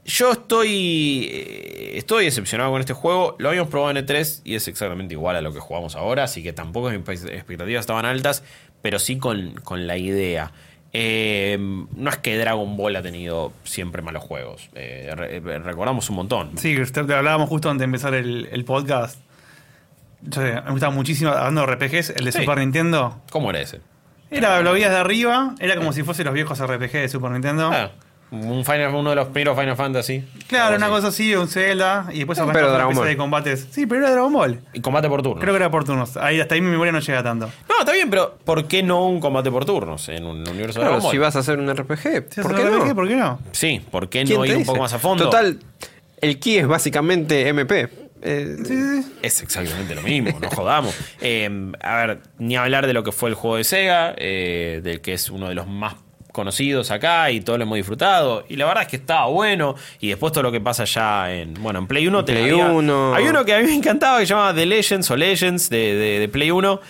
yo 0.04 0.32
estoy. 0.32 1.28
eh, 1.32 1.92
Estoy 1.96 2.24
decepcionado 2.24 2.70
con 2.70 2.80
este 2.80 2.92
juego. 2.94 3.36
Lo 3.38 3.50
habíamos 3.50 3.70
probado 3.70 3.96
en 3.96 4.04
E3 4.06 4.40
y 4.44 4.54
es 4.54 4.66
exactamente 4.66 5.14
igual 5.14 5.36
a 5.36 5.40
lo 5.40 5.52
que 5.52 5.60
jugamos 5.60 5.94
ahora. 5.94 6.24
Así 6.24 6.42
que 6.42 6.52
tampoco 6.52 6.90
mis 6.90 7.24
expectativas 7.24 7.80
estaban 7.80 8.04
altas, 8.06 8.42
pero 8.80 8.98
sí 8.98 9.18
con, 9.18 9.54
con 9.62 9.86
la 9.86 9.96
idea. 9.98 10.52
Eh, 10.94 11.56
no 11.58 12.10
es 12.10 12.16
que 12.18 12.36
Dragon 12.36 12.76
Ball 12.76 12.96
ha 12.96 13.02
tenido 13.02 13.52
siempre 13.64 14.02
malos 14.02 14.22
juegos. 14.24 14.68
Eh, 14.74 15.10
re- 15.14 15.40
recordamos 15.60 16.08
un 16.10 16.16
montón. 16.16 16.58
Sí, 16.58 16.76
te 16.92 17.00
hablábamos 17.00 17.48
justo 17.48 17.70
antes 17.70 17.80
de 17.80 17.84
empezar 17.86 18.14
el, 18.14 18.48
el 18.50 18.64
podcast. 18.64 19.18
Yo 20.22 20.40
sé, 20.40 20.54
me 20.64 20.70
gustaba 20.70 20.92
muchísimo, 20.94 21.30
hablando 21.30 21.66
de 21.66 21.74
RPGs, 21.74 22.10
el 22.10 22.24
de 22.24 22.32
Sí. 22.32 22.38
Super 22.40 22.58
Nintendo. 22.58 23.20
¿Cómo 23.30 23.50
era 23.50 23.60
ese? 23.60 23.80
Era, 24.30 24.60
lo 24.62 24.72
veías 24.72 24.90
de 24.90 24.96
arriba, 24.96 25.54
era 25.60 25.76
como 25.76 25.92
si 25.92 26.02
fuesen 26.04 26.24
los 26.24 26.34
viejos 26.34 26.58
RPG 26.58 26.92
de 26.92 27.08
Super 27.08 27.30
Nintendo. 27.32 27.70
Ah, 27.72 27.90
un 28.30 28.64
Final, 28.64 28.94
uno 28.94 29.10
de 29.10 29.16
los 29.16 29.28
primeros 29.28 29.58
Final 29.58 29.76
Fantasy. 29.76 30.24
Claro, 30.46 30.66
Algo 30.68 30.76
una 30.78 30.86
así. 30.86 30.94
cosa 30.94 31.08
así, 31.08 31.34
un 31.34 31.48
Zelda, 31.48 32.06
y 32.12 32.18
después 32.18 32.38
Pero 32.38 32.48
arrancaba 32.50 32.68
una 32.68 32.76
Dragon 32.76 32.92
especie 32.92 33.00
Ball. 33.02 33.08
de 33.10 33.16
combates. 33.18 33.68
Sí, 33.72 33.84
pero 33.84 34.00
era 34.00 34.10
Dragon 34.12 34.32
Ball. 34.32 34.60
Y 34.72 34.80
combate 34.80 35.08
por 35.10 35.22
turno. 35.22 35.38
Creo 35.38 35.52
que 35.52 35.56
era 35.58 35.70
por 35.70 35.84
turnos. 35.84 36.16
Ahí, 36.16 36.40
hasta 36.40 36.54
ahí 36.54 36.62
mi 36.62 36.70
memoria 36.70 36.92
no 36.92 37.00
llega 37.00 37.22
tanto. 37.22 37.50
No, 37.68 37.74
está 37.80 37.92
bien, 37.92 38.08
pero 38.08 38.38
¿por 38.42 38.66
qué 38.68 38.82
no 38.82 39.06
un 39.06 39.20
combate 39.20 39.50
por 39.50 39.66
turnos 39.66 40.08
en 40.08 40.24
un 40.24 40.38
universo 40.48 40.78
de 40.80 40.86
Claro, 40.86 40.92
Dragon 40.92 41.02
Ball? 41.02 41.10
si 41.10 41.18
vas 41.18 41.36
a 41.36 41.40
hacer 41.40 41.58
un 41.58 41.68
RPG, 41.74 42.32
Si 42.32 42.40
¿por 42.40 42.54
qué 42.54 42.62
un 42.62 42.70
no? 42.70 42.78
RPG, 42.84 42.94
¿Por 42.94 43.08
qué 43.08 43.16
no? 43.16 43.38
Sí, 43.50 43.82
¿por 43.90 44.08
qué 44.08 44.24
¿Quién 44.24 44.38
no 44.38 44.42
te 44.44 44.48
ir 44.48 44.54
un 44.54 44.58
dice? 44.60 44.66
poco 44.70 44.80
más 44.80 44.92
a 44.94 44.98
fondo? 44.98 45.24
Total, 45.24 45.58
el 46.22 46.38
key 46.38 46.56
es 46.56 46.66
básicamente 46.66 47.46
MP. 47.48 48.01
Eh, 48.22 48.56
Sí, 48.58 48.64
sí, 48.66 49.02
sí. 49.02 49.12
Es 49.22 49.42
exactamente 49.42 49.94
lo 49.94 50.02
mismo, 50.02 50.38
no 50.40 50.48
jodamos. 50.50 50.94
Eh, 51.20 51.48
a 51.80 51.96
ver, 52.06 52.18
ni 52.38 52.56
hablar 52.56 52.86
de 52.86 52.92
lo 52.92 53.02
que 53.04 53.12
fue 53.12 53.28
el 53.28 53.34
juego 53.34 53.56
de 53.56 53.64
Sega, 53.64 54.14
eh, 54.16 54.80
del 54.82 55.00
que 55.00 55.12
es 55.14 55.30
uno 55.30 55.48
de 55.48 55.54
los 55.54 55.66
más 55.66 55.94
conocidos 56.32 56.90
acá 56.90 57.30
y 57.30 57.42
todos 57.42 57.58
lo 57.58 57.64
hemos 57.64 57.76
disfrutado. 57.76 58.44
Y 58.48 58.56
la 58.56 58.64
verdad 58.64 58.84
es 58.84 58.88
que 58.88 58.96
estaba 58.96 59.26
bueno. 59.26 59.74
Y 60.00 60.08
después 60.08 60.32
todo 60.32 60.42
lo 60.44 60.50
que 60.52 60.60
pasa 60.62 60.84
ya 60.84 61.30
en. 61.32 61.54
Bueno, 61.54 61.78
en 61.80 61.86
Play 61.86 62.06
1 62.06 62.24
te 62.24 62.32
Play 62.32 62.50
había- 62.52 62.68
1. 62.68 63.14
Hay 63.14 63.26
uno 63.28 63.44
que 63.44 63.54
a 63.54 63.58
mí 63.58 63.66
me 63.66 63.74
encantaba 63.74 64.18
que 64.18 64.24
se 64.26 64.30
llamaba 64.30 64.54
The 64.54 64.64
Legends 64.64 65.10
o 65.10 65.16
Legends 65.16 65.68
de, 65.68 65.94
de- 65.94 66.18
de 66.20 66.28
Play 66.28 66.50
1. 66.50 66.80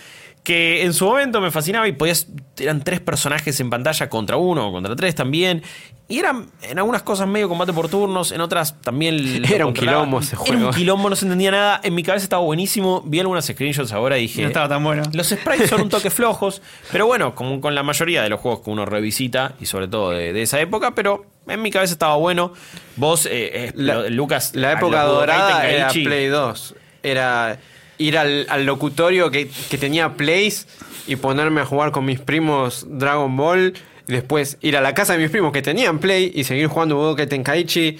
Que 0.43 0.83
en 0.83 0.93
su 0.93 1.05
momento 1.05 1.39
me 1.39 1.51
fascinaba 1.51 1.87
y 1.87 1.93
podías. 1.93 2.27
Eran 2.57 2.83
tres 2.83 2.99
personajes 2.99 3.57
en 3.61 3.69
pantalla 3.69 4.09
contra 4.09 4.35
uno 4.35 4.67
o 4.67 4.71
contra 4.73 4.93
tres 4.95 5.15
también. 5.15 5.63
Y 6.09 6.19
eran 6.19 6.47
en 6.63 6.77
algunas 6.77 7.01
cosas 7.01 7.29
medio 7.29 7.47
combate 7.47 7.71
por 7.71 7.87
turnos, 7.87 8.33
en 8.33 8.41
otras 8.41 8.79
también. 8.81 9.45
Era 9.51 9.65
un 9.65 9.73
quilombo 9.73 10.19
ese 10.19 10.35
Era 10.35 10.43
juego. 10.45 10.67
un 10.67 10.73
quilombo, 10.73 11.09
no 11.09 11.15
se 11.15 11.23
entendía 11.25 11.51
nada. 11.51 11.79
En 11.81 11.95
mi 11.95 12.03
cabeza 12.03 12.25
estaba 12.25 12.43
buenísimo. 12.43 13.01
Vi 13.05 13.21
algunas 13.21 13.45
screenshots 13.45 13.93
ahora 13.93 14.17
y 14.17 14.23
dije. 14.23 14.41
No 14.41 14.47
estaba 14.49 14.67
tan 14.67 14.83
bueno. 14.83 15.03
Los 15.13 15.27
sprites 15.29 15.69
son 15.69 15.79
un 15.81 15.89
toque 15.89 16.09
flojos, 16.09 16.61
pero 16.91 17.05
bueno, 17.07 17.33
como 17.35 17.61
con 17.61 17.73
la 17.73 17.83
mayoría 17.83 18.21
de 18.21 18.27
los 18.29 18.41
juegos 18.41 18.59
que 18.65 18.69
uno 18.69 18.85
revisita, 18.85 19.53
y 19.61 19.65
sobre 19.65 19.87
todo 19.87 20.11
de, 20.11 20.33
de 20.33 20.41
esa 20.41 20.59
época, 20.59 20.91
pero 20.93 21.25
en 21.47 21.61
mi 21.61 21.71
cabeza 21.71 21.93
estaba 21.93 22.17
bueno. 22.17 22.51
Vos, 22.97 23.25
eh, 23.25 23.29
eh, 23.31 23.71
La- 23.75 24.09
Lucas. 24.09 24.51
La 24.55 24.73
época 24.73 25.03
dorada 25.03 25.69
era 25.69 25.87
Play 25.87 26.27
2. 26.27 26.75
Era 27.01 27.57
ir 28.03 28.17
al, 28.17 28.45
al 28.49 28.65
locutorio 28.65 29.31
que, 29.31 29.49
que 29.69 29.77
tenía 29.77 30.13
Plays 30.13 30.67
y 31.07 31.15
ponerme 31.15 31.61
a 31.61 31.65
jugar 31.65 31.91
con 31.91 32.05
mis 32.05 32.19
primos 32.19 32.85
Dragon 32.89 33.35
Ball. 33.35 33.73
Y 34.07 34.11
después 34.11 34.57
ir 34.61 34.75
a 34.75 34.81
la 34.81 34.93
casa 34.93 35.13
de 35.13 35.19
mis 35.19 35.29
primos 35.29 35.53
que 35.53 35.61
tenían 35.61 35.99
Play 35.99 36.31
y 36.35 36.43
seguir 36.43 36.67
jugando 36.67 36.97
Budokai 36.97 37.27
Tenkaichi. 37.27 37.97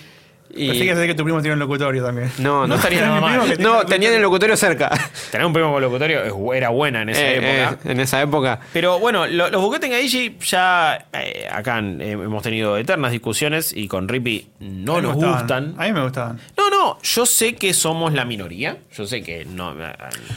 Y... 0.56 0.68
Pensé 0.70 0.86
que 0.86 1.08
que 1.08 1.16
tu 1.16 1.24
primo 1.24 1.42
tiene 1.42 1.54
un 1.54 1.60
locutorio 1.60 2.04
también. 2.06 2.32
No, 2.38 2.62
no, 2.62 2.68
No 2.74 2.76
estaría 2.76 3.02
nada 3.02 3.20
mal. 3.20 3.58
No, 3.60 3.86
tenían 3.86 4.14
el 4.14 4.22
locutorio 4.22 4.56
cerca. 4.56 4.90
Tener 5.32 5.46
un 5.48 5.54
primo 5.54 5.72
con 5.74 5.82
locutorio 5.82 6.54
era 6.54 6.70
buena 6.70 7.02
en 7.02 7.10
esa 7.10 7.22
Eh, 7.22 7.38
época. 7.38 7.80
eh, 7.88 7.92
en 7.92 8.00
esa 8.00 8.22
época. 8.22 8.60
Pero 8.72 9.00
bueno, 9.00 9.26
lo- 9.28 9.50
los 9.50 9.62
Buketten 9.62 9.92
Gaichi 9.92 10.38
ya 10.42 11.08
eh, 11.14 11.48
acá 11.52 11.80
eh, 11.80 12.12
hemos 12.12 12.44
tenido 12.44 12.78
eternas 12.78 13.12
discusiones 13.12 13.74
y 13.76 13.88
con 13.88 14.08
Rippy 14.08 14.48
no 14.60 15.02
nos 15.02 15.14
gustaban. 15.16 15.40
gustan. 15.40 15.76
A 15.78 15.86
mí 15.86 15.94
me 15.94 16.04
gustaban. 16.04 16.40
No, 16.58 16.70
no, 16.70 17.00
yo 17.02 17.26
sé 17.26 17.56
que 17.56 17.74
somos 17.74 18.14
la 18.14 18.24
minoría. 18.26 18.78
Yo 18.96 19.06
sé 19.08 19.24
que 19.24 19.46
no, 19.46 19.74
no, 19.74 19.88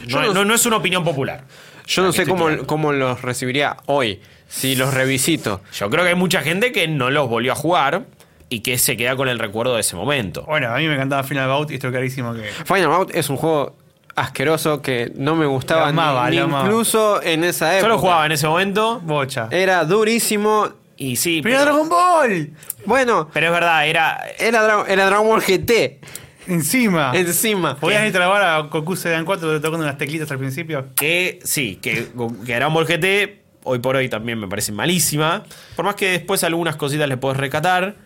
no- 0.08 0.32
no- 0.32 0.44
no 0.44 0.54
es 0.54 0.64
una 0.66 0.76
opinión 0.78 1.04
popular. 1.04 1.44
Yo 1.86 2.02
no 2.02 2.12
sé 2.12 2.26
cómo, 2.26 2.48
cómo 2.66 2.92
los 2.92 3.22
recibiría 3.22 3.76
hoy. 3.86 4.20
Si 4.48 4.76
los 4.76 4.94
revisito. 4.94 5.60
Yo 5.72 5.90
creo 5.90 6.04
que 6.04 6.10
hay 6.10 6.14
mucha 6.16 6.40
gente 6.40 6.70
que 6.72 6.86
no 6.88 7.10
los 7.10 7.28
volvió 7.28 7.52
a 7.52 7.54
jugar. 7.56 8.04
Y 8.48 8.60
que 8.60 8.78
se 8.78 8.96
queda 8.96 9.16
con 9.16 9.28
el 9.28 9.38
recuerdo 9.38 9.74
de 9.74 9.80
ese 9.80 9.96
momento. 9.96 10.42
Bueno, 10.44 10.68
a 10.72 10.76
mí 10.78 10.86
me 10.86 10.94
encantaba 10.94 11.22
Final 11.24 11.48
Bout 11.48 11.70
y 11.70 11.74
estoy 11.74 11.90
clarísimo 11.90 12.32
que. 12.34 12.42
Final 12.64 12.88
Bout 12.88 13.14
es 13.14 13.28
un 13.28 13.36
juego 13.36 13.74
asqueroso 14.14 14.80
que 14.80 15.12
no 15.16 15.34
me 15.36 15.46
gustaba 15.46 15.82
Lo 15.82 15.86
amaba, 15.88 16.30
ni, 16.30 16.36
lo 16.38 16.46
incluso 16.48 17.22
en 17.22 17.44
esa 17.44 17.74
época. 17.76 17.88
Yo 17.88 17.94
lo 17.94 17.98
jugaba 17.98 18.24
en 18.26 18.32
ese 18.32 18.46
momento 18.48 19.00
Bocha. 19.00 19.48
Era 19.50 19.84
durísimo. 19.84 20.68
y 20.96 21.16
sí, 21.16 21.42
¡Primero 21.42 21.64
pero, 21.64 21.74
Dragon 21.74 21.88
Ball! 21.90 22.50
Bueno, 22.86 23.28
pero 23.32 23.46
es 23.48 23.52
verdad, 23.52 23.86
era... 23.86 24.24
era, 24.38 24.62
Dra- 24.66 24.84
era 24.88 25.06
Dragon 25.06 25.26
Ball 25.26 25.42
GT. 25.42 26.00
Encima. 26.46 27.10
Encima. 27.14 27.76
Podías 27.76 28.04
instalar 28.04 28.40
a 28.42 28.58
Goku 28.60 28.94
Sedan 28.96 29.24
4 29.24 29.60
tocando 29.60 29.84
unas 29.84 29.98
teclitas 29.98 30.30
al 30.30 30.38
principio. 30.38 30.86
Que 30.94 31.40
sí, 31.42 31.76
que, 31.82 32.08
que 32.46 32.54
Dragon 32.54 32.72
Ball 32.72 32.86
GT 32.86 33.42
hoy 33.64 33.80
por 33.80 33.96
hoy 33.96 34.08
también 34.08 34.38
me 34.38 34.46
parece 34.48 34.70
malísima. 34.72 35.42
Por 35.74 35.84
más 35.84 35.96
que 35.96 36.12
después 36.12 36.42
algunas 36.44 36.76
cositas 36.76 37.08
le 37.08 37.16
puedes 37.16 37.36
recatar. 37.36 37.96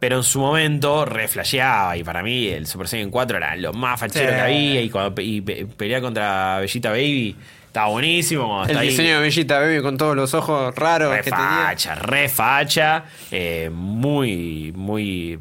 Pero 0.00 0.16
en 0.16 0.22
su 0.24 0.40
momento 0.40 1.04
reflasheaba 1.04 1.96
y 1.96 2.02
para 2.02 2.22
mí 2.22 2.48
el 2.48 2.66
Super 2.66 2.88
Saiyan 2.88 3.10
4 3.10 3.36
era 3.36 3.54
lo 3.56 3.72
más 3.74 4.00
fachero 4.00 4.30
Sí. 4.30 4.34
que 4.34 4.40
había 4.40 4.80
y 4.82 4.90
cuando 4.90 5.14
pe- 5.14 5.22
y 5.22 5.40
pe- 5.42 5.66
pelear 5.66 6.00
contra 6.00 6.58
Bellita 6.58 6.88
Baby 6.90 7.36
estaba 7.66 7.88
buenísimo. 7.88 8.64
El 8.64 8.70
está 8.70 8.80
ahí. 8.80 8.88
diseño 8.88 9.16
de 9.16 9.20
Bellita 9.20 9.58
Baby 9.60 9.82
con 9.82 9.96
todos 9.98 10.16
los 10.16 10.32
ojos 10.34 10.74
raros 10.74 11.10
Re 11.12 11.18
que 11.22 11.30
tenía. 11.30 11.64
facha, 11.66 11.94
re 11.96 12.28
facha, 12.30 13.04
eh, 13.30 13.68
muy, 13.72 14.72
muy, 14.74 15.38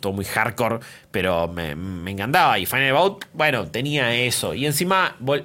todo 0.00 0.12
muy 0.12 0.26
hardcore, 0.26 0.80
pero 1.10 1.48
me, 1.48 1.74
me 1.74 2.10
encantaba. 2.10 2.58
Y 2.58 2.66
Final 2.66 2.92
Bout, 2.92 3.24
bueno, 3.32 3.66
tenía 3.68 4.14
eso. 4.14 4.52
Y 4.54 4.66
encima, 4.66 5.16
vol- 5.20 5.44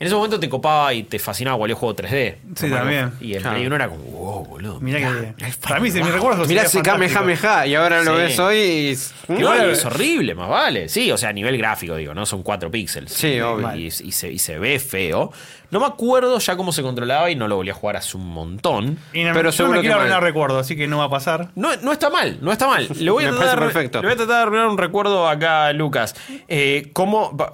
en 0.00 0.06
ese 0.06 0.14
momento 0.14 0.38
te 0.38 0.48
copaba 0.48 0.94
y 0.94 1.02
te 1.02 1.18
fascinaba 1.18 1.56
cualquier 1.56 1.76
juego 1.78 1.96
3D. 1.96 2.36
Sí, 2.54 2.70
también. 2.70 3.12
Y 3.20 3.34
el 3.34 3.40
Claro. 3.42 3.56
Play 3.56 3.66
1 3.66 3.74
era 3.76 3.88
como, 3.88 4.02
wow, 4.04 4.44
boludo. 4.46 4.80
Mirá 4.80 4.98
mirá, 5.10 5.34
que. 5.36 5.52
Para 5.60 5.80
mí, 5.80 5.90
si 5.90 6.02
me 6.02 6.10
recuerdo. 6.10 6.44
Mirá 6.46 6.62
ese 6.62 6.82
Kamehameha 6.82 7.66
y 7.66 7.74
ahora 7.74 8.02
lo 8.02 8.12
Sí. 8.16 8.22
ves 8.22 8.38
hoy 8.38 8.56
y... 8.56 8.88
es- 8.90 9.14
Igual 9.28 9.70
es 9.70 9.84
horrible, 9.84 10.34
más 10.34 10.48
vale. 10.48 10.88
Sí, 10.88 11.10
o 11.12 11.18
sea, 11.18 11.28
a 11.30 11.32
nivel 11.32 11.58
gráfico, 11.58 11.96
digo, 11.96 12.14
¿no? 12.14 12.24
Son 12.26 12.42
4 12.42 12.70
píxeles. 12.70 13.12
Sí, 13.12 13.40
obvio. 13.40 13.74
Y, 13.76 13.86
y 13.86 13.90
se, 13.90 14.30
y 14.32 14.38
se 14.38 14.58
ve 14.58 14.78
feo. 14.78 15.32
No 15.70 15.80
me 15.80 15.86
acuerdo 15.86 16.38
ya 16.38 16.56
cómo 16.56 16.72
se 16.72 16.82
controlaba 16.82 17.30
y 17.30 17.34
no 17.36 17.46
lo 17.46 17.56
volví 17.56 17.68
a 17.70 17.74
jugar 17.74 17.96
hace 17.96 18.16
un 18.16 18.26
montón. 18.26 18.98
Y 19.12 19.22
no, 19.24 19.34
Pero 19.34 19.50
yo 19.50 19.52
seguro 19.52 19.72
me 19.74 19.78
que 19.82 19.88
quiero 19.88 19.96
arruinar 20.00 20.22
recuerdo, 20.22 20.58
así 20.58 20.76
que 20.76 20.86
no 20.86 20.96
va 20.98 21.04
a 21.04 21.10
pasar. 21.10 21.48
No, 21.56 21.76
no 21.82 21.92
está 21.92 22.08
mal, 22.08 22.38
no 22.40 22.52
está 22.52 22.66
mal. 22.68 22.88
Le 22.98 23.10
voy, 23.10 23.24
a 23.24 23.32
Me 23.32 23.36
tratar, 23.36 23.58
perfecto. 23.58 24.00
le 24.00 24.06
voy 24.08 24.14
a 24.14 24.16
tratar 24.16 24.36
de 24.36 24.42
arruinar 24.44 24.68
un 24.68 24.78
recuerdo 24.78 25.28
acá 25.28 25.66
a 25.66 25.72
Lucas. 25.74 26.14
Eh, 26.48 26.88
¿cómo, 26.94 27.36
pa- 27.36 27.52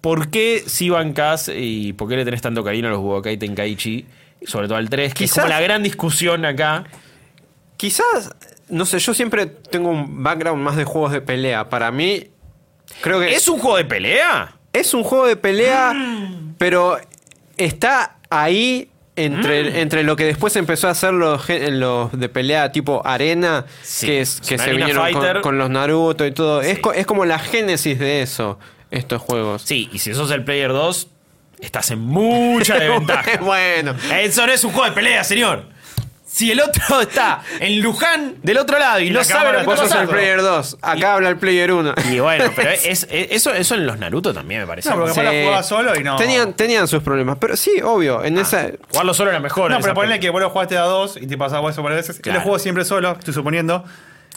¿Por 0.00 0.30
qué 0.30 0.62
si 0.66 0.90
bancas 0.90 1.50
y 1.54 1.92
por 1.92 2.08
qué 2.08 2.16
le 2.16 2.24
tenés 2.24 2.40
tanto 2.42 2.62
cariño 2.62 2.88
a 2.88 2.90
los 2.92 3.00
Budokai 3.00 3.36
Tenkaichi? 3.36 4.06
Sobre 4.46 4.68
todo 4.68 4.78
al 4.78 4.88
3, 4.88 5.14
que 5.14 5.24
es 5.24 5.30
Quizás- 5.32 5.42
como 5.44 5.48
la 5.48 5.60
gran 5.60 5.82
discusión 5.82 6.44
acá. 6.44 6.84
Quizás, 7.76 8.30
no 8.68 8.84
sé, 8.86 8.98
yo 8.98 9.14
siempre 9.14 9.46
tengo 9.46 9.88
un 9.90 10.22
background 10.22 10.62
más 10.62 10.76
de 10.76 10.84
juegos 10.84 11.12
de 11.12 11.20
pelea. 11.20 11.68
Para 11.68 11.90
mí, 11.90 12.28
creo 13.00 13.20
que 13.20 13.34
¿Es 13.34 13.48
un 13.48 13.58
juego 13.58 13.76
de 13.76 13.84
pelea? 13.84 14.54
es 14.72 14.94
un 14.94 15.02
juego 15.02 15.26
de 15.26 15.36
pelea, 15.36 15.92
pero 16.58 16.98
está 17.56 18.16
ahí 18.30 18.90
entre, 19.16 19.80
entre 19.80 20.04
lo 20.04 20.14
que 20.14 20.24
después 20.24 20.54
empezó 20.56 20.86
a 20.86 20.90
hacer 20.92 21.12
los, 21.12 21.44
de 21.48 22.28
pelea 22.28 22.70
tipo 22.70 23.04
arena, 23.04 23.64
Sí, 23.82 24.06
que, 24.06 24.20
es, 24.20 24.40
es 24.48 24.60
se 24.62 24.70
vinieron 24.72 25.12
con, 25.12 25.40
con 25.42 25.58
los 25.58 25.70
Naruto 25.70 26.24
y 26.26 26.30
todo. 26.32 26.60
Es, 26.60 26.76
Sí. 26.76 26.82
es 26.94 27.06
como 27.06 27.24
la 27.24 27.38
génesis 27.40 27.98
de 27.98 28.22
eso, 28.22 28.58
estos 28.90 29.20
juegos. 29.22 29.62
Sí, 29.62 29.88
y 29.92 29.98
si 29.98 30.14
sos 30.14 30.30
el 30.30 30.44
Player 30.44 30.72
2, 30.72 31.08
estás 31.60 31.90
en 31.90 32.00
mucha 32.00 32.74
desventaja. 32.78 33.38
bueno, 33.40 33.94
Eso 34.20 34.46
no 34.46 34.52
es 34.52 34.64
un 34.64 34.72
juego 34.72 34.86
de 34.86 34.92
pelea, 34.92 35.24
señor. 35.24 35.64
Si 36.30 36.52
el 36.52 36.60
otro 36.60 37.00
está 37.00 37.40
en 37.58 37.80
Luján 37.80 38.34
del 38.42 38.58
otro 38.58 38.78
lado 38.78 39.00
y, 39.00 39.08
no 39.10 39.20
la 39.20 39.24
sabe 39.24 39.50
lo 39.54 39.58
que 39.60 39.64
vos 39.64 39.78
sos 39.80 39.92
el 39.94 40.06
player 40.08 40.42
2, 40.42 40.76
acá 40.82 41.14
habla 41.14 41.30
el 41.30 41.38
player 41.38 41.72
1. 41.72 41.94
Y 42.12 42.18
bueno, 42.20 42.52
pero 42.56 42.68
es, 42.70 42.84
es- 42.84 43.08
eso, 43.10 43.52
eso 43.54 43.74
en 43.74 43.86
los 43.86 43.98
Naruto 43.98 44.34
también 44.34 44.60
me 44.60 44.66
parece. 44.66 44.90
No, 44.90 44.96
porque 44.96 45.14
Sí. 45.14 45.20
jugaba 45.20 45.62
solo 45.62 45.98
y 45.98 46.04
no. 46.04 46.16
Tenían, 46.16 46.52
tenían 46.52 46.86
sus 46.86 47.02
problemas, 47.02 47.38
pero 47.40 47.56
sí, 47.56 47.80
obvio, 47.82 48.22
en 48.22 48.36
esa... 48.36 48.68
Jugarlo 48.90 49.14
solo 49.14 49.30
era 49.30 49.40
mejor. 49.40 49.70
No, 49.70 49.80
pero 49.80 49.94
ponle 49.94 50.20
que 50.20 50.28
vos 50.28 50.42
lo 50.42 50.50
jugaste 50.50 50.76
a 50.76 50.82
dos 50.82 51.16
y 51.16 51.26
te 51.26 51.38
pasaba 51.38 51.70
eso 51.70 51.82
varias 51.82 52.06
veces. 52.06 52.20
Claro. 52.20 52.34
Yo 52.36 52.40
lo 52.40 52.44
juego 52.44 52.58
siempre 52.58 52.84
solo, 52.84 53.16
estoy 53.18 53.32
suponiendo. 53.32 53.84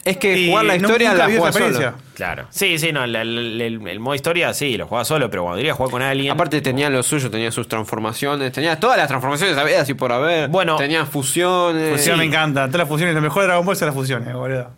Es 0.04 0.18
que 0.18 0.36
Y 0.36 0.50
jugar 0.50 0.66
la 0.66 0.76
historia 0.78 1.14
la 1.14 1.26
esa 1.28 1.38
juega 1.38 1.52
solo. 1.52 1.66
experiencia. 1.68 1.94
Claro. 2.16 2.48
Sí, 2.50 2.80
sí, 2.80 2.92
no, 2.92 3.04
el, 3.04 3.16
el 3.16 4.00
modo 4.00 4.16
historia 4.16 4.52
sí, 4.54 4.76
lo 4.78 4.88
jugaba 4.88 5.06
solo, 5.06 5.30
pero 5.30 5.44
cuando 5.44 5.60
iría 5.60 5.74
a 5.74 5.76
jugar 5.76 5.92
con 5.92 6.02
alguien. 6.02 6.32
Aparte 6.32 6.60
tenía 6.62 6.90
lo 6.90 7.04
suyo, 7.04 7.30
tenía 7.30 7.52
sus 7.52 7.68
transformaciones, 7.68 8.52
tenía 8.52 8.80
todas 8.80 8.98
las 8.98 9.08
transformaciones 9.08 9.58
habidas 9.58 9.88
y 9.90 9.94
por 9.94 10.12
haber. 10.12 10.50
Bueno. 10.50 10.76
tenía 10.78 11.06
fusiones. 11.06 11.92
Fusión 11.98 12.16
Sí. 12.16 12.20
me 12.20 12.26
encanta. 12.26 12.66
Todas 12.66 12.80
las 12.80 12.88
fusiones, 12.88 13.14
lo 13.14 13.22
mejor 13.22 13.44
de 13.44 13.48
Dragon 13.50 13.66
Ball 13.66 13.76
son 13.76 13.86
las 13.88 13.96
fusiones, 13.96 14.34
boludo. 14.34 14.72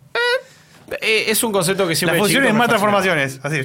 Eh, 1.00 1.24
es 1.28 1.42
un 1.42 1.52
concepto 1.52 1.88
que 1.88 1.96
siempre. 1.96 2.18
Las 2.18 2.22
de 2.22 2.28
fusiones 2.28 2.52
me 2.52 2.58
más 2.58 2.68
transformaciones, 2.68 3.40
así. 3.42 3.62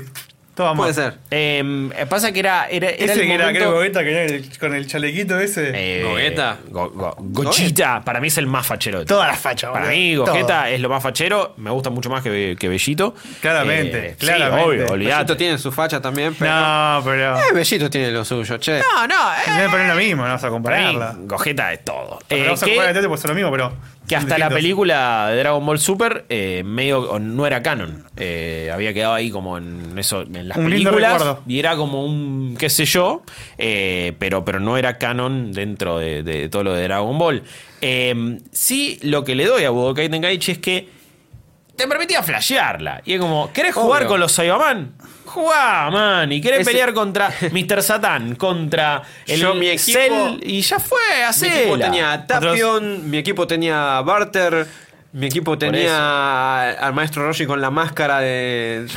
Todo 0.60 0.76
Puede 0.76 0.94
ser. 0.94 1.14
Eh, 1.32 1.90
pasa 2.10 2.34
que 2.34 2.40
era. 2.42 2.68
era, 2.70 2.90
era 2.90 3.14
Ese 3.14 3.14
el 3.14 3.28
que 3.28 3.34
era, 3.34 3.46
momento- 3.46 3.60
creo, 3.62 3.72
Gogeta, 3.76 4.04
que 4.04 4.12
era 4.12 4.24
el- 4.26 4.60
con 4.60 4.76
el 4.76 4.88
chalequito 4.88 5.40
ese. 5.40 5.72
Eh, 5.74 6.04
Gogeta. 6.04 6.58
Go- 6.68 6.90
Go- 6.90 7.16
Gochita, 7.18 8.02
para 8.04 8.20
mí 8.20 8.28
es 8.28 8.38
el 8.40 8.46
más 8.48 8.68
fachero. 8.68 9.00
de 9.00 9.06
todos. 9.06 9.20
Todas 9.20 9.32
las 9.32 9.40
fachas, 9.40 9.72
Para 9.72 9.86
boludo. 9.86 9.98
mí, 9.98 10.16
Todo. 10.16 10.26
Gogeta 10.26 10.70
es 10.70 10.82
lo 10.82 10.90
más 10.90 11.02
fachero. 11.02 11.54
Me 11.56 11.72
gusta 11.72 11.90
mucho 11.90 12.10
más 12.10 12.22
que, 12.24 12.58
que 12.60 12.68
Bellito. 12.68 13.16
Claramente, 13.40 14.08
Eh, 14.10 14.16
claramente. 14.20 14.58
Sí, 14.60 14.66
obvio, 14.68 14.78
Bellito 14.80 14.94
olvidate. 14.94 15.36
tiene 15.38 15.58
su 15.58 15.72
facha 15.72 16.02
también, 16.02 16.36
pero. 16.38 16.52
No, 16.54 17.02
pero. 17.06 17.40
Eh, 17.40 17.44
Bellito 17.54 17.90
tiene 17.90 18.12
lo 18.12 18.26
suyo, 18.26 18.58
che. 18.58 18.80
No, 18.80 19.08
no, 19.08 19.16
eh, 19.32 19.64
No, 19.64 19.72
pero 19.72 19.84
es 19.84 19.88
lo 19.90 19.96
mismo, 19.96 20.24
no 20.26 20.30
vas 20.34 20.44
a 20.44 20.50
para 20.50 20.50
mí, 20.52 20.56
compararla. 20.94 21.16
Gogeta 21.20 21.72
es 21.72 21.86
todo. 21.86 22.20
Pero 22.28 22.42
Eh, 22.42 22.46
no 22.48 22.52
vas 22.52 22.64
a 22.64 22.66
que- 22.66 22.76
comparar 22.76 23.08
pues 23.08 23.20
es 23.22 23.30
lo 23.30 23.34
mismo, 23.34 23.50
pero. 23.52 23.72
Que 24.10 24.16
hasta 24.16 24.38
la 24.40 24.50
película 24.50 25.28
de 25.30 25.38
Dragon 25.38 25.66
Ball 25.66 25.80
Super 25.80 26.26
eh, 26.30 26.64
medio 26.66 27.20
no 27.20 27.46
era 27.46 27.62
canon. 27.62 28.06
Eh, 28.18 28.72
había 28.74 28.94
quedado 28.94 29.14
ahí 29.14 29.30
como 29.30 29.58
en 29.58 29.98
eso, 29.98 30.24
en 30.24 30.48
las 30.48 30.58
Un 30.58 30.66
películas. 30.66 31.38
Y 31.48 31.60
era 31.60 31.76
como 31.76 32.04
un 32.04 32.56
qué 32.58 32.70
sé 32.70 32.86
yo. 32.86 33.22
eh, 33.58 34.14
pero, 34.18 34.44
pero 34.44 34.60
no 34.60 34.78
era 34.78 34.98
canon 34.98 35.52
dentro 35.52 36.00
de, 36.00 36.24
de 36.24 36.50
todo 36.50 36.64
lo 36.64 36.74
de 36.74 36.84
Dragon 36.84 37.18
Ball. 37.18 37.44
Sí, 38.52 39.00
lo 39.04 39.24
que 39.24 39.36
le 39.36 39.46
doy 39.46 39.64
a 39.64 39.70
Budokai 39.70 40.10
Tenkaichi 40.10 40.54
es 40.54 40.58
que 40.58 40.99
te 41.80 41.88
permitía 41.88 42.22
flashearla. 42.22 43.02
Y 43.06 43.14
es 43.16 43.20
como, 43.20 43.52
¿querés 43.52 43.74
jugar 43.74 44.02
Obvio. 44.02 44.10
con 44.10 44.20
los 44.20 44.32
Saiyaman? 44.34 44.92
Jugá, 45.26 45.90
man. 45.92 46.32
Y 46.32 46.42
querés 46.42 46.62
Ese- 46.62 46.72
pelear 46.72 46.94
contra 46.94 47.32
Mr. 47.52 47.82
Satan, 47.84 48.36
contra 48.36 49.02
el 49.28 49.40
Yo, 49.40 49.54
mi 49.56 49.68
equipo- 49.68 50.00
Cell. 50.00 50.40
Y 50.44 50.62
ya 50.62 50.80
fue, 50.80 50.98
Mi 51.18 51.24
hacela. 51.24 51.56
equipo 51.60 51.78
tenía 51.80 52.12
a 52.14 52.28
Tapion, 52.28 53.10
mi 53.10 53.18
equipo 53.18 53.46
tenía 53.48 53.98
a 53.98 54.02
Barter, 54.02 54.68
mi 55.14 55.28
equipo 55.28 55.58
tenía 55.58 56.70
al 56.72 56.94
maestro 56.94 57.26
Roshi 57.26 57.46
con 57.46 57.62
la 57.62 57.70
máscara 57.72 58.20
de. 58.20 58.88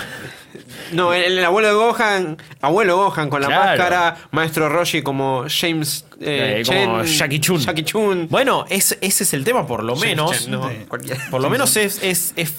No, 0.93 1.13
el, 1.15 1.39
el 1.39 1.45
abuelo 1.45 1.69
de 1.69 1.75
Gohan, 1.75 2.37
abuelo 2.61 2.97
Gohan 2.97 3.31
con 3.31 3.41
la 3.41 3.49
Claro. 3.49 3.65
máscara, 3.65 4.17
maestro 4.31 4.69
Roshi 4.69 5.03
como 5.03 5.47
James 5.49 6.05
eh, 6.21 6.61
Eh, 6.61 6.63
como 6.67 7.05
Chen, 7.05 7.15
Jackie 7.19 7.41
Chun. 7.41 7.59
Jackie 7.61 7.85
Chun. 7.85 8.27
Bueno, 8.31 8.65
es- 8.69 8.99
ese 9.01 9.25
es 9.25 9.33
el 9.35 9.45
tema, 9.45 9.67
por 9.67 9.83
lo 9.85 9.97
menos. 9.97 10.31
Chen, 10.43 10.51
no, 10.51 10.69
Sí. 10.69 10.77
cualquiera. 10.89 11.27
Por 11.31 11.41
lo 11.41 11.49
menos 11.51 11.77
es, 11.77 12.03
es, 12.03 12.33
es, 12.37 12.55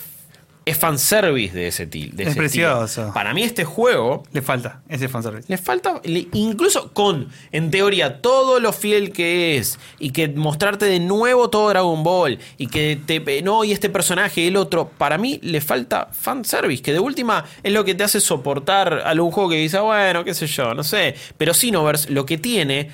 es 0.66 0.78
fanservice 0.78 1.54
de 1.54 1.68
ese, 1.68 1.90
til- 1.90 2.12
de 2.14 2.24
Es 2.24 2.30
ese 2.30 2.38
precioso. 2.38 2.84
estilo. 2.86 3.14
Para 3.14 3.34
mí, 3.34 3.44
este 3.44 3.66
juego 3.66 4.24
Le 4.32 4.42
falta 4.42 4.82
ese 4.88 5.10
fanservice. 5.10 5.46
le 5.50 5.58
falta, 5.58 6.00
le- 6.06 6.28
incluso 6.34 6.94
con, 6.94 7.28
en 7.52 7.70
teoría, 7.70 8.22
todo 8.22 8.62
lo 8.62 8.72
fiel 8.72 9.12
que 9.12 9.58
es, 9.58 9.78
y 10.00 10.12
que 10.12 10.30
mostrarte 10.30 10.86
de 10.86 11.00
nuevo 11.02 11.50
todo 11.50 11.68
Dragon 11.70 12.02
Ball, 12.04 12.40
y 12.58 12.68
que 12.68 12.98
te, 13.06 13.42
no, 13.42 13.66
y 13.66 13.74
este 13.74 13.90
personaje 13.90 14.40
y 14.42 14.48
el 14.48 14.56
otro, 14.56 14.90
para 14.98 15.18
mí 15.18 15.38
le 15.44 15.60
falta 15.60 16.08
fanservice, 16.14 16.82
que 16.82 16.94
de 16.94 17.00
última 17.00 17.44
es 17.62 17.74
lo 17.74 17.84
que 17.84 17.94
te 17.94 18.06
hace 18.06 18.22
soportar 18.22 19.02
algún 19.06 19.32
juego 19.32 19.50
que 19.50 19.58
dice, 19.58 19.80
bueno, 19.80 20.24
qué 20.24 20.34
sé 20.34 20.48
yo, 20.48 20.74
no 20.74 20.84
sé, 20.86 21.16
pero 21.38 21.54
Xenoverse 21.54 22.10
lo 22.12 22.26
que 22.26 22.38
tiene 22.38 22.90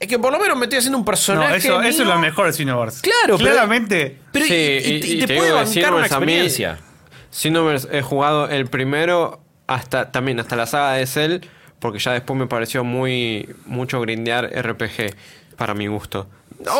es 0.00 0.08
que 0.08 0.18
por 0.18 0.32
lo 0.32 0.38
menos 0.38 0.56
me 0.58 0.64
estoy 0.64 0.78
haciendo 0.78 0.98
un 0.98 1.02
No, 1.02 1.06
personaje. 1.06 1.56
eso, 1.58 1.80
eso 1.82 2.02
es 2.02 2.08
lo 2.08 2.18
mejor 2.18 2.46
de 2.46 2.52
Xenoverse. 2.54 3.00
Claro, 3.02 3.36
pero- 3.38 3.50
Claramente. 3.52 4.16
Pero 4.32 4.44
y- 4.46 4.48
Sí, 4.48 4.54
y, 4.54 4.56
y- 4.56 4.94
y 4.94 5.12
y 5.16 5.20
te, 5.20 5.26
te 5.28 5.36
puede 5.36 5.52
bancar 5.52 5.94
una 5.94 6.08
Xenoverse 6.08 6.14
a 6.14 6.20
mí- 6.20 6.78
Xenoverse 7.34 7.88
he 7.90 8.00
jugado 8.02 8.48
el 8.48 8.66
primero 8.66 9.40
hasta 9.66 10.12
también 10.12 10.38
hasta 10.38 10.54
la 10.56 10.66
saga 10.66 10.92
de 10.92 11.06
Cell 11.06 11.40
porque 11.80 11.98
ya 11.98 12.12
después 12.12 12.38
me 12.38 12.46
pareció 12.46 12.84
muy 12.84 13.48
mucho 13.66 14.00
grindear 14.00 14.44
RPG 14.54 15.14
para 15.56 15.74
mi 15.74 15.86
gusto. 15.88 16.28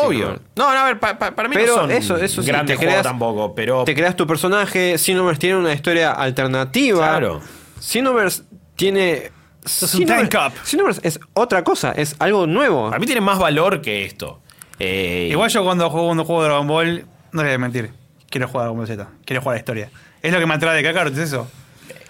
Obvio. 0.01 0.39
No, 0.55 0.73
no, 0.73 0.79
a 0.79 0.85
ver, 0.85 0.99
pa- 0.99 1.19
pa- 1.19 1.31
para 1.35 1.49
mí 1.49 1.55
Pero 1.55 1.75
no 1.75 1.81
son 1.81 1.91
eso, 1.91 2.15
eso 2.17 2.41
sí, 2.41 2.47
grandes 2.47 2.75
te 2.75 2.77
juegos 2.77 2.93
creas, 2.93 3.03
tampoco, 3.03 3.53
pero 3.53 3.83
te 3.83 3.93
creas 3.93 4.15
tu 4.15 4.25
personaje. 4.25 4.97
Xenoverse 4.97 5.39
tiene 5.41 5.57
una 5.57 5.73
historia 5.73 6.11
alternativa. 6.11 7.07
Claro. 7.09 7.41
Xenoverse 7.81 8.43
tiene. 8.75 9.31
up. 9.65 10.53
Xenoverse 10.63 11.01
es 11.03 11.19
otra 11.33 11.63
cosa, 11.63 11.91
es 11.91 12.15
algo 12.19 12.47
nuevo. 12.47 12.87
para 12.89 12.99
mí 12.99 13.05
tiene 13.05 13.21
más 13.21 13.37
valor 13.39 13.81
que 13.81 14.05
esto. 14.05 14.41
Eh, 14.79 15.27
Igual 15.31 15.49
yo 15.49 15.63
cuando 15.63 15.89
juego, 15.89 16.07
cuando 16.07 16.23
juego 16.25 16.43
Dragon 16.43 16.67
Ball, 16.67 17.05
no 17.31 17.41
le 17.43 17.49
voy 17.49 17.55
a 17.55 17.59
mentir. 17.59 17.91
Quiero 18.29 18.47
jugar 18.47 18.65
Dragon 18.65 18.77
Ball 18.77 18.87
Z. 18.87 19.07
Quiero 19.25 19.41
jugar 19.41 19.55
la 19.55 19.59
historia. 19.59 19.89
Es 20.25 20.33
lo 20.33 20.39
que 20.39 20.45
me 20.45 20.53
atrae 20.55 20.75
de 20.77 20.83
Kakarot, 20.83 21.13
es 21.13 21.19
eso. 21.19 21.47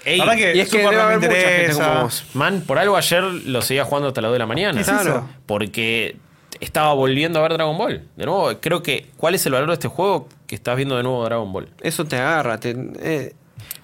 ey, 0.05 0.17
La 0.19 0.25
verdad 0.25 0.37
que 0.39 0.55
y 0.55 0.59
es 0.61 0.69
que 0.69 0.77
debe 0.79 0.99
haber 1.01 1.19
mucha 1.19 1.31
gente 1.31 1.73
como 1.73 2.01
vos. 2.03 2.25
Man, 2.33 2.63
por 2.65 2.77
algo 2.79 2.95
ayer 2.97 3.23
lo 3.23 3.61
seguía 3.61 3.85
jugando 3.85 4.07
hasta 4.09 4.21
las 4.21 4.29
2 4.29 4.35
de 4.35 4.39
la 4.39 4.45
mañana. 4.45 4.73
¿Qué 4.73 4.81
es 4.81 5.01
eso? 5.01 5.29
Porque 5.45 6.15
estaba 6.59 6.93
volviendo 6.93 7.39
a 7.39 7.41
ver 7.43 7.53
Dragon 7.53 7.77
Ball. 7.77 8.03
De 8.15 8.25
nuevo, 8.25 8.51
creo 8.61 8.81
que. 8.81 9.07
¿Cuál 9.17 9.35
es 9.35 9.45
el 9.45 9.53
valor 9.53 9.67
de 9.69 9.73
este 9.73 9.87
juego 9.87 10.29
que 10.47 10.55
estás 10.55 10.75
viendo 10.75 10.95
de 10.97 11.03
nuevo 11.03 11.23
Dragon 11.25 11.51
Ball? 11.51 11.69
Eso 11.81 12.05
te 12.05 12.17
agarra. 12.17 12.59
te- 12.59 12.75
eh, 12.99 13.33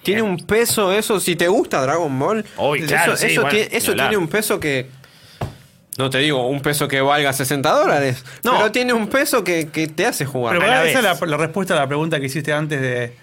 tiene 0.03 0.21
un 0.23 0.37
peso 0.37 0.91
eso, 0.91 1.19
si 1.19 1.35
te 1.35 1.47
gusta 1.47 1.81
Dragon 1.81 2.17
Ball. 2.17 2.39
Eso 2.39 2.87
claro, 2.87 3.17
sí, 3.17 3.27
eso 3.27 3.41
bueno, 3.41 3.59
eso 3.71 3.93
tiene 3.93 4.17
un 4.17 4.27
peso 4.27 4.59
que. 4.59 4.87
No 5.97 6.09
te 6.09 6.19
digo 6.19 6.47
un 6.47 6.61
peso 6.61 6.87
que 6.87 7.01
valga 7.01 7.33
60 7.33 7.69
dólares. 7.69 8.23
No. 8.43 8.57
Pero 8.57 8.71
tiene 8.71 8.93
un 8.93 9.07
peso 9.07 9.43
que, 9.43 9.67
que 9.69 9.87
te 9.87 10.05
hace 10.05 10.25
jugar. 10.25 10.57
Pero 10.57 10.71
a 10.71 10.75
la 10.75 10.85
esa 10.85 10.99
es 11.11 11.21
la 11.21 11.37
respuesta 11.37 11.73
a 11.73 11.77
la 11.77 11.87
pregunta 11.87 12.19
que 12.19 12.27
hiciste 12.27 12.53
antes 12.53 12.79
de 12.81 13.13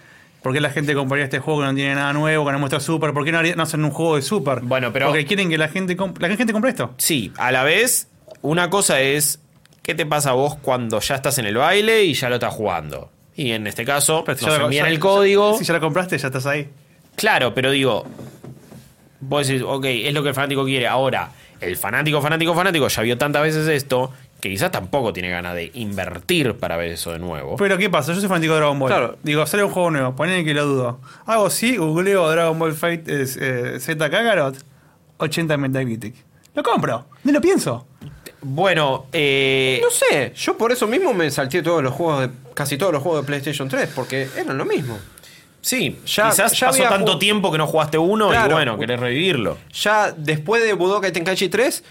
por 0.43 0.53
qué 0.53 0.61
la 0.61 0.71
gente 0.71 0.95
compraría 0.95 1.25
este 1.25 1.39
juego 1.41 1.61
que 1.61 1.67
no 1.67 1.75
tiene 1.75 1.95
nada 1.95 2.13
nuevo, 2.13 2.47
que 2.47 2.53
no 2.53 2.59
muestra 2.59 2.81
Super, 2.81 3.13
por 3.13 3.25
qué 3.25 3.33
no, 3.33 3.39
haría- 3.39 3.55
no 3.57 3.63
hacen 3.65 3.85
un 3.85 3.91
juego 3.91 4.17
de 4.17 4.23
Super. 4.23 4.61
Bueno, 4.61 4.93
pero- 4.93 5.07
Porque 5.09 5.27
quieren 5.27 5.49
que 5.51 5.59
la 5.59 5.69
gente, 5.69 5.97
la 6.21 6.37
gente 6.37 6.53
compre 6.53 6.71
esto. 6.71 6.95
Sí, 6.99 7.33
a 7.37 7.51
la 7.53 7.65
vez, 7.65 8.09
una 8.43 8.71
cosa 8.71 9.01
es. 9.01 9.41
¿Qué 9.83 9.95
te 9.95 10.05
pasa 10.05 10.31
a 10.31 10.33
vos 10.35 10.55
cuando 10.61 11.01
ya 11.01 11.15
estás 11.15 11.39
en 11.39 11.47
el 11.47 11.57
baile 11.57 12.05
y 12.05 12.13
ya 12.13 12.29
lo 12.29 12.35
estás 12.35 12.53
jugando? 12.53 13.11
Y 13.35 13.53
en 13.53 13.67
este 13.67 13.85
caso, 13.87 14.23
Pero 14.25 14.37
nos 14.41 14.61
envían 14.61 14.87
el 14.87 14.99
código. 14.99 15.57
Si 15.59 15.65
ya 15.65 15.73
lo 15.75 15.81
compraste, 15.81 16.19
ya 16.19 16.27
estás 16.27 16.45
ahí. 16.45 16.69
Claro, 17.17 17.55
pero 17.55 17.71
digo, 17.71 18.05
vos 19.21 19.47
decís, 19.47 19.63
ok, 19.67 19.85
es 19.87 20.13
lo 20.15 20.23
que 20.23 20.29
el 20.31 20.35
fanático 20.35 20.65
quiere. 20.65 20.87
Ahora, 20.87 21.31
el 21.61 21.77
fanático, 21.77 22.21
fanático, 22.21 22.55
fanático 22.55 22.89
ya 22.89 23.03
vio 23.03 23.17
tantas 23.19 23.43
veces 23.43 23.67
esto 23.69 24.13
que 24.41 24.49
quizás 24.51 24.71
tampoco 24.71 25.13
tiene 25.13 25.31
ganas 25.31 25.55
de 25.55 25.71
invertir 25.75 26.55
para 26.55 26.77
ver 26.77 26.93
eso 26.93 27.11
de 27.13 27.19
nuevo. 27.19 27.57
Pero 27.57 27.77
¿qué 27.79 27.91
pasa? 27.91 28.13
Yo 28.13 28.21
soy 28.21 28.29
fanático 28.29 28.53
de 28.55 28.61
Dragon 28.61 28.79
Ball. 28.79 28.89
Claro. 28.89 29.19
Digo, 29.23 29.45
sale 29.47 29.65
un 29.65 29.71
juego 29.71 29.91
nuevo, 29.91 30.15
ponele 30.15 30.45
que 30.45 30.55
lo 30.55 30.65
dudo. 30.67 31.01
Hago 31.27 31.51
sí, 31.51 31.77
googleo 31.77 32.31
Dragon 32.31 32.59
Ball 32.59 32.73
Fight 32.75 33.09
eh, 33.09 33.25
eh, 33.41 33.77
Z 33.81 34.11
Kakarot, 34.11 34.57
80 35.19 35.57
Metacritic. 35.57 36.15
Lo 36.55 36.63
compro, 36.63 37.07
ni 37.25 37.33
lo 37.33 37.41
pienso. 37.41 37.87
Bueno, 38.41 39.07
eh, 39.13 39.81
No 39.83 39.91
sé, 39.91 40.33
yo 40.37 40.57
por 40.57 40.71
eso 40.71 40.87
mismo 40.87 41.13
me 41.13 41.31
salté 41.31 41.63
todos 41.63 41.83
los 41.83 41.93
juegos 41.93 42.21
de. 42.23 42.31
casi 42.55 42.79
todos 42.79 42.93
los 42.93 43.03
juegos 43.03 43.23
de 43.23 43.27
PlayStation 43.27 43.69
3, 43.69 43.91
porque 43.95 44.29
eran 44.37 44.57
lo 44.57 44.65
mismo. 44.65 44.97
sí, 45.61 45.99
Ya- 46.07 46.31
quizás 46.31 46.53
ya 46.53 46.69
pasó 46.69 46.85
tanto 46.85 47.15
jug- 47.15 47.19
tiempo 47.19 47.51
que 47.51 47.59
no 47.59 47.67
jugaste 47.67 47.99
uno 47.99 48.33
y 48.33 48.49
bueno, 48.53 48.79
querés 48.79 49.01
revivirlo. 49.01 49.59
Ya 49.73 50.13
después 50.17 50.63
de 50.63 50.73
Budokai 50.75 51.11
Tenkaichi 51.13 51.49
3, 51.49 51.83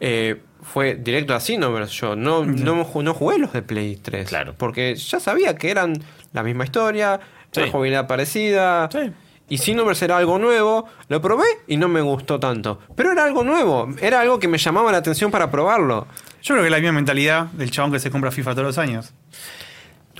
eh, 0.00 0.36
fue 0.72 0.94
directo 0.96 1.34
a 1.34 1.40
Xenoverse. 1.40 1.92
Yo 1.94 2.16
no, 2.16 2.44
no, 2.44 2.84
no 3.02 3.14
jugué 3.14 3.38
los 3.38 3.52
de 3.52 3.62
Play 3.62 3.96
3. 3.96 4.28
Claro. 4.28 4.54
Porque 4.58 4.94
ya 4.96 5.20
sabía 5.20 5.56
que 5.56 5.70
eran 5.70 6.02
la 6.32 6.42
misma 6.42 6.64
historia, 6.64 7.20
Sí. 7.52 7.60
una 7.60 7.70
jugabilidad 7.70 8.06
parecida. 8.08 8.88
Sí. 8.90 9.12
Y 9.48 9.58
Xenoverse 9.58 10.06
era 10.06 10.16
algo 10.16 10.38
nuevo. 10.38 10.86
Lo 11.08 11.20
probé 11.20 11.44
y 11.68 11.76
no 11.76 11.86
me 11.88 12.00
gustó 12.00 12.40
tanto. 12.40 12.80
Pero 12.96 13.12
era 13.12 13.24
algo 13.24 13.44
nuevo. 13.44 13.88
Era 14.00 14.20
algo 14.22 14.38
que 14.40 14.48
me 14.48 14.58
llamaba 14.58 14.90
la 14.90 14.98
atención 14.98 15.30
para 15.30 15.50
probarlo. 15.50 16.06
Yo 16.42 16.54
creo 16.54 16.62
que 16.62 16.66
es 16.68 16.70
la 16.72 16.78
misma 16.78 16.92
mentalidad 16.92 17.46
del 17.52 17.70
chabón 17.70 17.92
que 17.92 18.00
se 18.00 18.10
compra 18.10 18.30
FIFA 18.30 18.52
todos 18.52 18.66
los 18.66 18.78
años. 18.78 19.12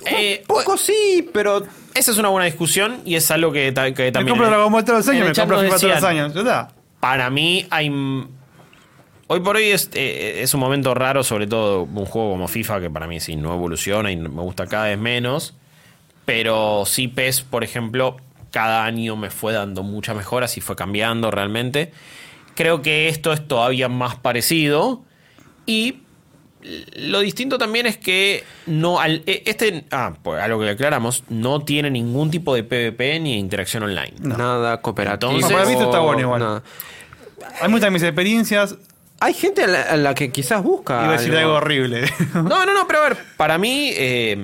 Eh, 0.05 0.43
Poco 0.45 0.77
sí, 0.77 1.29
pero 1.33 1.63
esa 1.93 2.11
es 2.11 2.17
una 2.17 2.29
buena 2.29 2.45
discusión 2.45 3.01
y 3.05 3.15
es 3.15 3.31
algo 3.31 3.51
que, 3.51 3.71
ta- 3.71 3.91
que 3.93 4.03
Me 4.03 4.11
también... 4.11 4.33
compro 4.37 4.47
Dragon 4.49 4.71
Ball 4.71 4.83
todos 4.85 4.99
los 4.99 5.07
años, 5.09 5.27
me 5.29 5.33
compro 5.33 5.59
FIFA 5.61 5.75
todos 5.79 5.95
los 5.95 6.03
años. 6.03 6.35
Está. 6.35 6.69
Para 6.99 7.29
mí 7.29 7.65
hay... 7.69 7.89
Hoy 9.27 9.39
por 9.39 9.55
hoy 9.55 9.65
es, 9.65 9.89
eh, 9.93 10.41
es 10.43 10.53
un 10.53 10.59
momento 10.59 10.93
raro, 10.93 11.23
sobre 11.23 11.47
todo 11.47 11.83
un 11.83 12.05
juego 12.05 12.31
como 12.31 12.47
FIFA, 12.47 12.79
que 12.81 12.89
para 12.91 13.07
mí 13.07 13.19
sí 13.19 13.35
no 13.35 13.53
evoluciona 13.53 14.11
y 14.11 14.17
me 14.17 14.29
gusta 14.29 14.67
cada 14.67 14.85
vez 14.85 14.99
menos. 14.99 15.55
Pero 16.25 16.83
sí 16.85 17.07
PES, 17.07 17.41
por 17.41 17.63
ejemplo, 17.63 18.17
cada 18.51 18.85
año 18.85 19.15
me 19.15 19.29
fue 19.31 19.53
dando 19.53 19.83
muchas 19.83 20.15
mejoras 20.15 20.57
y 20.57 20.61
fue 20.61 20.75
cambiando 20.75 21.31
realmente. 21.31 21.91
Creo 22.55 22.81
que 22.81 23.09
esto 23.09 23.33
es 23.33 23.47
todavía 23.47 23.89
más 23.89 24.15
parecido. 24.15 25.03
Y 25.65 25.99
lo 26.95 27.19
distinto 27.19 27.57
también 27.57 27.85
es 27.87 27.97
que 27.97 28.43
no 28.67 28.99
al, 28.99 29.23
e- 29.25 29.43
este 29.45 29.85
ah, 29.91 30.13
pues 30.23 30.41
algo 30.41 30.59
que 30.61 30.69
aclaramos, 30.69 31.23
no 31.29 31.61
tiene 31.61 31.89
ningún 31.91 32.29
tipo 32.31 32.53
de 32.55 32.63
PvP 32.63 33.19
ni 33.19 33.37
interacción 33.39 33.83
online. 33.83 34.13
nada 34.19 34.81
cooperativo. 34.81 35.31
Entonces- 35.31 35.49
No, 35.51 35.55
para 35.57 35.65
mí 35.67 35.73
esto 35.73 35.85
está 35.85 35.99
bueno 35.99 36.21
igual. 36.21 36.39
nada. 36.39 36.63
Hay 37.61 37.69
muchas 37.69 37.85
de 37.87 37.91
mis 37.91 38.03
experiencias. 38.03 38.75
Hay 39.19 39.33
gente 39.33 39.63
a 39.63 39.67
la, 39.67 39.81
a 39.81 39.97
la 39.97 40.13
que 40.13 40.31
quizás 40.31 40.61
busca. 40.61 41.03
Iba 41.03 41.09
a 41.09 41.17
decir 41.17 41.35
algo 41.35 41.53
horrible. 41.53 42.05
No, 42.33 42.65
no, 42.65 42.73
no, 42.73 42.85
pero 42.87 42.99
a 42.99 43.09
ver, 43.09 43.17
para 43.37 43.57
mí, 43.57 43.91
eh, 43.93 44.37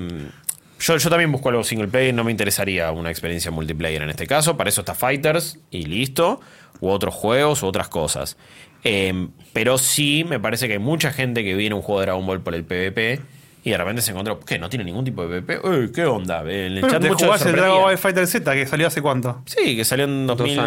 yo, 0.80 0.98
yo 0.98 1.10
también 1.10 1.32
busco 1.32 1.50
algo 1.50 1.64
single 1.64 1.88
player, 1.88 2.14
no 2.14 2.24
me 2.24 2.32
interesaría 2.32 2.92
una 2.92 3.12
experiencia 3.12 3.52
multiplayer 3.52 4.02
en 4.02 4.10
este 4.10 4.26
caso, 4.28 4.58
para 4.58 4.70
eso 4.70 4.82
está 4.82 4.96
Fighters 4.96 5.60
y 5.70 5.86
listo, 5.86 6.40
u 6.80 6.90
otros 6.90 7.14
juegos 7.14 7.64
u 7.64 7.68
otras 7.68 7.90
cosas. 7.90 8.38
Eh, 8.84 9.28
pero 9.54 9.78
sí, 9.78 10.26
me 10.28 10.40
parece 10.40 10.68
que 10.68 10.74
hay 10.74 10.80
mucha 10.80 11.12
gente 11.12 11.44
que 11.44 11.54
viene 11.54 11.74
a 11.74 11.76
un 11.76 11.82
juego 11.84 12.00
de 12.00 12.06
Dragon 12.08 12.26
Ball 12.26 12.42
por 12.42 12.56
el 12.56 12.64
PvP 12.64 13.22
y 13.64 13.70
de 13.70 13.78
repente 13.78 14.02
se 14.02 14.12
encontró, 14.12 14.40
¿qué? 14.40 14.58
¿No 14.58 14.70
tiene 14.70 14.84
ningún 14.86 15.06
tipo 15.06 15.28
de 15.28 15.42
PvP? 15.42 15.68
Uy, 15.68 15.92
¿Qué 15.92 16.04
onda? 16.06 16.42
En 16.42 16.50
el 16.50 16.82
Pero 16.82 16.94
chat 16.94 17.02
te 17.02 17.08
muchos 17.10 17.26
jugás 17.28 17.46
el 17.46 17.52
Dragon. 17.54 17.82
Ball 17.84 17.98
Fighter 17.98 18.26
Z, 18.28 18.54
que 18.54 18.66
salió 18.66 18.88
hace 18.88 19.02
cuánto. 19.02 19.42
Sí, 19.46 19.76
que 19.76 19.86
salió 19.86 20.06
en 20.06 20.26
Dos 20.28 20.42
años. 20.42 20.58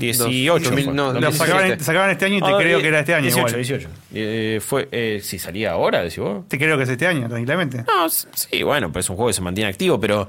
2018. 0.00 0.70
Dos- 0.70 0.84
fue. 0.84 0.92
no, 0.92 1.12
Lo 1.12 1.20
2017. 1.20 1.38
sacaban, 1.46 1.80
sacaban 1.80 2.10
este 2.10 2.24
año 2.26 2.36
y 2.36 2.40
te 2.40 2.46
Ah, 2.46 2.56
creo 2.58 2.78
eh, 2.78 2.82
que 2.82 2.88
era 2.88 3.00
este 3.00 3.14
año 3.14 3.22
18, 3.22 3.48
igual. 3.48 3.54
18. 3.62 3.88
Eh, 4.14 4.60
fue, 4.62 4.88
eh, 4.92 5.20
si 5.22 5.38
salía 5.38 5.72
ahora, 5.72 6.02
decís 6.02 6.18
vos. 6.18 6.46
Te 6.48 6.58
creo 6.58 6.76
que 6.76 6.82
es 6.82 6.88
este 6.90 7.06
año, 7.06 7.28
tranquilamente. 7.28 7.78
No, 7.86 8.08
sí, 8.10 8.62
bueno, 8.62 8.92
pues 8.92 9.06
es 9.06 9.10
un 9.10 9.16
juego 9.16 9.28
que 9.28 9.34
se 9.34 9.42
mantiene 9.42 9.70
activo, 9.70 9.98
pero 9.98 10.28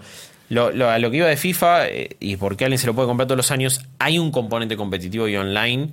lo, 0.50 0.72
lo- 0.72 0.90
a 0.90 0.98
lo 1.00 1.12
que 1.12 1.18
iba 1.18 1.28
de 1.28 1.36
FIFA 1.36 1.90
eh, 1.90 2.16
y 2.22 2.38
por 2.38 2.56
qué 2.56 2.64
alguien 2.66 2.80
se 2.80 2.88
lo 2.88 2.94
puede 2.94 3.08
comprar 3.10 3.28
todos 3.28 3.38
los 3.38 3.52
años, 3.52 3.82
hay 4.00 4.18
un 4.18 4.32
componente 4.32 4.78
competitivo 4.78 5.28
y 5.28 5.36
online 5.36 5.90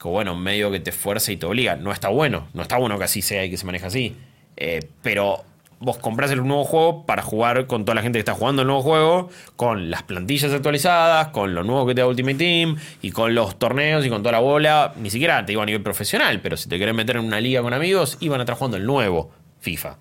que, 0.00 0.08
bueno, 0.08 0.36
medio 0.36 0.70
que 0.70 0.80
te 0.80 0.92
fuerza 0.92 1.32
y 1.32 1.38
te 1.38 1.46
obliga. 1.46 1.76
No 1.76 1.92
está 1.92 2.08
bueno, 2.08 2.46
no 2.52 2.60
está 2.60 2.76
bueno 2.76 2.98
que 2.98 3.04
así 3.04 3.22
sea 3.22 3.42
y 3.46 3.50
que 3.50 3.56
se 3.56 3.64
maneje 3.64 3.86
así. 3.86 4.16
Eh, 4.56 4.80
pero 5.02 5.44
vos 5.78 5.98
compras 5.98 6.30
el 6.30 6.38
nuevo 6.46 6.64
juego 6.64 7.04
para 7.04 7.20
jugar 7.22 7.66
con 7.66 7.84
toda 7.84 7.94
la 7.96 8.02
gente 8.02 8.16
que 8.16 8.20
está 8.20 8.32
jugando 8.32 8.62
el 8.62 8.68
nuevo 8.68 8.82
juego, 8.82 9.28
con 9.56 9.90
las 9.90 10.02
plantillas 10.04 10.50
actualizadas, 10.52 11.28
con 11.28 11.54
lo 11.54 11.62
nuevo 11.64 11.86
que 11.86 11.94
te 11.94 12.00
da 12.00 12.06
Ultimate 12.06 12.36
Team 12.38 12.76
y 13.02 13.10
con 13.10 13.34
los 13.34 13.58
torneos 13.58 14.04
y 14.06 14.08
con 14.08 14.22
toda 14.22 14.32
la 14.32 14.38
bola. 14.40 14.94
Ni 14.96 15.10
siquiera 15.10 15.44
te 15.44 15.52
digo 15.52 15.62
a 15.62 15.66
nivel 15.66 15.82
profesional, 15.82 16.40
pero 16.40 16.56
si 16.56 16.68
te 16.68 16.78
querés 16.78 16.94
meter 16.94 17.16
en 17.16 17.24
una 17.26 17.40
liga 17.40 17.60
con 17.60 17.74
amigos, 17.74 18.16
iban 18.20 18.40
a 18.40 18.44
estar 18.44 18.56
jugando 18.56 18.78
el 18.78 18.86
nuevo 18.86 19.30
FIFA. 19.60 19.98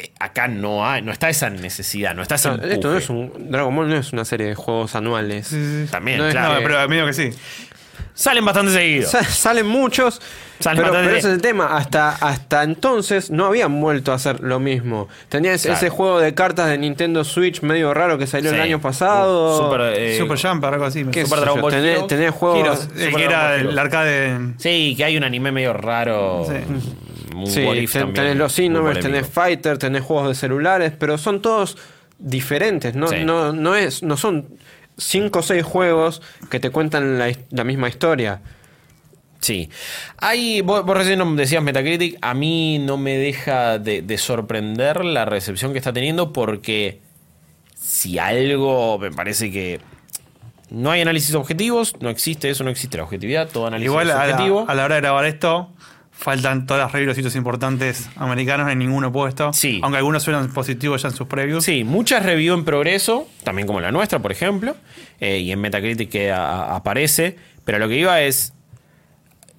Eh, 0.00 0.10
Acá 0.18 0.48
no 0.48 0.84
hay, 0.84 1.02
no 1.02 1.12
está 1.12 1.28
esa 1.28 1.48
necesidad, 1.50 2.16
no 2.16 2.22
está 2.22 2.34
ese 2.34 2.48
No, 2.48 2.54
esto 2.64 2.90
no 2.90 2.98
es 2.98 3.08
un. 3.08 3.32
Dragon 3.52 3.76
Ball 3.76 3.88
no 3.88 3.96
es 3.96 4.12
una 4.12 4.24
serie 4.24 4.48
de 4.48 4.56
juegos 4.56 4.96
anuales. 4.96 5.54
También, 5.92 6.18
No 6.18 6.26
es- 6.26 6.32
claro. 6.32 6.54
No, 6.54 6.60
pero 6.66 6.88
medio 6.88 7.06
que 7.06 7.12
sí. 7.12 7.30
Salen 8.14 8.44
bastante 8.44 8.72
seguidos. 8.72 9.10
Sa- 9.10 9.24
salen 9.24 9.66
muchos. 9.66 10.20
Salen 10.60 10.76
pero, 10.82 10.92
bastante- 10.92 11.06
pero 11.08 11.18
ese 11.18 11.28
es 11.28 11.34
el 11.34 11.42
tema. 11.42 11.76
Hasta, 11.76 12.10
hasta 12.10 12.62
entonces 12.62 13.30
no 13.32 13.46
habían 13.46 13.80
vuelto 13.80 14.12
a 14.12 14.14
hacer 14.14 14.40
lo 14.40 14.60
mismo. 14.60 15.08
Tenías 15.28 15.62
Claro. 15.62 15.76
ese 15.76 15.88
juego 15.90 16.20
de 16.20 16.32
cartas 16.32 16.68
de 16.68 16.78
Nintendo 16.78 17.24
Switch 17.24 17.60
medio 17.62 17.92
raro 17.92 18.16
que 18.16 18.28
salió 18.28 18.50
Sí. 18.50 18.56
el 18.56 18.62
año 18.62 18.80
pasado. 18.80 19.58
Super, 19.64 19.80
eh, 19.98 20.16
Super 20.16 20.38
Jumper, 20.40 20.72
algo 20.74 20.84
así. 20.84 21.02
me 21.02 21.10
¿Qué 21.10 21.26
suena. 21.26 21.42
Super 21.42 21.44
Dragon? 21.44 21.62
Ball 21.62 21.72
tenés, 21.72 22.06
tenés 22.06 22.30
juegos. 22.30 22.88
Que 22.96 23.24
era 23.24 23.56
el 23.56 23.76
arcade. 23.76 24.38
Sí, 24.58 24.94
que 24.96 25.04
hay 25.04 25.16
un 25.16 25.24
anime 25.24 25.50
medio 25.50 25.72
raro. 25.72 26.46
Sí. 26.48 26.54
Un 27.34 27.46
Sí, 27.48 27.64
what 27.64 27.74
if 27.74 27.92
ten- 27.92 28.12
tenés 28.14 28.36
los 28.36 28.56
muy 28.56 28.68
polémico. 28.70 29.00
tenés 29.00 29.26
Fighter, 29.28 29.76
tenés 29.76 30.02
juegos 30.04 30.28
de 30.28 30.34
celulares, 30.36 30.92
pero 30.96 31.18
son 31.18 31.42
todos 31.42 31.76
diferentes. 32.16 32.94
No, 32.94 33.08
Sí. 33.08 33.24
no, 33.24 33.52
no, 33.52 33.74
es, 33.74 34.04
no 34.04 34.16
son 34.16 34.46
cinco 34.96 35.40
o 35.40 35.42
seis 35.42 35.64
juegos 35.64 36.22
que 36.50 36.60
te 36.60 36.70
cuentan 36.70 37.18
la, 37.18 37.64
misma 37.64 37.88
historia. 37.88 38.40
Sí. 39.40 39.68
Hay, 40.18 40.62
vos, 40.62 40.84
vos 40.84 40.96
recién 40.96 41.36
decías 41.36 41.62
Metacritic, 41.62 42.18
a 42.22 42.34
mí 42.34 42.78
no 42.78 42.96
me 42.96 43.16
deja 43.18 43.78
de, 43.78 44.02
de 44.02 44.18
sorprender 44.18 45.04
la 45.04 45.24
recepción 45.24 45.72
que 45.72 45.78
está 45.78 45.92
teniendo 45.92 46.32
porque 46.32 47.00
si 47.74 48.18
algo 48.18 48.98
me 48.98 49.10
parece 49.10 49.50
que 49.50 49.80
no 50.70 50.90
hay 50.90 51.02
análisis 51.02 51.34
objetivos, 51.34 51.94
no 52.00 52.08
existe 52.08 52.50
eso, 52.50 52.64
no 52.64 52.70
existe 52.70 52.96
la 52.96 53.04
objetividad, 53.04 53.48
todo 53.48 53.66
análisis 53.66 53.86
Igual 53.86 54.08
es 54.08 54.14
a 54.14 54.26
la, 54.26 54.32
objetivo. 54.34 54.64
a 54.66 54.74
la 54.74 54.84
hora 54.84 54.94
de 54.96 55.00
grabar 55.02 55.26
esto, 55.26 55.70
faltan 56.16 56.66
todas 56.66 56.84
las 56.84 56.92
reviews 56.92 57.16
sitios 57.16 57.34
importantes 57.36 58.08
americanos, 58.16 58.64
no 58.64 58.70
hay 58.70 58.76
ninguno 58.76 59.12
puesto. 59.12 59.52
Sí. 59.52 59.80
Aunque 59.82 59.98
algunos 59.98 60.22
suenan 60.22 60.50
positivos 60.52 61.02
ya 61.02 61.08
en 61.08 61.14
sus 61.14 61.26
previews. 61.26 61.64
Sí, 61.64 61.84
muchas 61.84 62.24
reviews 62.24 62.58
en 62.58 62.64
progreso, 62.64 63.28
también 63.42 63.66
como 63.66 63.80
la 63.80 63.92
nuestra, 63.92 64.20
por 64.20 64.32
ejemplo, 64.32 64.76
eh, 65.20 65.38
y 65.38 65.52
en 65.52 65.60
Metacritic 65.60 66.08
que 66.10 66.32
a- 66.32 66.74
aparece, 66.76 67.36
pero 67.64 67.78
lo 67.78 67.88
que 67.88 67.98
iba 67.98 68.20
es... 68.22 68.52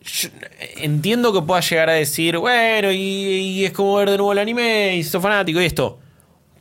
yo 0.02 0.30
entiendo 0.78 1.34
que 1.34 1.42
pueda 1.42 1.62
llegar 1.62 1.90
a 1.90 1.94
decir, 1.94 2.38
bueno, 2.38 2.92
y, 2.92 2.98
y 2.98 3.66
es 3.66 3.72
como 3.72 3.96
ver 3.96 4.10
de 4.10 4.18
nuevo 4.18 4.32
el 4.32 4.40
anime, 4.40 4.96
y 4.96 5.04
sos 5.04 5.22
fanático 5.22 5.62
y 5.62 5.66
esto. 5.66 6.00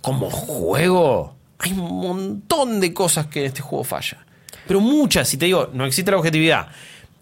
Como 0.01 0.29
juego, 0.31 1.35
hay 1.59 1.73
un 1.73 1.79
montón 2.01 2.81
de 2.81 2.93
cosas 2.93 3.27
que 3.29 3.41
en 3.41 3.47
este 3.47 3.63
juego 3.63 3.85
falla. 3.85 4.19
Pero 4.67 4.81
muchas, 4.81 5.29
si 5.29 5.37
te 5.37 5.47
digo, 5.47 5.71
no 5.73 5.85
existe 5.87 6.11
la 6.11 6.17
objetividad. 6.19 6.69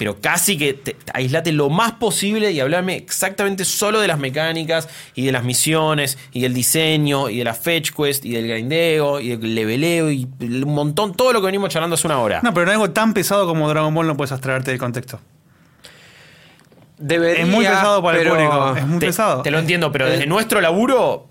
Pero 0.02 0.20
casi 0.20 0.58
que 0.58 0.74
te, 0.74 0.96
aislate 1.14 1.52
lo 1.52 1.70
más 1.70 1.92
posible 1.92 2.50
y 2.50 2.58
hablarme 2.58 2.96
exactamente 2.96 3.64
solo 3.64 4.00
de 4.00 4.08
las 4.08 4.18
mecánicas 4.18 4.88
y 5.14 5.24
de 5.26 5.30
las 5.30 5.44
misiones 5.44 6.18
y 6.32 6.40
del 6.40 6.52
diseño 6.52 7.28
y 7.28 7.38
de 7.38 7.44
la 7.44 7.54
fetch 7.54 7.92
quest 7.92 8.24
y 8.24 8.32
del 8.32 8.48
grindeo 8.48 9.20
y 9.20 9.36
del 9.36 9.54
leveleo 9.54 10.10
y 10.10 10.28
un 10.40 10.74
montón, 10.74 11.14
todo 11.14 11.32
lo 11.32 11.40
que 11.40 11.46
venimos 11.46 11.68
charlando 11.68 11.94
hace 11.94 12.08
una 12.08 12.18
hora. 12.18 12.40
No, 12.42 12.52
pero 12.52 12.66
en 12.66 12.70
algo 12.72 12.90
tan 12.90 13.14
pesado 13.14 13.46
como 13.46 13.68
Dragon 13.68 13.94
Ball 13.94 14.08
no 14.08 14.16
puedes 14.16 14.32
abstraerte 14.32 14.72
del 14.72 14.80
contexto. 14.80 15.20
Debería, 16.98 17.44
es 17.44 17.48
muy 17.48 17.64
pesado 17.64 18.02
para 18.02 18.20
el 18.20 18.28
público. 18.28 18.74
Es 18.76 18.84
muy 18.84 18.98
te, 18.98 19.06
pesado. 19.06 19.42
te 19.42 19.52
lo 19.52 19.60
entiendo, 19.60 19.92
pero 19.92 20.06
desde 20.08 20.24
Eh. 20.24 20.26
nuestro 20.26 20.60
laburo 20.60 21.28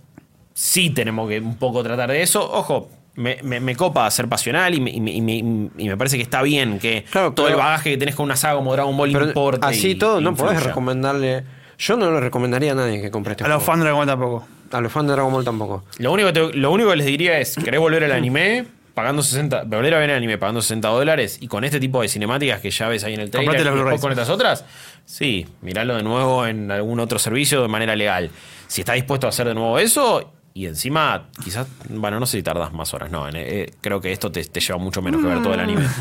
sí 0.53 0.91
tenemos 0.91 1.27
que 1.27 1.41
un 1.41 1.57
poco 1.57 1.83
tratar 1.83 2.09
de 2.09 2.21
eso. 2.21 2.49
Ojo, 2.49 2.89
me, 3.15 3.37
me- 3.43 3.59
me 3.59 3.75
copa 3.75 4.09
ser 4.11 4.27
pasional 4.27 4.73
y 4.73 4.79
me, 4.81 4.89
y 4.91 4.99
me- 5.01 5.11
y 5.11 5.21
me- 5.21 5.69
y 5.77 5.87
me 5.89 5.97
parece 5.97 6.17
que 6.17 6.23
está 6.23 6.41
bien 6.41 6.79
que 6.79 7.03
Claro, 7.11 7.33
todo 7.33 7.47
pero- 7.47 7.57
el 7.57 7.63
bagaje 7.63 7.91
que 7.91 7.97
tenés 7.97 8.15
con 8.15 8.25
una 8.25 8.35
saga 8.35 8.55
como 8.55 8.71
Dragon 8.73 8.95
Ball 8.95 9.11
Pero 9.11 9.25
importe. 9.25 9.65
así 9.65 9.91
y- 9.91 9.95
todo, 9.95 10.19
y 10.21 10.23
no 10.23 10.35
podés 10.35 10.63
recomendarle. 10.63 11.43
Yo 11.77 11.97
no 11.97 12.11
le 12.11 12.19
recomendaría 12.19 12.73
a 12.73 12.75
nadie 12.75 13.01
que 13.01 13.09
compre 13.11 13.31
este 13.33 13.43
A 13.43 13.47
los 13.47 13.63
fans 13.63 13.79
de 13.79 13.83
Dragon 13.85 13.99
Ball 13.99 14.07
tampoco. 14.07 14.47
A 14.71 14.81
los 14.81 14.91
fans 14.91 15.07
de 15.07 15.13
Dragon 15.13 15.33
Ball 15.33 15.43
tampoco. 15.43 15.83
Lo 15.97 16.11
único, 16.13 16.27
que 16.27 16.33
te- 16.33 16.53
lo 16.57 16.71
único 16.71 16.89
que 16.91 16.95
les 16.97 17.05
diría 17.05 17.39
es: 17.39 17.55
¿querés 17.55 17.79
volver 17.79 18.03
al 18.03 18.11
anime? 18.13 18.65
Pagando 18.93 19.23
60, 19.23 19.63
volver 19.63 19.93
a 19.95 19.99
ver 19.99 20.09
el 20.09 20.17
anime 20.17 20.37
pagando 20.37 20.61
60 20.61 20.89
dólares 20.89 21.37
y 21.41 21.47
con 21.47 21.63
este 21.63 21.79
tipo 21.79 22.01
de 22.01 22.09
cinemáticas 22.09 22.59
que 22.59 22.71
ya 22.71 22.89
ves 22.89 23.03
ahí 23.05 23.13
en 23.13 23.21
el 23.21 23.31
trailer 23.31 23.65
y 23.95 23.99
con 23.99 24.11
estas 24.11 24.29
otras, 24.29 24.65
sí, 25.05 25.47
miralo 25.61 25.95
de 25.95 26.03
nuevo 26.03 26.45
en 26.45 26.69
algún 26.69 26.99
otro 26.99 27.17
servicio 27.17 27.61
de 27.61 27.69
manera 27.69 27.95
legal. 27.95 28.29
Si 28.67 28.81
estás 28.81 28.95
dispuesto 28.95 29.27
a 29.27 29.29
hacer 29.29 29.47
de 29.47 29.53
nuevo 29.53 29.79
eso 29.79 30.33
y 30.53 30.65
encima, 30.65 31.27
quizás, 31.43 31.67
bueno, 31.89 32.19
no 32.19 32.25
sé 32.25 32.37
si 32.37 32.43
tardas 32.43 32.73
más 32.73 32.93
horas, 32.93 33.09
no, 33.11 33.27
en- 33.27 33.35
eh, 33.37 33.71
creo 33.81 34.01
que 34.01 34.11
esto 34.11 34.31
te, 34.31 34.43
te 34.43 34.59
lleva 34.59 34.77
mucho 34.79 35.01
menos 35.01 35.21
que 35.21 35.27
ver 35.27 35.41
todo 35.41 35.53
el 35.53 35.59
anime. 35.61 35.85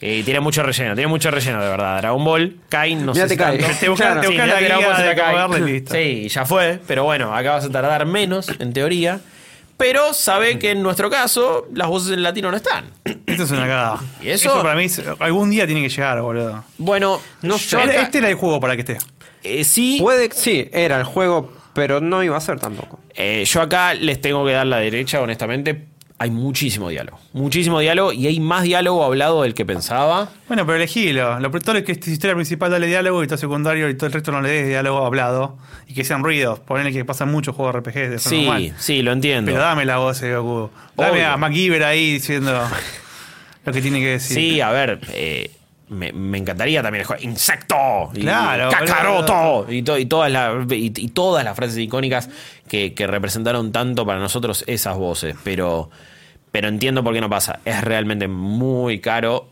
Eh, 0.00 0.22
tiene 0.24 0.40
mucho 0.40 0.62
relleno, 0.62 0.94
tiene 0.94 1.08
mucho 1.08 1.30
relleno 1.30 1.62
de 1.62 1.68
verdad. 1.70 1.98
Dragon 1.98 2.22
Ball, 2.22 2.56
Kai, 2.68 2.94
no 2.96 3.12
Mirá, 3.12 3.26
sé 3.28 3.28
te 3.28 3.28
si 3.34 3.36
cae. 3.38 3.58
Te 3.58 3.88
buscas 3.88 4.06
Claro. 4.08 4.20
te 4.20 4.26
Sí, 4.26 4.32
buscas 4.34 4.48
la 4.48 4.58
que 4.58 4.64
Dragon 4.66 4.84
Ball 4.84 4.96
se 4.96 5.64
te 5.64 5.70
listo. 5.72 5.94
Sí, 5.94 6.28
ya 6.28 6.44
fue, 6.44 6.80
pero 6.86 7.04
bueno, 7.04 7.34
acá 7.34 7.52
vas 7.52 7.64
a 7.64 7.70
tardar 7.70 8.04
menos, 8.06 8.48
en 8.58 8.72
teoría. 8.72 9.20
Pero 9.78 10.12
sabe 10.14 10.58
que 10.58 10.70
en 10.72 10.82
nuestro 10.82 11.08
caso 11.10 11.66
las 11.74 11.88
voces 11.88 12.12
en 12.12 12.22
latino 12.22 12.50
no 12.50 12.56
están. 12.56 12.86
Esto 13.26 13.42
es 13.44 13.50
una 13.50 13.62
cagada. 13.62 14.00
¿Y 14.22 14.28
eso? 14.30 14.62
para 14.62 14.74
mí 14.74 14.84
es- 14.84 15.02
algún 15.18 15.50
día 15.50 15.66
tiene 15.66 15.82
que 15.82 15.88
llegar, 15.88 16.20
boludo. 16.20 16.64
Bueno, 16.78 17.20
No 17.42 17.56
sé. 17.58 17.76
acá- 17.76 18.02
Este 18.02 18.18
era 18.18 18.28
el 18.28 18.34
juego 18.36 18.58
para 18.60 18.74
que 18.74 18.80
esté. 18.80 18.98
eh, 19.44 19.64
sí, 19.64 19.98
Puede, 20.00 20.30
sí, 20.34 20.68
era 20.72 20.98
el 20.98 21.04
juego, 21.04 21.52
pero 21.76 22.00
no 22.00 22.24
iba 22.24 22.36
a 22.36 22.40
ser 22.40 22.58
tampoco. 22.58 22.98
eh, 23.14 23.44
yo 23.46 23.60
acá 23.62 23.94
les 23.94 24.20
tengo 24.20 24.44
que 24.44 24.52
dar 24.52 24.66
la 24.66 24.78
derecha, 24.78 25.20
honestamente. 25.20 25.86
Hay 26.18 26.30
muchísimo 26.30 26.88
diálogo. 26.88 27.20
Muchísimo 27.34 27.78
diálogo 27.78 28.10
y 28.10 28.26
hay 28.26 28.40
más 28.40 28.62
diálogo 28.62 29.04
hablado 29.04 29.42
del 29.42 29.52
que 29.52 29.66
pensaba. 29.66 30.30
Bueno, 30.48 30.64
pero 30.64 30.76
elegilo. 30.76 31.38
Lo 31.40 31.50
todo 31.50 31.76
es 31.76 31.84
que 31.84 31.92
esta 31.92 32.08
historia 32.08 32.34
principal 32.34 32.70
dale 32.70 32.86
diálogo 32.86 33.22
y 33.22 33.26
todo 33.26 33.36
secundario 33.36 33.86
y 33.90 33.94
todo 33.96 34.06
el 34.06 34.14
resto 34.14 34.32
no 34.32 34.40
le 34.40 34.48
des 34.48 34.66
diálogo 34.68 35.04
hablado. 35.04 35.58
Y 35.86 35.92
que 35.92 36.04
sean 36.04 36.24
ruidos. 36.24 36.58
Ponele 36.60 36.90
que 36.90 37.04
pasan 37.04 37.30
muchos 37.30 37.54
juegos 37.54 37.74
RPG 37.76 37.92
de 38.08 38.18
forma 38.18 38.18
Sí, 38.18 38.44
normal. 38.46 38.74
sí, 38.78 39.02
lo 39.02 39.12
entiendo. 39.12 39.50
Pero 39.52 39.62
dame 39.62 39.84
la 39.84 39.98
voz 39.98 40.18
de 40.22 40.34
Goku. 40.34 40.70
Dame 40.96 41.10
Obvio. 41.10 41.28
a 41.28 41.36
MacGyver 41.36 41.84
ahí 41.84 42.14
diciendo 42.14 42.62
lo 43.66 43.72
que 43.74 43.82
tiene 43.82 44.00
que 44.00 44.06
decir. 44.12 44.36
Sí, 44.38 44.60
a 44.62 44.70
ver, 44.70 45.00
eh, 45.12 45.50
me, 45.88 46.12
me 46.12 46.38
encantaría 46.38 46.82
también 46.82 47.00
el 47.02 47.06
juego. 47.06 47.22
¡Insecto! 47.22 48.10
Y 48.14 48.20
Claro, 48.22 48.70
¡Cacaroto! 48.70 49.66
Y, 49.72 49.82
to- 49.82 49.98
y 49.98 50.06
todas 50.06 50.30
las, 50.30 50.70
y, 50.72 50.92
y 50.96 51.08
todas 51.08 51.44
las 51.44 51.54
frases 51.56 51.78
icónicas 51.78 52.28
que, 52.68 52.92
que 52.94 53.06
representaron 53.06 53.72
tanto 53.72 54.04
para 54.04 54.18
nosotros 54.18 54.64
esas 54.66 54.96
voces. 54.96 55.36
Pero, 55.44 55.90
pero 56.50 56.68
entiendo 56.68 57.04
por 57.04 57.14
qué 57.14 57.20
no 57.20 57.30
pasa. 57.30 57.60
Es 57.64 57.82
realmente 57.82 58.26
muy 58.28 59.00
caro. 59.00 59.48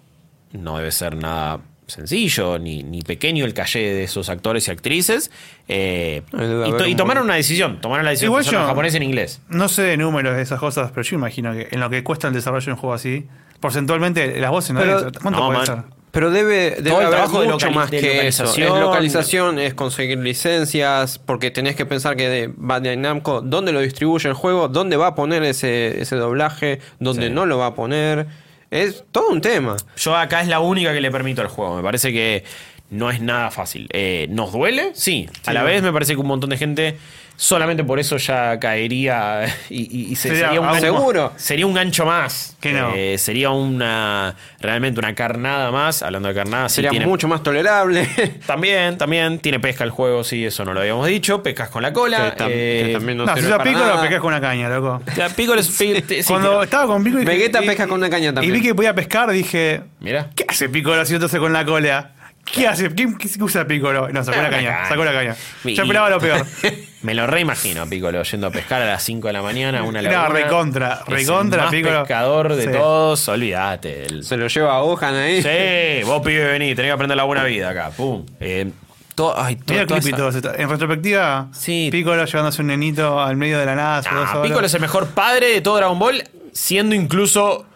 No 0.53 0.77
debe 0.79 0.91
ser 0.93 1.17
nada 1.17 1.61
sencillo 1.87 2.59
ni, 2.59 2.83
ni 2.83 3.03
pequeño 3.03 3.45
el 3.45 3.53
calle 3.53 3.81
de 3.81 4.05
esos 4.05 4.29
actores 4.31 4.67
y 4.69 4.71
actrices. 4.71 5.31
Eh, 5.69 6.23
y, 6.33 6.71
to- 6.73 6.87
y 6.87 6.95
tomaron 6.95 7.25
una 7.25 7.35
decisión. 7.35 7.81
Tomaron 7.81 8.05
la 8.07 8.11
decisión 8.13 8.31
Igual 8.31 8.45
de 8.45 8.51
yo- 8.51 8.67
japonés 8.67 8.95
en 8.95 9.03
inglés. 9.03 9.41
No 9.49 9.69
sé 9.69 9.83
de 9.83 9.97
números 9.97 10.35
de 10.37 10.43
esas 10.43 10.59
cosas, 10.59 10.91
pero 10.93 11.03
yo 11.03 11.15
imagino 11.17 11.53
que 11.53 11.69
en 11.71 11.81
lo 11.81 11.91
que 11.91 12.03
cuesta 12.03 12.27
el 12.29 12.35
desarrollo 12.35 12.65
de 12.67 12.73
un 12.73 12.79
juego 12.79 12.95
así, 12.95 13.27
porcentualmente 13.61 14.41
las 14.41 14.51
voces 14.51 14.73
no 14.73 14.81
Pero- 14.81 14.97
deben 14.99 15.13
ser- 15.13 15.23
¿Cuánto 15.23 15.41
no, 15.41 15.47
puede 15.47 15.59
man. 15.59 15.67
ser? 15.67 15.94
Pero 16.15 16.31
debe, 16.31 16.77
debe 16.81 16.91
haber 16.95 17.09
trabajo 17.11 17.41
de 17.43 17.49
mucho 17.49 17.67
locali- 17.67 17.75
más 17.75 17.91
de 17.91 18.01
que 18.01 18.27
eso. 18.29 18.45
Es 18.45 18.51
localización. 18.59 18.81
localización, 18.81 19.59
es 19.59 19.75
conseguir 19.75 20.19
licencias, 20.19 21.19
porque 21.19 21.51
tenés 21.51 21.77
que 21.77 21.85
pensar 21.85 22.17
que 22.17 22.29
de 22.29 22.51
Bandai 22.57 22.97
Namco, 22.97 23.41
dónde 23.43 23.73
lo 23.73 23.81
distribuye 23.81 24.29
el 24.29 24.35
juego, 24.35 24.69
dónde 24.69 24.97
va 24.97 25.09
a 25.09 25.15
poner 25.15 25.43
ese, 25.43 26.01
ese 26.01 26.17
doblaje, 26.17 26.81
dónde 27.01 27.27
Sí. 27.29 27.33
no 27.35 27.45
lo 27.45 27.59
va 27.59 27.67
a 27.67 27.75
poner. 27.75 28.27
Es 28.71 29.05
todo 29.13 29.29
un 29.29 29.41
tema. 29.41 29.77
Yo 29.97 30.17
acá 30.17 30.41
es 30.41 30.49
la 30.49 30.61
única 30.61 30.93
que 30.95 31.01
le 31.01 31.11
permito 31.11 31.43
al 31.43 31.49
juego. 31.49 31.77
Me 31.77 31.83
parece 31.83 32.13
que 32.13 32.45
no 32.91 33.11
es 33.11 33.21
nada 33.21 33.51
fácil. 33.51 33.89
Eh, 33.93 34.27
¿Nos 34.31 34.53
duele? 34.53 34.93
Sí. 34.95 35.29
A 35.47 35.53
la 35.53 35.63
vez 35.65 35.83
me 35.83 35.93
parece 35.93 36.15
que 36.15 36.21
un 36.21 36.27
montón 36.29 36.51
de 36.51 36.57
gente 36.57 36.97
solamente 37.37 37.83
por 37.85 37.99
eso 37.99 38.17
ya 38.17 38.59
caería 38.61 39.45
y, 39.69 39.83
y- 39.83 40.13
y 40.13 40.17
se- 40.17 40.29
Sería- 40.29 40.47
sería, 40.47 40.61
un 40.61 40.67
gancho, 40.67 40.81
seguro. 40.81 41.33
sería 41.37 41.67
un 41.67 41.75
gancho 41.75 42.07
más. 42.07 42.57
Que 42.61 42.73
no. 42.73 42.93
Eh, 42.95 43.17
sería 43.19 43.51
una 43.51 44.35
realmente 44.61 45.01
una 45.01 45.15
carnada 45.15 45.71
más. 45.71 46.03
Hablando 46.03 46.29
de 46.29 46.35
carnada, 46.35 46.69
sí 46.69 46.77
Sería 46.77 46.91
tiene- 46.91 47.07
mucho 47.07 47.29
más 47.29 47.43
tolerable. 47.43 48.09
También, 48.47 48.97
también 48.99 49.39
tiene 49.39 49.59
pesca 49.61 49.85
el 49.85 49.91
juego, 49.91 50.23
sí, 50.25 50.45
eso 50.45 50.65
no 50.65 50.73
lo 50.75 50.81
habíamos 50.81 51.07
dicho. 51.07 51.43
Pescas 51.43 51.69
con 51.69 51.83
la 51.83 51.93
cola. 51.93 52.35
que, 52.37 52.43
tam- 52.45 52.49
eh, 52.51 52.83
que 52.87 52.93
también 52.95 53.19
no, 53.19 53.27
si 53.27 53.43
pescas 53.43 54.21
con 54.21 54.29
una 54.29 54.41
caña, 54.41 54.69
loco. 54.69 55.03
la 55.17 55.29
Piccolo 55.29 55.61
es- 55.61 55.67
sí, 55.67 56.03
sí, 56.09 56.23
Cuando 56.27 56.63
estaba 56.63 56.87
con 56.87 57.03
Piccolo 57.03 57.23
y- 57.23 57.27
Vegeta 57.27 57.63
y- 57.63 57.67
pesca 57.67 57.87
con 57.87 57.99
una 57.99 58.11
caña 58.11 58.31
Y 58.31 58.35
también. 58.35 58.53
vi 58.55 58.63
que 58.63 58.75
podía 58.75 58.95
pescar, 58.95 59.31
dije, 59.31 59.83
Mira. 60.01 60.31
¿qué 60.35 60.45
hace 60.49 60.69
Piccolo 60.69 61.05
si 61.05 61.15
entonces 61.15 61.39
con 61.41 61.53
la 61.53 61.65
cola? 61.65 62.13
¿Qué 62.45 62.69
hace? 62.69 62.91
¿Quién 62.95 63.17
qué 63.17 63.29
usa 63.43 63.67
Piccolo? 63.67 64.09
No, 64.11 64.23
sacó 64.23 64.41
la 64.43 64.51
caña, 64.51 64.69
caña. 64.75 64.89
sacó 64.89 65.05
la 65.05 65.13
caña. 65.13 65.35
Y- 65.65 65.75
Yo 65.75 65.83
esperaba 65.83 66.11
lo 66.11 66.21
peor. 66.21 66.45
Me 67.05 67.13
lo 67.15 67.27
reimagino 67.27 67.83
a 67.83 67.87
Piccolo 67.87 68.23
yendo 68.23 68.47
a 68.47 68.51
pescar 68.51 68.81
a 68.81 68.87
las 68.87 69.03
5 69.03 69.27
de 69.27 69.33
la 69.35 69.43
mañana, 69.43 69.83
una 69.83 70.01
No, 70.01 70.11
laguna. 70.11 70.29
recontra, 70.41 70.93
Es 71.03 71.09
el 71.09 71.15
recontra, 71.15 71.63
más 71.65 71.71
Piccolo. 71.71 72.01
pescador 72.01 72.55
de 72.57 72.65
Sí. 72.65 72.73
todos, 72.73 73.29
olvídate. 73.29 74.07
El- 74.07 74.25
Se 74.25 74.37
lo 74.39 74.47
lleva 74.49 74.77
a 74.77 74.81
Gohan 74.81 75.15
ahí. 75.15 75.43
Sí, 75.43 76.05
vos 76.07 76.23
pibe 76.23 76.45
vení, 76.47 76.75
tenés 76.75 76.89
que 76.89 76.93
aprender 76.93 77.17
la 77.17 77.25
buena 77.25 77.45
vida 77.45 77.69
acá. 77.71 77.91
Pum. 77.95 78.25
Eh, 78.41 78.71
to- 79.15 79.35
ay, 79.39 79.57
to- 79.57 79.75
Mira 79.75 79.83
el 79.83 79.93
esa- 79.93 80.17
todo. 80.17 80.55
En 80.57 80.69
retrospectiva, 80.71 81.49
Sí. 81.53 81.91
Piccolo 81.93 82.25
llevándose 82.25 82.63
un 82.63 82.69
nenito 82.69 83.21
al 83.21 83.37
medio 83.37 83.59
de 83.59 83.67
la 83.67 83.75
nada. 83.75 84.03
Ah. 84.11 84.41
Piccolo 84.43 84.65
es 84.67 84.73
el 84.75 84.81
mejor 84.81 85.09
padre 85.09 85.49
de 85.49 85.61
todo 85.61 85.77
Dragon 85.77 85.99
Ball, 85.99 86.25
siendo 86.53 86.95
incluso 86.95 87.67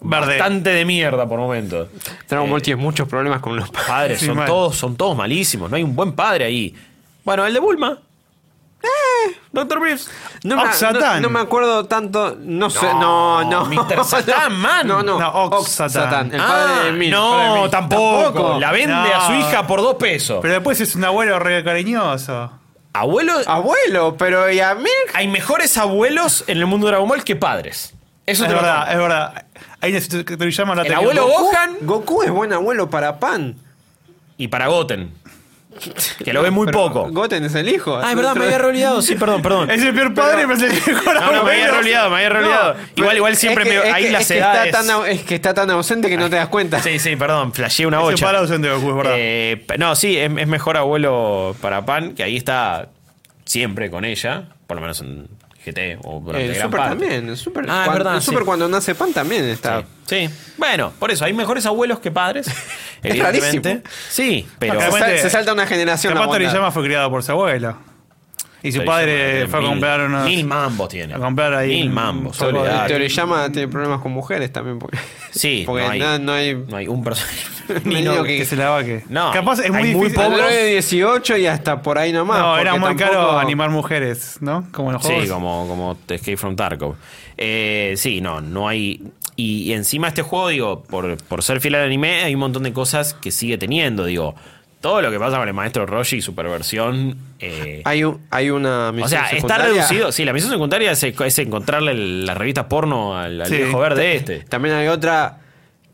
Verde. 0.00 0.38
bastante 0.38 0.70
de 0.70 0.84
mierda 0.84 1.26
por 1.28 1.40
momentos. 1.40 1.88
Dragon 2.28 2.48
Ball 2.48 2.62
tiene 2.62 2.80
muchos 2.80 3.08
problemas 3.08 3.40
con 3.40 3.56
los 3.56 3.68
padres. 3.70 3.88
Padres 3.88 4.20
Sí, 4.20 4.26
son 4.26 4.36
mal. 4.36 4.46
todos, 4.46 4.76
son 4.76 4.94
todos 4.96 5.16
malísimos. 5.16 5.68
No 5.68 5.76
hay 5.76 5.82
un 5.82 5.96
buen 5.96 6.12
padre 6.12 6.44
ahí. 6.44 6.72
Bueno, 7.24 7.44
el 7.46 7.52
de 7.54 7.58
Bulma. 7.58 7.98
Eh, 8.84 9.36
Doctor 9.52 9.80
Briefs. 9.80 10.10
No 10.44 10.56
me, 10.56 10.62
Ox-Satan. 10.64 11.22
no- 11.22 11.28
no 11.28 11.30
me 11.30 11.40
acuerdo 11.40 11.86
tanto. 11.86 12.36
No 12.38 12.68
sé, 12.70 12.86
no, 12.94 13.42
no. 13.44 13.64
Mr. 13.66 14.04
Satan, 14.04 14.52
man. 14.56 14.86
No, 14.86 15.02
no. 15.02 15.18
No, 15.18 15.28
Ox-Satan. 15.30 16.32
el 16.34 16.40
padre 16.40 16.84
de 16.84 16.92
Milk. 16.92 17.14
Ah, 17.14 17.18
no, 17.18 17.30
Padre 17.30 17.44
de 17.48 17.58
Milk. 17.60 17.70
tampoco. 17.70 18.22
Tampoco. 18.24 18.60
La 18.60 18.72
vende 18.72 18.94
No. 18.94 19.02
a 19.14 19.26
su 19.26 19.32
hija 19.34 19.66
por 19.66 19.80
dos 19.80 19.94
pesos. 19.94 20.38
Pero 20.42 20.54
después 20.54 20.80
es 20.80 20.94
un 20.96 21.04
abuelo 21.04 21.38
re 21.38 21.64
cariñoso. 21.64 22.50
Abuelo, 22.92 23.32
Abuelo, 23.46 24.16
pero 24.16 24.50
¿y 24.50 24.60
a 24.60 24.74
Milk? 24.74 25.10
hay 25.14 25.26
mejores 25.26 25.76
abuelos 25.78 26.44
en 26.46 26.58
el 26.58 26.66
mundo 26.66 26.86
de 26.86 26.92
Dragon 26.92 27.08
Ball 27.08 27.24
que 27.24 27.34
padres. 27.34 27.92
Eso 28.26 28.44
Es 28.44 28.48
te 28.48 28.54
lo 28.54 28.62
verdad, 28.62 28.90
es 28.92 28.96
verdad. 28.98 29.44
Ahí 29.80 29.92
necesito 29.92 30.24
que 30.24 30.36
te 30.36 30.44
la 30.50 30.82
El 30.82 30.94
abuelo 30.94 31.26
Goku- 31.28 31.40
Gohan 31.40 31.76
Goku 31.82 32.22
es 32.22 32.30
buen 32.30 32.52
abuelo 32.52 32.88
para 32.88 33.18
Pan. 33.18 33.56
y 34.38 34.48
para 34.48 34.68
Goten. 34.68 35.12
Que 36.24 36.32
lo 36.32 36.42
ve 36.42 36.50
muy 36.50 36.66
Pero 36.66 36.78
poco. 36.78 37.08
Goten 37.10 37.44
es 37.44 37.54
el 37.54 37.68
hijo. 37.68 37.96
Ah, 37.96 38.10
es 38.10 38.16
verdad, 38.16 38.34
me 38.36 38.44
había 38.44 38.56
olvidado. 38.66 39.02
Sí, 39.02 39.14
perdón, 39.16 39.42
perdón. 39.42 39.70
Es 39.74 39.82
el 39.82 39.94
peor 39.94 40.14
padre, 40.14 40.42
pero 40.46 40.54
es 40.54 40.62
el 40.62 40.94
mejor 40.94 41.14
No, 41.14 41.32
no, 41.32 41.44
me 41.44 41.50
había 41.52 41.72
olvidado, 41.78 42.10
me 42.10 42.16
había 42.24 42.38
olvidado. 42.38 42.76
igual, 42.96 43.16
igual 43.16 43.36
siempre 43.36 43.64
es 43.64 43.70
que, 43.70 43.78
me, 43.80 43.88
es 43.88 43.94
ahí 43.94 44.04
que- 44.04 44.10
las 44.12 44.22
es 44.22 44.28
que 44.28 44.38
edades. 44.38 44.66
está 44.66 44.78
tan, 44.80 44.88
au- 44.88 45.06
es 45.06 45.22
que 45.22 45.34
está 45.34 45.54
tan 45.54 45.70
ausente 45.70 46.08
que 46.08 46.16
no 46.16 46.30
te 46.30 46.36
das 46.36 46.48
cuenta. 46.48 46.80
Sí, 46.80 46.98
sí, 46.98 47.16
perdón, 47.16 47.52
flasheé 47.52 47.86
una 47.86 47.98
Es 47.98 48.02
bocha. 48.04 48.24
padre 48.26 48.38
ausente 48.38 48.70
Goku, 48.70 48.90
es 48.90 48.96
verdad. 48.96 49.14
Eh, 49.16 49.64
no, 49.78 49.94
sí, 49.96 50.16
es, 50.16 50.30
es 50.36 50.46
mejor 50.48 50.76
abuelo 50.76 51.56
para 51.60 51.84
Pan, 51.84 52.14
que 52.14 52.22
ahí 52.22 52.36
está 52.36 52.88
siempre 53.44 53.90
con 53.90 54.04
ella, 54.04 54.44
por 54.66 54.76
lo 54.76 54.80
menos 54.80 55.00
en 55.00 55.28
GT 55.64 55.98
o 56.04 56.20
durante 56.20 56.46
El 56.46 56.54
gran 56.54 56.66
Super 56.68 56.80
parte. 56.80 56.88
también. 57.00 57.28
El 57.28 57.36
Super, 57.36 57.64
Ah, 57.66 57.66
es 57.66 57.84
cuando, 57.84 57.92
verdad, 57.92 58.14
el 58.16 58.22
Super 58.22 58.40
sí. 58.40 58.44
cuando 58.46 58.68
nace 58.68 58.94
Pan 58.94 59.12
también 59.12 59.44
está. 59.44 59.82
Sí, 60.06 60.28
sí. 60.28 60.34
Bueno, 60.58 60.92
por 60.98 61.10
eso, 61.10 61.24
hay 61.24 61.32
mejores 61.32 61.64
abuelos 61.66 61.98
que 62.00 62.10
padres. 62.10 62.46
Es 63.04 63.10
evidentemente. 63.10 63.68
rarísimo. 63.68 63.94
Sí, 64.08 64.46
pero. 64.58 64.74
Se, 64.74 64.78
Realmente, 64.80 65.08
sal- 65.10 65.18
se 65.18 65.30
salta 65.30 65.52
una 65.52 65.66
generación. 65.66 66.14
Capaz. 66.14 66.26
Toriyama 66.32 66.70
fue 66.70 66.84
criado 66.84 67.10
por 67.10 67.22
su 67.22 67.32
abuelo. 67.32 67.76
Y 68.62 68.72
su 68.72 68.78
Toriyama 68.78 68.96
padre 68.96 69.46
fue 69.48 69.58
a 69.58 69.62
comprar 69.62 70.00
unos. 70.00 70.24
Mil 70.24 70.46
mambos 70.46 70.88
tiene. 70.88 71.12
a 71.12 71.18
comprar 71.18 71.52
ahí 71.54 71.82
Mil 71.82 71.90
mambos. 71.90 72.38
Toriyama 72.38 73.50
tiene 73.52 73.68
problemas 73.68 74.00
con 74.00 74.12
mujeres 74.12 74.50
también. 74.52 74.78
Porque, 74.78 74.96
Sí, 75.34 75.64
porque 75.66 75.84
no 75.84 75.90
hay, 75.90 75.98
no, 75.98 76.18
no 76.20 76.32
hay. 76.32 76.54
no 76.54 76.76
hay 76.76 76.88
un 76.88 77.02
personaje. 77.02 77.38
Que- 77.82 78.36
Que 78.38 78.44
se 78.44 78.56
la 78.56 78.68
vaque. 78.68 79.04
No, 79.08 79.32
Capaz 79.32 79.58
es 79.60 79.70
muy 79.70 79.94
muy. 79.94 80.06
Android 80.14 80.54
de 80.54 80.66
18 80.72 81.38
y 81.38 81.46
hasta 81.46 81.80
por 81.80 81.96
ahí 81.98 82.12
nomás. 82.12 82.38
no, 82.38 82.58
era 82.58 82.72
muy 82.76 82.90
tampoco- 82.90 83.10
caro 83.10 83.38
animar 83.38 83.70
mujeres, 83.70 84.36
¿no? 84.40 84.68
Como 84.70 84.90
en 84.90 84.94
los 84.94 85.02
juegos. 85.02 85.24
Sí, 85.24 85.28
como, 85.30 85.66
como 85.66 85.96
Escape 86.06 86.36
from 86.36 86.56
Tarkov. 86.56 86.94
Eh, 87.38 87.94
sí, 87.96 88.20
no, 88.20 88.40
no 88.42 88.68
hay. 88.68 89.02
Y, 89.36 89.62
y 89.62 89.72
encima 89.72 90.08
este 90.08 90.20
juego, 90.22 90.48
digo, 90.48 90.82
por, 90.84 91.16
por 91.24 91.42
ser 91.42 91.60
fiel 91.60 91.74
al 91.76 91.84
anime, 91.86 92.22
hay 92.22 92.34
un 92.34 92.40
montón 92.40 92.62
de 92.64 92.72
cosas 92.74 93.14
que 93.14 93.30
sigue 93.32 93.56
teniendo. 93.58 94.04
Digo, 94.04 94.34
todo 94.84 95.00
lo 95.00 95.10
que 95.10 95.18
pasa 95.18 95.38
con 95.38 95.48
el 95.48 95.54
maestro 95.54 95.86
Roshi 95.86 96.16
y 96.16 96.20
su 96.22 96.34
perversión. 96.34 97.16
eh, 97.40 97.80
Hay, 97.86 98.04
un- 98.04 98.20
hay 98.30 98.50
una 98.50 98.92
misión 98.92 99.06
o 99.06 99.08
sea, 99.28 99.30
está 99.36 99.56
reducido. 99.56 100.12
Sí, 100.12 100.26
la 100.26 100.34
misión 100.34 100.52
secundaria 100.52 100.90
es, 100.92 101.02
es 101.02 101.38
encontrarle 101.38 101.94
las 101.94 102.36
revistas 102.36 102.66
porno 102.66 103.16
al, 103.18 103.40
al 103.40 103.48
Sí. 103.48 103.56
viejo 103.56 103.78
verde 103.78 104.16
este. 104.16 104.40
También 104.40 104.74
hay 104.74 104.88
otra 104.88 105.38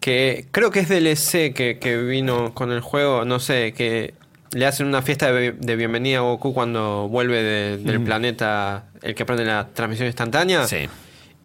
que 0.01 0.47
creo 0.51 0.73
que 0.73 0.81
es 0.81 0.89
DLC 0.89 1.55
que, 1.55 1.79
que 1.81 1.99
vino 1.99 2.53
con 2.53 2.73
el 2.73 2.81
juego, 2.81 3.25
no 3.25 3.39
sé, 3.39 3.75
que 3.75 4.15
le 4.53 4.67
hacen 4.67 4.89
una 4.89 5.03
fiesta 5.03 5.31
de, 5.31 5.53
de 5.53 5.77
bienvenida 5.77 6.19
a 6.19 6.23
Goku 6.23 6.53
cuando 6.53 7.07
vuelve 7.09 7.43
de- 7.45 7.77
del 7.79 8.01
planeta, 8.03 8.87
el 9.03 9.15
que 9.15 9.25
prende 9.25 9.45
la 9.45 9.69
transmisión 9.73 10.09
instantánea. 10.09 10.67
Sí. 10.67 10.89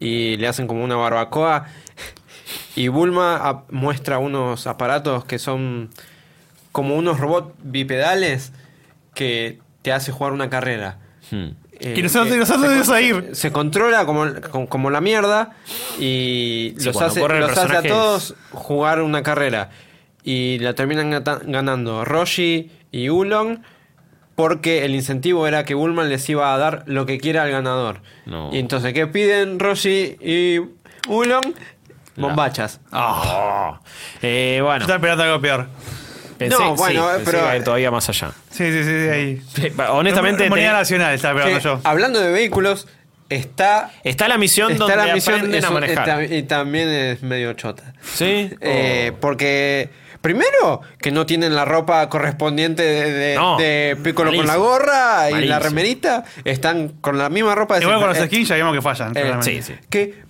Y 0.00 0.36
le 0.38 0.48
hacen 0.48 0.66
como 0.66 0.82
una 0.82 0.96
barbacoa. 0.96 1.66
Y 2.76 2.88
Bulma 2.88 3.64
muestra 3.70 4.18
unos 4.18 4.66
aparatos 4.66 5.24
que 5.24 5.38
son 5.38 5.88
como 6.76 6.94
unos 6.94 7.18
robots 7.18 7.54
bipedales 7.62 8.52
que 9.14 9.60
te 9.80 9.94
hace 9.94 10.12
jugar 10.12 10.34
una 10.34 10.50
carrera. 10.50 10.98
Hmm. 11.30 11.52
Eh, 11.80 11.94
Y 11.96 12.02
nosotros- 12.02 12.28
que 12.34 12.36
nosotros 12.36 12.86
se 12.86 13.02
ir. 13.02 13.30
Se 13.32 13.50
controla 13.50 14.04
como, 14.04 14.26
como, 14.50 14.68
como 14.68 14.90
la 14.90 15.00
mierda 15.00 15.52
y 15.98 16.74
Sí, 16.76 16.84
los, 16.84 17.00
hace, 17.00 17.26
los 17.26 17.56
a 17.56 17.82
todos 17.82 18.34
jugar 18.52 19.00
una 19.00 19.22
carrera. 19.22 19.70
Y 20.22 20.58
la 20.58 20.74
terminan 20.74 21.10
ganando 21.46 22.04
Roshi 22.04 22.70
y 22.92 23.08
Ulon 23.08 23.62
porque 24.34 24.84
el 24.84 24.94
incentivo 24.94 25.46
era 25.46 25.64
que 25.64 25.72
Bulma 25.72 26.04
les 26.04 26.28
iba 26.28 26.52
a 26.52 26.58
dar 26.58 26.82
lo 26.84 27.06
que 27.06 27.16
quiera 27.16 27.44
al 27.44 27.50
ganador. 27.52 28.02
No. 28.26 28.50
Y 28.52 28.58
entonces, 28.58 28.92
¿qué 28.92 29.06
piden 29.06 29.58
Roshi 29.58 30.18
y 30.20 30.58
Ulon? 31.08 31.54
Bombachas. 32.16 32.80
Ah. 32.92 33.80
Eh, 34.20 34.60
bueno, 34.62 34.80
estaba 34.80 34.96
esperando 34.96 35.22
algo 35.24 35.40
peor. 35.40 35.68
Pensé, 36.38 36.56
No, 36.58 36.74
bueno, 36.76 37.02
sí, 37.02 37.08
pensé 37.16 37.24
pero- 37.24 37.38
que 37.38 37.44
iba 37.44 37.50
a 37.52 37.56
ir 37.56 37.64
todavía 37.64 37.90
más 37.90 38.08
allá. 38.08 38.32
Sí, 38.50 38.64
sí, 38.72 38.84
sí, 38.84 38.90
sí, 38.90 39.08
ahí. 39.08 39.42
Honestamente, 39.90 40.48
Moneda 40.48 40.70
te- 40.70 40.76
nacional 40.78 41.14
estaba 41.14 41.38
esperando 41.40 41.60
yo. 41.62 41.80
hablando 41.84 42.20
de 42.20 42.30
vehículos, 42.32 42.86
está, 43.28 43.90
está 44.04 44.28
la 44.28 44.38
misión 44.38 44.72
está 44.72 44.84
donde 44.84 44.96
la 44.96 45.14
misión 45.14 45.36
aprenden 45.36 45.58
es 45.58 45.64
a 45.64 45.68
un- 45.68 45.74
manejar. 45.74 46.32
y 46.32 46.42
también 46.44 46.88
es 46.88 47.22
medio 47.22 47.52
chota. 47.54 47.92
¿Sí? 48.02 48.50
Eh, 48.60 49.10
Oh. 49.12 49.16
porque 49.20 49.90
primero 50.20 50.80
que 51.00 51.10
no 51.12 51.26
tienen 51.26 51.54
la 51.54 51.64
ropa 51.64 52.08
correspondiente 52.08 52.82
de, 52.82 53.12
de, 53.12 53.34
No, 53.36 53.56
de 53.58 53.96
Piccolo 54.02 54.30
con 54.30 54.38
la 54.46 54.52
malísimo. 54.54 54.64
gorra 54.64 55.30
y 55.30 55.44
la 55.44 55.58
remerita, 55.58 56.24
están 56.44 56.88
con 57.00 57.18
la 57.18 57.28
misma 57.28 57.54
ropa 57.54 57.76
de 57.76 57.82
Igual 57.82 57.98
con 58.00 58.08
los 58.08 58.18
skins 58.18 58.48
ya 58.48 58.56
vimos 58.56 58.74
que 58.74 58.82
fallan. 58.82 59.10
eh, 59.10 59.20
claramente. 59.20 59.62
sí, 59.62 59.74
sí. 59.74 59.74
Que 59.90 60.25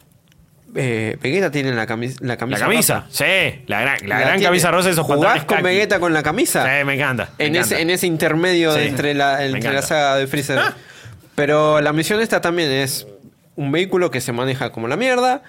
eh, 0.76 1.16
Vegeta 1.20 1.50
tiene 1.50 1.72
la, 1.72 1.86
camis- 1.86 2.20
la 2.20 2.28
La 2.28 2.36
camisa. 2.36 2.60
camisa, 2.60 2.94
rosa. 3.00 3.06
sí. 3.10 3.62
La 3.66 3.80
gran, 3.80 3.96
la 4.08 4.18
La 4.18 4.20
gran 4.20 4.40
camisa 4.42 4.70
rosa 4.70 4.86
de 4.88 4.92
esos 4.92 5.06
¿Jugás 5.06 5.44
con. 5.44 5.62
Vegeta 5.62 5.98
con 5.98 6.12
la 6.12 6.22
camisa? 6.22 6.62
Sí, 6.64 6.84
me 6.84 6.94
encanta. 6.94 7.30
me 7.38 7.46
en, 7.46 7.56
ese, 7.56 7.80
en 7.80 7.90
ese 7.90 8.06
intermedio 8.06 8.72
Sí. 8.72 8.80
entre, 8.86 9.14
la, 9.14 9.44
entre 9.44 9.72
la 9.72 9.82
saga 9.82 10.16
de 10.16 10.26
Freezer. 10.26 10.58
Ah. 10.58 10.74
Pero 11.34 11.80
la 11.80 11.92
misión 11.92 12.20
esta 12.20 12.40
también 12.40 12.70
es 12.70 13.06
un 13.56 13.72
vehículo 13.72 14.10
que 14.10 14.20
se 14.20 14.32
maneja 14.32 14.70
como 14.70 14.88
la 14.88 14.96
mierda 14.96 15.42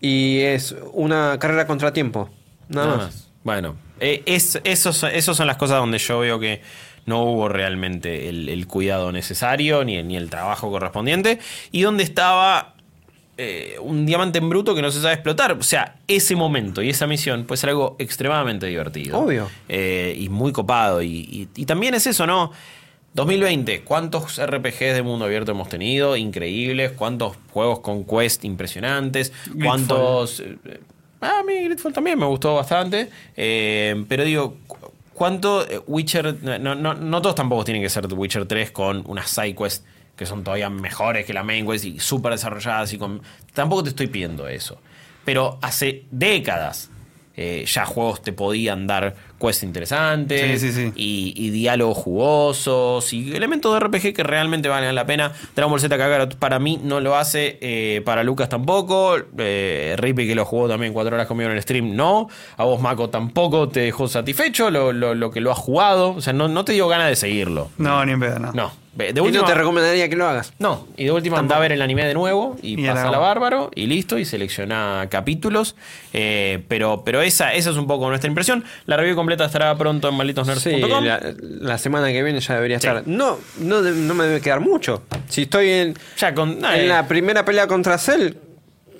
y 0.00 0.40
es 0.40 0.74
una 0.92 1.38
carrera 1.38 1.66
contratiempo. 1.66 2.30
Nada, 2.68 2.86
Nada 2.86 2.96
más. 2.98 3.06
más. 3.06 3.28
Bueno, 3.44 3.76
eh, 4.00 4.22
es, 4.26 4.60
esos, 4.64 5.02
esos 5.04 5.36
son 5.36 5.46
las 5.46 5.56
cosas 5.56 5.78
donde 5.78 5.98
yo 5.98 6.18
veo 6.20 6.38
que 6.40 6.62
no 7.06 7.22
hubo 7.22 7.48
realmente 7.48 8.28
el, 8.28 8.48
el 8.48 8.66
cuidado 8.66 9.12
necesario 9.12 9.84
ni, 9.84 10.02
ni 10.02 10.16
el 10.16 10.28
trabajo 10.30 10.70
correspondiente 10.70 11.38
y 11.70 11.82
donde 11.82 12.02
estaba 12.02 12.74
eh, 13.38 13.76
un 13.80 14.06
diamante 14.06 14.38
en 14.38 14.48
bruto 14.48 14.74
que 14.74 14.82
no 14.82 14.90
se 14.90 15.00
sabe 15.00 15.14
explotar. 15.14 15.52
O 15.52 15.62
sea, 15.62 15.96
ese 16.08 16.34
momento 16.36 16.82
y 16.82 16.90
esa 16.90 17.06
misión 17.06 17.44
puede 17.44 17.58
ser 17.60 17.70
algo 17.70 17.96
extremadamente 17.98 18.66
divertido. 18.66 19.18
Obvio. 19.18 19.48
Eh, 19.68 20.16
y 20.18 20.28
muy 20.28 20.52
copado. 20.52 21.02
Y, 21.02 21.08
y- 21.08 21.48
y 21.54 21.66
también 21.66 21.94
es 21.94 22.06
eso, 22.06 22.26
¿no? 22.26 22.52
2020, 23.14 23.80
¿cuántos 23.80 24.38
RPGs 24.38 24.94
de 24.94 25.02
mundo 25.02 25.24
abierto 25.24 25.52
hemos 25.52 25.68
tenido? 25.70 26.16
Increíbles. 26.16 26.92
¿Cuántos 26.92 27.36
juegos 27.50 27.80
con 27.80 28.04
quest 28.04 28.44
impresionantes? 28.44 29.32
¿Cuántos... 29.64 30.40
eh, 30.40 30.56
a 31.22 31.42
mí 31.42 31.54
Gridfall 31.64 31.94
también 31.94 32.18
me 32.18 32.26
gustó 32.26 32.54
bastante. 32.56 33.08
Eh, 33.36 34.04
pero 34.06 34.22
digo, 34.24 34.56
cu- 34.66 34.76
¿cuánto 35.14 35.64
Witcher... 35.86 36.36
No, 36.60 36.74
no, 36.74 36.92
no 36.92 37.22
todos 37.22 37.34
tampoco 37.34 37.64
tienen 37.64 37.82
que 37.82 37.88
ser 37.88 38.06
Witcher 38.12 38.44
3 38.46 38.70
con 38.70 39.02
unas 39.06 39.30
side 39.30 39.54
quests 39.54 39.82
que 40.16 40.26
son 40.26 40.42
todavía 40.44 40.70
mejores 40.70 41.26
que 41.26 41.32
la 41.34 41.42
main 41.42 41.66
quest 41.66 41.84
y 41.84 42.00
súper 42.00 42.32
desarrolladas 42.32 42.92
y 42.92 42.98
con... 42.98 43.20
Tampoco 43.52 43.82
te 43.84 43.90
estoy 43.90 44.06
pidiendo 44.06 44.48
eso. 44.48 44.80
Pero 45.24 45.58
hace 45.62 46.04
décadas 46.10 46.90
eh, 47.38 47.66
ya 47.66 47.84
juegos 47.84 48.22
te 48.22 48.32
podían 48.32 48.86
dar 48.86 49.14
quests 49.38 49.62
interesantes 49.62 50.58
Sí, 50.58 50.70
sí, 50.70 50.72
sí. 50.72 50.92
Y, 50.96 51.34
y 51.36 51.50
diálogos 51.50 51.98
jugosos 51.98 53.12
y 53.12 53.36
elementos 53.36 53.74
de 53.74 53.80
RPG 53.80 54.14
que 54.14 54.22
realmente 54.22 54.68
valen 54.70 54.94
la 54.94 55.04
pena. 55.04 55.32
Dragon 55.54 55.70
Ball 55.70 55.80
Z 55.80 55.98
Kakarot 55.98 56.36
para 56.36 56.58
mí 56.58 56.80
no 56.82 57.00
lo 57.00 57.14
hace, 57.16 57.58
eh, 57.60 58.00
para 58.06 58.22
Lucas 58.22 58.48
tampoco. 58.48 59.16
Eh, 59.36 59.94
Rippy 59.98 60.26
que 60.26 60.34
lo 60.34 60.46
jugó 60.46 60.68
también 60.68 60.94
cuatro 60.94 61.14
horas 61.14 61.26
conmigo 61.26 61.50
en 61.50 61.56
el 61.56 61.62
stream, 61.62 61.94
no. 61.94 62.28
A 62.56 62.64
vos 62.64 62.80
Mako 62.80 63.10
tampoco 63.10 63.68
te 63.68 63.80
dejó 63.80 64.08
satisfecho 64.08 64.70
lo, 64.70 64.92
lo- 64.92 65.14
lo 65.14 65.30
que 65.30 65.40
lo 65.42 65.52
has 65.52 65.58
jugado. 65.58 66.12
O 66.14 66.20
sea, 66.22 66.32
no, 66.32 66.48
no 66.48 66.64
te 66.64 66.72
dio 66.72 66.88
ganas 66.88 67.08
de 67.08 67.16
seguirlo. 67.16 67.68
No, 67.76 68.02
ni 68.06 68.12
en 68.12 68.20
pedo, 68.20 68.38
no. 68.38 68.52
No. 68.52 68.72
De 68.96 69.12
Y 69.14 69.20
última, 69.20 69.42
no 69.42 69.44
te 69.46 69.54
recomendaría 69.54 70.08
que 70.08 70.16
lo 70.16 70.26
hagas. 70.26 70.52
no, 70.58 70.86
y 70.96 71.04
de 71.04 71.12
última 71.12 71.38
anda 71.38 71.56
a 71.56 71.60
ver 71.60 71.72
el 71.72 71.82
anime 71.82 72.04
de 72.06 72.14
nuevo 72.14 72.56
y, 72.62 72.80
Y 72.82 72.86
pasa 72.86 73.08
a 73.08 73.10
la- 73.10 73.18
bárbaro 73.18 73.70
y 73.74 73.86
listo, 73.86 74.18
y 74.18 74.24
selecciona 74.24 75.06
capítulos. 75.10 75.76
Eh, 76.12 76.62
pero 76.68 77.02
pero 77.04 77.20
esa, 77.20 77.52
esa 77.54 77.70
es 77.70 77.76
un 77.76 77.86
poco 77.86 78.08
nuestra 78.08 78.28
impresión. 78.28 78.64
La 78.86 78.96
review 78.96 79.14
completa 79.14 79.44
estará 79.44 79.76
pronto 79.76 80.08
en 80.08 80.14
malditosnerds.com. 80.14 81.02
Sí, 81.02 81.06
la, 81.06 81.20
la 81.40 81.78
semana 81.78 82.08
que 82.08 82.22
viene 82.22 82.40
ya 82.40 82.54
debería 82.54 82.80
Sí. 82.80 82.86
estar. 82.86 83.06
No, 83.06 83.38
no, 83.58 83.80
no 83.82 84.14
me 84.14 84.24
debe 84.24 84.40
quedar 84.40 84.60
mucho. 84.60 85.02
Si 85.28 85.42
estoy 85.42 85.68
en, 85.70 85.94
Ya 86.18 86.34
con. 86.34 86.64
eh, 86.64 86.80
en 86.82 86.88
la 86.88 87.06
primera 87.06 87.44
pelea 87.44 87.66
contra 87.66 87.98
Cell, 87.98 88.32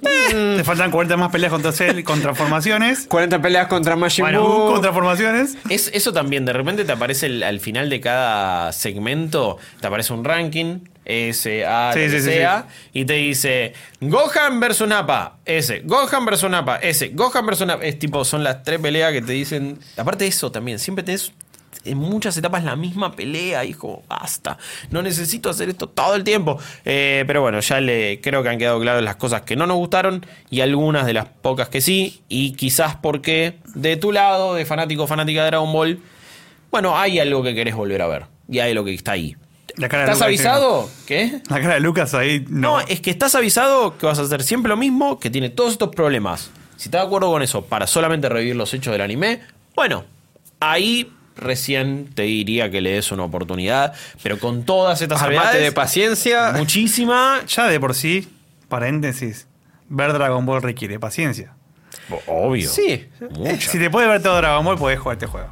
Te 0.03 0.65
faltan 0.65 0.91
40 0.91 1.17
más 1.17 1.31
peleas 1.31 1.53
contra 1.53 1.73
Cell 1.73 2.03
con 2.03 2.21
transformaciones. 2.21 3.07
40 3.09 3.41
peleas 3.41 3.67
contra 3.69 3.97
Majin 3.97 4.25
Bueno, 4.25 4.43
Buu. 4.47 4.73
con 4.73 4.81
transformaciones. 4.81 5.57
es, 5.69 5.91
eso 5.95 6.13
también, 6.13 6.45
de 6.45 6.53
repente 6.53 6.85
te 6.85 6.93
aparece 6.93 7.27
el- 7.27 7.43
al 7.43 7.61
final 7.61 7.89
de 7.89 8.01
cada 8.01 8.73
segmento, 8.73 9.59
te 9.81 9.87
aparece 9.87 10.13
un 10.13 10.25
ranking, 10.25 10.81
S, 11.05 11.65
A, 11.65 11.93
Sí, 11.93 12.01
lo 12.01 12.05
que 12.07 12.11
sí, 12.11 12.19
sí, 12.19 12.31
sea, 12.33 12.67
y 12.93 13.05
te 13.05 13.13
dice 13.15 13.73
Gohan 14.01 14.59
versus 14.59 14.89
Nappa, 14.89 15.37
S, 15.45 15.83
Gohan 15.85 16.25
versus 16.25 16.51
Nappa, 16.51 16.77
S, 16.77 17.11
Gohan 17.15 17.47
versus 17.47 17.67
Nappa. 17.67 17.85
Es 17.85 17.99
tipo, 17.99 18.25
son 18.25 18.43
las 18.43 18.63
tres 18.65 18.81
peleas 18.81 19.13
que 19.13 19.23
te 19.23 19.33
dicen. 19.33 19.79
Aparte 19.97 20.25
de 20.25 20.31
eso 20.31 20.51
también, 20.51 20.79
siempre 20.81 21.05
tenés 21.05 21.33
en 21.87 21.99
muchas 21.99 22.37
etapas 22.37 22.65
la 22.65 22.77
misma 22.77 23.13
pelea, 23.17 23.65
hijo, 23.65 24.03
basta. 24.09 24.59
No 24.91 25.03
necesito 25.03 25.49
hacer 25.51 25.69
esto 25.69 25.89
todo 25.89 26.15
el 26.15 26.25
tiempo. 26.25 26.59
Eh, 26.85 27.25
pero 27.27 27.41
bueno, 27.43 27.61
ya 27.61 27.81
le 27.81 28.21
creo 28.21 28.43
que 28.43 28.49
han 28.49 28.59
quedado 28.59 28.81
claras 28.81 29.03
las 29.03 29.17
cosas 29.17 29.43
que 29.43 29.57
no 29.57 29.67
nos 29.67 29.77
gustaron 29.77 30.25
y 30.51 30.61
algunas 30.61 31.07
de 31.07 31.13
las 31.15 31.27
pocas 31.27 31.69
que 31.69 31.81
sí. 31.81 32.23
Y 32.29 32.53
quizás 32.53 32.97
porque 32.97 33.59
de 33.75 33.97
tu 33.97 34.13
lado, 34.13 34.55
de 34.55 34.65
fanático 34.67 35.07
fanática 35.07 35.41
de 35.43 35.47
Dragon 35.47 35.73
Ball, 35.73 36.01
bueno, 36.71 36.99
hay 36.99 37.19
algo 37.19 37.43
que 37.43 37.55
querés 37.55 37.75
volver 37.75 38.03
a 38.03 38.07
ver. 38.09 38.27
Y 38.49 38.59
hay 38.59 38.75
lo 38.75 38.85
que 38.85 38.93
está 38.95 39.13
ahí. 39.13 39.37
La 39.77 39.89
cara 39.89 40.05
de 40.05 40.13
¿Estás 40.13 40.19
Lucas, 40.29 40.47
avisado? 40.47 40.91
¿Qué? 41.07 41.41
La 41.51 41.61
cara 41.61 41.75
de 41.75 41.81
Lucas 41.81 42.15
ahí. 42.15 42.45
No, 42.49 42.79
No. 42.79 42.81
es 42.81 43.01
que 43.01 43.11
estás 43.11 43.35
avisado 43.35 43.99
que 43.99 44.07
vas 44.07 44.19
a 44.19 44.23
hacer 44.23 44.43
siempre 44.43 44.69
lo 44.71 44.77
mismo, 44.77 45.19
que 45.21 45.29
tiene 45.31 45.51
todos 45.51 45.73
estos 45.73 45.91
problemas. 45.91 46.51
Si 46.77 46.85
estás 46.89 47.03
de 47.03 47.07
acuerdo 47.07 47.31
con 47.31 47.43
eso 47.43 47.65
para 47.65 47.87
solamente 47.87 48.29
revivir 48.29 48.57
los 48.57 48.73
hechos 48.73 48.93
del 48.93 49.01
anime, 49.03 49.41
bueno, 49.75 50.05
ahí 50.61 51.11
recién 51.37 52.09
te 52.15 52.23
diría 52.23 52.71
que 52.71 52.81
le 52.81 52.93
des 52.93 53.13
una 53.13 53.25
oportunidad, 53.25 53.93
pero 54.23 54.39
con 54.39 54.65
todas 54.65 55.01
estas 55.03 55.21
Armate 55.23 55.39
habilidades, 55.39 55.63
de 55.65 55.73
paciencia. 55.73 56.53
muchísima, 56.57 57.41
Ya 57.47 57.67
de 57.67 57.79
por 57.81 57.95
sí, 57.95 58.29
paréntesis, 58.69 59.47
ver 59.89 60.13
Dragon 60.13 60.45
Ball 60.47 60.63
requiere 60.63 60.99
paciencia. 60.99 61.53
obvio. 62.27 62.69
Sí. 62.69 63.09
mucha. 63.31 63.71
Si 63.71 63.79
te 63.79 63.91
puedes 63.91 64.09
ver 64.09 64.23
todo 64.23 64.37
Dragon 64.37 64.65
Ball, 64.65 64.79
podés 64.79 64.99
jugar 64.99 65.17
este 65.17 65.27
juego. 65.27 65.49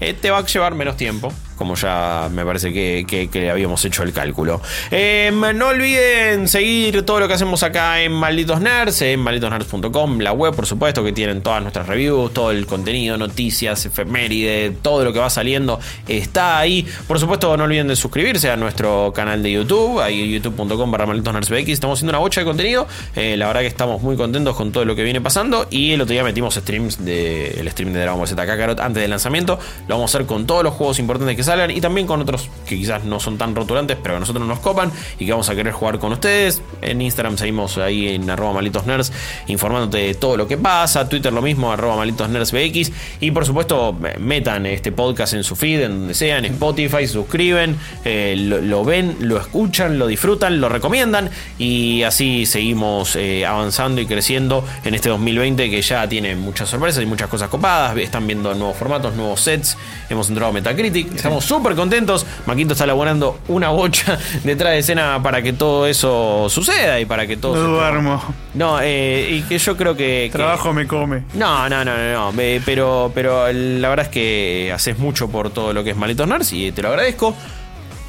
Eh, 0.00 0.14
te 0.14 0.30
va 0.30 0.38
a 0.38 0.46
llevar 0.46 0.74
menos 0.74 0.96
tiempo, 0.96 1.32
como 1.56 1.74
ya 1.74 2.28
me 2.32 2.44
parece 2.44 2.72
que, 2.72 3.04
que- 3.30 3.50
habíamos 3.50 3.84
hecho 3.84 4.02
el 4.02 4.12
cálculo. 4.12 4.60
Eh, 4.90 5.30
no 5.54 5.68
olviden 5.68 6.48
seguir 6.48 7.02
todo 7.02 7.20
lo 7.20 7.28
que 7.28 7.34
hacemos 7.34 7.62
acá 7.62 8.00
en 8.02 8.12
Malditos 8.12 8.60
Nerds, 8.60 9.02
en 9.02 9.20
malditosnerds.com, 9.20 10.20
la 10.20 10.32
web, 10.32 10.54
por 10.54 10.66
supuesto, 10.66 11.02
que 11.04 11.12
tienen 11.12 11.42
todas 11.42 11.60
nuestras 11.62 11.86
reviews, 11.86 12.32
todo 12.32 12.50
el 12.50 12.66
contenido, 12.66 13.16
noticias, 13.16 13.84
efeméride, 13.86 14.70
todo 14.82 15.04
lo 15.04 15.12
que 15.12 15.18
va 15.18 15.28
saliendo 15.30 15.78
está 16.08 16.58
ahí. 16.58 16.86
Por 17.06 17.18
supuesto, 17.18 17.56
no 17.56 17.64
olviden 17.64 17.88
de 17.88 17.96
suscribirse 17.96 18.50
a 18.50 18.56
nuestro 18.56 19.12
canal 19.14 19.42
de 19.42 19.52
YouTube, 19.52 20.00
ahí 20.00 20.32
youtube.com 20.32 20.90
barra 20.90 21.06
malditosnerdsbx. 21.06 21.68
Estamos 21.68 21.98
haciendo 21.98 22.10
una 22.10 22.18
bocha 22.18 22.40
de 22.40 22.46
contenido. 22.46 22.86
Eh, 23.16 23.36
la 23.36 23.46
verdad 23.46 23.60
que 23.60 23.66
estamos 23.66 24.02
muy 24.02 24.16
contentos 24.16 24.56
con 24.56 24.72
todo 24.72 24.84
lo 24.84 24.94
que 24.96 25.02
viene 25.04 25.20
pasando. 25.20 25.66
Y 25.70 25.92
el 25.92 26.00
otro 26.00 26.12
día 26.12 26.24
metimos 26.24 26.54
streams 26.54 27.04
de 27.04 27.48
el 27.60 27.70
stream 27.70 27.92
de 27.92 28.00
Dragon 28.00 28.18
Ball 28.18 28.28
Z 28.28 28.46
Kakarot 28.46 28.80
antes 28.80 29.00
del 29.00 29.10
lanzamiento. 29.10 29.58
Lo 29.88 29.96
vamos 29.96 30.14
a 30.14 30.16
hacer 30.18 30.26
con 30.26 30.46
todos 30.46 30.62
los 30.64 30.74
juegos 30.74 30.98
importantes 30.98 31.36
que 31.36 31.42
y 31.70 31.80
también 31.80 32.06
con 32.06 32.20
otros 32.20 32.48
que 32.66 32.76
quizás 32.76 33.04
no 33.04 33.20
son 33.20 33.38
tan 33.38 33.54
rotulantes, 33.54 33.96
pero 34.02 34.14
que 34.14 34.16
a 34.16 34.20
nosotros 34.20 34.46
nos 34.46 34.58
copan 34.60 34.90
y 35.18 35.26
que 35.26 35.32
vamos 35.32 35.48
a 35.48 35.54
querer 35.54 35.72
jugar 35.72 35.98
con 35.98 36.12
ustedes. 36.12 36.62
En 36.80 37.00
Instagram 37.02 37.36
seguimos 37.36 37.78
ahí 37.78 38.08
en 38.08 38.28
arroba 38.30 38.54
malitos 38.54 38.86
nerds 38.86 39.12
informándote 39.46 39.98
de 39.98 40.14
todo 40.14 40.36
lo 40.36 40.48
que 40.48 40.56
pasa. 40.56 41.08
Twitter 41.08 41.32
lo 41.32 41.42
mismo, 41.42 41.72
arroba 41.72 41.96
malitos 41.96 42.28
nerds 42.28 42.52
bx. 42.52 42.92
Y 43.20 43.30
por 43.30 43.46
supuesto, 43.46 43.96
metan 44.18 44.66
este 44.66 44.92
podcast 44.92 45.34
en 45.34 45.44
su 45.44 45.56
feed, 45.56 45.82
en 45.82 45.98
donde 45.98 46.14
sea, 46.14 46.38
en 46.38 46.46
Spotify, 46.46 47.06
suscriben, 47.06 47.76
eh, 48.04 48.34
lo, 48.36 48.84
ven, 48.84 49.16
lo 49.20 49.38
escuchan, 49.38 49.98
lo 49.98 50.06
disfrutan, 50.06 50.60
lo 50.60 50.68
recomiendan 50.68 51.30
y 51.58 52.02
así 52.02 52.46
seguimos 52.46 53.16
eh, 53.16 53.44
avanzando 53.46 54.00
y 54.00 54.06
creciendo 54.06 54.64
en 54.84 54.94
este 54.94 55.08
2020 55.08 55.70
que 55.70 55.82
ya 55.82 56.08
tiene 56.08 56.36
muchas 56.36 56.68
sorpresas 56.68 57.02
y 57.02 57.06
muchas 57.06 57.28
cosas 57.28 57.48
copadas. 57.48 57.96
Están 57.98 58.26
viendo 58.26 58.54
nuevos 58.54 58.76
formatos, 58.76 59.14
nuevos 59.14 59.40
sets. 59.40 59.76
Hemos 60.08 60.28
entrado 60.28 60.50
a 60.50 60.52
Metacritic. 60.52 61.16
Estamos 61.40 61.44
súper 61.44 61.74
contentos. 61.74 62.26
Maquito 62.46 62.72
está 62.72 62.84
elaborando 62.84 63.38
una 63.48 63.70
bocha 63.70 64.18
detrás 64.44 64.72
de 64.72 64.78
escena 64.78 65.20
para 65.22 65.42
que 65.42 65.52
todo 65.52 65.86
eso 65.86 66.46
suceda 66.48 67.00
y 67.00 67.04
para 67.04 67.26
que 67.26 67.36
todo... 67.36 67.54
No 67.56 67.68
duermo. 67.76 68.22
No, 68.54 68.80
eh, 68.80 69.28
y 69.30 69.42
que 69.42 69.58
yo 69.58 69.76
creo 69.76 69.96
que... 69.96 70.28
que- 70.30 70.38
Trabajo 70.38 70.72
me 70.72 70.86
come. 70.86 71.22
No, 71.34 71.68
no, 71.68 71.84
no, 71.84 71.96
no, 71.96 72.32
no. 72.32 72.40
eh, 72.40 72.60
pero, 72.64 73.10
pero 73.14 73.50
la 73.52 73.88
verdad 73.88 74.06
es 74.06 74.12
que 74.12 74.70
haces 74.74 74.98
mucho 74.98 75.28
por 75.28 75.50
todo 75.50 75.72
lo 75.72 75.82
que 75.84 75.90
es 75.90 75.96
Malitos 75.96 76.26
Nerds 76.28 76.52
y 76.52 76.72
te 76.72 76.82
lo 76.82 76.88
agradezco. 76.88 77.34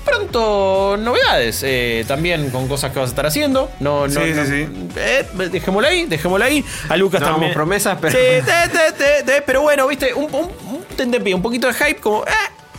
Pronto 0.05 0.97
novedades, 0.99 1.61
eh, 1.65 2.03
también 2.05 2.49
con 2.49 2.67
cosas 2.67 2.91
que 2.91 2.99
vas 2.99 3.07
a 3.07 3.11
estar 3.11 3.25
haciendo. 3.25 3.71
No, 3.79 4.05
no, 4.05 4.13
Sí, 4.13 4.31
no- 4.35 4.45
sí, 4.45 4.51
sí. 4.65 4.67
eh, 4.97 5.25
dejémoslo 5.49 5.87
ahí, 5.87 6.05
dejémoslo 6.07 6.43
ahí. 6.43 6.63
A 6.89 6.97
Lucas 6.97 7.21
No 7.21 7.27
también. 7.27 7.53
promesas, 7.53 7.97
pero- 8.01 8.11
Sí, 8.11 8.43
te- 8.45 8.69
te- 8.69 8.91
te- 8.91 9.23
te- 9.23 9.41
pero 9.43 9.61
bueno, 9.61 9.87
viste, 9.87 10.13
un, 10.13 10.25
un, 10.25 10.51
un 10.67 11.33
un 11.33 11.41
poquito 11.41 11.67
de 11.67 11.73
hype, 11.73 11.95
como. 12.01 12.23
Eh, 12.25 12.29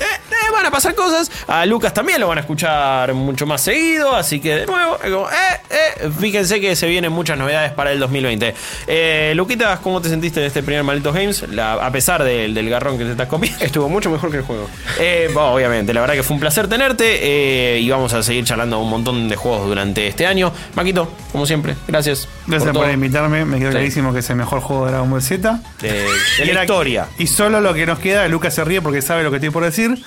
eh, 0.00 0.04
eh, 0.04 0.50
van 0.52 0.66
a 0.66 0.70
pasar 0.70 0.94
cosas. 0.94 1.30
A 1.46 1.64
Lucas 1.66 1.92
también 1.94 2.20
lo 2.20 2.28
van 2.28 2.38
a 2.38 2.40
escuchar 2.42 3.12
mucho 3.14 3.46
más 3.46 3.60
seguido. 3.60 4.14
Así 4.14 4.40
que 4.40 4.54
de 4.56 4.66
nuevo, 4.66 4.98
como, 5.02 5.28
eh, 5.28 5.32
eh, 5.70 6.10
fíjense 6.18 6.60
que 6.60 6.74
se 6.76 6.86
vienen 6.86 7.12
muchas 7.12 7.38
novedades 7.38 7.72
para 7.72 7.92
el 7.92 7.98
2020. 8.00 8.54
Eh, 8.86 9.32
Luquitas, 9.36 9.80
¿cómo 9.80 10.00
te 10.00 10.08
sentiste 10.08 10.40
de 10.40 10.46
este 10.46 10.62
primer 10.62 10.82
Malditos 10.84 11.14
Games? 11.14 11.44
La- 11.50 11.74
a 11.74 11.90
pesar 11.90 12.22
del, 12.24 12.54
del 12.54 12.68
garrón 12.70 12.98
que 12.98 13.04
te 13.04 13.12
estás 13.12 13.28
comiendo. 13.28 13.64
Estuvo 13.64 13.88
mucho 13.88 14.10
mejor 14.10 14.30
que 14.30 14.38
el 14.38 14.42
juego. 14.42 14.68
Eh, 14.98 15.30
bueno, 15.32 15.52
obviamente, 15.54 15.92
la 15.94 16.00
verdad 16.00 16.14
que 16.14 16.22
fue 16.22 16.34
un 16.34 16.40
placer 16.40 16.68
tenerte 16.68 17.78
y 17.78 17.88
vamos 17.90 18.12
a 18.14 18.22
seguir 18.22 18.44
charlando 18.44 18.78
un 18.80 18.90
montón 18.90 19.28
de 19.28 19.36
juegos 19.36 19.66
durante 19.66 20.06
este 20.06 20.26
año. 20.26 20.52
Maquito, 20.74 21.10
como 21.32 21.46
siempre, 21.46 21.74
gracias. 21.88 22.28
Gracias 22.46 22.72
por, 22.72 22.90
invitarme. 22.90 23.44
Me 23.44 23.58
quedó 23.58 23.70
Sí. 23.70 23.76
clarísimo 23.76 24.12
que 24.12 24.18
es 24.20 24.30
el 24.30 24.36
mejor 24.36 24.60
juego 24.60 24.86
de 24.86 24.92
Dragon 24.92 25.10
Ball 25.10 25.22
Z. 25.22 25.60
De, 25.80 26.52
la 26.52 26.62
historia. 26.62 27.06
Y 27.18 27.26
solo 27.26 27.60
lo 27.60 27.74
que 27.74 27.86
nos 27.86 27.98
queda, 27.98 28.26
Lucas 28.28 28.54
se 28.54 28.64
ríe 28.64 28.82
porque 28.82 29.02
sabe 29.02 29.22
lo 29.22 29.30
que 29.30 29.36
estoy 29.36 29.50
por 29.50 29.64
decir. 29.64 30.02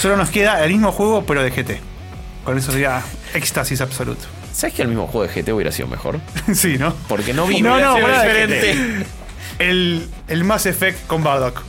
Solo 0.00 0.16
nos 0.16 0.30
queda 0.30 0.64
el 0.64 0.72
mismo 0.72 0.92
juego, 0.92 1.24
pero 1.26 1.42
de 1.42 1.50
GT. 1.50 1.80
Con 2.44 2.58
eso 2.58 2.72
sería 2.72 3.02
éxtasis 3.34 3.80
absoluto. 3.80 4.24
¿Sabes 4.52 4.74
que 4.74 4.82
el 4.82 4.88
mismo 4.88 5.06
juego 5.06 5.26
de 5.26 5.42
GT 5.42 5.52
hubiera 5.52 5.72
sido 5.72 5.88
mejor? 5.88 6.20
sí, 6.54 6.76
¿no? 6.78 6.94
Porque 7.08 7.32
no 7.32 7.46
vi 7.46 7.60
No, 7.60 7.78
no, 7.78 7.96
diferente. 7.96 9.04
El, 9.58 10.08
el 10.28 10.44
Mass 10.44 10.66
Effect 10.66 11.06
con 11.06 11.22
Bardock. 11.22 11.62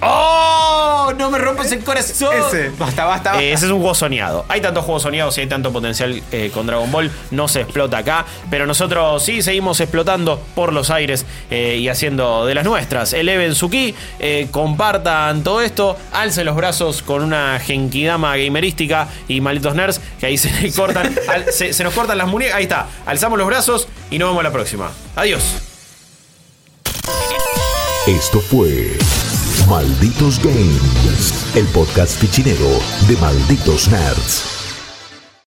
¡Oh! 0.00 1.12
No 1.18 1.30
me 1.30 1.38
rompas 1.38 1.72
el 1.72 1.82
corazón. 1.82 2.34
Ese. 2.36 2.68
Basta, 2.78 3.04
basta, 3.04 3.30
basta. 3.32 3.42
Eh, 3.42 3.52
ese 3.52 3.66
es 3.66 3.72
un 3.72 3.78
juego 3.78 3.94
soñado. 3.94 4.44
Hay 4.48 4.60
tantos 4.60 4.84
juegos 4.84 5.02
soñados 5.02 5.36
y 5.38 5.40
hay 5.40 5.46
tanto 5.46 5.72
potencial 5.72 6.22
eh, 6.30 6.50
con 6.52 6.66
Dragon 6.66 6.90
Ball. 6.92 7.10
No 7.30 7.48
se 7.48 7.62
explota 7.62 7.98
acá. 7.98 8.24
Pero 8.50 8.66
nosotros 8.66 9.22
sí 9.24 9.42
seguimos 9.42 9.80
explotando 9.80 10.40
por 10.54 10.72
los 10.72 10.90
aires 10.90 11.26
eh, 11.50 11.76
y 11.80 11.88
haciendo 11.88 12.46
de 12.46 12.54
las 12.54 12.64
nuestras. 12.64 13.12
Eleven 13.12 13.54
su 13.54 13.70
ki, 13.70 13.94
eh, 14.20 14.48
compartan 14.50 15.42
todo 15.42 15.60
esto. 15.62 15.96
Alcen 16.12 16.46
los 16.46 16.54
brazos 16.56 17.02
con 17.02 17.22
una 17.24 17.58
genkidama 17.58 18.36
gamerística 18.36 19.08
y 19.26 19.40
malitos 19.40 19.74
nerds. 19.74 20.00
Que 20.20 20.26
ahí 20.26 20.38
se 20.38 20.50
le 20.60 20.70
cortan. 20.72 21.12
al- 21.28 21.52
se, 21.52 21.72
se 21.72 21.82
nos 21.84 21.94
cortan 21.94 22.18
las 22.18 22.28
muñecas. 22.28 22.54
Ahí 22.56 22.64
está. 22.64 22.86
Alzamos 23.06 23.38
los 23.38 23.46
brazos 23.48 23.88
y 24.10 24.18
nos 24.18 24.28
vemos 24.28 24.44
la 24.44 24.52
próxima. 24.52 24.90
Adiós. 25.16 25.42
Esto 28.06 28.40
fue 28.40 28.96
Malditos 29.68 30.38
Games, 30.38 31.54
el 31.54 31.66
podcast 31.66 32.18
fichinero 32.18 32.80
de 33.06 33.16
Malditos 33.18 33.88
Nerds. 33.90 34.57